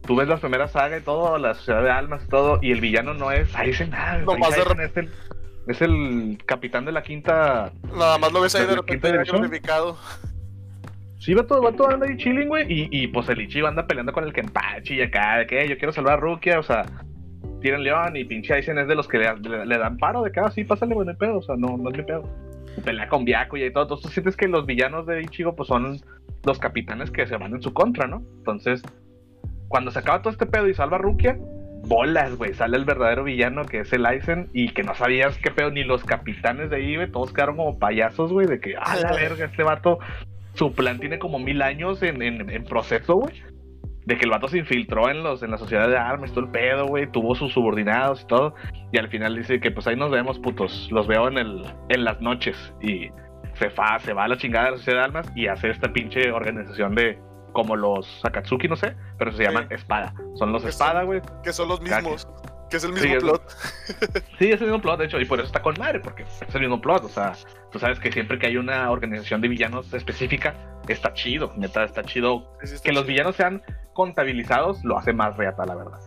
tú 0.01 0.15
ves 0.15 0.27
la 0.27 0.37
primera 0.37 0.67
saga 0.67 0.97
y 0.97 1.01
todo, 1.01 1.37
la 1.37 1.53
sociedad 1.53 1.83
de 1.83 1.91
almas 1.91 2.23
y 2.25 2.27
todo, 2.29 2.59
y 2.61 2.71
el 2.71 2.81
villano 2.81 3.13
no 3.13 3.31
es 3.31 3.53
Aizen 3.55 3.91
nada. 3.91 4.19
de 4.19 4.25
Aizen 4.45 4.79
es 4.81 4.97
el, 4.97 5.09
es 5.67 5.81
el 5.81 6.37
capitán 6.45 6.85
de 6.85 6.91
la 6.91 7.03
quinta. 7.03 7.71
Nada 7.95 8.17
más 8.17 8.31
lo 8.33 8.41
ves 8.41 8.55
ahí 8.55 8.61
de 8.61 8.67
¿Desde 8.67 8.81
repente 8.81 9.11
glorificado. 9.25 9.97
Sí, 11.23 11.33
va 11.33 11.43
todo, 11.47 11.61
va 11.61 11.71
todo 11.71 11.89
anda 11.89 12.05
ahí 12.05 12.17
chilling, 12.17 12.49
güey, 12.49 12.65
y, 12.69 12.89
y 12.91 13.07
pues 13.07 13.29
el 13.29 13.39
Ichigo 13.41 13.67
anda 13.67 13.87
peleando 13.87 14.11
con 14.11 14.25
el 14.25 14.33
Kenpachi 14.33 14.95
y 14.95 15.01
acá, 15.01 15.37
de 15.37 15.47
que 15.47 15.67
yo 15.69 15.77
quiero 15.77 15.93
salvar 15.93 16.15
a 16.15 16.17
Rukia, 16.17 16.59
o 16.59 16.63
sea, 16.63 16.83
tienen 17.61 17.83
León 17.83 18.17
y 18.17 18.25
pinche 18.25 18.53
Aizen 18.53 18.77
es 18.77 18.87
de 18.89 18.95
los 18.95 19.07
que 19.07 19.19
le, 19.19 19.33
le- 19.39 19.65
le 19.65 19.77
dan 19.77 19.97
paro 19.97 20.21
de 20.23 20.31
cada 20.31 20.51
sí, 20.51 20.65
pásale, 20.65 20.93
güey, 20.93 21.05
no 21.05 21.11
hay 21.11 21.17
pedo, 21.17 21.37
o 21.37 21.41
sea, 21.41 21.55
no, 21.55 21.77
no 21.77 21.89
es 21.91 21.97
mi 21.97 22.03
pedo. 22.03 22.23
Pelea 22.83 23.07
con 23.07 23.23
Byakuya 23.23 23.67
y 23.67 23.71
todo, 23.71 23.83
entonces 23.83 24.07
tú 24.07 24.09
sientes 24.13 24.35
que 24.35 24.47
los 24.49 24.65
villanos 24.65 25.05
de 25.05 25.21
Ichigo 25.21 25.55
pues 25.55 25.67
son 25.69 25.97
los 26.43 26.59
capitanes 26.59 27.09
que 27.09 27.25
se 27.25 27.37
van 27.37 27.53
en 27.53 27.61
su 27.61 27.71
contra, 27.73 28.05
¿no? 28.07 28.21
Entonces, 28.39 28.81
cuando 29.69 29.91
se 29.91 29.99
acaba 29.99 30.21
todo 30.21 30.31
este 30.33 30.45
pedo 30.45 30.67
y 30.67 30.73
salva 30.73 30.97
a 30.97 30.99
Rukia, 30.99 31.37
bolas, 31.85 32.35
güey, 32.35 32.53
sale 32.53 32.75
el 32.75 32.83
verdadero 32.85 33.23
villano 33.23 33.63
que 33.65 33.79
es 33.79 33.93
el 33.93 34.05
Aizen 34.05 34.49
y 34.53 34.69
que 34.73 34.83
no 34.83 34.93
sabías 34.95 35.37
qué 35.37 35.51
pedo, 35.51 35.71
ni 35.71 35.83
los 35.85 36.03
capitanes 36.03 36.69
de 36.69 36.75
ahí, 36.77 36.95
güey, 36.97 37.09
todos 37.11 37.31
quedaron 37.31 37.55
como 37.55 37.79
payasos, 37.79 38.31
güey, 38.33 38.47
de 38.47 38.59
que, 38.59 38.75
ah, 38.77 38.97
la 39.01 39.11
verga, 39.15 39.45
este 39.45 39.63
vato, 39.63 39.99
su 40.53 40.71
plan 40.73 40.99
tiene 40.99 41.19
como 41.19 41.39
mil 41.39 41.61
años 41.61 42.01
en, 42.03 42.21
en, 42.21 42.49
en 42.49 42.63
proceso, 42.63 43.15
güey. 43.15 43.43
de 44.05 44.17
que 44.17 44.25
el 44.25 44.31
vato 44.31 44.47
se 44.47 44.57
infiltró 44.59 45.09
en 45.09 45.23
los 45.23 45.43
en 45.43 45.51
la 45.51 45.57
sociedad 45.57 45.87
de 45.87 45.97
armas, 45.97 46.31
todo 46.31 46.45
el 46.45 46.51
pedo, 46.51 46.87
güey, 46.87 47.09
tuvo 47.11 47.35
sus 47.35 47.53
subordinados 47.53 48.21
y 48.23 48.27
todo, 48.27 48.53
y 48.91 48.97
al 48.99 49.07
final 49.09 49.35
dice 49.35 49.59
que 49.59 49.71
pues 49.71 49.87
ahí 49.87 49.95
nos 49.95 50.11
vemos, 50.11 50.39
putos, 50.39 50.89
los 50.91 51.07
veo 51.07 51.27
en 51.27 51.37
el 51.37 51.65
en 51.89 52.03
las 52.03 52.19
noches 52.21 52.57
y 52.81 53.09
se 53.55 53.69
fa, 53.69 53.99
se 53.99 54.13
va 54.13 54.25
a 54.25 54.27
la 54.27 54.37
chingada 54.37 54.65
de 54.65 54.71
la 54.71 54.77
sociedad 54.77 54.99
de 54.99 55.05
armas 55.05 55.31
y 55.35 55.47
hace 55.47 55.69
esta 55.69 55.91
pinche 55.93 56.31
organización 56.31 56.95
de 56.95 57.17
como 57.53 57.75
los 57.75 58.19
Akatsuki, 58.25 58.67
no 58.67 58.75
sé, 58.75 58.95
pero 59.19 59.31
se 59.31 59.43
llaman 59.43 59.67
Espada. 59.69 60.13
Son 60.35 60.51
los 60.51 60.63
Que 60.63 60.69
Espada, 60.69 61.03
güey. 61.03 61.21
Que 61.43 61.53
son 61.53 61.67
los 61.67 61.79
mismos. 61.81 62.27
Que 62.73 62.77
es 62.77 62.83
el 62.85 62.97
Sí, 62.97 63.07
mismo 63.07 63.15
es- 63.17 63.23
plot. 63.23 63.49
Sí, 64.39 64.49
es 64.51 64.59
el 64.61 64.67
mismo 64.67 64.81
plot, 64.81 64.97
de 64.97 65.05
hecho, 65.05 65.19
y 65.21 65.25
por 65.25 65.37
eso 65.37 65.45
está 65.45 65.61
con 65.61 65.75
madre, 65.77 65.99
porque 65.99 66.23
es 66.23 66.55
el 66.55 66.61
mismo 66.61 66.81
plot. 66.81 67.03
O 67.03 67.09
sea, 67.09 67.33
tú 67.71 67.77
sabes 67.77 67.99
que 67.99 68.11
siempre 68.11 68.39
que 68.39 68.47
hay 68.47 68.57
una 68.57 68.89
organización 68.89 69.41
de 69.41 69.47
villanos 69.47 69.93
específica, 69.93 70.55
está 70.87 71.13
chido, 71.13 71.53
neta, 71.55 71.83
está 71.83 72.01
chido. 72.03 72.51
Sí, 72.61 72.67
sí, 72.69 72.73
está 72.73 72.89
Que 72.89 72.93
los 72.95 73.05
villanos 73.05 73.35
sean 73.35 73.61
contabilizados 73.93 74.83
lo 74.83 74.97
hace 74.97 75.13
más 75.13 75.37
reata, 75.37 75.67
la 75.67 75.75
verdad. 75.75 75.99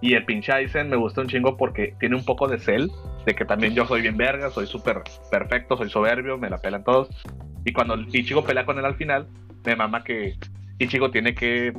Y 0.00 0.14
el 0.14 0.24
pinche 0.24 0.50
Aizen 0.52 0.90
me 0.90 0.96
gusta 0.96 1.20
un 1.20 1.28
chingo 1.28 1.56
porque 1.56 1.94
tiene 2.00 2.16
un 2.16 2.24
poco 2.24 2.48
de 2.48 2.58
cel, 2.58 2.90
de 3.24 3.34
que 3.36 3.44
también 3.44 3.74
yo 3.76 3.86
soy 3.86 4.02
bien 4.02 4.16
verga, 4.16 4.50
soy 4.50 4.66
súper 4.66 5.00
perfecto, 5.30 5.76
soy 5.76 5.90
soberbio, 5.90 6.36
me 6.38 6.50
la 6.50 6.58
pelan 6.58 6.82
todos. 6.82 7.08
Y 7.64 7.72
cuando 7.72 7.96
Ichigo 7.96 8.42
pelea 8.42 8.66
con 8.66 8.80
él 8.80 8.84
al 8.84 8.96
final, 8.96 9.28
me 9.64 9.76
mama 9.76 10.02
que 10.02 10.34
Ichigo 10.80 11.12
tiene 11.12 11.36
que 11.36 11.72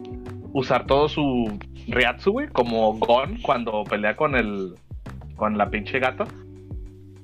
usar 0.55 0.85
todo 0.85 1.09
su 1.09 1.59
Reatsu, 1.89 2.31
güey, 2.31 2.47
como 2.47 2.93
Gon 2.93 3.41
cuando 3.41 3.83
pelea 3.83 4.15
con 4.15 4.35
el 4.35 4.75
con 5.35 5.57
la 5.57 5.69
pinche 5.69 5.99
gata, 5.99 6.25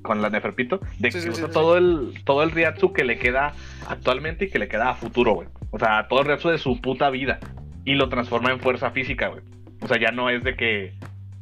con 0.01 0.21
la 0.21 0.29
Neferpito, 0.29 0.81
de 0.99 1.11
Sí, 1.11 1.17
que 1.17 1.23
sí, 1.23 1.29
usa 1.29 1.47
sí, 1.47 1.53
todo 1.53 1.77
el 1.77 2.13
todo 2.25 2.43
el 2.43 2.51
Reatsu 2.51 2.91
que 2.91 3.05
le 3.05 3.17
queda 3.17 3.53
actualmente 3.87 4.45
y 4.45 4.49
que 4.49 4.59
le 4.59 4.67
queda 4.67 4.89
a 4.89 4.95
futuro, 4.95 5.33
güey. 5.33 5.47
O 5.71 5.79
sea, 5.79 6.09
todo 6.09 6.19
el 6.19 6.25
Reatsu 6.25 6.49
de 6.49 6.57
su 6.57 6.81
puta 6.81 7.09
vida 7.09 7.39
y 7.85 7.95
lo 7.95 8.09
transforma 8.09 8.51
en 8.51 8.59
fuerza 8.59 8.91
física, 8.91 9.29
güey. 9.29 9.41
O 9.81 9.87
sea, 9.87 9.97
ya 9.97 10.11
no 10.11 10.29
es 10.29 10.43
de 10.43 10.57
que 10.57 10.93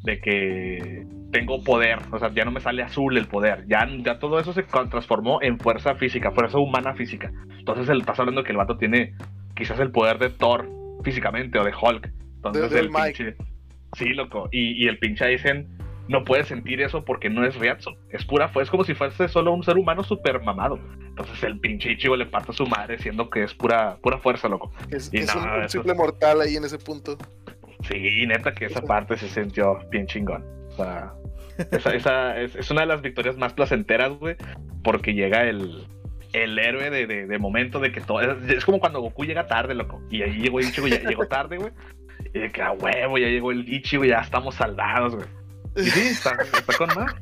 de 0.04 0.22
que 0.22 1.08
tengo 1.32 1.64
poder, 1.64 1.98
o 2.12 2.20
sea, 2.20 2.32
ya 2.32 2.46
no 2.46 2.52
me 2.52 2.60
sale 2.60 2.84
azul 2.84 3.18
el 3.18 3.26
poder, 3.26 3.66
ya, 3.68 3.88
ya 4.04 4.20
todo 4.20 4.40
eso 4.40 4.54
se 4.54 4.64
transformó 4.64 5.42
en 5.42 5.60
fuerza 5.60 5.96
física, 5.96 6.32
fuerza 6.32 6.60
humana 6.60 6.94
física. 6.94 7.32
Entonces 7.58 7.90
el, 7.90 8.02
estás 8.02 8.20
hablando 8.20 8.44
que 8.44 8.52
el 8.52 8.58
vato 8.58 8.78
tiene 8.78 9.16
quizás 9.56 9.80
el 9.80 9.92
poder 9.92 10.20
de 10.20 10.30
Thor 10.30 10.79
físicamente 11.04 11.58
o 11.60 11.64
de 11.64 11.74
Hulk. 11.74 12.12
Entonces 12.36 12.70
del 12.72 12.86
el 12.86 12.92
Mike. 12.92 13.24
pinche... 13.24 13.36
Sí, 13.98 14.10
loco. 14.10 14.50
Y, 14.52 14.84
y 14.84 14.88
el 14.88 15.00
pinche 15.00 15.26
Aizen 15.26 15.68
no 16.10 16.26
puede 16.26 16.44
sentir 16.44 16.82
eso 16.82 17.06
porque 17.06 17.30
no 17.30 17.46
es 17.46 17.56
Ryatsu. 17.56 17.92
Es 18.10 18.26
pura 18.26 18.50
fue 18.50 18.64
es 18.64 18.70
como 18.70 18.84
si 18.84 18.96
fuese 18.96 19.28
solo 19.28 19.54
un 19.54 19.64
ser 19.64 19.78
humano 19.78 20.04
super 20.04 20.42
mamado. 20.42 20.80
Entonces 21.08 21.44
el 21.44 21.60
pinche 21.60 21.92
Ichigo 21.92 22.16
le 22.16 22.26
parte 22.26 22.52
a 22.52 22.56
su 22.56 22.66
madre 22.66 22.98
siendo 22.98 23.30
que 23.30 23.44
es 23.44 23.54
pura, 23.54 23.98
pura 24.02 24.18
fuerza, 24.18 24.50
loco. 24.50 24.74
Es, 24.90 25.14
y 25.14 25.18
es 25.18 25.36
un, 25.36 25.70
simple 25.70 25.94
mortal 25.94 26.42
ahí 26.42 26.56
en 26.56 26.66
ese 26.66 26.80
punto. 26.80 27.18
Sí, 27.88 28.26
neta 28.26 28.54
que 28.54 28.66
esa 28.66 28.82
parte 28.82 29.18
se 29.18 29.30
sintió 29.30 29.80
bien 29.92 30.08
chingón. 30.08 30.44
O 30.70 30.76
sea, 30.76 31.14
esa, 31.72 31.94
esa 31.94 32.42
es, 32.42 32.56
es 32.56 32.72
una 32.72 32.82
de 32.82 32.88
las 32.88 33.02
victorias 33.04 33.38
más 33.38 33.54
placenteras, 33.54 34.12
güey, 34.14 34.36
porque 34.84 35.14
llega 35.14 35.44
el, 35.44 35.88
el 36.34 36.58
héroe 36.60 36.90
de, 36.90 37.08
de, 37.08 37.28
de 37.28 37.40
momento 37.40 37.80
de 37.80 37.92
que 37.92 38.02
todo... 38.02 38.22
Es, 38.22 38.50
es 38.50 38.66
como 38.66 38.80
cuando 38.80 39.02
Goku 39.02 39.26
llega 39.26 39.48
tarde, 39.48 39.74
loco. 39.74 40.02
Y 40.10 40.22
ahí 40.22 40.40
llegó 40.40 40.60
Ichigo, 40.60 40.88
ya 40.88 41.00
llegó 41.00 41.28
tarde, 41.28 41.58
güey. 41.58 41.72
Y 42.34 42.40
de 42.40 42.52
que 42.52 42.62
a 42.62 42.72
huevo, 42.72 43.18
ya 43.18 43.28
llegó 43.28 43.52
el 43.52 43.68
Ichigo, 43.68 44.06
ya 44.06 44.20
estamos 44.20 44.56
saldados, 44.56 45.16
güey. 45.16 45.28
Y 45.76 45.90
sí, 45.90 46.08
está, 46.10 46.38
está 46.42 46.78
con 46.78 46.90
más. 46.96 47.16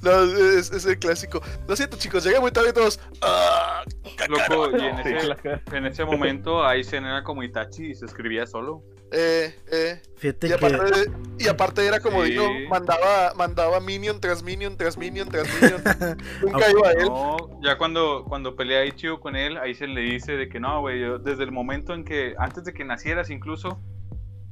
No, 0.00 0.22
es, 0.22 0.72
es 0.72 0.86
el 0.86 0.98
clásico. 0.98 1.42
Lo 1.68 1.76
siento, 1.76 1.98
chicos, 1.98 2.24
llegué 2.24 2.40
muy 2.40 2.50
tarde 2.50 2.70
y 2.70 2.72
todos. 2.72 3.00
¡Ah! 3.20 3.82
Loco, 4.28 4.70
y 4.76 4.84
en 4.84 4.98
ese, 5.00 5.60
en 5.72 5.86
ese 5.86 6.04
momento 6.04 6.64
Aizen 6.64 7.04
era 7.04 7.22
como 7.22 7.42
Itachi 7.42 7.90
y 7.90 7.94
se 7.94 8.06
escribía 8.06 8.46
solo. 8.46 8.82
Eh, 9.12 9.54
eh. 9.70 10.02
Fíjate 10.16 10.46
Y 10.46 10.50
que. 10.50 10.54
aparte, 10.56 11.10
y 11.38 11.48
aparte 11.48 11.86
era 11.86 12.00
como 12.00 12.24
Sí. 12.24 12.30
digo, 12.32 12.48
mandaba, 12.68 13.32
mandaba 13.36 13.80
minion 13.80 14.20
tras 14.20 14.42
minion 14.42 14.76
tras 14.76 14.96
minion 14.98 15.28
tras 15.28 15.46
minion. 15.60 15.82
Nunca 16.42 16.70
iba 16.70 16.88
a 16.88 16.92
él. 16.92 17.06
No, 17.06 17.60
ya 17.62 17.78
cuando, 17.78 18.24
cuando 18.28 18.56
pelea 18.56 18.84
Ichigo 18.84 19.20
con 19.20 19.36
él, 19.36 19.56
Aizen 19.58 19.94
le 19.94 20.00
dice 20.00 20.32
de 20.32 20.48
que 20.48 20.58
no, 20.58 20.80
güey, 20.80 21.00
yo 21.00 21.18
desde 21.18 21.44
el 21.44 21.52
momento 21.52 21.94
en 21.94 22.04
que, 22.04 22.34
antes 22.38 22.64
de 22.64 22.72
que 22.72 22.84
nacieras 22.84 23.30
incluso, 23.30 23.80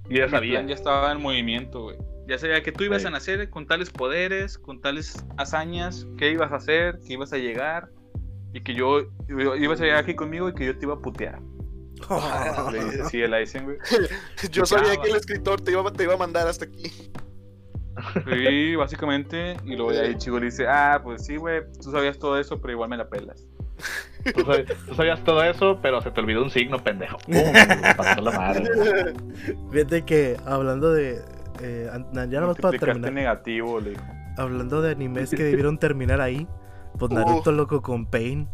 Y 0.09 0.19
ya 0.19 0.27
mi 0.27 0.31
sabía. 0.31 0.53
plan 0.53 0.69
ya 0.69 0.75
estaba 0.75 1.11
en 1.13 1.21
movimiento, 1.21 1.83
güey. 1.83 1.97
Ya 2.29 2.39
sabía 2.39 2.63
que 2.63 2.73
tú 2.73 2.85
ibas 2.85 3.03
Sí. 3.03 3.09
a 3.09 3.11
nacer 3.11 3.51
con 3.51 3.67
tales 3.67 3.91
poderes, 3.91 4.57
con 4.59 4.81
tales 4.81 5.25
hazañas, 5.37 6.07
qué 6.17 6.31
ibas 6.31 6.53
a 6.53 6.57
hacer, 6.57 6.99
que 7.07 7.15
ibas 7.15 7.33
a 7.33 7.39
llegar, 7.39 7.89
y 8.53 8.63
que 8.63 8.73
yo, 8.75 9.01
yo- 9.29 9.57
ibas 9.57 9.81
a 9.81 9.85
llegar 9.85 9.99
aquí 9.99 10.15
conmigo 10.15 10.49
y 10.49 10.55
que 10.55 10.65
yo 10.67 10.79
te 10.79 10.85
iba 10.87 10.95
a 10.95 11.01
putear. 11.01 11.41
Le 12.73 12.85
decía 12.85 13.25
el 13.27 13.35
Aizen, 13.35 13.65
güey. 13.65 13.77
Yo 14.51 14.67
sabía 14.67 14.97
que 14.97 15.11
el 15.11 15.17
escritor 15.17 15.61
te 15.61 15.73
iba, 15.73 15.93
te 15.93 16.05
iba 16.05 16.15
a 16.15 16.19
mandar 16.19 16.47
hasta 16.49 16.65
aquí. 16.67 17.11
Sí, 18.29 18.75
básicamente. 18.77 19.57
Y 19.65 19.77
luego 19.77 19.93
ya 19.93 20.05
Ichigo 20.07 20.39
le 20.39 20.47
dice, 20.47 20.67
ah, 20.67 21.01
pues 21.03 21.25
sí, 21.25 21.37
güey, 21.37 21.63
tú 21.83 21.93
sabías 21.93 22.19
todo 22.19 22.39
eso, 22.39 22.61
pero 22.61 22.73
igual 22.73 22.91
me 22.91 22.97
la 22.97 23.09
pelas. 23.09 23.47
Tú, 24.35 24.45
sabías, 24.45 24.79
tú 24.87 24.95
sabías 24.95 25.25
todo 25.25 25.43
eso, 25.45 25.79
pero 25.83 26.01
se 26.01 26.11
te 26.11 26.21
olvidó 26.21 26.43
un 26.43 26.51
signo, 26.51 26.79
pendejo. 26.83 27.19
¡Pum! 27.27 27.35
Pasó 27.97 28.21
la 28.21 28.31
madre. 28.31 29.15
Fíjate 29.71 30.03
que 30.05 30.37
hablando 30.47 30.93
de. 30.93 31.21
eh, 31.61 31.89
ya 32.13 32.25
nada 32.27 32.47
más 32.47 32.57
para 32.57 32.79
terminar. 32.79 33.13
negativo, 33.13 33.81
le 33.81 33.91
dijo. 33.91 34.03
Hablando 34.39 34.83
de 34.83 34.93
animes 34.93 35.31
que 35.31 35.43
debieron 35.45 35.79
terminar 35.79 36.21
ahí. 36.21 36.47
Pues 36.99 37.11
Uh. 37.11 37.15
Naruto 37.15 37.53
loco 37.53 37.83
con 37.83 38.07
Pain. 38.07 38.49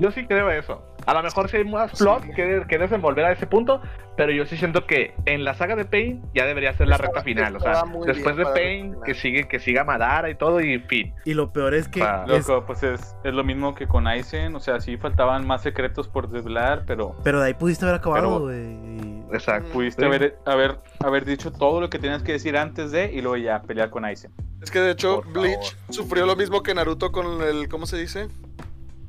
Yo 0.00 0.10
sí 0.10 0.26
creo 0.26 0.50
eso. 0.50 0.82
A 1.06 1.14
lo 1.14 1.22
mejor 1.22 1.48
sí 1.48 1.56
hay 1.56 1.64
más 1.64 1.98
plot 1.98 2.22
Sí. 2.24 2.32
que, 2.34 2.64
que 2.68 2.78
desenvolver 2.78 3.24
a 3.24 3.32
ese 3.32 3.46
punto, 3.46 3.80
pero 4.16 4.30
yo 4.30 4.44
sí 4.44 4.56
siento 4.58 4.86
que 4.86 5.14
en 5.24 5.42
la 5.44 5.54
saga 5.54 5.74
de 5.74 5.84
Pain 5.86 6.22
ya 6.34 6.44
debería 6.44 6.72
ser 6.74 6.86
la 6.88 6.96
Estaba- 6.96 7.08
recta 7.14 7.22
final. 7.24 7.56
O 7.56 7.60
sea, 7.60 7.82
después 8.04 8.36
de 8.36 8.44
Pain, 8.44 8.96
que 9.04 9.14
sigue, 9.14 9.48
que 9.48 9.58
siga 9.58 9.84
Madara 9.84 10.28
y 10.28 10.34
todo, 10.34 10.60
y 10.60 10.78
fin. 10.80 11.14
Y 11.24 11.32
lo 11.34 11.50
peor 11.52 11.72
es 11.74 11.88
que. 11.88 12.02
Ah. 12.02 12.24
es- 12.28 12.46
Loco, 12.46 12.66
pues 12.66 12.82
es, 12.82 13.16
es 13.24 13.32
lo 13.32 13.42
mismo 13.42 13.74
que 13.74 13.86
con 13.86 14.06
Aizen, 14.06 14.54
o 14.54 14.60
sea, 14.60 14.80
sí 14.80 14.96
faltaban 14.98 15.46
más 15.46 15.62
secretos 15.62 16.08
por 16.08 16.28
desvelar, 16.28 16.82
pero 16.86 17.16
pero 17.24 17.40
de 17.40 17.46
ahí 17.46 17.54
pudiste 17.54 17.84
haber 17.86 17.96
acabado, 17.96 18.40
güey. 18.40 18.98
Exacto. 19.32 19.70
pudiste 19.72 20.02
Sí. 20.02 20.06
haber, 20.06 20.38
haber, 20.46 20.78
haber 21.04 21.24
dicho 21.24 21.52
todo 21.52 21.80
lo 21.80 21.88
que 21.90 21.98
tenías 21.98 22.22
que 22.22 22.32
decir 22.32 22.56
antes 22.56 22.90
de 22.92 23.12
y 23.12 23.20
luego 23.22 23.36
ya 23.36 23.62
pelear 23.62 23.88
con 23.90 24.04
Aizen. 24.04 24.30
Es 24.62 24.70
que 24.70 24.80
de 24.80 24.90
hecho, 24.90 25.22
Por 25.22 25.32
Bleach 25.32 25.76
sufrió 25.90 26.26
lo 26.26 26.34
mismo 26.36 26.62
que 26.62 26.74
Naruto 26.74 27.12
con 27.12 27.40
el. 27.42 27.68
¿Cómo 27.68 27.86
se 27.86 27.96
dice? 27.96 28.28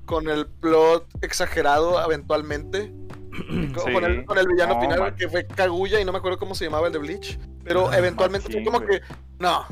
Con 0.10 0.28
el 0.28 0.47
plot 0.47 1.05
exagerado 1.22 2.03
eventualmente. 2.03 2.91
Sí. 3.39 3.93
con, 3.93 4.03
el, 4.03 4.26
con 4.26 4.38
el 4.38 4.47
villano 4.47 4.74
No, 4.74 4.82
final 4.82 4.99
man. 4.99 5.16
que 5.16 5.30
fue 5.30 5.45
Kaguya 5.47 6.01
y 6.01 6.03
no 6.05 6.12
me 6.12 6.18
acuerdo 6.18 6.38
cómo 6.39 6.55
se 6.55 6.66
llamaba 6.66 6.88
el 6.88 6.93
de 6.93 6.99
Bleach. 6.99 7.39
Pero 7.64 7.88
Ah, 7.89 7.97
eventualmente 7.97 8.51
fue 8.51 8.64
como 8.66 8.80
güey. 8.82 8.99
que. 8.99 9.05
No. 9.38 9.66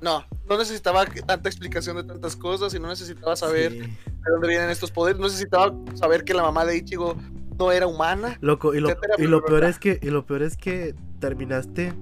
No. 0.00 0.24
No 0.48 0.56
necesitaba 0.56 1.04
tanta 1.04 1.48
explicación 1.48 1.96
de 1.96 2.04
tantas 2.04 2.36
cosas 2.36 2.72
y 2.74 2.78
no 2.78 2.88
necesitaba 2.88 3.34
saber 3.36 3.72
Sí. 3.72 3.78
de 3.80 4.30
dónde 4.30 4.48
vienen 4.48 4.70
estos 4.70 4.90
poderes. 4.92 5.18
No 5.18 5.26
necesitaba 5.26 5.74
saber 5.94 6.24
que 6.24 6.32
la 6.32 6.42
mamá 6.44 6.64
de 6.64 6.76
Ichigo 6.78 7.16
no 7.58 7.72
era 7.72 7.86
humana. 7.86 8.38
Loco, 8.40 8.72
y 8.74 8.80
lo, 8.80 8.88
etcétera, 8.88 9.14
y 9.18 9.24
lo 9.26 9.44
peor 9.44 9.64
es 9.64 9.78
que, 9.78 9.98
y 10.00 10.06
lo 10.10 10.24
peor 10.24 10.42
es 10.42 10.56
que 10.56 10.94
terminaste 11.20 11.92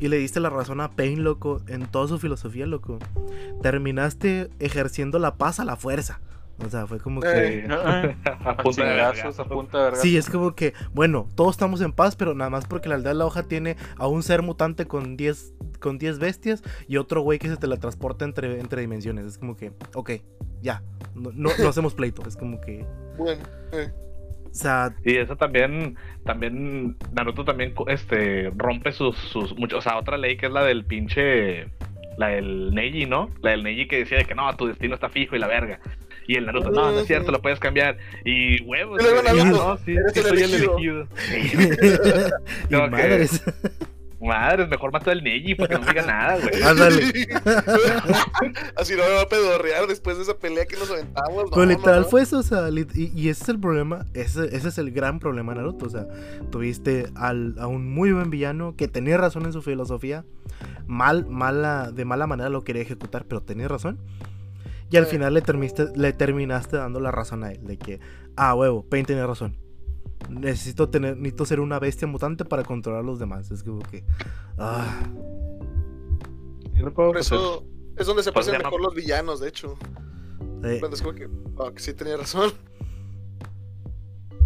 y 0.00 0.08
le 0.08 0.16
diste 0.16 0.40
la 0.40 0.48
razón 0.50 0.80
a 0.80 0.90
Pain, 0.92 1.22
loco, 1.22 1.60
en 1.68 1.86
toda 1.86 2.08
su 2.08 2.18
filosofía, 2.18 2.64
loco. 2.66 2.98
Terminaste 3.62 4.50
ejerciendo 4.58 5.18
la 5.18 5.36
paz 5.36 5.60
a 5.60 5.64
la 5.64 5.76
fuerza. 5.76 6.20
O 6.64 6.68
sea, 6.70 6.86
fue 6.86 6.98
como 6.98 7.20
que. 7.20 7.28
Eh, 7.70 8.16
a 8.44 8.56
punta 8.56 8.84
de 8.84 8.90
chingazos, 8.90 9.22
vergazo. 9.22 9.42
a 9.42 9.44
punta 9.46 9.78
de 9.78 9.84
verga. 9.84 9.98
Sí, 9.98 10.16
es 10.16 10.28
como 10.30 10.54
que, 10.54 10.74
bueno, 10.92 11.28
todos 11.34 11.52
estamos 11.52 11.80
en 11.80 11.92
paz, 11.92 12.16
pero 12.16 12.34
nada 12.34 12.50
más 12.50 12.66
porque 12.66 12.88
la 12.88 12.96
aldea 12.96 13.12
de 13.12 13.18
la 13.18 13.26
hoja 13.26 13.44
tiene 13.44 13.76
a 13.96 14.06
un 14.06 14.22
ser 14.22 14.42
mutante 14.42 14.86
con 14.86 15.16
10 15.16 15.54
con 15.80 15.98
10 15.98 16.18
bestias 16.18 16.62
y 16.88 16.98
otro 16.98 17.22
güey 17.22 17.38
que 17.38 17.48
se 17.48 17.56
teletransporta 17.56 18.24
entre, 18.24 18.60
entre 18.60 18.82
dimensiones. 18.82 19.26
Es 19.26 19.38
como 19.38 19.56
que, 19.56 19.72
ok, 19.94 20.12
ya, 20.62 20.82
no, 21.14 21.30
no, 21.34 21.50
no 21.58 21.68
hacemos 21.68 21.94
pleito. 21.94 22.22
Es 22.28 22.36
como 22.36 22.60
que, 22.60 22.84
Bueno. 23.16 23.42
eh. 23.72 23.90
o 24.44 24.54
sea, 24.54 24.94
Y 25.04 25.16
eso 25.16 25.36
también, 25.36 25.96
también, 26.24 26.96
Naruto 27.12 27.44
también 27.44 27.74
este, 27.88 28.50
rompe 28.56 28.92
sus, 28.92 29.16
sus, 29.16 29.56
muchos, 29.56 29.78
o 29.78 29.82
sea, 29.88 29.98
otra 29.98 30.18
ley 30.18 30.36
que 30.36 30.46
es 30.46 30.52
la 30.52 30.64
del 30.64 30.84
pinche, 30.84 31.68
la 32.18 32.28
del 32.28 32.74
Neji, 32.74 33.06
¿no? 33.06 33.30
La 33.42 33.52
del 33.52 33.62
Neji 33.62 33.88
que 33.88 33.98
decía 34.00 34.18
de 34.18 34.24
que 34.26 34.34
no, 34.34 34.54
tu 34.56 34.66
destino 34.66 34.94
está 34.94 35.08
fijo 35.08 35.34
y 35.36 35.38
la 35.38 35.46
verga. 35.48 35.80
Y 36.30 36.36
el 36.36 36.46
Naruto, 36.46 36.70
no, 36.70 36.92
no 36.92 37.00
es 37.00 37.06
cierto, 37.08 37.32
lo 37.32 37.42
puedes 37.42 37.58
cambiar. 37.58 37.98
Y 38.24 38.62
huevos, 38.62 39.00
Y 39.00 39.02
luego 39.02 39.20
güey, 39.22 39.36
Naruto, 39.36 39.68
no, 39.70 39.76
sí, 39.78 39.92
eres 39.96 40.12
sí 40.12 40.20
el 40.20 40.26
soy 40.26 40.42
el 40.42 40.54
elegido. 40.54 41.08
que- 42.68 42.88
madres. 42.88 43.42
Madres, 44.20 44.68
mejor 44.68 44.92
mato 44.92 45.10
al 45.10 45.24
Neji 45.24 45.54
para 45.54 45.68
que 45.70 45.78
no 45.82 45.86
diga 45.90 46.06
nada, 46.06 46.38
güey. 46.38 46.62
Ándale. 46.62 47.00
Así 48.76 48.94
no 48.94 49.02
me 49.02 49.14
va 49.14 49.22
a 49.22 49.28
pedorrear 49.28 49.86
después 49.88 50.18
de 50.18 50.22
esa 50.24 50.34
pelea 50.38 50.66
que 50.66 50.76
nos 50.76 50.90
aventamos. 50.90 51.44
No, 51.46 51.50
Pero 51.50 51.66
literal 51.66 51.96
no, 51.96 52.02
no. 52.02 52.08
fue 52.08 52.22
eso, 52.22 52.38
o 52.38 52.42
sea, 52.42 52.68
y, 52.68 53.10
y 53.14 53.28
ese 53.30 53.42
es 53.44 53.48
el 53.48 53.58
problema, 53.58 54.06
ese, 54.14 54.54
ese 54.54 54.68
es 54.68 54.78
el 54.78 54.90
gran 54.92 55.18
problema 55.20 55.52
de 55.54 55.58
Naruto, 55.60 55.86
o 55.86 55.90
sea, 55.90 56.06
tuviste 56.50 57.06
al- 57.16 57.54
a 57.58 57.66
un 57.66 57.92
muy 57.92 58.12
buen 58.12 58.30
villano 58.30 58.76
que 58.76 58.88
tenía 58.88 59.16
razón 59.16 59.46
en 59.46 59.52
su 59.52 59.62
filosofía, 59.62 60.24
mal, 60.86 61.26
mala, 61.26 61.90
de 61.90 62.04
mala 62.04 62.26
manera 62.26 62.50
lo 62.50 62.62
quería 62.62 62.82
ejecutar, 62.82 63.24
pero 63.24 63.40
tenía 63.40 63.68
razón, 63.68 63.98
y 64.90 64.96
al 64.96 65.04
Sí. 65.06 65.12
final 65.12 65.34
le 65.34 65.42
terminaste, 65.42 65.86
le 65.94 66.12
terminaste 66.12 66.76
dando 66.76 67.00
la 67.00 67.10
razón 67.10 67.44
a 67.44 67.52
él, 67.52 67.64
de 67.64 67.78
que, 67.78 68.00
ah, 68.36 68.54
huevo, 68.54 68.84
Pain 68.88 69.06
tenía 69.06 69.26
razón, 69.26 69.56
necesito 70.28 70.88
tener, 70.90 71.16
necesito 71.16 71.46
ser 71.46 71.60
una 71.60 71.78
bestia 71.78 72.06
mutante 72.08 72.44
para 72.44 72.62
controlar 72.64 73.00
a 73.02 73.04
los 73.04 73.18
demás. 73.18 73.50
Es 73.50 73.62
como 73.62 73.80
que. 73.80 74.04
Ah. 74.58 75.00
Yo 76.74 76.84
no 76.84 76.92
puedo 76.92 77.10
Por 77.10 77.18
eso 77.18 77.64
es 77.96 78.06
donde 78.06 78.22
se 78.22 78.30
se 78.30 78.32
pasan 78.32 78.58
mejor 78.58 78.80
los 78.80 78.94
villanos, 78.94 79.40
de 79.40 79.48
hecho. 79.48 79.76
eh, 80.64 80.76
Cuando 80.80 80.94
es 80.96 81.02
como 81.02 81.14
que, 81.14 81.28
ah, 81.58 81.70
que 81.74 81.80
sí 81.80 81.94
tenía 81.94 82.16
razón. 82.16 82.52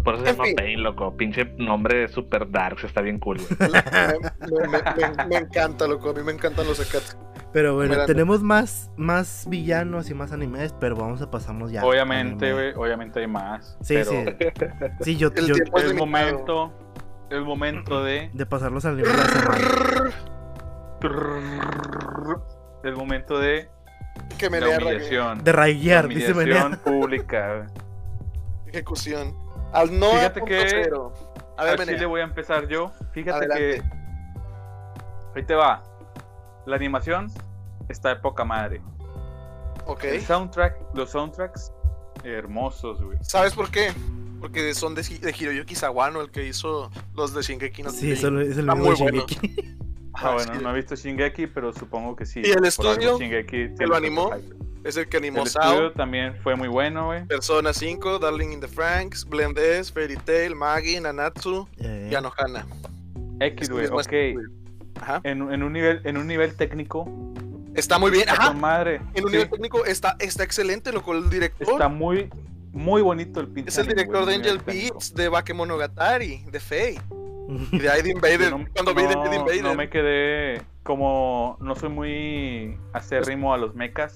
Por 0.03 0.15
eso 0.15 0.23
se 0.23 0.29
En 0.29 0.35
llama 0.35 0.45
fin. 0.45 0.55
Pain, 0.55 0.83
loco. 0.83 1.17
Pinche 1.17 1.45
nombre 1.57 2.07
super 2.09 2.49
dark, 2.51 2.77
está 2.83 3.01
bien 3.01 3.17
cool, 3.19 3.37
me, 3.59 4.67
me- 4.67 4.77
me- 5.17 5.25
me 5.27 5.35
encanta, 5.37 5.87
loco. 5.87 6.09
A 6.11 6.13
mí 6.13 6.21
me 6.23 6.31
encantan 6.31 6.67
los 6.67 6.79
Akatsuki. 6.79 7.23
Pero 7.55 7.73
bueno, 7.73 7.93
Mira, 7.93 8.05
tenemos 8.05 8.43
más, 8.43 8.91
más 8.97 9.45
villanos 9.49 10.09
y 10.09 10.13
más 10.13 10.33
animes, 10.33 10.75
pero 10.77 10.97
vamos 10.97 11.21
a 11.21 11.31
pasarnos 11.31 11.71
ya. 11.71 11.85
obviamente, 11.85 12.47
anime. 12.51 12.73
güey, 12.73 12.85
obviamente 12.85 13.21
hay 13.21 13.27
más. 13.27 13.77
Sí, 13.81 13.93
pero 13.95 14.11
sí. 14.11 14.25
Sí, 14.99 15.15
yo, 15.15 15.29
El 15.37 15.47
yo- 15.47 15.55
es 15.55 15.83
el 15.85 15.95
momento, 15.95 16.73
el 17.29 17.45
momento 17.45 18.03
de, 18.03 18.29
de 18.33 18.45
pasarlos 18.45 18.83
al 18.83 18.97
nivel 18.97 19.13
de 19.13 19.17
la 19.17 19.25
semana. 19.25 20.11
el 22.83 22.95
momento 22.95 23.39
de 23.39 23.69
Que 24.37 24.49
me 24.49 24.59
la 24.59 24.67
lea 24.67 24.77
humillación, 24.79 25.43
De 25.43 25.51
rayar, 25.53 26.07
dice 26.09 26.33
humillación 26.33 26.71
Menea. 26.71 26.83
pública. 26.83 27.67
ejecución. 28.67 29.33
Al 29.71 29.97
no 29.97 30.11
Fíjate 30.11 30.41
que- 30.43 30.65
cero. 30.69 31.13
A 31.57 31.63
ver, 31.63 31.71
Al 31.73 31.79
Menea. 31.79 31.95
chile 31.95 32.05
voy 32.05 32.19
a 32.19 32.25
empezar 32.25 32.67
yo. 32.67 32.91
Fíjate 33.13 33.37
Adelante. 33.37 33.81
que 35.33 35.39
ahí 35.39 35.45
te 35.45 35.55
va. 35.55 35.81
La 36.65 36.75
animación 36.75 37.31
está 37.89 38.09
de 38.09 38.15
poca 38.17 38.43
madre. 38.43 38.81
Ok. 39.85 40.03
El 40.05 40.21
soundtrack, 40.21 40.75
los 40.95 41.11
soundtracks 41.11 41.71
hermosos, 42.23 43.01
güey. 43.01 43.17
¿Sabes 43.21 43.53
por 43.53 43.69
qué? 43.69 43.91
Porque 44.39 44.73
son 44.73 44.95
de, 44.95 45.01
de 45.03 45.35
Hiroyuki 45.37 45.75
Sawano, 45.75 46.21
el 46.21 46.31
que 46.31 46.45
hizo 46.47 46.89
los 47.15 47.33
de 47.33 47.41
Shingeki 47.41 47.83
no 47.83 47.89
Sí, 47.91 48.07
Kyojin. 48.07 48.11
eso 48.13 48.39
es 48.41 48.57
el 48.57 48.65
mismo 48.65 48.83
de 48.91 48.95
bueno. 49.03 49.25
Shingeki. 49.27 49.77
Ah, 50.17 50.31
bueno, 50.33 50.53
sí. 50.55 50.59
no 50.63 50.71
he 50.71 50.75
visto 50.75 50.95
Shingeki, 50.95 51.47
pero 51.47 51.73
supongo 51.73 52.15
que 52.15 52.25
sí. 52.25 52.41
¿Y 52.43 52.49
el 52.51 52.63
estudio 52.65 53.19
Shingeki 53.19 53.75
lo 53.85 53.95
animó? 53.95 54.31
Es 54.85 54.97
el 54.97 55.09
que 55.09 55.17
animó 55.17 55.43
El 55.43 55.49
Sao, 55.49 55.71
estudio 55.73 55.91
también 55.93 56.35
fue 56.41 56.55
muy 56.55 56.67
bueno, 56.67 57.07
güey. 57.07 57.25
Persona 57.25 57.73
5, 57.73 58.19
Darling 58.19 58.51
in 58.53 58.59
the 58.61 58.67
Franks, 58.67 59.25
Blend 59.25 59.57
S, 59.57 59.91
Fairy 59.91 60.15
Tail, 60.17 60.55
Magi, 60.55 60.99
Nanatsu 60.99 61.67
y 61.77 62.13
Anohana. 62.15 62.65
X, 63.39 63.69
güey, 63.69 63.87
ok. 63.87 63.99
estudio. 63.99 64.39
Ajá. 65.05 65.21
En, 65.23 65.51
en 65.53 65.61
un 65.63 65.71
nivel, 65.73 66.01
en 66.03 66.17
un 66.17 66.25
nivel 66.27 66.55
técnico, 66.55 67.05
Está 67.75 67.99
muy 67.99 68.09
bien. 68.09 68.27
está 68.29 68.41
Ajá. 68.41 68.53
madre. 68.53 69.01
En 69.13 69.25
un 69.25 69.29
Sí, 69.31 69.35
nivel 69.37 69.49
técnico 69.49 69.85
está, 69.85 70.15
está 70.19 70.43
excelente, 70.43 70.91
loco. 70.93 71.13
El 71.13 71.29
director 71.29 71.67
está 71.73 71.89
muy, 71.89 72.29
muy 72.71 73.01
bonito 73.01 73.39
el 73.41 73.47
pinche. 73.49 73.69
es 73.69 73.77
el 73.77 73.87
director 73.87 74.23
güey, 74.23 74.41
de 74.41 74.49
Angel. 74.49 74.63
Beats, 74.65 75.13
de 75.13 75.27
Bakemonogatari, 75.29 76.43
de 76.49 76.59
Faye 76.59 77.01
y 77.71 77.77
de 77.79 77.99
Id 77.99 78.05
Invader. 78.05 78.51
No- 78.51 78.65
Cuando 78.73 78.95
vi 78.95 79.03
de 79.03 79.15
no- 79.15 79.25
Id 79.25 79.33
Invader. 79.33 79.63
No 79.63 79.75
me 79.75 79.89
quedé 79.89 80.61
como 80.83 81.57
no 81.59 81.75
soy 81.75 81.89
muy 81.89 82.77
acérrimo 82.93 83.53
a 83.53 83.57
los 83.57 83.75
mechas, 83.75 84.13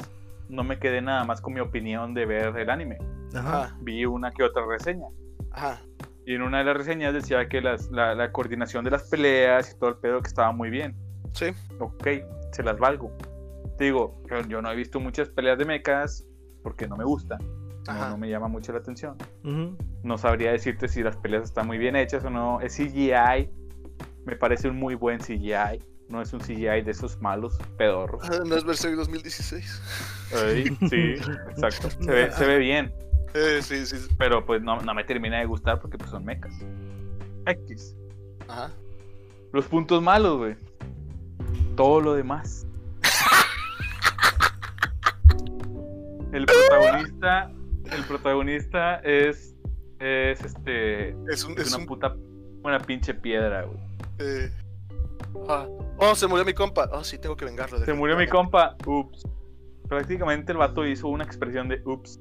no 0.48 0.64
me 0.64 0.80
quedé 0.80 1.02
nada 1.02 1.24
más 1.26 1.42
con 1.42 1.54
mi 1.54 1.60
opinión 1.60 2.14
de 2.14 2.26
ver 2.26 2.56
el 2.58 2.70
anime. 2.70 2.98
Ajá, 3.36 3.76
Vi 3.82 4.06
una 4.06 4.32
que 4.32 4.42
otra 4.44 4.64
reseña. 4.66 5.06
ajá. 5.52 5.82
Y 6.30 6.36
en 6.36 6.44
una 6.44 6.60
de 6.60 6.64
las 6.66 6.78
reseñas 6.78 7.12
decía 7.12 7.50
que 7.50 7.60
las- 7.60 7.90
la, 7.90 8.14
la 8.14 8.32
coordinación 8.32 8.86
de 8.86 8.92
las 8.92 9.10
peleas 9.10 9.74
y 9.74 9.80
todo 9.80 9.90
el 9.90 9.96
pedo 9.98 10.22
que 10.22 10.28
estaba 10.28 10.52
muy 10.52 10.70
bien. 10.70 10.96
Sí. 11.34 11.48
Ok, 11.80 12.08
se 12.52 12.62
las 12.62 12.78
valgo. 12.78 13.12
Te 13.80 13.86
digo, 13.86 14.22
yo, 14.30 14.42
yo 14.42 14.62
no 14.62 14.72
he 14.72 14.76
visto 14.76 15.00
muchas 15.00 15.28
peleas 15.30 15.58
de 15.58 15.66
mechas 15.66 16.24
porque 16.62 16.88
no 16.88 16.96
me 16.98 17.04
gustan. 17.04 17.40
No, 17.88 18.16
me 18.20 18.30
llama 18.30 18.48
mucho 18.48 18.72
la 18.74 18.78
atención. 18.78 19.16
No 20.04 20.18
sabría 20.20 20.52
decirte 20.52 20.88
si 20.88 21.02
las 21.02 21.18
peleas 21.18 21.46
están 21.46 21.66
muy 21.66 21.80
bien 21.80 21.96
hechas 21.96 22.24
o 22.24 22.30
no. 22.30 22.62
Es 22.62 22.76
CGI. 22.78 23.50
Me 24.28 24.36
parece 24.36 24.70
un 24.70 24.76
muy 24.78 24.94
buen 24.94 25.18
CGI. 25.20 25.82
No 26.10 26.22
es 26.22 26.32
un 26.34 26.42
CGI 26.42 26.84
de 26.84 26.92
esos 26.92 27.20
malos 27.22 27.58
pedorros. 27.76 28.22
No 28.46 28.56
es 28.56 28.64
Berserk 28.64 28.94
2016. 28.96 29.82
Ay, 30.46 30.66
sí, 30.90 31.16
exacto. 31.50 31.90
Se 31.90 32.12
ve, 32.12 32.32
se 32.32 32.46
ve 32.46 32.60
bien. 32.60 32.94
Eh, 33.34 33.60
sí, 33.62 33.86
sí. 33.86 33.96
Pero 34.18 34.46
pues 34.46 34.62
no, 34.62 34.80
no 34.82 34.94
me 34.94 35.04
termina 35.04 35.40
de 35.40 35.46
gustar 35.46 35.80
porque 35.80 35.98
pues 35.98 36.10
son 36.10 36.26
mechas. 36.26 36.54
X. 37.46 37.96
Ajá. 38.48 38.72
Los 39.54 39.66
puntos 39.66 40.02
malos, 40.02 40.38
güey. 40.38 40.56
Todo 41.76 42.02
lo 42.02 42.14
demás. 42.14 42.66
El 46.32 46.46
protagonista. 46.46 47.52
El 47.92 48.04
protagonista 48.04 48.96
es. 48.98 49.56
Es 50.00 50.42
este. 50.44 51.10
Es 51.32 51.44
un. 51.44 51.54
Es 51.54 51.68
Es 51.68 51.68
una 51.74 51.78
un 51.78 51.86
puta. 51.88 52.16
Una 52.64 52.80
pinche 52.80 53.14
piedra, 53.14 53.64
güey. 53.64 53.80
eh, 54.20 54.52
ah. 55.48 55.66
Oh, 55.98 56.14
se 56.16 56.28
murió 56.28 56.46
mi 56.46 56.54
compa. 56.54 56.90
Oh, 56.92 57.04
sí, 57.04 57.18
tengo 57.18 57.36
que 57.36 57.46
vengarlo. 57.46 57.80
Se 57.80 57.94
murió 57.94 58.18
mi 58.18 58.28
compa. 58.28 58.76
Ups. 58.86 59.26
Prácticamente 59.88 60.52
el 60.52 60.58
vato 60.60 60.86
hizo 60.86 61.08
una 61.08 61.24
expresión 61.24 61.68
de 61.68 61.82
ups. 61.86 62.20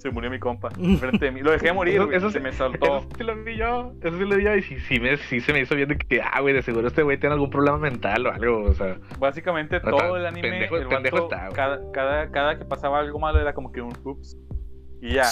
Se 0.00 0.10
murió 0.10 0.30
mi 0.30 0.38
compa. 0.38 0.70
Enfrente 0.78 1.26
de 1.26 1.30
mí. 1.30 1.40
Lo 1.40 1.52
dejé 1.52 1.72
morir, 1.72 1.94
Eso- 1.96 2.06
güey. 2.06 2.16
eso 2.18 2.30
Se 2.30 2.40
me 2.40 2.52
saltó. 2.52 2.98
Eso 2.98 3.08
sí 3.16 3.22
lo 3.24 3.44
vi 3.44 3.56
yo. 3.56 3.92
Eso 4.02 4.16
sí 4.18 4.24
lo 4.24 4.36
vi 4.36 4.44
yo. 4.44 4.56
Y 4.56 4.62
sí, 4.62 4.78
sí, 4.80 4.98
me, 5.00 5.16
sí 5.16 5.40
se 5.40 5.52
me 5.52 5.60
hizo 5.60 5.74
bien 5.74 5.88
de 5.88 5.98
que, 5.98 6.20
ah, 6.22 6.40
güey, 6.40 6.54
de 6.54 6.62
seguro 6.62 6.88
este 6.88 7.02
güey 7.02 7.18
tiene 7.18 7.34
algún 7.34 7.50
problema 7.50 7.78
mental 7.78 8.26
o 8.26 8.32
algo. 8.32 8.64
O 8.64 8.74
sea, 8.74 8.98
Básicamente 9.18 9.78
todo 9.80 10.16
el 10.16 10.26
anime, 10.26 10.48
pendejo- 10.68 10.76
el 10.78 10.88
pendejo 10.88 11.28
vato, 11.28 11.34
está, 11.34 11.48
cada, 11.54 11.92
cada, 11.92 12.30
cada 12.30 12.58
que 12.58 12.64
pasaba 12.64 12.98
algo 13.00 13.18
malo 13.18 13.38
era 13.40 13.52
como 13.52 13.70
que 13.72 13.80
un 13.82 13.92
ups. 14.04 14.36
Y 15.02 15.14
ya. 15.14 15.24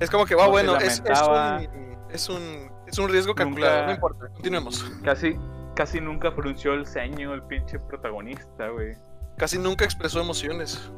Es 0.00 0.10
como 0.10 0.26
que 0.26 0.34
va, 0.34 0.44
No 0.46 0.50
bueno, 0.50 0.76
es, 0.76 1.02
es, 1.04 1.22
un, 1.22 2.08
es, 2.10 2.28
un, 2.28 2.70
es 2.86 2.98
un 2.98 3.08
riesgo 3.08 3.34
calculado. 3.34 3.72
Nunca- 3.74 3.86
No 3.86 3.92
importa, 3.92 4.28
continuemos. 4.34 4.84
Casi, 5.04 5.36
casi 5.76 6.00
nunca 6.00 6.32
frunció 6.32 6.74
el 6.74 6.86
ceño 6.86 7.34
el 7.34 7.42
pinche 7.44 7.78
protagonista, 7.78 8.68
güey. 8.68 8.94
Casi 9.38 9.58
nunca 9.58 9.84
expresó 9.84 10.20
emociones. 10.20 10.92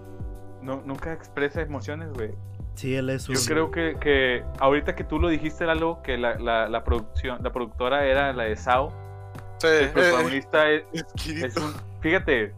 No, 0.62 0.82
nunca 0.86 1.12
expresa 1.12 1.60
emociones, 1.60 2.10
güey. 2.14 2.30
Sí, 2.74 2.94
él 2.96 3.08
es 3.10 3.28
un. 3.28 3.36
Yo 3.36 3.40
creo 3.46 3.70
que, 3.70 3.96
que 4.00 4.44
ahorita 4.58 4.94
que 4.94 5.04
tú 5.04 5.18
lo 5.18 5.28
dijiste, 5.28 5.64
Lalo, 5.64 6.00
que 6.02 6.16
la, 6.18 6.36
la, 6.38 6.68
la 6.68 6.84
producción, 6.84 7.38
la 7.42 7.52
productora 7.52 8.04
era 8.06 8.32
la 8.32 8.44
de 8.44 8.56
Sao. 8.56 8.92
Sí, 9.58 9.68
El 9.68 9.84
eh, 9.84 9.90
protagonista 9.94 10.68
es, 10.70 10.82
es 10.92 11.04
Kirito, 11.14 11.46
es 11.46 11.56
un. 11.56 11.74
Fíjate, 12.00 12.52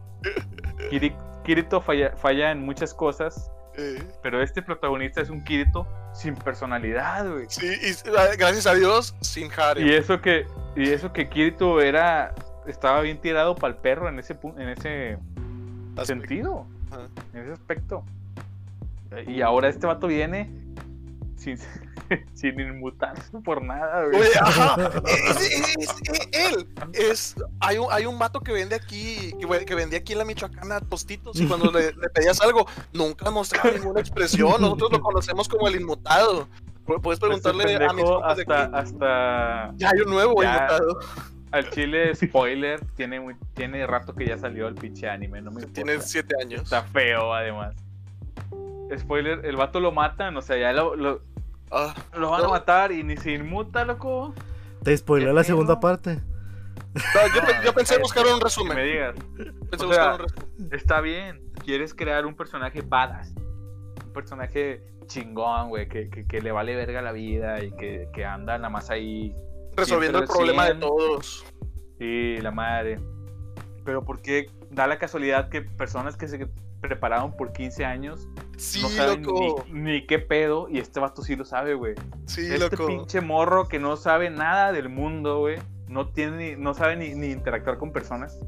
Kiri- 0.90 1.14
Kirito 1.44 1.80
falla, 1.80 2.12
falla 2.16 2.51
en 2.51 2.60
muchas 2.64 2.94
cosas, 2.94 3.51
eh, 3.76 4.02
pero 4.22 4.43
este 4.43 4.62
protagonista 4.62 5.20
es 5.20 5.28
un 5.30 5.44
Kirito 5.44 5.86
sin 6.14 6.34
personalidad, 6.34 7.30
güey. 7.30 7.44
sí, 7.48 7.66
y 7.66 8.10
gracias 8.38 8.66
a 8.66 8.74
Dios, 8.74 9.14
sin 9.20 9.51
harem. 9.56 9.86
Y 9.86 9.93
eso 9.93 10.20
que, 10.20 10.47
y 10.74 10.90
eso 10.90 11.12
que 11.12 11.28
Kirito 11.28 11.80
era. 11.80 12.34
Estaba 12.66 13.01
bien 13.02 13.20
tirado 13.20 13.55
para 13.55 13.74
el 13.74 13.78
perro 13.80 14.09
en 14.09 14.18
ese 14.18 14.36
en 14.56 14.68
ese 14.70 15.18
Aspecto. 15.93 16.05
sentido. 16.06 16.66
Ajá. 16.90 17.06
En 17.32 17.43
ese 17.43 17.52
aspecto. 17.52 18.02
Y 19.26 19.40
ahora 19.40 19.68
este 19.68 19.86
vato 19.86 20.06
viene 20.08 20.50
sin, 21.36 21.56
sin 22.34 22.58
inmutarse 22.60 23.38
por 23.44 23.62
nada, 23.62 24.04
güey. 24.06 24.20
Oye, 24.20 24.30
ajá, 24.40 24.90
es, 25.06 25.36
es- 25.40 25.76
es- 25.78 26.28
él 26.32 26.68
es, 26.92 27.34
hay 27.60 27.78
un, 27.78 27.86
hay 27.90 28.06
un 28.06 28.18
vato 28.18 28.40
que 28.40 28.52
vende 28.52 28.74
aquí, 28.74 29.32
que, 29.38 29.46
ve- 29.46 29.64
que 29.64 29.74
vendía 29.74 29.98
aquí 30.00 30.12
en 30.12 30.18
la 30.18 30.24
Michoacana 30.24 30.80
tostitos 30.80 31.40
y 31.40 31.46
cuando 31.46 31.70
le, 31.70 31.92
le 31.92 32.08
pedías 32.10 32.40
algo, 32.40 32.66
nunca 32.92 33.30
mostraba 33.30 33.70
ninguna 33.70 34.00
expresión, 34.00 34.60
nosotros 34.60 34.92
lo 34.92 35.00
conocemos 35.00 35.48
como 35.48 35.68
el 35.68 35.76
inmutado. 35.80 36.48
Pu- 36.86 37.00
Puedes 37.00 37.18
preguntarle 37.20 37.76
a 37.84 37.92
mis 37.92 38.04
compas 38.04 38.36
de 38.36 38.42
hasta, 38.42 38.62
aquí. 38.64 38.72
hasta 38.76 39.72
Ya 39.76 39.90
hay 39.90 40.00
un 40.04 40.10
nuevo 40.10 40.42
Ya. 40.42 40.56
inmutado. 40.56 40.98
al 41.52 41.70
chile 41.70 42.14
spoiler 42.14 42.80
tiene 42.96 43.18
muy- 43.20 43.34
tiene 43.54 43.86
rato 43.86 44.14
que 44.14 44.26
ya 44.26 44.36
salió 44.38 44.68
el 44.68 44.74
pinche 44.74 45.08
anime, 45.08 45.40
no 45.42 45.50
me 45.50 45.62
importa. 45.62 45.82
Tiene 45.82 46.00
siete 46.02 46.34
años. 46.40 46.62
Está 46.62 46.82
feo 46.82 47.32
además. 47.32 47.74
Spoiler, 48.96 49.44
el 49.44 49.56
vato 49.56 49.80
lo 49.80 49.92
matan, 49.92 50.36
o 50.36 50.42
sea, 50.42 50.56
ya 50.56 50.72
lo, 50.72 50.94
lo, 50.96 51.22
Ah, 51.70 51.94
lo 52.16 52.30
van 52.30 52.44
a 52.44 52.48
matar 52.48 52.92
y 52.92 53.02
ni 53.02 53.16
se 53.16 53.32
inmuta, 53.32 53.84
loco. 53.84 54.34
Te 54.84 54.96
spoilé 54.96 55.26
¿Qué 55.26 55.32
la 55.32 55.42
segunda 55.44 55.80
parte. 55.80 56.20
no, 56.94 57.26
yo, 57.34 57.64
yo 57.64 57.72
pensé 57.74 57.98
buscar 57.98 58.24
un 58.24 58.34
Que 58.34 58.36
me 58.38 58.44
resumen. 58.44 58.76
digas. 58.84 59.14
Pensé 59.70 59.84
o 59.84 59.88
buscar 59.88 59.94
sea, 59.94 60.12
un 60.14 60.18
resumen. 60.20 60.68
Está 60.72 61.00
bien, 61.00 61.42
quieres 61.64 61.92
crear 61.92 62.24
un 62.24 62.36
personaje 62.36 62.82
badass. 62.82 63.34
Un 64.06 64.12
personaje 64.12 64.82
chingón, 65.06 65.68
güey, 65.70 65.88
que, 65.88 66.08
que, 66.08 66.26
que 66.26 66.40
le 66.40 66.52
vale 66.52 66.76
verga 66.76 67.02
la 67.02 67.12
vida 67.12 67.62
y 67.64 67.72
que, 67.72 68.08
que 68.12 68.24
anda 68.24 68.56
nada 68.58 68.70
más 68.70 68.90
ahí. 68.90 69.34
Resolviendo 69.76 70.20
el 70.20 70.26
problema 70.28 70.64
de 70.66 70.70
100. 70.70 70.80
todos. 70.80 71.44
Y 71.98 72.36
la 72.40 72.50
madre. 72.52 73.00
Pero 73.84 74.04
¿por 74.04 74.20
qué 74.22 74.50
da 74.70 74.86
la 74.86 74.98
casualidad 74.98 75.48
que 75.48 75.62
personas 75.62 76.16
que 76.16 76.28
se 76.28 76.48
prepararon 76.80 77.36
por 77.36 77.52
15 77.52 77.84
años 77.84 78.28
Sí, 78.56 78.80
no 78.82 78.88
saben 78.88 79.22
loco. 79.22 79.64
ni, 79.70 79.80
ni 79.80 80.06
qué 80.06 80.18
pedo 80.18 80.68
y 80.68 80.78
este 80.78 81.00
vato 81.00 81.22
sí 81.22 81.34
lo 81.36 81.44
sabe, 81.44 81.74
güey? 81.74 81.94
Sí, 82.26 82.42
este 82.42 82.58
loco. 82.58 82.86
pinche 82.86 83.20
morro 83.20 83.66
que 83.68 83.78
no 83.78 83.96
sabe 83.96 84.30
nada 84.30 84.72
del 84.72 84.88
mundo, 84.88 85.40
güey. 85.40 85.58
No 85.88 86.08
tiene 86.08 86.56
ni- 86.56 86.62
no 86.62 86.74
sabe 86.74 86.96
ni, 86.96 87.14
ni 87.14 87.28
interactuar 87.28 87.78
con 87.78 87.92
personas. 87.92 88.38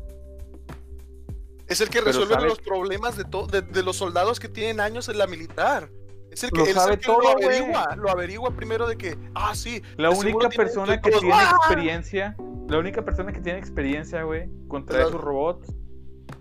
Es 1.66 1.80
el 1.80 1.90
que 1.90 2.00
resuelve 2.00 2.34
sabe- 2.34 2.48
los 2.48 2.60
problemas 2.60 3.16
de, 3.16 3.24
de, 3.50 3.62
de 3.62 3.82
los 3.82 3.96
soldados 3.96 4.40
que 4.40 4.48
tienen 4.48 4.80
años 4.80 5.09
en 5.09 5.18
la 5.18 5.26
militar. 5.26 5.90
Es 6.30 6.44
el 6.44 6.50
que, 6.50 6.60
Lo 6.60 6.66
sabe 6.66 6.94
el 6.94 6.98
que 7.00 7.06
todo, 7.06 7.20
lo 7.20 7.28
averigua, 7.30 7.96
lo 7.96 8.10
averigua 8.10 8.50
primero 8.52 8.86
de 8.86 8.96
que, 8.96 9.18
ah, 9.34 9.55
sí. 9.55 9.82
La 9.96 10.10
única 10.10 10.48
persona 10.48 11.00
que 11.00 11.10
tiene 11.10 11.32
¡ah! 11.34 11.52
experiencia, 11.59 12.36
la 12.68 12.78
única 12.78 13.02
persona 13.05 13.32
que 13.32 13.40
tiene 13.40 13.59
experiencia, 13.59 14.22
güey, 14.22 14.48
contra 14.68 15.00
esos 15.02 15.20
robots 15.20 15.74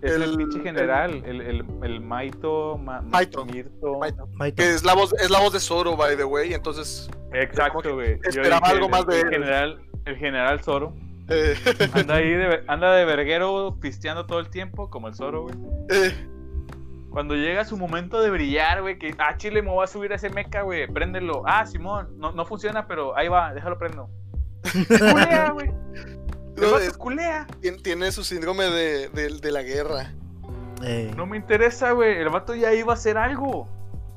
es 0.02 0.12
el, 0.12 0.22
el- 0.22 0.36
pinche 0.36 0.60
general, 0.60 1.22
el, 1.26 1.40
el, 1.40 1.64
el 1.82 2.00
Maito, 2.00 2.78
Ma- 2.78 3.00
Maito. 3.02 3.44
Mirto. 3.44 3.98
Maito. 3.98 4.26
Maito. 4.34 4.56
Que 4.62 4.70
es 4.70 4.84
la 4.84 4.94
voz, 4.94 5.12
es 5.14 5.30
la 5.30 5.40
voz 5.40 5.52
de 5.52 5.60
Zoro, 5.60 5.96
by 5.96 6.16
the 6.16 6.24
way, 6.24 6.54
entonces, 6.54 7.10
Exacto, 7.32 7.94
güey. 7.94 8.18
Esperaba 8.24 8.60
dije, 8.68 8.72
algo 8.72 8.86
el- 8.86 8.90
más 8.92 9.06
de 9.06 9.20
el 9.20 9.26
él. 9.26 9.32
general, 9.32 9.80
el 10.04 10.16
general 10.16 10.60
Zoro. 10.62 10.94
eh, 11.28 11.54
Anda 11.92 12.14
ahí, 12.14 12.28
de, 12.30 12.62
anda 12.68 12.92
de 12.94 13.04
verguero 13.04 13.76
pisteando 13.80 14.26
todo 14.26 14.38
el 14.38 14.48
tiempo, 14.48 14.88
como 14.90 15.08
el 15.08 15.14
Zoro, 15.14 15.42
güey. 15.42 15.54
eh, 15.90 16.14
Cuando 17.10 17.34
llega 17.34 17.64
su 17.64 17.76
momento 17.76 18.20
de 18.20 18.30
brillar, 18.30 18.82
güey, 18.82 18.98
que, 18.98 19.14
ah, 19.18 19.36
Chile, 19.36 19.62
me 19.62 19.70
voy 19.70 19.82
a 19.84 19.86
subir 19.86 20.12
a 20.12 20.16
ese 20.16 20.30
mecha, 20.30 20.62
güey, 20.62 20.86
préndelo. 20.86 21.42
Ah, 21.46 21.66
Simón, 21.66 22.08
no, 22.18 22.32
no 22.32 22.44
funciona, 22.46 22.86
pero 22.86 23.16
ahí 23.16 23.28
va, 23.28 23.52
déjalo 23.54 23.78
prendo. 23.78 24.08
Culea, 24.88 25.50
güey. 25.52 25.70
El 26.58 26.66
no, 26.66 26.72
vato 26.72 26.84
es- 26.84 26.96
culea. 26.96 27.46
tien- 27.60 27.82
tiene 27.82 28.10
su 28.12 28.24
síndrome 28.24 28.64
de, 28.64 29.08
de- 29.08 29.38
de 29.40 29.52
la 29.52 29.62
guerra. 29.62 30.12
Eh, 30.82 31.12
No 31.16 31.26
me 31.26 31.36
interesa, 31.36 31.92
güey. 31.92 32.18
El 32.18 32.28
vato 32.28 32.54
ya 32.54 32.72
iba 32.74 32.92
a 32.92 32.96
hacer 32.96 33.18
algo. 33.18 33.66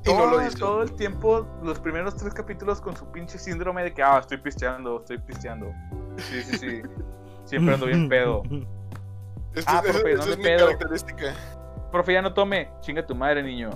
Y 0.05 0.09
no 0.13 0.25
lo 0.25 0.31
Todo- 0.31 0.47
hizo. 0.47 0.57
Todo 0.59 0.81
el 0.83 0.93
tiempo, 0.93 1.47
los 1.63 1.79
primeros 1.79 2.15
tres 2.15 2.33
capítulos 2.33 2.81
con 2.81 2.95
su 2.95 3.11
pinche 3.11 3.37
síndrome 3.37 3.83
de 3.83 3.93
que, 3.93 4.01
ah, 4.03 4.19
estoy 4.19 4.37
pisteando, 4.37 4.99
estoy 4.99 5.17
pisteando. 5.19 5.71
Sí, 6.17 6.41
sí, 6.43 6.57
sí. 6.57 6.81
Siempre 7.45 7.73
ando 7.75 7.85
bien 7.87 8.09
pedo. 8.09 8.41
Esta 9.55 9.79
Ah, 9.79 9.81
profe, 9.81 10.13
esa 10.13 10.17
¿dónde 10.19 10.31
es 10.31 10.37
mi 10.37 10.43
pedo? 10.43 10.65
característica. 10.67 11.33
Profe, 11.91 12.13
ya 12.13 12.21
no 12.21 12.33
tome. 12.33 12.69
Chinga 12.81 13.05
tu 13.05 13.13
madre, 13.15 13.43
niño. 13.43 13.69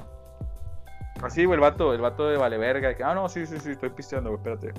Así, 1.22 1.44
güey, 1.46 1.56
el 1.56 1.62
vato, 1.62 1.94
el 1.94 2.02
vato 2.02 2.28
de 2.30 2.38
vale 2.38 2.58
verga. 2.58 2.96
que, 2.96 3.04
ah, 3.04 3.14
no, 3.14 3.28
sí, 3.30 3.46
sí, 3.46 3.58
sí, 3.60 3.72
estoy 3.72 3.90
pisteando, 3.90 4.30
güey, 4.30 4.38
espérate. 4.42 4.74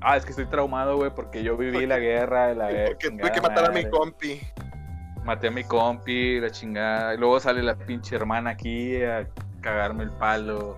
Ah, 0.00 0.16
es 0.16 0.24
que 0.24 0.30
estoy 0.30 0.46
traumado, 0.46 0.96
güey, 0.96 1.10
porque 1.14 1.42
yo 1.42 1.56
viví 1.56 1.72
Porque- 1.72 1.86
la 1.86 1.98
guerra, 1.98 2.54
la 2.54 2.70
guerra. 2.70 2.86
Porque 2.88 3.10
tuve 3.10 3.32
que 3.32 3.40
matar 3.40 3.64
a 3.70 3.72
mi 3.72 3.88
compi. 3.88 4.40
Maté 5.24 5.48
a 5.48 5.50
mi 5.50 5.64
compi, 5.64 6.38
la 6.40 6.50
chingada. 6.50 7.14
Y 7.14 7.18
luego 7.18 7.40
sale 7.40 7.62
la 7.62 7.74
pinche 7.76 8.14
hermana 8.14 8.50
aquí 8.50 9.02
a 9.02 9.26
cagarme 9.60 10.04
el 10.04 10.10
palo. 10.12 10.76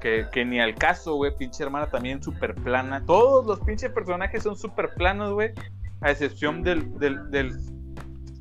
Que, 0.00 0.26
que 0.32 0.44
ni 0.44 0.60
al 0.60 0.74
caso, 0.74 1.14
güey. 1.14 1.36
Pinche 1.36 1.62
hermana 1.62 1.86
también 1.86 2.22
súper 2.22 2.54
plana. 2.54 3.04
Todos 3.06 3.46
los 3.46 3.60
pinches 3.60 3.90
personajes 3.92 4.42
son 4.42 4.56
súper 4.56 4.90
planos, 4.94 5.32
güey. 5.34 5.52
A 6.00 6.10
excepción 6.10 6.62
del, 6.62 6.98
del, 6.98 7.30
del... 7.30 7.56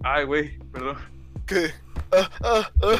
Ay, 0.04 0.26
güey, 0.26 0.58
perdón. 0.72 0.98
Que. 1.46 1.70
ah, 2.12 2.28
ah, 2.44 2.72
ah. 2.82 3.00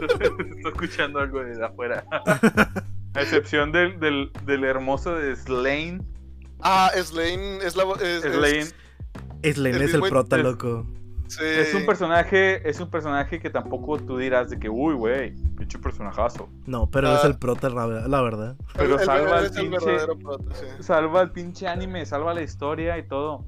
Estoy 0.00 0.72
escuchando 0.72 1.18
algo 1.20 1.44
de 1.44 1.62
afuera. 1.62 2.02
A 3.14 3.22
excepción 3.22 3.70
del, 3.72 3.98
del, 4.00 4.30
del 4.44 4.64
hermoso 4.64 5.14
de 5.14 5.34
Slane. 5.36 6.00
Ah, 6.60 6.90
Slane 6.96 7.58
es 7.58 7.76
la 7.76 7.84
es, 8.00 8.02
es- 8.02 8.22
Slane 8.34 8.64
Slane 9.54 9.76
el 9.76 9.82
es 9.82 9.94
el 9.94 10.00
prota, 10.02 10.36
es- 10.36 10.42
loco. 10.42 10.86
sí. 11.28 11.44
es 11.44 11.74
un 11.74 11.84
personaje, 11.86 12.68
es 12.68 12.80
un 12.80 12.90
personaje 12.90 13.38
que 13.38 13.50
tampoco 13.50 13.98
tú 13.98 14.16
dirás 14.18 14.48
de 14.50 14.58
que, 14.58 14.68
uy, 14.70 14.94
güey, 14.94 15.34
pinche 15.56 15.78
personajazo. 15.78 16.48
No, 16.66 16.90
pero 16.90 17.12
es 17.14 17.20
Ah. 17.22 17.26
el 17.26 17.38
prota, 17.38 17.68
la, 17.68 17.86
verdad. 18.22 18.56
Pero 18.74 18.94
El- 18.94 19.00
el- 19.00 19.06
salva 19.06 19.28
él 19.28 19.32
al 19.34 19.44
es 19.46 19.56
el 19.56 19.70
pinche- 19.70 19.84
verdadero 19.84 20.18
prota, 20.18 20.54
sí. 20.54 20.66
Salva 20.82 21.20
el 21.22 21.30
pinche 21.32 21.68
anime, 21.68 22.06
salva 22.06 22.32
la 22.34 22.42
historia 22.42 22.96
y 22.98 23.06
todo. 23.06 23.44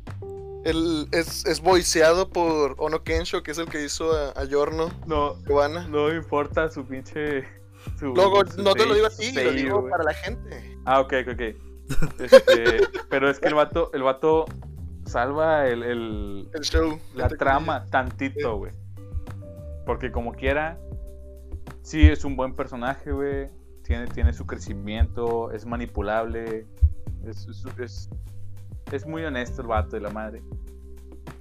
Él 0.64 1.06
es, 1.12 1.46
es 1.46 1.60
voiceado 1.60 2.28
por 2.28 2.74
Ono 2.78 3.02
Kensho, 3.04 3.42
que 3.42 3.52
es 3.52 3.58
el 3.58 3.66
que 3.68 3.84
hizo 3.84 4.12
a, 4.12 4.30
a 4.38 4.44
Yorno, 4.44 4.90
No, 5.06 5.34
Cubana. 5.46 5.86
no 5.88 6.12
importa 6.12 6.68
su 6.68 6.84
pinche. 6.84 7.44
Su, 7.98 8.06
Luego, 8.14 8.44
su 8.46 8.62
no 8.62 8.74
te 8.74 8.86
lo 8.86 8.94
digo 8.94 9.06
a 9.06 9.10
ti, 9.10 9.32
lo 9.32 9.52
digo 9.52 9.88
para 9.88 10.04
la 10.04 10.14
gente. 10.14 10.76
Ah, 10.84 11.00
ok, 11.00 11.12
ok, 11.22 11.32
ok. 11.32 11.40
Este, 12.20 12.80
pero 13.08 13.30
es 13.30 13.38
que 13.38 13.46
el 13.48 13.54
vato, 13.54 13.90
el 13.94 14.02
vato 14.02 14.44
salva 15.04 15.68
el, 15.68 15.82
el- 15.84 16.48
El 16.52 16.62
show. 16.62 16.98
la 17.14 17.28
trama 17.28 17.86
tantito, 17.86 18.56
güey. 18.58 18.72
Porque 19.86 20.10
como 20.10 20.32
quiera, 20.32 20.78
sí 21.82 22.08
es 22.08 22.24
un 22.24 22.34
buen 22.36 22.54
personaje, 22.56 23.12
güey. 23.12 23.48
Tiene, 23.84 24.08
tiene 24.08 24.32
su 24.32 24.46
crecimiento, 24.46 25.52
es 25.52 25.64
manipulable. 25.64 26.66
Es, 27.24 27.46
es, 27.46 27.64
es, 27.78 28.10
es 28.90 29.06
muy 29.06 29.24
honesto 29.24 29.62
el 29.62 29.68
vato 29.68 29.90
de 29.94 30.00
la 30.00 30.10
madre. 30.10 30.42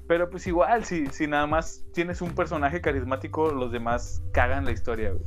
Pero 0.08 0.30
pues 0.30 0.46
igual, 0.46 0.86
si, 0.86 1.08
si 1.08 1.26
nada 1.26 1.48
más 1.48 1.84
tienes 1.92 2.22
un 2.22 2.36
personaje 2.36 2.82
carismático, 2.82 3.50
los 3.52 3.72
demás 3.72 4.22
cagan 4.32 4.64
la 4.66 4.72
historia, 4.72 5.10
güey. 5.12 5.24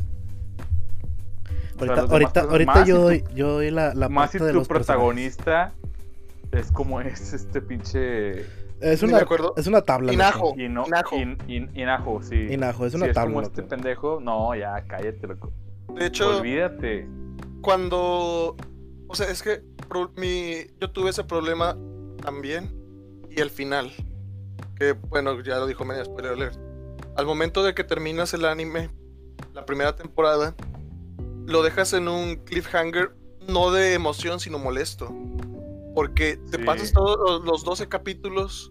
Ahorita, 1.79 2.01
ahorita, 2.03 2.41
ahorita 2.43 2.73
más 2.75 2.89
yo 2.89 2.95
si 2.97 3.01
tu- 3.01 3.03
doy, 3.03 3.25
yo 3.35 3.53
doy 3.53 3.71
la, 3.71 3.95
la 3.95 4.09
Más 4.09 4.31
si 4.31 4.39
de 4.39 4.49
tu 4.51 4.55
los 4.59 4.69
personajes. 4.69 4.87
protagonista 4.87 5.73
es 6.53 6.73
como 6.73 7.01
es 7.01 7.33
este 7.33 7.61
pinche 7.61 8.41
Es 8.81 9.03
una, 9.03 9.25
es 9.57 9.67
una 9.67 9.83
tabla. 9.83 10.13
Inajo. 10.13 10.55
Hino- 10.57 10.87
Inajo. 10.87 11.17
In- 11.17 11.39
In- 11.49 11.71
Inajo, 11.75 12.23
sí. 12.23 12.47
Inajo, 12.51 12.87
es 12.87 12.93
Si 12.93 12.97
una 12.97 13.07
es 13.07 13.15
tabla. 13.15 13.31
como 13.35 13.43
este 13.43 13.63
loco. 13.63 13.69
pendejo, 13.71 14.21
no, 14.21 14.55
ya, 14.55 14.85
cállate, 14.87 15.27
loco. 15.27 15.53
De 15.95 16.07
hecho, 16.07 16.39
Olvídate. 16.39 17.09
cuando. 17.61 18.57
O 19.09 19.15
sea, 19.15 19.29
es 19.31 19.43
que 19.43 19.63
pro- 19.89 20.11
mi, 20.17 20.67
yo 20.81 20.91
tuve 20.91 21.11
ese 21.11 21.25
problema 21.25 21.77
también. 22.23 22.73
Y 23.31 23.41
al 23.41 23.51
final. 23.51 23.91
Que 24.77 24.93
bueno, 24.93 25.41
ya 25.43 25.57
lo 25.59 25.67
dijo 25.67 25.85
media 25.85 26.05
spoiler 26.05 26.33
alert. 26.33 26.57
Al 27.17 27.27
momento 27.27 27.65
de 27.65 27.75
que 27.75 27.83
terminas 27.85 28.33
el 28.35 28.45
anime, 28.45 28.91
la 29.55 29.65
primera 29.67 29.97
temporada, 29.97 30.55
lo 31.49 31.63
dejas 31.63 31.93
en 31.95 32.09
un 32.09 32.37
cliffhanger, 32.45 33.11
no 33.49 33.71
de 33.71 33.95
emoción, 33.95 34.39
sino 34.39 34.59
molesto. 34.59 35.13
Porque 35.95 36.39
te 36.51 36.59
Sí. 36.59 36.65
pasas 36.65 36.93
todos 36.93 37.19
los- 37.19 37.45
los 37.45 37.65
12 37.65 37.89
capítulos 37.89 38.71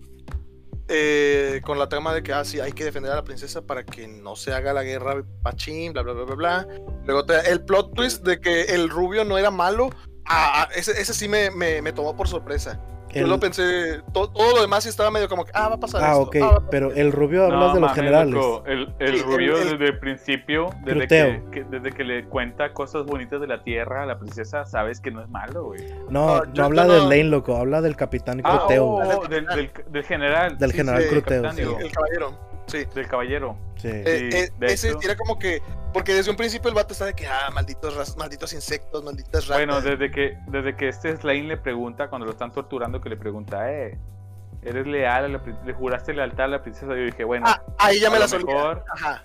eh, 0.90 1.60
con 1.66 1.78
la 1.80 1.90
trama 1.90 2.14
de 2.14 2.24
que, 2.24 2.32
ah, 2.32 2.46
sí, 2.46 2.62
hay 2.62 2.72
que 2.72 2.86
defender 2.86 3.12
a 3.12 3.16
la 3.16 3.24
princesa 3.26 3.62
para 3.62 3.84
que 3.86 4.08
no 4.08 4.38
se 4.38 4.54
haga 4.54 4.72
la 4.72 4.84
guerra 4.84 5.22
pachín, 5.44 5.92
bla, 5.92 6.02
bla, 6.02 6.14
bla, 6.14 6.24
bla, 6.24 6.36
bla. 6.36 6.68
Luego 7.04 7.26
te- 7.26 7.50
el 7.52 7.66
plot 7.66 7.94
twist 7.94 8.24
de 8.24 8.40
que 8.40 8.62
el 8.74 8.90
rubio 8.90 9.26
no 9.26 9.38
era 9.38 9.52
malo, 9.52 9.90
ah, 10.26 10.64
ah, 10.64 10.70
ese, 10.74 10.92
ese 10.94 11.14
sí 11.14 11.28
me, 11.28 11.52
me, 11.52 11.82
me 11.82 11.92
tomó 11.92 12.16
por 12.16 12.30
sorpresa. 12.30 12.80
Yo 13.14 13.24
El- 13.24 13.30
lo 13.30 13.40
pensé, 13.40 14.02
to- 14.14 14.30
todo 14.30 14.56
lo 14.56 14.62
demás 14.62 14.84
sí 14.84 14.90
estaba 14.90 15.10
medio 15.12 15.30
como 15.30 15.46
que, 15.46 15.52
ah, 15.54 15.70
va 15.70 15.76
a 15.76 15.80
pasar 15.80 16.04
Ah, 16.04 16.08
esto. 16.12 16.22
ok, 16.24 16.36
ah, 16.44 16.62
pero 16.70 16.90
esto". 16.90 17.00
el 17.00 17.12
rubio 17.12 17.46
hablas 17.46 17.60
No, 17.70 17.74
de 17.76 17.80
los 17.80 17.94
generales. 17.94 18.34
loco, 18.34 18.64
El, 18.68 18.94
el 19.00 19.18
Sí, 19.18 19.24
rubio 19.24 19.58
el- 19.58 19.70
desde 19.72 19.86
el 19.86 20.00
principio, 20.00 20.70
desde 20.84 21.00
Cruteo. 21.00 21.52
que, 21.52 21.52
que- 21.52 21.64
desde 21.64 21.92
que 21.92 22.04
le 22.04 22.26
cuenta 22.26 22.74
cosas 22.74 23.06
bonitas 23.06 23.40
de 23.42 23.48
la 23.48 23.64
tierra 23.64 24.04
a 24.04 24.06
la 24.06 24.20
princesa, 24.20 24.66
sabes 24.66 25.00
que 25.00 25.10
no 25.12 25.22
es 25.22 25.30
malo, 25.30 25.64
güey. 25.66 25.82
No, 26.10 26.38
No, 26.40 26.44
no 26.46 26.54
yo- 26.54 26.64
habla 26.66 26.86
yo 26.86 26.92
de 26.94 26.98
no- 27.00 27.10
Lane, 27.10 27.24
loco, 27.26 27.56
habla 27.56 27.82
del 27.82 27.96
capitán 27.96 28.42
Ah, 28.44 28.58
Cruteo. 28.60 28.86
oh, 28.86 29.04
güey. 29.18 29.30
del, 29.30 29.46
del, 29.48 29.72
del 29.90 30.04
general. 30.04 30.58
Del 30.58 30.74
general 30.74 31.02
sí, 31.04 31.10
Cruteo, 31.10 31.42
capitán, 31.44 31.56
sí. 31.56 31.62
digo, 31.64 31.80
El 31.80 31.92
caballero, 31.92 32.40
sí. 32.68 32.86
Del 32.94 33.08
caballero. 33.08 33.58
Sí. 33.78 33.90
Eh, 33.92 34.30
Sí, 34.32 34.38
eh, 34.38 34.50
de 34.60 34.66
ese 34.68 34.90
hecho. 34.90 35.00
era 35.04 35.16
como 35.16 35.38
que, 35.40 35.62
porque 35.94 36.14
desde 36.14 36.32
un 36.32 36.38
principio 36.38 36.70
el 36.70 36.76
vato 36.76 36.94
está 36.94 37.06
de 37.06 37.14
que, 37.14 37.28
ah, 37.28 37.50
malditos, 37.54 38.16
malditos 38.18 38.54
insectos, 38.54 39.04
malditas 39.04 39.48
ratas. 39.48 39.66
Bueno, 39.66 39.82
desde 39.82 40.12
que, 40.12 40.38
desde 40.48 40.76
que 40.76 40.90
este 40.90 41.16
Slane 41.18 41.44
le 41.44 41.58
pregunta, 41.58 42.10
cuando 42.10 42.26
lo 42.26 42.32
están 42.32 42.52
torturando, 42.52 43.00
que 43.02 43.10
le 43.10 43.18
pregunta, 43.18 43.72
eh, 43.72 43.98
¿eres 44.64 44.86
leal? 44.88 45.26
a 45.26 45.28
la 45.28 45.42
¿Le 45.66 45.74
juraste 45.74 46.14
lealtad 46.14 46.46
a 46.46 46.50
la 46.50 46.62
princesa? 46.62 46.88
Yo 46.88 46.96
dije, 47.06 47.24
bueno, 47.24 47.46
Ah, 47.48 47.62
ahí 47.80 48.00
ya 48.00 48.10
me 48.10 48.20
lo 48.20 48.26
la 48.28 48.38
mejor- 48.38 48.84
Ajá. 48.94 49.24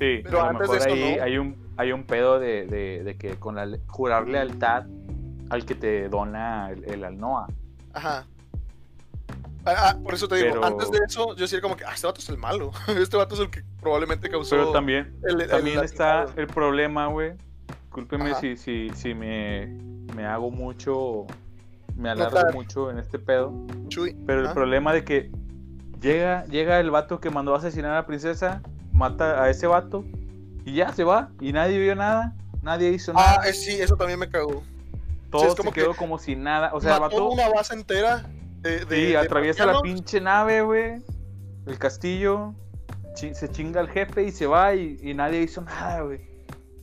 sí, 0.00 0.20
pero 0.24 0.40
a 0.42 0.52
lo 0.52 0.58
antes 0.60 0.68
de 0.70 0.74
mejor 0.74 0.88
eso, 0.88 0.90
ahí 0.94 1.16
no. 1.16 1.22
hay, 1.24 1.38
un, 1.38 1.74
hay 1.76 1.92
un 1.92 2.04
pedo 2.04 2.38
de, 2.38 2.66
de- 2.66 3.02
de 3.04 3.16
que 3.18 3.36
con 3.38 3.56
la 3.56 3.78
jurar 3.88 4.28
lealtad 4.28 4.84
al 5.50 5.64
que 5.64 5.74
te 5.74 6.08
dona 6.08 6.70
el, 6.70 6.84
el 6.84 7.04
Alnoa. 7.04 7.46
Ajá. 7.94 8.26
Ah, 9.64 9.74
ah, 9.90 9.96
por 10.02 10.14
eso 10.14 10.28
te 10.28 10.36
digo, 10.36 10.48
Pero- 10.52 10.64
antes 10.64 10.90
de 10.90 10.98
eso, 11.06 11.28
yo 11.34 11.42
decía 11.42 11.60
como 11.60 11.76
que, 11.76 11.84
ah, 11.84 11.92
este 11.94 12.06
vato 12.06 12.20
es 12.20 12.28
el 12.28 12.38
malo. 12.38 12.70
Este 12.88 13.16
vato 13.16 13.34
es 13.34 13.40
el 13.40 13.50
que 13.50 13.62
probablemente 13.80 14.28
causó. 14.30 14.50
Pero 14.56 14.72
también, 14.72 15.14
el- 15.28 15.40
el 15.42 15.48
también 15.48 15.82
está 15.84 16.22
atentado. 16.22 16.40
el 16.42 16.46
problema, 16.48 17.06
güey. 17.08 17.32
Discúlpeme 17.84 18.34
si, 18.36 18.56
si, 18.56 18.90
si 18.94 19.14
me, 19.14 19.66
me 20.14 20.24
hago 20.24 20.50
mucho, 20.50 21.26
me 21.96 22.10
alargo 22.10 22.36
Notar. 22.36 22.54
mucho 22.54 22.90
en 22.90 22.98
este 22.98 23.18
pedo. 23.18 23.52
Chuy. 23.88 24.16
Pero 24.26 24.46
el 24.46 24.52
problema 24.54 24.92
de 24.92 25.04
que 25.04 25.30
llega, 26.00 26.44
llega 26.46 26.78
el 26.80 26.90
vato 26.90 27.20
que 27.20 27.28
mandó 27.30 27.54
a 27.54 27.58
asesinar 27.58 27.90
a 27.92 27.94
la 27.96 28.06
princesa, 28.06 28.62
mata 28.92 29.42
a 29.42 29.50
ese 29.50 29.66
vato 29.66 30.04
y 30.64 30.74
ya 30.74 30.92
se 30.92 31.02
va. 31.04 31.30
Y 31.40 31.52
nadie 31.52 31.78
vio 31.80 31.94
nada, 31.96 32.34
nadie 32.62 32.90
hizo 32.90 33.12
Ah, 33.16 33.36
nada. 33.38 33.48
eh, 33.48 33.52
sí, 33.52 33.72
eso 33.80 33.96
también 33.96 34.18
me 34.20 34.28
cagó. 34.28 34.62
todo 35.30 35.44
es 35.44 35.50
se 35.52 35.56
como 35.56 35.72
que 35.72 35.80
quedó 35.80 35.94
como 35.94 36.18
si 36.18 36.36
nada. 36.36 36.70
O 36.72 36.80
sea, 36.80 36.94
el 36.94 37.00
Mató 37.00 37.16
vato 37.16 37.30
una 37.32 37.48
base 37.48 37.74
entera 37.74 38.22
de. 38.60 38.84
de 38.84 38.96
sí, 38.96 39.06
de 39.06 39.16
atraviesa 39.16 39.66
la 39.66 39.80
pinche 39.80 40.20
nave, 40.20 40.62
güey. 40.62 41.02
El 41.66 41.78
castillo. 41.78 42.54
chi- 43.14 43.34
se 43.34 43.48
chinga 43.50 43.80
al 43.80 43.88
jefe 43.88 44.22
y 44.24 44.30
se 44.30 44.46
va 44.46 44.74
y, 44.74 44.98
y 45.02 45.14
nadie 45.14 45.42
hizo 45.42 45.60
nada, 45.62 46.02
güey. 46.02 46.20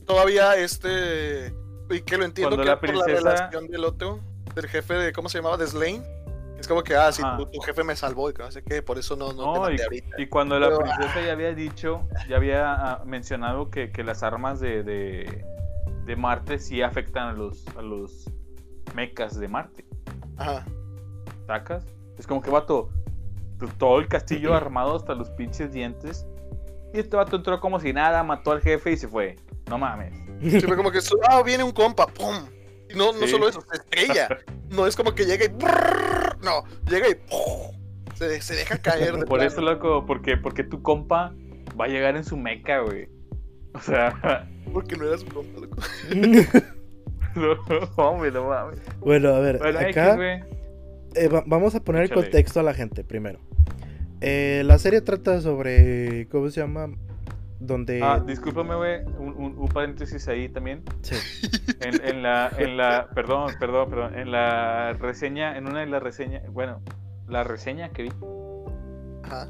Todavía 0.06 0.56
este. 0.56 1.52
Y 1.90 2.00
que 2.00 2.18
lo 2.18 2.24
entiendo 2.24 2.56
Cuando 2.56 2.62
que 2.62 2.66
la 2.66 2.72
era 2.72 2.80
por 2.80 2.88
la 2.94 3.04
princesa- 3.04 3.30
relación 3.30 3.68
del 3.68 3.84
otro, 3.84 4.20
del 4.54 4.66
jefe 4.68 4.94
de. 4.94 5.12
¿Cómo 5.12 5.28
se 5.28 5.38
llamaba? 5.38 5.56
De 5.56 5.66
Slane. 5.66 6.02
Es 6.58 6.66
como 6.66 6.82
que, 6.82 6.96
ah, 6.96 7.12
sí, 7.12 7.20
Ajá. 7.22 7.36
tu, 7.36 7.46
tu 7.50 7.60
jefe 7.60 7.84
me 7.84 7.94
salvó 7.94 8.30
y 8.30 8.32
que 8.32 8.42
no 8.42 8.50
sé 8.50 8.62
qué, 8.64 8.80
por 8.80 8.96
eso 8.96 9.14
no, 9.14 9.34
no, 9.34 9.52
te 9.52 9.82
ahorita. 9.82 9.84
Y 10.16 10.26
cuando 10.26 10.58
la 10.58 10.74
princesa 10.78 11.20
ya 11.22 11.32
había 11.32 11.52
dicho, 11.54 12.08
ya 12.30 12.36
había 12.36 12.72
ah, 12.72 13.02
mencionado 13.04 13.70
que, 13.70 13.92
que 13.92 14.02
las 14.02 14.22
armas 14.22 14.58
de, 14.58 14.82
de, 14.82 15.44
de 16.06 16.16
Marte 16.16 16.58
sí 16.58 16.80
afectan 16.80 17.28
a 17.28 17.32
los, 17.34 17.66
a 17.76 17.82
los 17.82 18.30
mechas 18.94 19.38
de 19.38 19.48
Marte. 19.48 19.84
Ajá. 20.38 20.64
¿Sacas? 21.46 21.84
Es 22.18 22.26
como 22.26 22.40
que, 22.42 22.50
vato, 22.50 22.90
t- 23.58 23.66
todo 23.78 23.98
el 24.00 24.08
castillo 24.08 24.54
armado 24.54 24.96
hasta 24.96 25.14
los 25.14 25.30
pinches 25.30 25.72
dientes. 25.72 26.26
Y 26.94 26.98
este 27.00 27.16
vato 27.16 27.36
entró 27.36 27.60
como 27.60 27.78
si 27.80 27.92
nada, 27.92 28.22
mató 28.22 28.52
al 28.52 28.60
jefe 28.62 28.92
y 28.92 28.96
se 28.96 29.08
fue. 29.08 29.36
No 29.68 29.78
mames. 29.78 30.14
Sí, 30.42 30.60
fue 30.60 30.76
como 30.76 30.90
que, 30.90 31.00
ah, 31.28 31.42
viene 31.42 31.64
un 31.64 31.72
compa, 31.72 32.06
¡pum! 32.06 32.34
Y 32.88 32.94
no, 32.96 33.12
no 33.12 33.18
Sí. 33.20 33.28
solo 33.28 33.48
eso, 33.48 33.60
se 33.60 33.76
estrella. 33.76 34.28
No 34.68 34.84
es 34.86 34.96
como 34.96 35.14
que 35.14 35.24
llega 35.24 35.44
y. 35.44 35.48
brrr, 35.48 36.38
No, 36.42 36.64
llega 36.90 37.08
y. 37.08 37.14
¡pum! 37.14 37.70
Se, 38.16 38.40
se 38.40 38.54
deja 38.56 38.78
caer. 38.78 39.12
de 39.16 39.18
Por 39.26 39.38
plano. 39.38 39.44
eso, 39.44 39.60
loco, 39.60 40.04
porque, 40.06 40.36
porque 40.36 40.64
tu 40.64 40.82
compa 40.82 41.32
va 41.80 41.84
a 41.84 41.88
llegar 41.88 42.16
en 42.16 42.24
su 42.24 42.36
meca, 42.36 42.80
güey. 42.80 43.08
O 43.74 43.80
sea, 43.80 44.48
Porque 44.72 44.96
no 44.96 45.04
era 45.06 45.18
su 45.18 45.26
compa, 45.26 45.60
loco. 45.60 45.76
no, 47.36 47.54
hombre, 47.96 48.30
no 48.30 48.48
mames. 48.48 48.80
bueno, 49.00 49.28
a 49.30 49.40
ver, 49.40 49.58
Bueno, 49.58 49.78
acá 49.78 49.88
X, 50.14 50.16
güey. 50.16 50.55
Eh, 51.16 51.28
va- 51.28 51.44
vamos 51.46 51.74
a 51.74 51.82
poner 51.82 52.02
el 52.02 52.10
contexto 52.10 52.60
a 52.60 52.62
la 52.62 52.74
gente 52.74 53.04
primero. 53.04 53.38
Eh, 54.20 54.62
la 54.64 54.78
serie 54.78 55.00
trata 55.00 55.40
sobre, 55.40 56.26
¿cómo 56.30 56.48
se 56.50 56.60
llama? 56.60 56.88
Donde... 57.58 58.02
Ah, 58.02 58.20
discúlpame, 58.24 58.74
güey, 58.74 59.04
un, 59.18 59.34
un- 59.36 59.58
un 59.58 59.68
paréntesis 59.68 60.28
ahí 60.28 60.48
también. 60.48 60.82
sí. 61.02 61.14
En, 61.80 62.02
en 62.04 62.22
la, 62.22 62.50
en 62.58 62.76
la, 62.76 63.08
perdón, 63.14 63.52
perdón, 63.58 63.90
perdón, 63.90 64.18
en 64.18 64.30
la 64.32 64.92
reseña, 64.94 65.56
en 65.56 65.66
una 65.66 65.80
de 65.80 65.86
las 65.86 66.02
reseñas, 66.02 66.42
bueno, 66.52 66.80
la 67.28 67.44
reseña 67.44 67.90
que 67.90 68.04
vi, 68.04 68.10
Ajá. 69.24 69.48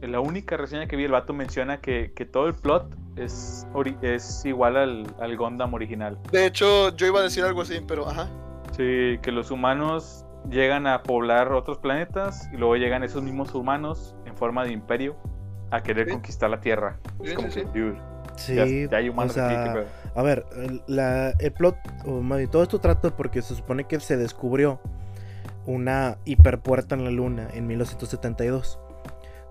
en 0.00 0.12
la 0.12 0.20
única 0.20 0.56
reseña 0.56 0.86
que 0.86 0.96
vi, 0.96 1.04
el 1.04 1.12
vato 1.12 1.32
menciona 1.32 1.80
que, 1.80 2.12
que 2.14 2.24
todo 2.24 2.46
el 2.48 2.54
plot 2.54 2.94
es, 3.16 3.66
ori- 3.72 3.96
es 4.02 4.44
igual 4.44 4.76
al, 4.76 5.06
al 5.20 5.36
Gundam 5.36 5.74
original. 5.74 6.18
De 6.32 6.46
hecho, 6.46 6.94
yo 6.96 7.06
iba 7.06 7.20
a 7.20 7.22
decir 7.24 7.44
algo 7.44 7.62
así, 7.62 7.80
pero 7.86 8.08
ajá. 8.08 8.28
Sí, 8.76 9.18
que 9.22 9.30
los 9.30 9.50
humanos 9.52 10.24
llegan 10.50 10.86
a 10.86 11.02
poblar 11.02 11.52
otros 11.52 11.78
planetas 11.78 12.48
y 12.52 12.56
luego 12.56 12.76
llegan 12.76 13.02
esos 13.02 13.22
mismos 13.22 13.54
humanos 13.54 14.14
en 14.26 14.36
forma 14.36 14.64
de 14.64 14.72
imperio 14.72 15.16
a 15.70 15.82
querer 15.82 16.06
Sí. 16.06 16.12
conquistar 16.12 16.50
la 16.50 16.60
Tierra. 16.60 16.98
Sí, 17.22 17.30
Es 17.30 17.34
como 17.34 17.48
sí, 17.50 17.60
que, 17.60 17.66
sí. 17.72 17.78
dude, 17.78 17.98
Sí, 18.36 18.54
ya, 18.56 18.66
ya 18.90 18.96
hay 18.98 19.08
humanos 19.08 19.30
o 19.32 19.34
sea, 19.34 19.46
aquí, 19.46 19.68
qué 19.70 19.74
pedo. 19.80 19.86
A 20.16 20.22
ver, 20.22 20.44
el, 20.56 20.82
la- 20.88 21.30
el 21.30 21.52
plot, 21.52 21.76
todo 22.50 22.62
esto 22.62 22.80
trata 22.80 23.16
porque 23.16 23.42
se 23.42 23.54
supone 23.54 23.84
que 23.84 24.00
se 24.00 24.16
descubrió 24.16 24.80
una 25.66 26.18
hiperpuerta 26.24 26.94
en 26.94 27.04
la 27.04 27.10
luna 27.10 27.48
en 27.54 27.66
1972, 27.66 28.78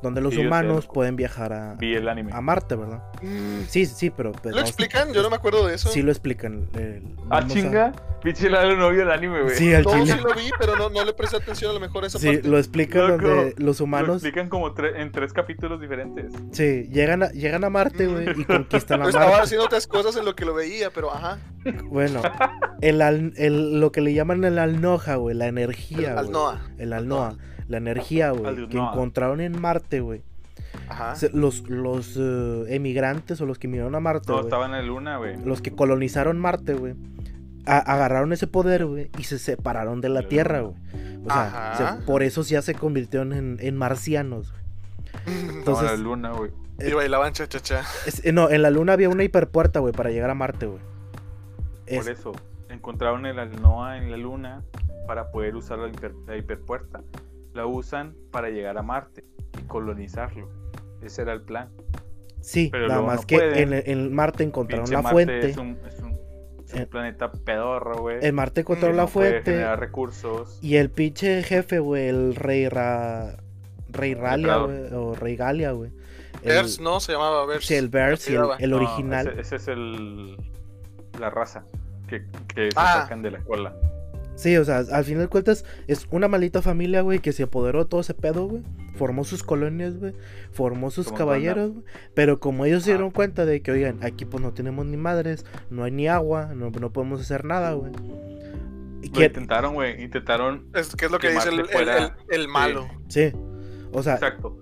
donde 0.02 0.22
los 0.22 0.32
Sí, 0.32 0.38
yo 0.38 0.42
sé, 0.44 0.48
humanos 0.48 0.88
pueden 0.88 1.16
viajar 1.16 1.54
a, 1.54 1.74
Vi 1.76 1.96
el 1.96 2.08
anime. 2.10 2.32
a 2.34 2.42
Marte, 2.42 2.76
¿verdad? 2.76 3.04
Mm, 3.22 3.62
Sí, 3.68 3.86
sí, 3.86 4.10
pero... 4.10 4.32
pues, 4.34 4.54
¿Lo 4.54 4.60
a- 4.62 4.64
explican? 4.66 5.14
Yo 5.14 5.24
no 5.24 5.30
me 5.30 5.38
acuerdo 5.38 5.66
de 5.66 5.76
eso. 5.76 5.90
Sí 5.90 6.02
lo 6.02 6.12
explican. 6.12 6.68
el- 6.76 7.16
Ah, 7.30 7.38
a- 7.38 7.48
chinga. 7.48 7.94
Pinche 8.24 8.50
Lalo 8.50 8.78
no 8.78 8.90
vio 8.90 9.04
el 9.04 9.12
anime, 9.12 9.42
güey. 9.44 9.56
Sí, 9.56 9.74
al 9.74 9.84
No, 9.84 9.92
chile. 9.92 10.14
sí 10.14 10.20
lo 10.24 10.34
vi, 10.34 10.50
pero 10.58 10.76
no, 10.78 10.90
no 10.90 11.04
le 11.04 11.14
presté 11.14 11.38
atención 11.38 11.72
a 11.72 11.74
lo 11.74 11.80
mejor 11.80 12.04
a 12.06 12.08
esa 12.08 12.20
Sí, 12.20 12.28
parte. 12.28 12.48
lo 12.48 12.58
explican 12.58 13.08
donde 13.18 13.54
los 13.58 13.80
Lo 13.80 13.84
humanos... 13.86 14.16
explican 14.24 14.48
como 14.50 14.74
tre- 14.74 15.00
en 15.02 15.12
tres 15.12 15.34
capítulos 15.34 15.82
diferentes. 15.82 16.32
Sí, 16.52 16.88
llegan 16.92 17.24
a, 17.24 17.32
llegan 17.32 17.64
a 17.66 17.70
Marte, 17.70 18.08
güey, 18.08 18.30
y 18.40 18.46
conquistan 18.46 19.02
a 19.02 19.08
estaba 19.10 19.26
Marte. 19.28 19.42
haciendo 19.44 19.66
otras 19.66 19.88
cosas 19.88 20.16
en 20.16 20.24
lo 20.26 20.36
que 20.36 20.46
lo 20.46 20.54
veía, 20.54 20.90
pero 20.90 21.14
ajá. 21.14 21.40
Bueno, 21.86 22.22
el, 22.82 23.02
al- 23.02 23.34
el- 23.38 23.80
lo 23.80 23.92
que 23.92 24.02
le 24.02 24.14
llaman 24.14 24.44
el 24.46 24.58
alnoja, 24.58 25.16
güey, 25.16 25.36
la 25.36 25.48
energía, 25.48 26.12
Al 26.18 26.26
güey. 26.28 26.32
Noah. 26.32 26.62
El 26.78 26.94
alnoa, 26.94 27.36
la 27.68 27.78
energía, 27.78 28.32
güey, 28.32 28.68
que 28.70 28.78
encontraron 28.78 29.42
en 29.42 29.60
Marte, 29.60 30.00
güey. 30.00 30.22
Ajá. 30.88 31.14
Los, 31.34 31.70
los 31.70 32.16
eh, 32.20 32.64
emigrantes 32.70 33.40
o 33.42 33.46
los 33.46 33.60
que 33.60 33.68
emigraron 33.68 33.96
a 33.96 34.00
Marte, 34.00 34.26
No, 34.30 34.36
güey, 34.36 34.46
estaba 34.46 34.66
en 34.66 34.72
la 34.72 34.82
luna, 34.82 35.18
güey. 35.18 35.36
los 35.44 35.62
que 35.62 35.72
colonizaron 35.72 36.40
Marte, 36.40 36.74
güey, 36.74 36.96
agarraron 37.66 38.34
ese 38.34 38.48
poder, 38.48 38.86
güey, 38.86 39.10
y 39.18 39.24
se 39.24 39.40
separaron 39.40 40.02
de 40.02 40.10
la 40.10 40.28
Tierra, 40.28 40.62
güey. 40.62 40.76
O 41.26 41.30
sea, 41.30 41.98
se- 42.00 42.06
por 42.06 42.22
eso 42.24 42.42
ya 42.44 42.62
se 42.62 42.74
convirtieron 42.76 43.34
en, 43.34 43.58
en 43.62 43.78
marcianos. 43.78 44.52
güey. 44.52 44.64
En 45.66 45.86
la 45.86 45.96
luna, 45.96 46.32
güey. 46.32 46.52
Y 46.80 46.92
bailaban 46.94 47.34
cha 47.34 47.48
cha 47.48 47.60
cha. 47.60 47.82
es- 48.06 48.26
eh, 48.26 48.32
no, 48.32 48.50
en 48.50 48.62
la 48.64 48.72
Luna 48.72 48.94
había 48.94 49.08
una 49.10 49.24
hiperpuerta, 49.24 49.80
güey, 49.80 49.94
para 49.94 50.10
llegar 50.10 50.30
a 50.30 50.34
Marte, 50.34 50.66
güey. 50.66 50.82
Es- 51.86 52.04
Por 52.04 52.12
eso, 52.12 52.32
encontraron 52.70 53.26
el 53.26 53.38
Alnoa 53.40 53.98
en 53.98 54.10
la 54.12 54.18
luna 54.18 54.64
para 55.08 55.32
poder 55.32 55.56
usar 55.56 55.78
la, 55.80 55.88
hiper- 55.90 56.16
la 56.26 56.36
hiperpuerta. 56.36 57.02
La 57.54 57.68
usan 57.68 58.16
para 58.32 58.50
llegar 58.50 58.78
a 58.78 58.82
Marte 58.82 59.24
y 59.60 59.64
colonizarlo. 59.68 60.50
Ese 61.04 61.22
era 61.22 61.34
el 61.34 61.42
plan. 61.44 61.70
sí, 62.42 62.70
pero 62.72 62.88
nada 62.88 63.02
más 63.02 63.22
no 63.22 63.28
que 63.28 63.62
en, 63.62 63.74
en 63.74 64.14
Marte 64.14 64.44
encontraron 64.44 64.86
Pinche 64.86 64.96
la 64.96 65.02
Marte 65.04 65.14
fuente. 65.26 65.50
Es 65.50 65.58
un, 65.58 65.78
es 65.88 66.00
un- 66.00 66.13
es 66.74 66.78
un 66.78 66.82
Eh, 66.84 66.88
planeta 66.88 67.32
pedorro, 67.32 67.98
güey. 68.00 68.18
En 68.22 68.36
Marte 68.36 68.56
que 68.56 68.62
encontraron 68.62 68.98
la 68.98 69.04
no 69.04 69.08
fuente. 69.08 69.76
recursos. 69.76 70.60
Y 70.62 70.76
el 70.78 70.90
pinche 70.90 71.44
jefe, 71.44 71.80
güey, 71.80 72.08
el 72.10 72.36
rey 72.36 72.68
Ra... 72.70 73.38
Rey 73.90 74.16
Ralia, 74.16 74.58
güey, 74.58 74.92
o 74.94 75.14
Rey 75.16 75.36
Galia, 75.36 75.72
güey. 75.72 75.92
El- 76.42 76.50
Bers, 76.56 76.80
no, 76.80 77.00
se 77.00 77.12
llamaba 77.14 77.46
Bers. 77.46 77.66
Sí, 77.66 77.76
el 77.76 77.90
Bears 77.90 78.28
el, 78.28 78.42
el 78.60 78.72
No, 78.72 78.78
original. 78.78 79.28
Ese, 79.28 79.42
ese 79.42 79.56
es 79.58 79.68
el. 79.68 80.36
La 81.20 81.30
raza 81.30 81.64
que, 82.08 82.26
que 82.54 82.72
se 82.72 82.76
Ah. 82.76 83.02
sacan 83.04 83.22
de 83.22 83.30
la 83.32 83.40
cola. 83.40 83.76
Sí, 84.36 84.58
o 84.58 84.66
sea, 84.66 84.80
al 84.92 85.04
final 85.04 85.22
de 85.24 85.28
cuentas 85.28 85.64
es 85.88 86.08
una 86.10 86.28
maldita 86.28 86.62
familia, 86.62 87.02
güey, 87.02 87.20
que 87.20 87.32
se 87.34 87.44
apoderó 87.44 87.84
de 87.84 87.90
todo 87.90 88.02
ese 88.02 88.14
pedo, 88.16 88.48
güey. 88.48 88.64
Formó 88.96 89.24
sus 89.24 89.44
colonias, 89.44 89.98
güey. 90.00 90.14
Formó 90.52 90.90
sus 90.92 91.06
Como 91.08 91.18
caballeros, 91.20 91.72
güey. 91.74 91.86
Pero 92.16 92.40
como 92.40 92.66
ellos 92.66 92.84
se 92.84 92.92
Ah. 92.92 92.96
dieron 92.96 93.12
cuenta 93.12 93.46
de 93.46 93.62
que, 93.62 93.72
oigan, 93.72 94.00
aquí 94.04 94.26
pues 94.26 94.42
no 94.42 94.54
tenemos 94.54 94.86
ni 94.88 94.98
madres, 94.98 95.46
no 95.70 95.84
hay 95.84 95.92
ni 95.92 96.08
agua, 96.08 96.52
no, 96.56 96.72
no 96.72 96.92
podemos 96.92 97.22
hacer 97.22 97.46
nada, 97.46 97.74
güey. 97.74 97.92
Que- 99.14 99.26
intentaron, 99.26 99.74
güey. 99.76 100.02
Intentaron. 100.02 100.66
Es 100.74 100.96
que 100.96 101.06
es 101.06 101.12
lo 101.12 101.20
que 101.20 101.28
Que 101.28 101.34
dice 101.36 101.50
el, 101.50 101.56
Marte 101.58 101.72
el- 101.72 101.78
fuera- 101.78 102.18
el- 102.30 102.42
el 102.42 102.48
malo. 102.48 102.88
Sí. 103.10 103.32
O 103.92 104.02
sea, 104.02 104.14
Exacto. 104.16 104.58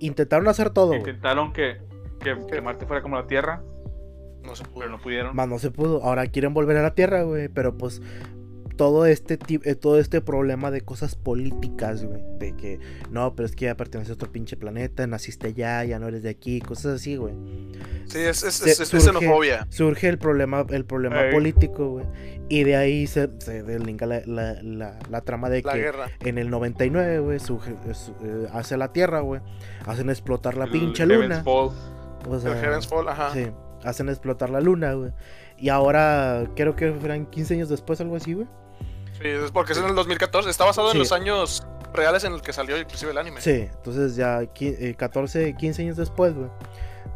intentaron 0.00 0.46
hacer 0.48 0.70
todo. 0.70 0.92
Intentaron 0.94 1.52
que, 1.52 1.78
que, 2.20 2.36
que 2.50 2.60
Marte 2.60 2.84
fuera 2.84 3.00
como 3.00 3.16
la 3.16 3.26
Tierra, 3.26 3.62
No 4.44 4.54
se 4.56 4.64
pudo. 4.64 4.80
pero 4.80 4.90
no 4.90 4.98
pudieron. 5.00 5.34
Más 5.34 5.48
no 5.48 5.58
se 5.58 5.70
pudo. 5.70 6.02
Ahora 6.02 6.26
quieren 6.26 6.52
volver 6.52 6.76
a 6.76 6.82
la 6.82 6.94
Tierra, 6.94 7.22
güey. 7.22 7.48
Pero 7.48 7.78
pues 7.78 8.02
todo 8.76 9.06
este 9.06 9.38
eh, 9.64 9.74
todo 9.74 9.98
este 9.98 10.20
problema 10.20 10.70
de 10.70 10.80
cosas 10.80 11.14
políticas, 11.16 12.04
güey. 12.04 12.22
De 12.38 12.56
que 12.56 12.78
no, 13.10 13.34
pero 13.34 13.46
es 13.46 13.54
que 13.54 13.66
ya 13.66 13.76
perteneces 13.76 14.10
a 14.12 14.14
otro 14.14 14.32
pinche 14.32 14.56
planeta, 14.56 15.06
naciste 15.06 15.48
allá, 15.48 15.84
ya 15.84 15.98
no 15.98 16.08
eres 16.08 16.22
de 16.22 16.30
aquí, 16.30 16.60
cosas 16.60 16.94
así, 16.96 17.16
güey. 17.16 17.34
Sí, 18.06 18.18
es, 18.18 18.42
es, 18.42 18.54
Se- 18.54 18.70
es- 18.70 18.80
es 18.80 18.92
surge- 18.92 19.00
xenofobia. 19.12 19.66
Surge 19.70 20.08
el 20.08 20.18
problema, 20.18 20.64
el 20.70 20.84
problema 20.84 21.22
político, 21.32 21.88
güey. 21.90 22.06
Y 22.48 22.64
de 22.64 22.76
ahí 22.76 23.06
se, 23.06 23.30
se 23.38 23.62
deslinga 23.62 24.06
la, 24.06 24.22
la, 24.26 24.62
la- 24.62 24.98
la 25.08 25.20
trama 25.20 25.48
de 25.50 25.62
La 25.62 25.72
que 25.72 25.78
guerra. 25.78 26.06
en 26.20 26.38
el 26.38 26.50
99, 26.50 27.18
güey, 27.20 27.38
surge- 27.38 27.76
es- 27.88 28.12
eh, 28.22 28.48
hace 28.52 28.76
la 28.76 28.92
Tierra, 28.92 29.20
güey. 29.20 29.40
Hacen 29.86 30.10
explotar 30.10 30.56
la 30.56 30.66
pinche 30.66 31.06
luna. 31.06 31.42
Fall. 31.44 31.70
O 32.28 32.38
sea, 32.40 32.52
el 32.76 32.82
Fall, 32.82 33.08
ajá. 33.08 33.32
Sí, 33.32 33.46
hacen 33.84 34.08
explotar 34.08 34.50
la 34.50 34.60
luna, 34.60 34.92
güey. 34.94 35.12
Y 35.60 35.68
ahora, 35.68 36.44
creo 36.56 36.74
que 36.74 36.92
fueran 36.92 37.26
15 37.26 37.54
años 37.54 37.68
después, 37.68 38.00
algo 38.00 38.16
así, 38.16 38.32
güey. 38.34 38.46
Sí, 39.20 39.28
es 39.28 39.50
porque 39.50 39.72
es 39.72 39.78
en 39.78 39.84
el 39.84 39.94
2014. 39.94 40.48
Está 40.48 40.64
basado 40.64 40.88
Sí. 40.90 40.96
en 40.96 40.98
los 41.00 41.12
años 41.12 41.66
reales 41.92 42.24
en 42.24 42.32
el 42.32 42.40
que 42.40 42.52
salió 42.52 42.78
inclusive 42.78 43.10
el 43.12 43.18
anime. 43.18 43.40
Sí, 43.42 43.68
entonces 43.70 44.16
ya 44.16 44.40
qui- 44.54 44.76
eh, 44.78 44.94
14, 44.96 45.54
15 45.56 45.82
años 45.82 45.96
después, 45.96 46.34
güey. 46.34 46.48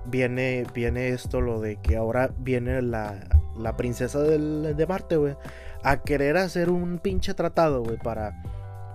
Viene, 0.06 0.66
viene 0.74 1.08
esto, 1.08 1.40
lo 1.40 1.60
de 1.60 1.76
que 1.80 1.96
ahora 1.96 2.30
viene 2.36 2.82
la, 2.82 3.26
la 3.56 3.76
princesa 3.76 4.20
del, 4.20 4.76
de 4.76 4.86
Marte, 4.86 5.16
güey. 5.16 5.36
A 5.82 6.02
querer 6.02 6.36
hacer 6.36 6.68
un 6.68 6.98
pinche 6.98 7.32
tratado, 7.32 7.82
güey, 7.82 7.96
para, 7.98 8.42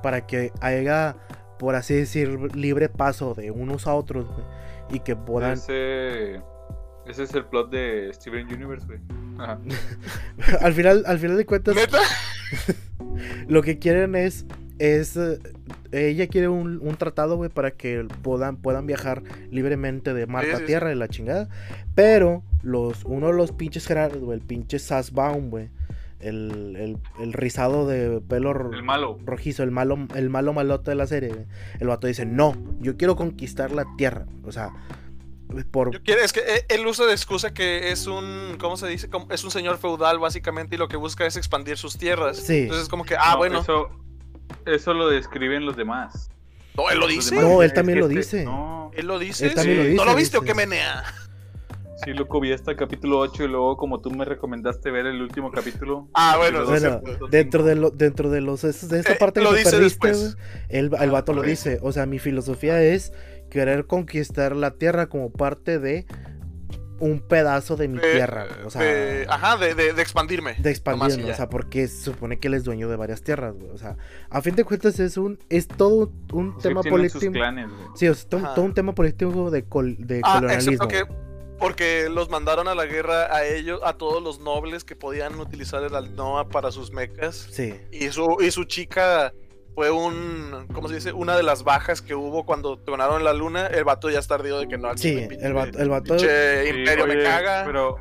para 0.04 0.28
que 0.28 0.52
haya, 0.62 1.16
por 1.58 1.74
así 1.76 1.96
decir, 1.96 2.56
libre 2.56 2.90
paso 2.90 3.34
de 3.34 3.50
unos 3.50 3.88
a 3.88 3.96
otros, 3.96 4.28
güey. 4.28 4.46
Y 4.92 5.00
que 5.00 5.16
puedan... 5.16 5.54
Ese, 5.54 6.42
ese 7.10 7.24
es 7.24 7.34
el 7.34 7.46
plot 7.46 7.70
de 7.72 8.12
Steven 8.14 8.46
Universe, 8.54 8.86
güey. 8.86 9.00
Ajá. 9.40 9.60
al, 10.62 10.74
final, 10.74 11.04
al 11.06 11.20
final 11.20 11.38
de 11.38 11.46
cuentas, 11.46 11.76
¿Neta? 11.76 12.00
lo 13.48 13.62
que 13.62 13.80
quieren 13.80 14.16
es 14.16 14.46
es 14.80 15.18
eh, 15.18 15.40
ella 15.92 16.28
quiere 16.28 16.48
un, 16.48 16.80
un 16.82 16.96
tratado 16.96 17.36
güey 17.36 17.50
para 17.50 17.72
que 17.72 18.08
puedan 18.22 18.56
puedan 18.56 18.86
viajar 18.88 19.24
libremente 19.52 20.14
de 20.14 20.26
Marte 20.26 20.52
Sí, 20.52 20.56
a 20.56 20.58
sí, 20.60 20.66
Tierra 20.66 20.92
y 20.94 20.96
la 20.96 21.10
chingada 21.10 21.50
pero 21.96 22.44
los 22.64 23.04
uno 23.04 23.28
de 23.28 23.34
los 23.34 23.52
pinches 23.52 23.86
generales 23.86 24.20
güey 24.22 24.40
el 24.40 24.46
pinche 24.46 24.80
Sassbaum 24.80 25.50
güey 25.50 25.70
el, 26.22 26.76
el, 26.78 26.98
el 27.22 27.34
rizado 27.34 27.88
de 27.88 28.22
pelo 28.22 28.72
El 28.74 28.84
malo. 28.84 29.18
rojizo 29.26 29.64
el 29.64 29.72
malo 29.72 29.98
el 30.16 30.30
malo 30.30 30.54
malote 30.54 30.92
de 30.92 30.96
la 30.96 31.08
serie 31.08 31.30
güey. 31.30 31.46
el 31.82 31.88
vato 31.88 32.08
dice 32.08 32.26
no 32.26 32.56
yo 32.80 32.96
quiero 32.96 33.18
conquistar 33.18 33.72
la 33.72 33.86
Tierra 33.98 34.26
o 34.46 34.52
sea 34.54 34.72
por 35.72 35.92
Yo 35.92 36.02
quiero, 36.04 36.22
es 36.22 36.32
que 36.34 36.42
eh, 36.42 36.66
él 36.70 36.86
usa 36.86 37.06
de 37.06 37.14
excusa 37.14 37.54
que 37.54 37.92
es 37.92 38.08
un, 38.08 38.58
¿cómo 38.60 38.78
se 38.78 38.88
dice? 38.88 39.10
Es 39.30 39.44
un 39.44 39.52
señor 39.52 39.78
feudal 39.78 40.20
básicamente 40.20 40.76
y 40.76 40.78
lo 40.80 40.88
que 40.88 40.98
busca 40.98 41.26
es 41.26 41.36
expandir 41.38 41.78
sus 41.78 41.98
tierras. 41.98 42.38
Sí. 42.38 42.60
Entonces 42.60 42.84
es 42.84 42.90
como 42.90 43.04
que, 43.06 43.16
ah, 43.16 43.32
No, 43.32 43.38
bueno. 43.38 43.60
Eso, 43.62 43.90
eso 44.66 44.94
lo 44.94 45.10
describen 45.10 45.66
los 45.66 45.76
demás. 45.76 46.30
No, 46.78 46.90
él 46.90 47.00
lo 47.00 47.08
dice. 47.08 47.36
No, 47.36 47.62
él 47.64 47.74
también 47.74 47.98
es 47.98 48.02
lo 48.04 48.08
dice. 48.08 48.46
No. 48.46 48.92
Él 48.94 49.08
lo 49.08 49.20
dice. 49.20 49.48
Él 49.48 49.54
también 49.56 49.78
lo 49.78 49.84
¿No 49.84 49.90
dice, 49.90 50.06
lo 50.06 50.16
viste 50.16 50.38
o 50.38 50.42
qué 50.42 50.54
menea? 50.54 51.04
Sí, 52.06 52.14
loco, 52.14 52.40
vi 52.40 52.54
hasta 52.54 52.72
el 52.72 52.78
capítulo 52.78 53.20
8 53.20 53.44
y 53.44 53.48
luego 53.50 53.76
como 53.76 54.00
tú 54.00 54.10
me 54.12 54.24
recomendaste 54.24 54.90
ver 54.90 55.06
el 55.06 55.22
último 55.22 55.52
capítulo. 55.52 56.08
Ah, 56.14 56.36
bueno, 56.38 56.66
Bueno, 56.66 57.02
dentro 57.30 57.64
de, 57.64 57.76
lo, 57.76 57.90
dentro 57.90 58.30
de 58.30 58.40
los 58.40 58.62
de 58.62 58.70
esta 58.70 58.98
Eh, 59.14 59.18
parte 59.20 59.42
lo 59.42 59.52
que 59.52 59.58
dice 59.58 59.72
perdiste, 59.72 60.08
después. 60.08 60.38
el, 60.70 60.92
el 60.98 61.12
vato 61.12 61.34
lo 61.34 61.42
dice. 61.42 61.80
O 61.82 61.92
sea, 61.92 62.06
mi 62.06 62.18
filosofía 62.20 62.82
es 62.82 63.12
querer 63.50 63.86
conquistar 63.86 64.56
la 64.56 64.72
tierra 64.72 65.08
como 65.08 65.32
parte 65.32 65.80
de 65.80 66.06
un 67.02 67.22
pedazo 67.22 67.78
de 67.78 67.88
mi 67.88 67.98
De- 68.00 68.12
tierra. 68.12 68.46
O 68.66 68.70
sea, 68.70 68.82
de- 68.82 69.26
ajá, 69.30 69.56
de, 69.58 69.74
de- 69.74 69.94
de 69.94 70.02
expandirme. 70.02 70.56
de 70.60 70.70
ya. 71.28 71.34
o 71.34 71.36
sea, 71.36 71.48
porque 71.50 71.88
se 71.88 72.04
supone 72.04 72.40
que 72.40 72.50
él 72.50 72.56
es 72.56 72.66
dueño 72.66 72.90
de 72.90 72.98
varias 72.98 73.22
tierras, 73.22 73.56
güey. 73.56 73.70
O 73.72 73.78
sea, 73.78 73.96
a 74.30 74.42
fin 74.42 74.56
de 74.56 74.66
cuentas 74.66 75.00
es 75.00 75.16
un 75.16 75.40
es 75.50 75.68
todo 75.70 76.12
un 76.34 76.58
tema 76.58 76.82
político. 76.84 77.20
Sí, 77.96 78.08
o 78.10 78.14
sea, 78.14 78.28
todo, 78.30 78.54
todo 78.54 78.66
un 78.66 78.74
tema 78.74 78.94
político 78.94 79.50
de, 79.50 79.64
col- 79.64 79.96
de 79.98 80.20
Ah, 80.26 80.36
colonialismo. 80.36 80.74
excepto 80.74 80.88
que 80.90 81.30
porque 81.58 82.08
los 82.10 82.30
mandaron 82.30 82.68
a 82.70 82.76
la 82.76 82.86
guerra 82.86 83.34
a 83.36 83.46
ellos, 83.46 83.80
a 83.84 83.94
todos 83.94 84.22
los 84.24 84.40
nobles 84.40 84.84
que 84.86 84.96
podían 84.96 85.38
utilizar 85.40 85.84
el 85.84 85.94
Alnoa 85.96 86.50
para 86.50 86.72
sus 86.72 86.92
mecas. 86.92 87.48
Sí. 87.52 87.76
Y 87.92 88.10
su, 88.10 88.26
y 88.42 88.52
su 88.52 88.64
chica 88.66 89.34
fue 89.80 89.92
un, 89.92 90.68
¿cómo 90.74 90.90
se 90.90 90.96
dice? 90.96 91.14
Una 91.14 91.38
de 91.38 91.44
las 91.44 91.64
bajas 91.64 92.02
que 92.02 92.14
hubo 92.14 92.46
cuando 92.46 92.80
tronaron 92.80 93.24
la 93.24 93.32
luna. 93.32 93.68
El 93.68 93.86
vato 93.86 94.10
ya 94.10 94.20
está 94.20 94.36
ardido 94.36 94.60
de 94.60 94.68
que 94.68 94.78
no, 94.78 94.90
al 94.90 94.98
Sí, 94.98 95.26
el 95.40 95.54
vato, 95.54 95.80
el 95.80 95.88
vato 95.88 96.18
pinche 96.18 96.64
Sí, 96.64 96.80
imperio 96.80 97.08
me 97.08 97.14
oye, 97.14 97.24
caga. 97.24 97.64
Pero, 97.66 97.96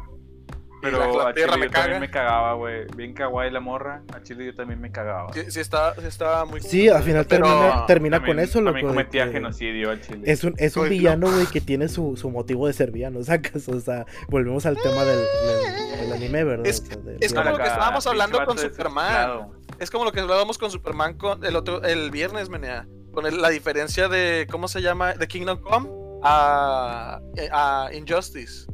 pero 0.83 0.99
la 1.23 1.29
a 1.29 1.35
Chile 1.35 1.47
me 1.57 1.67
yo 1.67 1.71
también 1.71 1.71
caga. 1.71 2.01
me 2.01 2.11
cagaba, 2.11 2.55
güey. 2.55 2.85
Bien 2.97 3.15
kawaii 3.15 3.53
la 3.53 3.61
morra. 3.61 4.03
A 4.13 4.21
Chile 4.25 4.45
yo 4.47 4.57
también 4.57 4.81
me 4.81 4.91
cagaba. 4.91 5.33
Sí, 5.33 5.43
sí 5.53 5.61
está, 5.61 5.95
sí 5.95 6.05
está 6.05 6.45
muy 6.47 6.61
Sí, 6.61 6.89
al 6.89 7.05
final 7.05 7.27
pero- 7.29 7.45
termina, 7.47 7.87
termina 7.87 8.17
con 8.19 8.27
También- 8.27 8.49
eso, 8.49 8.59
loco. 8.61 8.71
También 8.79 8.89
cometía 8.89 9.27
que 9.27 9.33
genocidio 9.35 9.91
al 9.93 10.01
Chile. 10.01 10.23
Es 10.25 10.43
un, 10.43 10.55
es 10.59 10.77
un 10.77 10.89
villano, 10.89 11.31
güey, 11.31 11.47
que 11.53 11.61
tiene 11.61 11.87
su, 11.87 12.17
su 12.17 12.29
motivo 12.29 12.67
de 12.67 12.73
ser 12.73 12.91
villano, 12.91 13.23
¿sacas? 13.23 13.69
O 13.69 13.79
sea, 13.79 14.05
volvemos 14.29 14.67
al 14.67 14.77
tema 14.83 15.05
del, 15.05 15.19
del, 15.19 16.01
del 16.01 16.13
anime, 16.13 16.43
¿verdad? 16.43 16.67
Es- 16.67 16.81
O 16.81 16.87
sea, 16.87 16.97
del- 16.97 17.19
es 17.21 17.33
como 17.33 17.51
lo 17.51 17.57
que 17.57 17.63
estábamos 17.63 18.05
hablando 18.09 18.45
con 18.45 18.59
Superman. 18.59 19.51
Es 19.79 19.91
como 19.91 20.05
lo 20.05 20.13
que 20.13 20.21
hablábamos 20.21 20.59
con 20.59 20.71
Superman 20.71 21.17
con 21.19 21.45
el 21.45 21.55
otro 21.57 21.83
el 21.85 22.11
viernes, 22.11 22.49
menea. 22.49 22.87
Con 23.13 23.27
el- 23.27 23.41
la 23.41 23.49
diferencia 23.49 24.09
de 24.09 24.47
¿cómo 24.51 24.69
se 24.69 24.83
llama? 24.83 25.13
de 25.15 25.27
Kingdom 25.29 25.61
Come 25.61 25.89
a, 26.23 27.21
a 27.53 27.91
Injustice. 27.93 28.67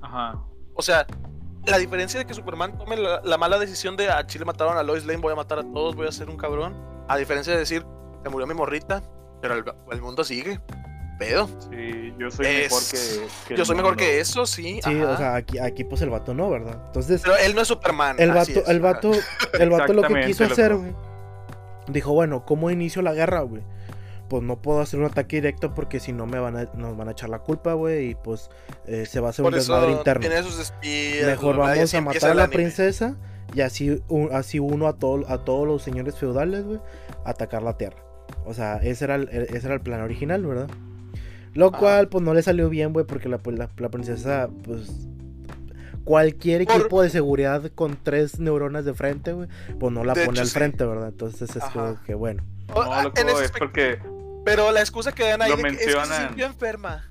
Ajá. 0.00 0.40
O 0.74 0.82
sea, 0.82 1.06
la 1.66 1.78
diferencia 1.78 2.20
de 2.20 2.26
que 2.26 2.34
Superman 2.34 2.78
tome 2.78 2.96
la, 2.96 3.20
la 3.24 3.36
mala 3.36 3.58
decisión 3.58 3.96
de 3.96 4.08
a 4.10 4.24
Chile 4.26 4.44
mataron 4.44 4.76
a 4.78 4.82
Lois 4.82 5.04
Lane, 5.04 5.18
voy 5.20 5.32
a 5.32 5.36
matar 5.36 5.58
a 5.58 5.62
todos, 5.62 5.96
voy 5.96 6.06
a 6.06 6.12
ser 6.12 6.30
un 6.30 6.36
cabrón. 6.36 6.74
A 7.08 7.16
diferencia 7.16 7.52
de 7.52 7.58
decir, 7.60 7.84
se 8.22 8.28
murió 8.28 8.46
mi 8.46 8.54
morrita, 8.54 9.02
pero 9.42 9.54
el, 9.54 9.64
el 9.90 10.00
mundo 10.02 10.24
sigue. 10.24 10.60
Pedo. 11.18 11.48
Sí, 11.70 12.14
yo 12.18 12.30
soy 12.30 12.46
Es- 12.46 12.62
mejor 12.70 12.82
que, 12.90 13.48
que 13.48 13.56
Yo 13.56 13.64
soy 13.64 13.76
mejor 13.76 13.92
mundo. 13.92 14.04
que 14.04 14.20
eso, 14.20 14.46
sí. 14.46 14.80
Sí, 14.84 15.00
ajá. 15.02 15.10
o 15.12 15.16
sea, 15.16 15.34
aquí, 15.34 15.58
aquí 15.58 15.82
pues 15.84 16.00
el 16.02 16.10
vato 16.10 16.32
no, 16.34 16.48
¿verdad? 16.48 16.80
Entonces, 16.86 17.20
Pero 17.24 17.36
él 17.38 17.54
no 17.54 17.60
es 17.62 17.68
Superman. 17.68 18.16
el 18.18 18.30
así 18.36 18.54
vato, 18.54 18.64
es, 18.64 18.68
el 18.76 18.84
ajá. 18.84 18.92
vato, 18.94 19.10
el 19.58 19.70
vato 19.70 19.92
lo 19.94 20.02
que 20.02 20.20
quiso 20.26 20.44
hacer, 20.44 20.76
güey. 20.76 20.92
Dijo, 21.88 22.12
bueno, 22.12 22.44
¿cómo 22.44 22.70
inicio 22.70 23.02
la 23.02 23.14
guerra, 23.14 23.40
güey? 23.40 23.62
Pues 24.28 24.42
no 24.42 24.60
puedo 24.60 24.80
hacer 24.80 25.00
un 25.00 25.06
ataque 25.06 25.36
directo 25.36 25.74
porque 25.74 26.00
si 26.00 26.12
no 26.12 26.26
me 26.26 26.38
van 26.38 26.56
a, 26.56 26.64
nos 26.74 26.96
van 26.96 27.08
a 27.08 27.12
echar 27.12 27.30
la 27.30 27.38
culpa, 27.38 27.72
güey, 27.72 28.10
y 28.10 28.14
pues 28.14 28.50
eh, 28.86 29.06
se 29.06 29.20
va 29.20 29.28
a 29.28 29.30
hacer 29.30 29.42
Por 29.42 29.54
un 29.54 29.58
eso 29.58 29.72
desmadre 29.72 29.96
interno. 29.96 30.20
tiene 30.20 30.42
sus 30.42 30.58
espías. 30.58 31.26
Mejor 31.26 31.56
vamos 31.56 31.94
a 31.94 32.00
matar 32.02 32.30
a 32.30 32.34
la 32.34 32.44
anime. 32.44 32.54
princesa 32.56 33.16
y 33.54 33.62
así, 33.62 34.02
un- 34.08 34.28
así 34.32 34.58
uno 34.58 34.86
a, 34.86 34.92
todo, 34.98 35.24
a 35.28 35.44
todos 35.44 35.66
los 35.66 35.82
señores 35.82 36.14
feudales, 36.16 36.64
güey, 36.64 36.78
atacar 37.24 37.62
la 37.62 37.78
tierra. 37.78 37.96
O 38.44 38.52
sea, 38.52 38.76
ese 38.76 39.04
era 39.06 39.14
el, 39.14 39.30
ese 39.30 39.66
era 39.66 39.74
el 39.74 39.80
plan 39.80 40.02
original, 40.02 40.44
¿verdad? 40.44 40.68
Lo 41.54 41.68
Ajá. 41.68 41.78
cual, 41.78 42.08
pues 42.08 42.22
no 42.24 42.34
le 42.34 42.42
salió 42.42 42.68
bien, 42.68 42.92
güey, 42.92 43.04
porque 43.06 43.28
la, 43.28 43.40
la, 43.44 43.68
la 43.76 43.88
princesa, 43.88 44.48
pues... 44.64 44.90
Cualquier 46.04 46.64
Por- 46.64 46.76
equipo 46.76 47.02
de 47.02 47.10
seguridad 47.10 47.70
con 47.74 47.98
tres 48.02 48.38
neuronas 48.40 48.84
de 48.86 48.94
frente, 48.94 49.32
güey, 49.34 49.48
pues 49.78 49.92
no 49.92 50.04
la 50.04 50.14
De 50.14 50.24
pone 50.24 50.36
hecho, 50.36 50.42
al 50.42 50.48
sí. 50.48 50.54
frente, 50.54 50.86
¿verdad? 50.86 51.08
Entonces 51.08 51.50
es 51.54 51.62
Ajá. 51.62 51.70
como 51.72 52.02
que, 52.04 52.14
bueno. 52.14 52.42
O- 52.72 52.82
No, 52.84 52.92
ah, 52.92 53.02
loco, 53.02 53.20
en 53.20 53.28
es 53.28 53.50
porque 53.58 53.98
Pero 54.44 54.72
la 54.72 54.80
excusa 54.80 55.12
que 55.12 55.24
dan 55.24 55.42
ahí 55.42 55.50
Lo 55.50 55.56
de 55.56 55.62
que 55.64 55.68
es 55.68 55.76
que 55.76 55.92
se 56.06 56.26
sintió 56.26 56.46
enferma. 56.46 57.10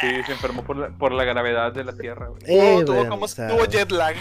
sí, 0.00 0.08
se 0.26 0.32
enfermó 0.32 0.64
por 0.64 0.76
la, 0.76 0.88
por 0.88 1.12
la 1.12 1.22
gravedad 1.22 1.72
de 1.72 1.84
la 1.84 1.92
Tierra, 1.92 2.26
güey. 2.28 2.42
Eh, 2.46 2.72
tuvo, 2.72 2.84
tuvo 2.84 2.96
bueno, 2.96 3.10
como- 3.10 3.28
tuvo 3.28 3.64
jet 3.66 3.92
lag, 3.92 4.16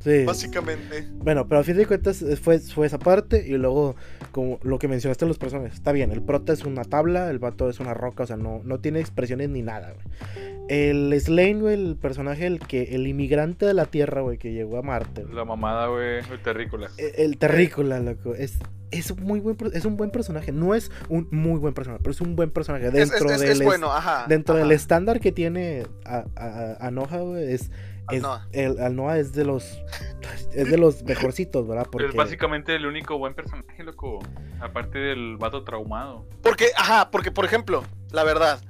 sí. 0.00 0.24
básicamente. 0.24 1.06
Bueno, 1.12 1.46
pero 1.48 1.60
a 1.60 1.64
fin 1.64 1.76
de 1.76 1.86
cuentas 1.86 2.20
eh, 2.22 2.36
fue, 2.36 2.58
fue 2.58 2.86
esa 2.86 2.98
parte 2.98 3.46
y 3.46 3.52
luego 3.56 3.94
como 4.32 4.58
lo 4.62 4.78
que 4.78 4.88
mencionaste 4.88 5.26
los 5.26 5.38
personajes. 5.38 5.74
Está 5.74 5.92
bien, 5.92 6.10
el 6.10 6.22
prota 6.22 6.52
es 6.52 6.64
una 6.64 6.84
tabla, 6.84 7.30
el 7.30 7.38
vato 7.38 7.70
es 7.70 7.78
una 7.80 7.94
roca, 7.94 8.24
o 8.24 8.26
sea, 8.26 8.36
no, 8.36 8.60
no 8.64 8.80
tiene 8.80 9.00
expresiones 9.00 9.48
ni 9.50 9.62
nada, 9.62 9.92
güey. 9.92 10.06
El 10.68 11.20
Slane, 11.20 11.54
güey, 11.60 11.74
el 11.74 11.96
personaje, 11.96 12.46
el 12.46 12.60
que, 12.60 12.94
el 12.94 13.06
inmigrante 13.06 13.66
de 13.66 13.74
la 13.74 13.86
Tierra, 13.86 14.20
güey, 14.20 14.38
que 14.38 14.52
llegó 14.52 14.78
a 14.78 14.82
Marte. 14.82 15.22
güey. 15.24 15.34
La 15.34 15.44
mamada, 15.44 15.88
güey, 15.88 16.18
el 16.18 16.40
terrícola. 16.42 16.88
El, 16.96 17.12
el 17.16 17.38
terrícola, 17.38 17.98
loco. 17.98 18.34
Es, 18.36 18.58
es 18.92 19.10
un 19.10 19.22
muy 19.24 19.40
buen 19.40 19.56
es 19.72 19.84
un 19.84 19.96
buen 19.96 20.10
personaje. 20.10 20.52
No 20.52 20.74
es 20.76 20.92
un 21.08 21.26
muy 21.32 21.58
buen 21.58 21.74
personaje, 21.74 22.00
pero 22.02 22.12
es 22.12 22.20
un 22.20 22.36
buen 22.36 22.50
personaje. 22.50 22.86
Es, 22.86 22.92
Dentro 22.92 23.26
es- 23.26 23.34
es- 23.34 23.40
del 23.40 23.50
es 23.50 23.60
es- 23.60 23.66
bueno, 23.66 23.92
ajá. 23.92 24.26
dentro 24.28 24.54
ajá. 24.54 24.62
del 24.62 24.72
estándar 24.72 25.18
que 25.18 25.32
tiene 25.32 25.84
a, 26.04 26.24
a, 26.36 26.86
a 26.88 27.40
es, 27.40 27.70
es 28.10 28.16
Alnoa. 28.24 28.48
el 28.52 28.80
Alnoa 28.80 29.18
es 29.18 29.32
de 29.32 29.44
los 29.44 29.64
es 30.52 30.70
de 30.70 30.76
los 30.78 31.02
mejorcitos, 31.02 31.66
¿verdad? 31.66 31.86
Porque 31.90 32.08
Es 32.08 32.14
básicamente 32.14 32.74
el 32.74 32.86
único 32.86 33.18
buen 33.18 33.34
personaje, 33.34 33.82
loco. 33.82 34.20
Aparte 34.60 34.98
del 34.98 35.36
vato 35.36 35.64
traumado. 35.64 36.26
Porque, 36.42 36.70
ajá, 36.76 37.10
porque 37.10 37.30
por 37.30 37.44
ejemplo, 37.44 37.82
la 38.10 38.24
verdad, 38.24 38.60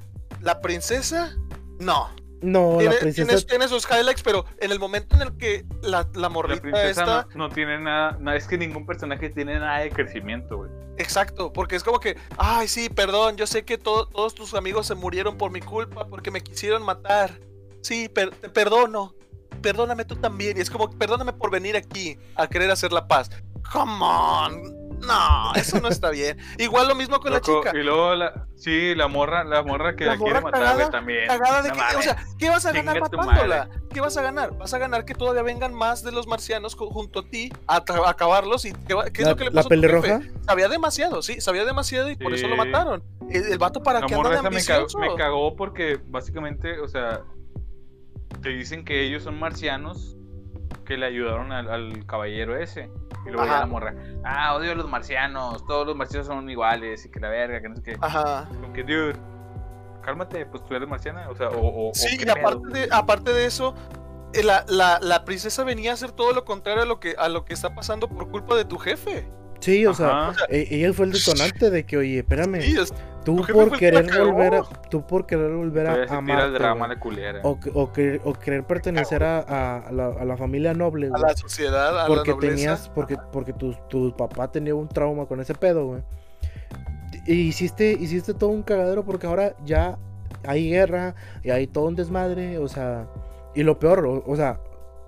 la 0.41 0.61
princesa, 0.61 1.35
no. 1.79 2.09
no, 2.43 2.77
tiene, 2.79 2.95
la 2.95 3.01
princesa 3.01 3.27
tiene- 3.29 3.43
tiene 3.43 3.69
sus 3.69 3.87
highlights, 3.91 4.23
pero 4.23 4.45
en 4.61 4.71
el 4.73 4.79
momento 4.79 5.17
en 5.17 5.23
el 5.23 5.37
que 5.37 5.65
la, 5.83 6.09
la 6.15 6.21
La 6.23 6.29
morrita 6.29 6.63
princesa 6.63 6.89
esta. 6.91 7.27
no, 7.35 7.49
no 7.49 7.55
tiene 7.55 7.79
nada, 7.79 8.17
no, 8.21 8.33
es 8.33 8.47
que 8.47 8.57
ningún 8.57 8.87
personaje 8.87 9.29
tiene 9.31 9.59
nada 9.59 9.81
de 9.81 9.91
crecimiento, 9.91 10.59
güey. 10.59 10.71
Exacto, 10.97 11.53
porque 11.53 11.77
es 11.77 11.83
como 11.83 11.99
que, 11.99 12.17
ay, 12.39 12.69
sí, 12.69 12.89
perdón, 12.91 13.37
yo 13.37 13.47
sé 13.47 13.65
que 13.65 13.79
to- 13.79 14.07
todos 14.07 14.35
tus 14.35 14.55
amigos 14.55 14.87
se 14.87 14.95
murieron 14.95 15.37
por 15.39 15.51
mi 15.51 15.61
culpa, 15.61 16.07
porque 16.07 16.31
me 16.31 16.41
quisieron 16.43 16.83
matar. 16.85 17.41
Sí, 17.83 18.09
per- 18.09 18.31
te 18.35 18.49
perdono. 18.49 19.15
Perdóname 19.63 20.05
tú 20.05 20.17
también. 20.17 20.57
Y 20.57 20.61
es 20.61 20.71
como, 20.71 20.91
perdóname 20.91 21.33
por 21.33 21.51
venir 21.51 21.77
aquí 21.77 22.19
a 22.37 22.47
querer 22.47 22.71
hacer 22.71 22.93
la 22.93 23.07
paz. 23.09 23.31
Come 23.73 23.93
on. 24.01 24.81
No, 25.01 25.55
eso 25.55 25.81
no 25.81 25.89
está 25.89 26.11
bien. 26.11 26.37
Igual 26.59 26.87
lo 26.87 26.95
mismo 26.95 27.21
con 27.21 27.33
Loco, 27.33 27.63
la 27.65 27.71
chica. 27.71 27.79
Y 27.79 27.83
luego 27.83 28.15
la, 28.15 28.47
sí, 28.55 28.95
la 28.95 29.09
morra, 29.09 29.45
la 29.45 29.63
morra 29.63 29.97
que 29.97 30.05
La 30.05 30.13
la, 30.13 30.19
quiere 30.19 30.33
morra 30.35 30.43
matar, 30.43 30.61
cagada- 30.61 30.75
güey, 30.77 30.91
también. 30.91 31.27
Cagada 31.27 31.63
de 31.63 31.69
No 31.71 31.75
que, 31.75 31.97
o 31.97 32.03
sea, 32.03 32.17
¿qué 32.39 32.51
vas 32.51 32.67
a 32.67 32.73
ganar 32.73 33.01
matándola? 33.01 33.69
¿Qué 33.95 34.01
vas 34.03 34.17
a 34.19 34.23
ganar? 34.23 34.57
Vas 34.59 34.75
a 34.75 34.79
ganar 34.79 35.05
que 35.07 35.15
todavía 35.15 35.43
vengan 35.43 35.73
más 35.73 36.03
de 36.05 36.13
los 36.13 36.27
marcianos 36.27 36.75
junto 36.75 37.21
a 37.21 37.29
ti 37.29 37.51
a, 37.67 37.77
a 37.77 38.11
acabarlos 38.11 38.67
y 38.67 38.73
¿qué, 38.87 38.93
va- 38.93 39.05
qué 39.07 39.23
es 39.23 39.27
la, 39.27 39.31
lo 39.31 39.37
que 39.39 39.45
le 39.45 39.51
la 39.51 39.55
pasó 39.55 39.61
a 39.61 39.63
tu 39.63 39.69
pelirroja. 39.71 40.21
jefe? 40.21 40.33
Sabía 40.47 40.69
demasiado, 40.69 41.23
sí, 41.23 41.41
sabía 41.41 41.65
demasiado 41.65 42.11
y 42.11 42.17
por 42.17 42.35
eso 42.35 42.47
lo 42.47 42.57
mataron. 42.57 43.03
El, 43.31 43.45
el 43.53 43.59
vato 43.59 43.83
para 43.83 44.01
la 44.01 44.07
que 44.07 44.15
anda 44.15 44.29
morra 44.29 44.43
de 44.43 44.49
esa 44.49 44.51
me 44.51 44.63
cagó, 44.63 44.81
ambicioso. 44.83 44.99
me 44.99 45.15
cagó 45.17 45.57
porque 45.57 45.99
básicamente, 46.09 46.79
o 46.79 46.89
sea, 46.89 47.23
te 48.43 48.49
dicen 48.51 48.85
que 48.85 49.03
ellos 49.03 49.23
son 49.23 49.39
marcianos 49.39 50.17
que 50.85 50.97
le 50.97 51.07
ayudaron 51.07 51.53
al, 51.53 51.69
al 51.71 52.07
caballero 52.07 52.57
ese. 52.57 52.91
Y 53.27 53.31
luego 53.31 53.45
ya 53.47 53.61
la 53.61 53.67
morra, 53.67 53.95
ah, 54.25 54.55
odio 54.55 54.73
a 54.73 54.75
los 54.75 54.89
marcianos, 54.89 55.67
todos 55.67 55.87
los 55.87 55.95
marcianos 55.95 56.27
son 56.27 56.49
iguales 56.49 57.05
y 57.05 57.11
que 57.11 57.21
la 57.21 57.29
verga, 57.29 57.61
que 57.61 57.69
no 57.69 57.77
sé 57.77 57.83
qué. 57.83 57.97
Ajá. 58.01 58.49
Que, 58.73 58.83
dude, 58.83 59.15
cálmate, 60.03 60.47
pues 60.47 60.65
tú 60.65 60.75
eres 60.75 60.89
marciana, 60.89 61.29
o 61.29 61.35
sea, 61.35 61.49
o. 61.49 61.61
o- 61.61 61.91
o 61.91 61.95
Sí, 61.95 62.17
qué 62.17 62.25
y 62.27 62.31
aparte 62.31 62.61
pedo. 62.63 62.73
de, 62.73 62.89
aparte 62.93 63.33
de 63.35 63.45
eso, 63.45 63.75
eh, 64.33 64.43
la, 64.43 64.65
la, 64.69 64.99
la 65.03 65.25
princesa 65.27 65.65
venía 65.65 65.91
a 65.91 65.95
hacer 65.95 66.13
todo 66.13 66.33
lo 66.33 66.45
contrario 66.47 66.83
a 66.83 66.87
lo 66.87 66.99
que 66.99 67.15
a 67.19 67.29
lo 67.29 67.45
que 67.45 67.53
está 67.53 67.75
pasando 67.75 68.09
por 68.09 68.31
culpa 68.31 68.55
de 68.57 68.65
tu 68.65 68.79
jefe. 68.79 69.29
Sí, 69.61 69.87
o 69.87 69.95
sea, 69.95 70.29
Ajá. 70.31 70.45
e- 70.49 70.67
ella 70.71 70.93
fue 70.93 71.07
el 71.07 71.13
detonante 71.13 71.71
de 71.71 71.85
que, 71.85 71.97
oye, 71.99 72.19
espérame, 72.19 72.61
Sí, 72.63 72.77
es- 72.79 72.93
tú 73.25 73.45
por 73.53 73.77
querer 73.79 74.07
volver 74.19 74.55
a, 74.55 74.63
tú 74.89 75.07
por 75.07 75.27
querer 75.27 75.51
volver 75.53 75.87
a 75.87 75.95
el 76.03 76.53
drama 76.55 76.89
la 76.89 76.99
culera. 76.99 77.41
o, 77.43 77.61
que- 77.61 77.71
o, 77.75 77.93
querer, 77.93 78.21
o 78.25 78.33
querer 78.33 78.65
pertenecer 78.65 79.23
a, 79.23 79.41
a- 79.41 79.79
a 79.89 79.93
la, 79.93 80.07
a 80.07 80.25
la 80.25 80.37
familia 80.39 80.73
noble, 80.73 81.09
a 81.09 81.11
güey, 81.11 81.23
la 81.23 81.37
sociedad, 81.37 82.01
a 82.01 82.07
porque 82.07 82.31
la 82.31 82.35
nobleza. 82.37 82.55
tenías, 82.57 82.89
porque, 82.95 83.17
porque 83.33 83.53
tu, 83.53 83.75
tu 83.91 84.17
papá 84.17 84.51
tenía 84.51 84.75
un 84.75 84.89
trauma 84.89 85.27
con 85.27 85.41
ese 85.41 85.55
pedo, 85.55 85.87
güey. 85.87 86.03
Y 87.27 87.35
hiciste, 87.49 87.93
hiciste 87.93 88.33
todo 88.33 88.51
un 88.51 88.63
cagadero 88.63 89.05
porque 89.05 89.27
ahora 89.27 89.55
ya 89.65 89.99
hay 90.45 90.71
guerra 90.71 91.15
y 91.45 91.51
hay 91.51 91.67
todo 91.67 91.85
un 91.85 91.97
desmadre, 91.97 92.57
o 92.59 92.67
sea, 92.69 93.07
y 93.55 93.63
lo 93.63 93.79
peor, 93.79 94.07
o, 94.07 94.25
o 94.27 94.37
sea, 94.37 94.59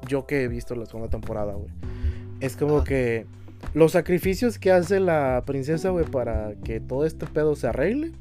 yo 0.06 0.26
que 0.26 0.42
he 0.42 0.48
visto 0.48 0.74
la 0.74 0.84
segunda 0.84 1.08
temporada, 1.08 1.54
güey, 1.54 1.70
es 2.40 2.56
como 2.56 2.84
que 2.84 3.26
los 3.74 3.92
sacrificios 3.92 4.58
que 4.58 4.70
hace 4.70 5.00
la 5.00 5.42
princesa, 5.46 5.90
güey, 5.90 6.04
para 6.04 6.54
que 6.64 6.80
todo 6.80 7.06
este 7.06 7.26
pedo 7.26 7.56
se 7.56 7.68
arregle, 7.68 8.12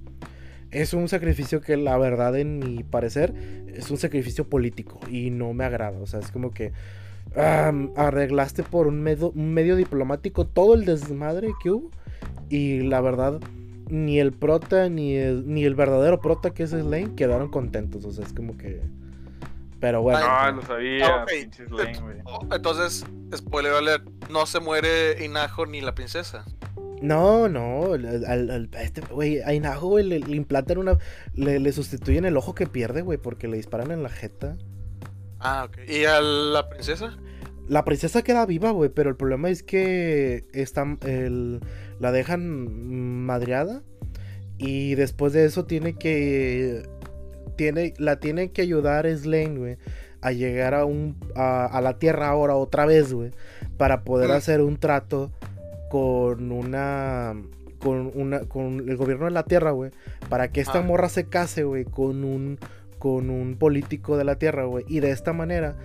es 0.71 0.93
un 0.93 1.09
sacrificio 1.09 1.61
que 1.61 1.75
la 1.77 1.97
verdad, 1.97 2.37
en 2.37 2.59
mi 2.59 2.83
parecer, 2.83 3.33
es 3.67 3.91
un 3.91 3.97
sacrificio 3.97 4.47
político 4.47 4.99
y 5.09 5.29
no 5.29 5.53
me 5.53 5.65
agrada, 5.65 5.99
o 5.99 6.07
sea, 6.07 6.19
es 6.19 6.31
como 6.31 6.51
que 6.51 6.71
arreglaste 7.35 8.63
por 8.63 8.87
un 8.87 9.01
medio, 9.01 9.31
un 9.31 9.53
medio 9.53 9.75
diplomático 9.75 10.45
todo 10.45 10.73
el 10.73 10.83
desmadre 10.83 11.49
que 11.63 11.71
hubo 11.71 11.91
y 12.49 12.81
la 12.81 12.99
verdad 12.99 13.39
ni 13.89 14.19
el 14.19 14.33
prota 14.33 14.89
ni 14.89 15.15
el, 15.15 15.47
ni 15.47 15.63
el 15.63 15.75
verdadero 15.75 16.19
prota 16.19 16.53
que 16.53 16.63
es 16.63 16.71
Slane 16.71 17.15
quedaron 17.15 17.49
contentos, 17.49 18.03
o 18.05 18.11
sea, 18.11 18.25
es 18.25 18.33
como 18.33 18.57
que 18.57 18.81
Pero 19.81 20.01
bueno. 20.03 20.19
No, 20.19 20.51
lo 20.53 20.61
sabía, 20.61 21.05
Ah, 21.07 21.23
ok. 21.23 21.29
pinches 21.29 21.69
Lane, 21.71 21.99
güey. 21.99 22.17
Oh, 22.23 22.39
Entonces, 22.53 23.03
spoiler 23.35 23.73
alert, 23.73 24.07
no 24.29 24.45
se 24.45 24.61
muere 24.61 25.25
Inajo 25.25 25.65
ni 25.65 25.81
la 25.81 25.93
princesa. 25.93 26.45
No, 27.01 27.49
no, 27.49 27.93
al, 27.93 28.05
al- 28.05 28.49
al- 28.51 28.69
a 28.75 28.83
este, 28.83 29.01
güey, 29.01 29.41
a 29.41 29.53
Inajo, 29.55 29.87
güey, 29.87 30.05
le, 30.05 30.19
le 30.19 30.35
implantan 30.37 30.77
una, 30.77 30.97
le, 31.33 31.59
le 31.59 31.71
sustituyen 31.73 32.25
el 32.25 32.37
ojo 32.37 32.53
que 32.55 32.67
pierde, 32.67 33.01
güey, 33.01 33.17
porque 33.17 33.47
le 33.47 33.57
disparan 33.57 33.89
en 33.91 34.03
la 34.03 34.09
jeta. 34.09 34.55
Ah, 35.39 35.65
ok. 35.67 35.79
¿Y 35.89 36.05
a 36.05 36.21
la 36.21 36.69
princesa? 36.69 37.17
La 37.67 37.83
princesa 37.85 38.21
queda 38.21 38.45
viva, 38.45 38.69
güey, 38.69 38.91
pero 38.91 39.09
el 39.09 39.15
problema 39.15 39.49
es 39.49 39.63
que 39.63 40.45
está, 40.53 40.85
el- 41.01 41.59
la 41.99 42.11
dejan 42.11 43.25
madreada 43.25 43.81
y 44.59 44.93
después 44.93 45.33
de 45.33 45.45
eso 45.45 45.65
tiene 45.65 45.97
que, 45.97 46.83
tiene, 47.61 47.93
la 47.99 48.19
tiene 48.19 48.49
que 48.51 48.63
ayudar 48.63 49.05
Slane, 49.15 49.57
güey, 49.59 49.77
a 50.21 50.31
llegar 50.31 50.73
a 50.73 50.85
un, 50.85 51.15
a, 51.35 51.65
a 51.65 51.79
la 51.81 51.99
Tierra 51.99 52.29
ahora 52.29 52.55
otra 52.55 52.87
vez, 52.87 53.13
güey, 53.13 53.29
para 53.77 54.03
poder 54.03 54.29
Mm. 54.29 54.33
hacer 54.33 54.61
un 54.61 54.77
trato 54.77 55.31
con 55.91 56.51
una, 56.51 57.35
con 57.79 58.11
una, 58.15 58.39
con 58.41 58.89
el 58.89 58.97
gobierno 58.97 59.25
de 59.25 59.31
la 59.31 59.43
Tierra, 59.43 59.71
güey, 59.71 59.91
para 60.29 60.47
que 60.51 60.61
esta 60.61 60.79
Ah. 60.79 60.83
morra 60.83 61.07
se 61.09 61.25
case, 61.25 61.63
güey, 61.63 61.85
con 61.85 62.23
un, 62.23 62.57
con 62.97 63.29
un 63.29 63.57
político 63.57 64.17
de 64.17 64.23
la 64.23 64.35
Tierra, 64.37 64.65
güey, 64.65 64.85
y 64.87 64.99
de 65.01 65.11
esta 65.11 65.33
manera 65.33 65.75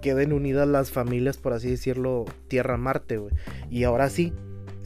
queden 0.00 0.32
unidas 0.32 0.68
las 0.68 0.90
familias, 0.92 1.36
por 1.38 1.52
así 1.52 1.70
decirlo, 1.70 2.24
Tierra-Marte, 2.48 3.16
güey. 3.18 3.32
Y 3.70 3.82
ahora 3.84 4.10
sí, 4.10 4.32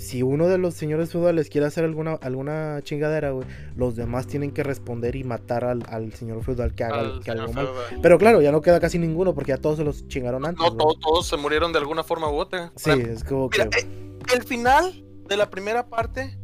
si 0.01 0.23
uno 0.23 0.49
de 0.49 0.59
los 0.59 0.75
señores 0.75 1.13
feudales 1.13 1.49
quiere 1.51 1.67
hacer 1.67 1.85
alguna, 1.85 2.15
alguna 2.15 2.81
chingadera, 2.83 3.31
güey, 3.31 3.47
los 3.77 3.95
demás 3.97 4.27
tienen 4.27 4.51
que 4.51 4.63
responder 4.63 5.15
y 5.15 5.25
matar 5.25 5.65
al, 5.65 5.85
al 5.89 6.13
señor 6.15 6.43
feudal 6.43 6.75
que 6.75 6.85
haga, 6.85 6.99
Al 7.01 7.21
que 7.23 7.31
algo 7.31 7.53
mal. 7.53 7.69
Pero 8.03 8.19
claro, 8.19 8.41
ya 8.43 8.51
no 8.51 8.61
queda 8.63 8.81
casi 8.81 8.99
ninguno 8.99 9.35
porque 9.35 9.51
ya 9.51 9.59
todos 9.59 9.77
se 9.77 9.85
los 9.85 10.09
chingaron 10.09 10.45
antes. 10.47 10.59
No, 10.65 10.73
güey. 10.73 10.79
todo- 10.79 10.99
todos 11.01 11.27
se 11.29 11.37
murieron 11.37 11.73
de 11.73 11.79
alguna 11.79 12.03
forma 12.03 12.29
u 12.31 12.35
otra. 12.37 12.73
Sí, 12.77 12.91
es 12.91 13.23
como 13.25 13.51
que... 13.51 13.65
Mira, 13.65 13.79
eh, 13.79 13.87
el 14.35 14.43
final 14.43 15.05
de 15.29 15.37
la 15.37 15.49
primera 15.51 15.87
parte 15.89 16.37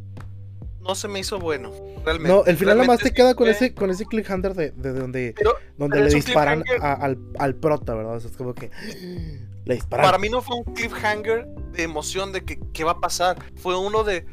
no 0.86 0.94
se 0.94 1.08
me 1.08 1.18
hizo 1.20 1.38
bueno. 1.38 1.70
Realmente. 2.04 2.28
No, 2.36 2.44
el 2.44 2.56
final 2.56 2.76
nada 2.78 2.86
más 2.86 3.00
te 3.00 3.12
queda 3.12 3.34
con 3.34 3.48
ese, 3.48 3.74
con 3.74 3.90
ese 3.90 4.06
cliffhanger 4.06 4.54
de, 4.54 4.70
de 4.70 4.92
donde, 4.92 5.34
Pero 5.36 5.54
donde 5.76 5.96
pero 5.96 6.08
le 6.08 6.14
disparan 6.14 6.62
a- 6.80 6.92
al, 6.92 7.18
al 7.38 7.54
prota, 7.56 7.94
¿verdad? 7.94 8.16
O 8.16 8.20
sea, 8.20 8.30
es 8.30 8.36
como 8.36 8.54
que 8.54 8.70
le 9.64 9.74
disparan. 9.74 10.06
para 10.06 10.18
mí 10.18 10.28
no 10.28 10.40
fue 10.42 10.56
un 10.56 10.64
cliffhanger 10.74 11.46
de 11.72 11.82
emoción 11.82 12.32
de 12.32 12.44
que 12.44 12.58
qué 12.72 12.84
va 12.84 12.92
a 12.92 13.00
pasar. 13.00 13.38
Fue 13.56 13.76
uno 13.78 14.04
de 14.04 14.24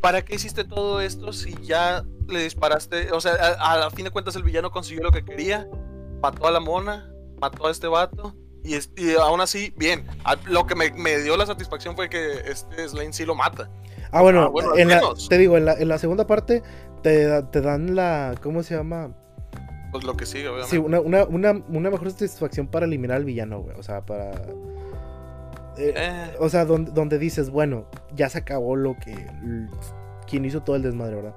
¿para 0.00 0.24
qué 0.24 0.34
hiciste 0.34 0.64
todo 0.64 1.00
esto 1.00 1.32
si 1.32 1.54
ya 1.62 2.04
le 2.28 2.42
disparaste? 2.42 3.12
O 3.12 3.20
sea, 3.20 3.32
a, 3.58 3.86
a 3.86 3.90
fin 3.90 4.04
de 4.04 4.10
cuentas 4.10 4.36
el 4.36 4.42
villano 4.42 4.70
consiguió 4.70 5.02
lo 5.02 5.10
que 5.12 5.24
quería, 5.24 5.68
mató 6.22 6.46
a 6.46 6.50
la 6.50 6.60
mona, 6.60 7.10
mató 7.40 7.66
a 7.66 7.70
este 7.70 7.86
vato. 7.88 8.34
Y, 8.64 8.74
es- 8.74 8.90
y 8.96 9.14
aún 9.16 9.40
así, 9.40 9.72
bien. 9.76 10.06
A- 10.24 10.36
Lo 10.46 10.66
que 10.68 10.76
me, 10.76 10.92
me 10.92 11.18
dio 11.18 11.36
la 11.36 11.46
satisfacción 11.46 11.96
fue 11.96 12.08
que 12.08 12.42
este 12.46 12.88
Slane 12.88 13.12
sí 13.12 13.24
lo 13.24 13.34
mata. 13.34 13.68
Ah, 14.12 14.22
bueno, 14.22 14.42
Ah, 14.42 14.48
bueno, 14.48 14.76
en 14.76 14.88
la- 14.88 15.00
te 15.28 15.38
digo, 15.38 15.56
en 15.56 15.64
la, 15.64 15.74
en 15.74 15.88
la 15.88 15.98
segunda 15.98 16.26
parte 16.26 16.62
te, 17.02 17.24
da- 17.24 17.50
te 17.50 17.60
dan 17.60 17.94
la. 17.96 18.34
¿Cómo 18.42 18.62
se 18.62 18.74
llama? 18.76 19.10
Pues 19.90 20.04
lo 20.04 20.16
que 20.16 20.24
sigue, 20.26 20.48
obviamente. 20.48 20.70
Sí, 20.70 20.78
una, 20.78 21.00
una, 21.00 21.24
una, 21.24 21.52
una 21.68 21.90
mejor 21.90 22.10
satisfacción 22.10 22.66
para 22.66 22.86
eliminar 22.86 23.16
al 23.16 23.24
villano, 23.24 23.60
güey. 23.62 23.76
O 23.78 23.82
sea, 23.82 24.02
para. 24.02 24.30
eh, 25.78 25.94
Eh, 25.96 26.30
o 26.38 26.48
sea, 26.48 26.64
donde, 26.64 26.90
donde 26.92 27.18
dices, 27.18 27.50
bueno, 27.50 27.86
ya 28.14 28.28
se 28.28 28.38
acabó 28.38 28.76
lo 28.76 28.96
que. 28.98 29.26
Quien 30.28 30.44
hizo 30.44 30.62
todo 30.62 30.76
el 30.76 30.82
desmadre, 30.82 31.16
¿verdad? 31.16 31.34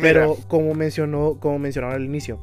Pero 0.00 0.36
como 0.46 0.72
mencionó, 0.74 1.38
como 1.40 1.58
mencionaron 1.58 1.96
al 1.96 2.04
inicio, 2.04 2.38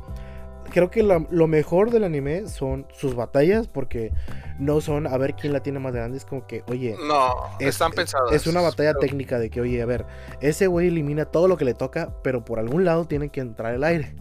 creo 0.69 0.89
que 0.89 1.03
la- 1.03 1.26
lo 1.30 1.48
mejor 1.48 1.91
del 1.91 2.03
anime 2.03 2.48
son 2.48 2.88
sus 2.94 3.15
batallas, 3.15 3.68
porque 3.68 4.11
no 4.60 4.81
son 4.81 5.07
a 5.07 5.18
ver 5.18 5.35
quién 5.35 5.53
la 5.53 5.61
tiene 5.61 5.80
más 5.80 5.94
grande, 5.94 6.18
es 6.18 6.26
como 6.26 6.45
que, 6.48 6.64
oye, 6.68 6.95
no, 7.07 7.34
es- 7.60 7.68
están 7.69 7.91
pensadas. 7.91 8.31
es 8.31 8.48
una 8.48 8.61
batalla 8.61 8.91
pero- 8.94 9.02
técnica 9.02 9.39
de 9.39 9.49
que, 9.49 9.61
oye, 9.61 9.81
a 9.81 9.85
ver, 9.85 10.06
ese 10.41 10.68
güey 10.68 10.88
elimina 10.88 11.26
todo 11.26 11.48
lo 11.48 11.57
que 11.57 11.65
le 11.65 11.73
toca, 11.73 12.14
pero 12.23 12.44
por 12.45 12.60
algún 12.60 12.85
lado 12.85 13.06
tiene 13.06 13.30
que 13.30 13.39
entrar 13.41 13.73
el 13.73 13.84
aire. 13.84 14.15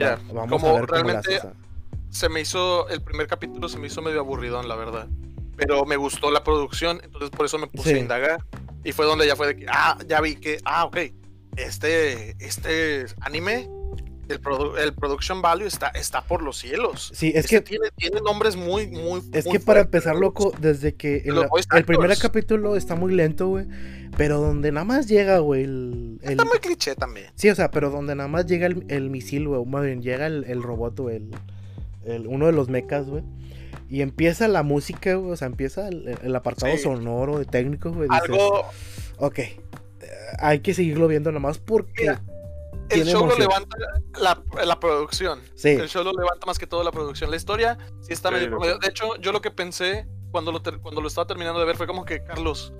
Va- 0.00 0.18
vamos 0.32 0.50
como 0.50 0.68
a 0.68 0.80
ver 0.80 0.86
cómo 0.88 0.92
realmente 1.02 1.36
o 1.36 1.40
sea. 1.42 1.52
se 2.10 2.28
me 2.28 2.40
hizo, 2.40 2.88
el 2.88 3.02
primer 3.02 3.26
capítulo 3.26 3.68
se 3.68 3.78
me 3.78 3.86
hizo 3.88 4.00
medio 4.02 4.20
aburridón, 4.20 4.68
la 4.68 4.76
verdad. 4.76 5.06
Pero 5.56 5.84
me 5.84 5.96
gustó 5.96 6.30
la 6.30 6.42
producción, 6.42 7.00
entonces 7.04 7.30
por 7.30 7.44
eso 7.46 7.58
me 7.58 7.66
puse 7.66 7.90
Sí. 7.90 7.96
a 7.96 7.98
indagar. 7.98 8.42
Y 8.84 8.92
fue 8.92 9.04
donde 9.06 9.26
ya 9.26 9.36
fue 9.36 9.48
de 9.48 9.56
que, 9.56 9.66
ah, 9.68 9.96
ya 10.08 10.20
vi 10.20 10.34
que, 10.36 10.58
ah, 10.64 10.84
ok, 10.86 10.96
este, 11.56 12.30
este 12.44 13.04
anime, 13.20 13.68
el, 14.32 14.42
produ- 14.42 14.78
el 14.78 14.92
production 14.94 15.40
value 15.42 15.66
está, 15.66 15.88
está 15.88 16.22
por 16.22 16.42
los 16.42 16.56
cielos. 16.58 17.10
Sí, 17.14 17.28
es 17.30 17.44
Este 17.44 17.56
que 17.56 17.60
tiene, 17.62 17.86
tiene 17.96 18.20
nombres 18.20 18.56
muy, 18.56 18.86
muy 18.88 19.20
Es 19.32 19.44
muy 19.46 19.52
que 19.58 19.60
para 19.60 19.80
fuertes, 19.82 19.84
empezar, 19.84 20.16
loco, 20.16 20.52
desde 20.60 20.94
que 20.94 21.24
el 21.74 21.84
primer 21.84 22.16
capítulo 22.18 22.76
está 22.76 22.94
muy 22.96 23.14
lento, 23.14 23.48
güey. 23.48 23.66
Pero 24.16 24.40
donde 24.40 24.72
nada 24.72 24.84
más 24.84 25.06
llega, 25.08 25.38
güey, 25.38 25.64
el, 25.64 26.18
el- 26.22 26.32
Está 26.32 26.44
muy 26.44 26.58
cliché 26.58 26.94
también. 26.94 27.28
Sí, 27.34 27.48
o 27.48 27.54
sea, 27.54 27.70
pero 27.70 27.88
donde 27.90 28.14
nada 28.14 28.28
más 28.28 28.46
llega 28.46 28.66
el, 28.66 28.84
el 28.88 29.08
misil, 29.08 29.48
güey. 29.48 29.64
Más 29.64 29.84
bien, 29.84 30.02
llega 30.02 30.26
el, 30.26 30.44
el 30.44 30.62
robot, 30.62 30.98
güey. 31.00 31.16
El, 31.16 31.30
el- 32.04 32.26
uno 32.26 32.46
de 32.46 32.52
los 32.52 32.68
mechas, 32.68 33.06
güey. 33.06 33.22
Y 33.88 34.02
empieza 34.02 34.48
la 34.48 34.62
música, 34.62 35.14
güey. 35.14 35.32
O 35.32 35.36
sea, 35.36 35.46
empieza 35.46 35.88
el, 35.88 36.16
el 36.22 36.36
apartado 36.36 36.72
Sí. 36.76 36.82
sonoro 36.82 37.38
de 37.38 37.44
técnico, 37.46 37.90
güey. 37.90 38.08
dices, 38.08 38.22
Algo, 38.24 38.64
Ok. 39.18 39.38
eh, 39.38 39.54
hay 40.40 40.60
que 40.60 40.74
seguirlo 40.74 41.08
viendo 41.08 41.30
nada 41.30 41.40
más 41.40 41.58
porque. 41.58 42.02
Mira, 42.02 42.22
el 42.94 43.04
tiene 43.04 43.12
show 43.18 43.26
lo 43.26 43.36
levanta 43.38 43.76
la, 44.20 44.42
la 44.64 44.80
producción. 44.80 45.40
Sí. 45.54 45.70
El 45.70 45.88
show 45.88 46.02
lo 46.04 46.12
levanta 46.12 46.46
más 46.46 46.58
que 46.58 46.66
todo 46.66 46.82
la 46.84 46.92
producción. 46.92 47.30
La 47.30 47.36
historia 47.36 47.78
sí 48.00 48.12
está 48.12 48.28
Sí, 48.28 48.34
medio 48.36 48.50
promedio. 48.50 48.78
De 48.78 48.88
hecho, 48.88 49.16
yo 49.16 49.32
lo 49.32 49.40
que 49.40 49.50
pensé 49.50 50.06
cuando 50.30 50.52
lo, 50.52 50.62
ter- 50.62 50.78
cuando 50.78 51.00
lo 51.00 51.08
estaba 51.08 51.26
terminando 51.26 51.60
de 51.60 51.66
ver 51.66 51.76
fue 51.76 51.86
como 51.86 52.04
que, 52.04 52.22
Carlos, 52.24 52.72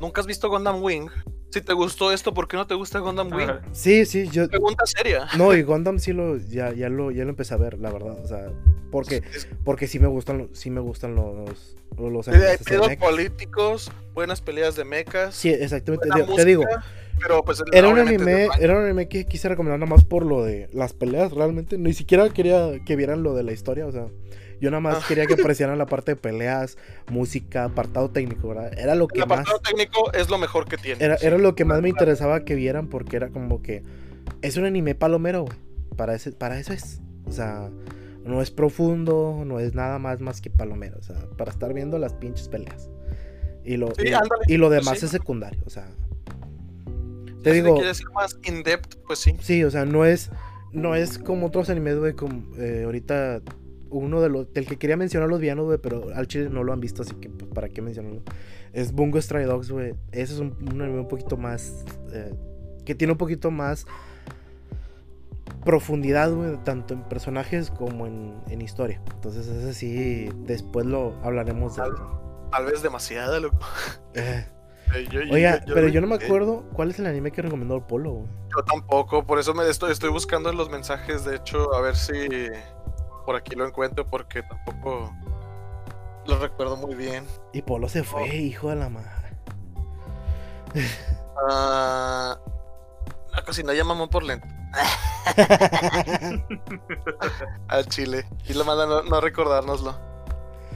¿nunca 0.00 0.20
has 0.20 0.26
visto 0.26 0.48
Gundam 0.48 0.82
Wing? 0.82 1.08
Si 1.50 1.60
te 1.60 1.72
gustó 1.72 2.12
esto, 2.12 2.34
¿por 2.34 2.48
qué 2.48 2.56
no 2.56 2.66
te 2.66 2.74
gusta 2.74 2.98
Gundam 2.98 3.32
Wing? 3.32 3.48
Ajá. 3.48 3.62
Sí, 3.72 4.04
sí, 4.04 4.28
yo. 4.28 4.48
Pregunta 4.48 4.84
seria. 4.86 5.26
No, 5.38 5.54
y 5.54 5.62
Gundam 5.62 5.98
sí 5.98 6.12
lo. 6.12 6.36
Ya, 6.36 6.72
ya 6.72 6.88
lo, 6.88 7.10
ya 7.12 7.24
lo 7.24 7.30
empecé 7.30 7.54
a 7.54 7.56
ver, 7.56 7.78
la 7.78 7.90
verdad. 7.90 8.18
O 8.22 8.26
sea, 8.26 8.50
porque, 8.90 9.22
porque 9.64 9.86
sí 9.86 9.98
me 9.98 10.08
gustan, 10.08 10.38
los- 10.38 10.58
sí 10.58 10.70
me 10.70 10.80
gustan 10.80 11.14
los. 11.14 11.76
Los, 11.96 12.12
los 12.12 12.28
mechas. 12.28 12.96
políticos, 12.98 13.90
buenas 14.12 14.42
peleas 14.42 14.76
de 14.76 14.84
mechas. 14.84 15.34
Sí, 15.34 15.48
exactamente. 15.48 16.08
Te, 16.10 16.22
te 16.34 16.44
digo, 16.44 16.64
pero 17.20 17.42
pues 17.44 17.60
el- 17.60 17.66
Era 17.74 17.88
un 17.88 17.98
anime, 17.98 18.48
era 18.60 18.78
un 18.78 18.84
anime 18.84 19.08
que 19.08 19.24
quise 19.26 19.48
recomendar 19.48 19.78
nada 19.78 19.90
más 19.90 20.04
por 20.04 20.24
lo 20.24 20.42
de 20.44 20.68
las 20.72 20.92
peleas, 20.92 21.32
realmente. 21.32 21.78
Ni 21.78 21.92
siquiera 21.94 22.28
quería 22.30 22.70
que 22.84 22.96
vieran 22.96 23.22
lo 23.22 23.34
de 23.34 23.42
la 23.42 23.52
historia, 23.52 23.86
o 23.86 23.92
sea. 23.92 24.06
Yo 24.58 24.70
nada 24.70 24.80
más 24.80 24.96
Ah. 24.98 25.04
quería 25.06 25.26
que 25.26 25.34
apreciaran 25.54 25.76
la 25.76 25.84
parte 25.86 26.12
de 26.12 26.16
peleas, 26.16 26.78
música, 27.10 27.64
apartado 27.64 28.10
técnico, 28.10 28.48
¿verdad? 28.48 28.72
Era 28.78 28.94
lo 28.94 29.04
El 29.04 29.10
que 29.10 29.20
más. 29.20 29.40
apartado 29.40 29.58
técnico 29.60 30.12
es 30.14 30.30
lo 30.30 30.38
mejor 30.38 30.66
que 30.66 30.78
tiene. 30.78 31.04
Era, 31.04 31.18
sí. 31.18 31.26
era 31.26 31.36
lo 31.36 31.54
que 31.54 31.64
más 31.66 31.82
me 31.82 31.88
interesaba 31.90 32.44
que 32.44 32.54
vieran 32.54 32.88
porque 32.88 33.16
era 33.16 33.28
como 33.28 33.60
que. 33.62 33.82
Es 34.42 34.56
un 34.56 34.64
anime 34.64 34.94
palomero, 34.94 35.42
güey. 35.42 35.56
Para, 35.96 36.14
ese, 36.14 36.32
para 36.32 36.58
eso 36.58 36.72
es. 36.72 37.00
O 37.26 37.32
sea, 37.32 37.70
no 38.24 38.40
es 38.42 38.50
profundo, 38.50 39.42
no 39.44 39.60
es 39.60 39.74
nada 39.74 39.98
más 39.98 40.20
más 40.20 40.40
que 40.40 40.48
palomero. 40.50 40.96
O 40.98 41.02
sea, 41.02 41.16
para 41.36 41.50
estar 41.50 41.74
viendo 41.74 41.98
las 41.98 42.14
pinches 42.14 42.48
peleas. 42.48 42.88
Y 43.64 43.76
lo, 43.76 43.88
Sí, 43.94 44.04
y, 44.08 44.12
ándale, 44.12 44.42
y 44.46 44.56
lo 44.56 44.68
pues 44.68 44.78
demás 44.80 44.98
sí. 45.00 45.04
es 45.06 45.10
secundario, 45.10 45.60
o 45.66 45.70
sea. 45.70 45.86
Si 47.46 47.52
Te 47.52 47.56
le 47.58 47.62
digo, 47.62 47.76
quieres 47.76 48.00
ir 48.00 48.10
más 48.10 48.36
in-depth, 48.42 48.96
pues 49.06 49.20
sí. 49.20 49.36
Sí, 49.40 49.62
o 49.62 49.70
sea, 49.70 49.84
no 49.84 50.04
es, 50.04 50.30
no 50.72 50.96
es 50.96 51.16
como 51.16 51.46
otros 51.46 51.70
animes, 51.70 51.96
güey, 51.96 52.12
como 52.14 52.42
eh, 52.56 52.82
ahorita 52.84 53.40
uno 53.88 54.20
de 54.20 54.28
los, 54.28 54.52
del 54.52 54.66
que 54.66 54.78
quería 54.78 54.96
mencionar 54.96 55.28
los 55.28 55.38
villanos, 55.38 55.66
güey, 55.66 55.78
pero 55.78 56.08
al 56.12 56.26
chile 56.26 56.50
no 56.50 56.64
lo 56.64 56.72
han 56.72 56.80
visto, 56.80 57.02
así 57.02 57.14
que 57.14 57.28
pues, 57.28 57.48
para 57.52 57.68
qué 57.68 57.82
mencionarlo. 57.82 58.22
Es 58.72 58.90
Bungo 58.90 59.22
Stray 59.22 59.44
Dogs, 59.44 59.70
güey. 59.70 59.94
Ese 60.10 60.34
es 60.34 60.40
un, 60.40 60.56
un 60.60 60.82
anime 60.82 60.98
un 60.98 61.06
poquito 61.06 61.36
más, 61.36 61.84
eh, 62.12 62.34
que 62.84 62.96
tiene 62.96 63.12
un 63.12 63.18
poquito 63.18 63.52
más 63.52 63.86
profundidad, 65.64 66.32
güey, 66.32 66.56
tanto 66.64 66.94
en 66.94 67.02
personajes 67.04 67.70
como 67.70 68.08
en, 68.08 68.34
en 68.48 68.60
historia. 68.60 69.00
Entonces 69.14 69.46
ese 69.46 69.72
sí, 69.72 70.28
después 70.38 70.84
lo 70.84 71.14
hablaremos 71.22 71.76
de 71.76 71.84
él. 71.84 71.92
Tal 72.50 72.64
vez 72.64 72.82
demasiada, 72.82 73.38
loco. 73.38 73.60
Eh, 74.14 74.46
Eh, 74.94 75.06
yo- 75.10 75.20
Oiga, 75.32 75.64
yo- 75.64 75.74
pero 75.74 75.88
yo 75.88 76.00
no 76.00 76.06
me 76.06 76.14
acuerdo 76.16 76.64
cuál 76.72 76.90
es 76.90 76.98
el 76.98 77.06
anime 77.06 77.32
que 77.32 77.42
recomendó 77.42 77.76
el 77.76 77.82
Polo. 77.82 78.24
Yo 78.56 78.62
tampoco, 78.64 79.24
por 79.26 79.38
eso 79.38 79.52
me 79.54 79.68
estoy, 79.68 79.92
estoy 79.92 80.10
buscando 80.10 80.50
en 80.50 80.56
los 80.56 80.70
mensajes, 80.70 81.24
de 81.24 81.36
hecho, 81.36 81.74
a 81.74 81.80
ver 81.80 81.96
si 81.96 82.28
por 83.24 83.36
aquí 83.36 83.54
lo 83.56 83.66
encuentro, 83.66 84.08
porque 84.08 84.42
tampoco 84.42 85.12
lo 86.26 86.38
recuerdo 86.38 86.76
muy 86.76 86.94
bien. 86.94 87.26
Y 87.52 87.62
Polo 87.62 87.88
se 87.88 88.00
Oh. 88.00 88.04
fue, 88.04 88.28
hijo 88.36 88.70
de 88.70 88.76
la 88.76 88.88
madre. 88.88 89.10
Ah, 91.50 92.38
la 93.34 93.42
cocina 93.44 93.74
ya 93.74 93.84
mamó 93.84 94.08
por 94.08 94.22
lento. 94.22 94.46
Al 97.68 97.86
chile. 97.86 98.26
Y 98.48 98.54
lo 98.54 98.64
mandan 98.64 98.88
no, 98.88 99.02
no 99.02 99.20
recordárnoslo. 99.20 99.94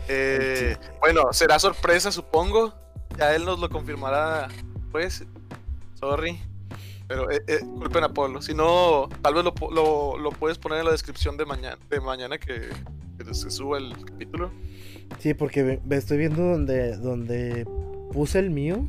Eh, 0.08 0.76
bueno, 1.00 1.32
será 1.32 1.58
sorpresa, 1.58 2.12
supongo. 2.12 2.74
Ya 3.20 3.34
él 3.36 3.44
nos 3.44 3.60
lo 3.60 3.68
confirmará, 3.68 4.48
pues. 4.90 5.24
Sorry. 5.94 6.40
Pero 7.06 7.30
eh, 7.30 7.42
eh, 7.48 7.60
culpen 7.60 8.04
a 8.04 8.08
Polo. 8.08 8.40
Si 8.40 8.54
no, 8.54 9.08
tal 9.20 9.34
vez 9.34 9.44
lo, 9.44 9.52
lo, 9.70 10.18
lo 10.18 10.30
puedes 10.30 10.56
poner 10.56 10.78
en 10.78 10.86
la 10.86 10.92
descripción 10.92 11.36
de 11.36 11.44
mañana, 11.44 11.76
de 11.90 12.00
mañana 12.00 12.38
que, 12.38 12.68
que 13.18 13.34
se 13.34 13.50
suba 13.50 13.78
el 13.78 13.92
capítulo. 14.06 14.50
Sí, 15.18 15.34
porque 15.34 15.62
ve- 15.62 15.96
estoy 15.96 16.16
viendo 16.18 16.42
donde, 16.42 16.96
donde 16.96 17.66
puse 18.12 18.38
el 18.38 18.50
mío. 18.50 18.88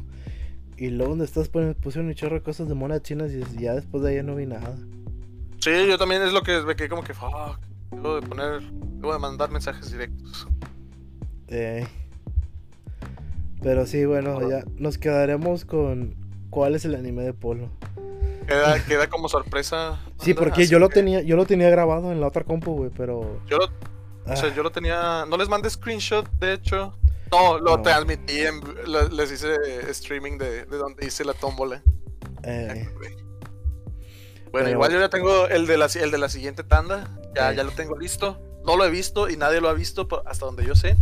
Y 0.77 0.89
luego 0.89 1.11
donde 1.11 1.25
estás 1.25 1.49
poniendo, 1.49 1.77
puse 1.79 1.99
un 1.99 2.11
chorro 2.15 2.35
de 2.35 2.41
cosas 2.41 2.67
de 2.67 2.73
monas 2.73 3.03
chinas 3.03 3.31
y 3.33 3.43
ya 3.61 3.73
después 3.73 4.01
de 4.01 4.17
ahí 4.17 4.23
no 4.23 4.35
vi 4.35 4.45
nada. 4.47 4.77
Sí, 5.59 5.71
yo 5.87 5.97
también 5.97 6.23
es 6.23 6.31
lo 6.33 6.41
que 6.41 6.59
me 6.61 6.75
quedé 6.75 6.89
como 6.89 7.03
que, 7.03 7.13
fuck, 7.13 7.59
debo 7.91 8.15
de 8.15 8.27
poner, 8.27 8.61
debo 8.71 9.13
de 9.13 9.19
mandar 9.19 9.51
mensajes 9.51 9.91
directos. 9.91 10.47
Eh, 11.49 11.85
pero 13.61 13.85
sí, 13.85 14.05
bueno, 14.05 14.47
ya 14.49 14.63
nos 14.77 14.97
quedaremos 14.97 15.65
con 15.65 16.15
cuál 16.49 16.75
es 16.75 16.85
el 16.85 16.95
anime 16.95 17.23
de 17.23 17.33
Polo. 17.33 17.69
Queda, 18.47 18.83
queda 18.85 19.07
como 19.09 19.29
sorpresa. 19.29 19.99
Sí, 20.19 20.33
porque 20.33 20.65
yo 20.67 20.79
lo 20.79 20.89
que 20.89 20.95
tenía, 20.95 21.21
yo 21.21 21.35
lo 21.35 21.45
tenía 21.45 21.69
grabado 21.69 22.11
en 22.11 22.19
la 22.19 22.27
otra 22.27 22.43
compu, 22.43 22.73
güey, 22.75 22.91
pero. 22.95 23.39
Yo 23.47 23.57
lo, 23.57 23.65
ah, 24.25 24.33
o 24.33 24.35
sea, 24.35 24.53
yo 24.53 24.63
lo 24.63 24.71
tenía, 24.71 25.25
no 25.27 25.37
les 25.37 25.47
mandé 25.47 25.69
screenshot, 25.69 26.29
de 26.39 26.53
hecho. 26.53 26.93
No, 27.31 27.59
lo 27.59 27.77
No. 27.77 27.81
transmití, 27.81 28.39
en- 28.41 28.59
lo- 28.87 29.07
les 29.07 29.31
hice 29.31 29.55
streaming 29.89 30.37
de, 30.37 30.65
de 30.65 30.77
donde 30.77 31.05
hice 31.05 31.23
la 31.23 31.33
tómbola. 31.33 31.81
eh, 32.43 32.89
Bueno, 34.51 34.69
igual 34.69 34.91
yo 34.91 34.99
ya 34.99 35.09
tengo 35.09 35.47
el 35.47 35.65
de 35.65 35.77
la, 35.77 35.85
el 35.85 36.11
de 36.11 36.17
la 36.17 36.27
siguiente 36.27 36.63
tanda. 36.63 37.07
Ya, 37.35 37.51
Sí. 37.51 37.57
ya 37.57 37.63
lo 37.63 37.71
tengo 37.71 37.97
listo. 37.97 38.41
No 38.65 38.75
lo 38.75 38.83
he 38.85 38.89
visto 38.89 39.29
y 39.29 39.37
nadie 39.37 39.61
lo 39.61 39.69
ha 39.69 39.73
visto 39.73 40.07
hasta 40.25 40.45
donde 40.45 40.65
yo 40.65 40.75
sé. 40.75 40.97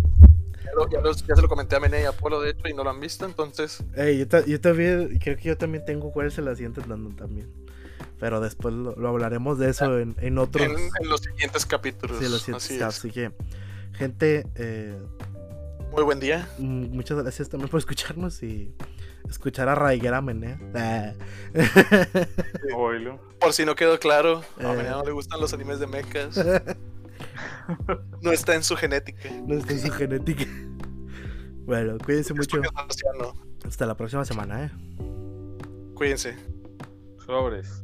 Ya, 0.69 0.75
lo- 0.75 0.89
ya 0.89 1.01
los- 1.01 1.25
ya 1.25 1.35
se 1.35 1.41
lo 1.41 1.47
comenté 1.47 1.75
a 1.75 1.79
Mene 1.79 2.01
y 2.01 2.05
a 2.05 2.11
Polo, 2.11 2.39
de 2.41 2.51
hecho, 2.51 2.67
y 2.67 2.73
no 2.73 2.83
lo 2.83 2.89
han 2.91 2.99
visto. 2.99 3.25
Entonces, 3.25 3.83
ey, 3.95 4.19
yo, 4.25 4.45
yo 4.45 4.61
también, 4.61 5.17
creo 5.19 5.35
que 5.37 5.43
yo 5.43 5.57
también 5.57 5.83
tengo 5.85 6.11
cuál 6.11 6.27
es 6.27 6.37
la 6.37 6.55
siguiente 6.55 6.81
dando 6.87 7.09
también. 7.15 7.51
Pero 8.19 8.39
después 8.41 8.73
lo, 8.73 8.95
lo 8.95 9.07
hablaremos 9.09 9.57
de 9.57 9.69
eso 9.69 9.97
en, 9.97 10.15
en 10.19 10.37
otros. 10.37 10.65
en, 10.67 10.73
en 10.77 11.09
los 11.09 11.21
siguientes 11.21 11.65
capítulos. 11.65 12.17
sí, 12.19 12.25
los 12.29 12.41
siguientes 12.41 12.69
Así. 12.71 12.81
Así 12.81 13.11
que, 13.11 13.31
gente, 13.93 14.45
eh, 14.55 14.97
Muy 15.91 16.03
buen 16.03 16.19
día. 16.19 16.47
mm, 16.59 16.87
muchas 16.95 17.17
gracias 17.17 17.47
también 17.49 17.69
por 17.69 17.79
escucharnos 17.79 18.43
y 18.43 18.73
escuchar 19.29 19.69
a 19.69 19.75
Raiguera 19.75 20.21
Menea. 20.21 20.59
Por 23.39 23.53
si 23.53 23.65
no 23.65 23.75
quedó 23.75 23.97
claro, 23.99 24.43
a 24.59 24.73
Eh. 24.73 24.77
Mene 24.77 24.89
no 24.89 25.03
le 25.03 25.11
gustan 25.11 25.39
los 25.39 25.53
animes 25.53 25.79
de 25.79 25.87
mechas. 25.87 26.35
No 28.21 28.31
está 28.31 28.55
en 28.55 28.63
su 28.63 28.75
genética. 28.75 29.29
No 29.47 29.55
está 29.55 29.73
en 29.73 29.79
su 29.79 29.91
genética. 29.91 30.45
Bueno, 31.65 31.97
cuídense 32.03 32.33
mucho. 32.33 32.61
Hasta 33.65 33.85
la 33.85 33.95
próxima 33.95 34.25
semana, 34.25 34.65
eh. 34.65 34.71
Cuídense. 35.93 36.35
Sobres. 37.25 37.83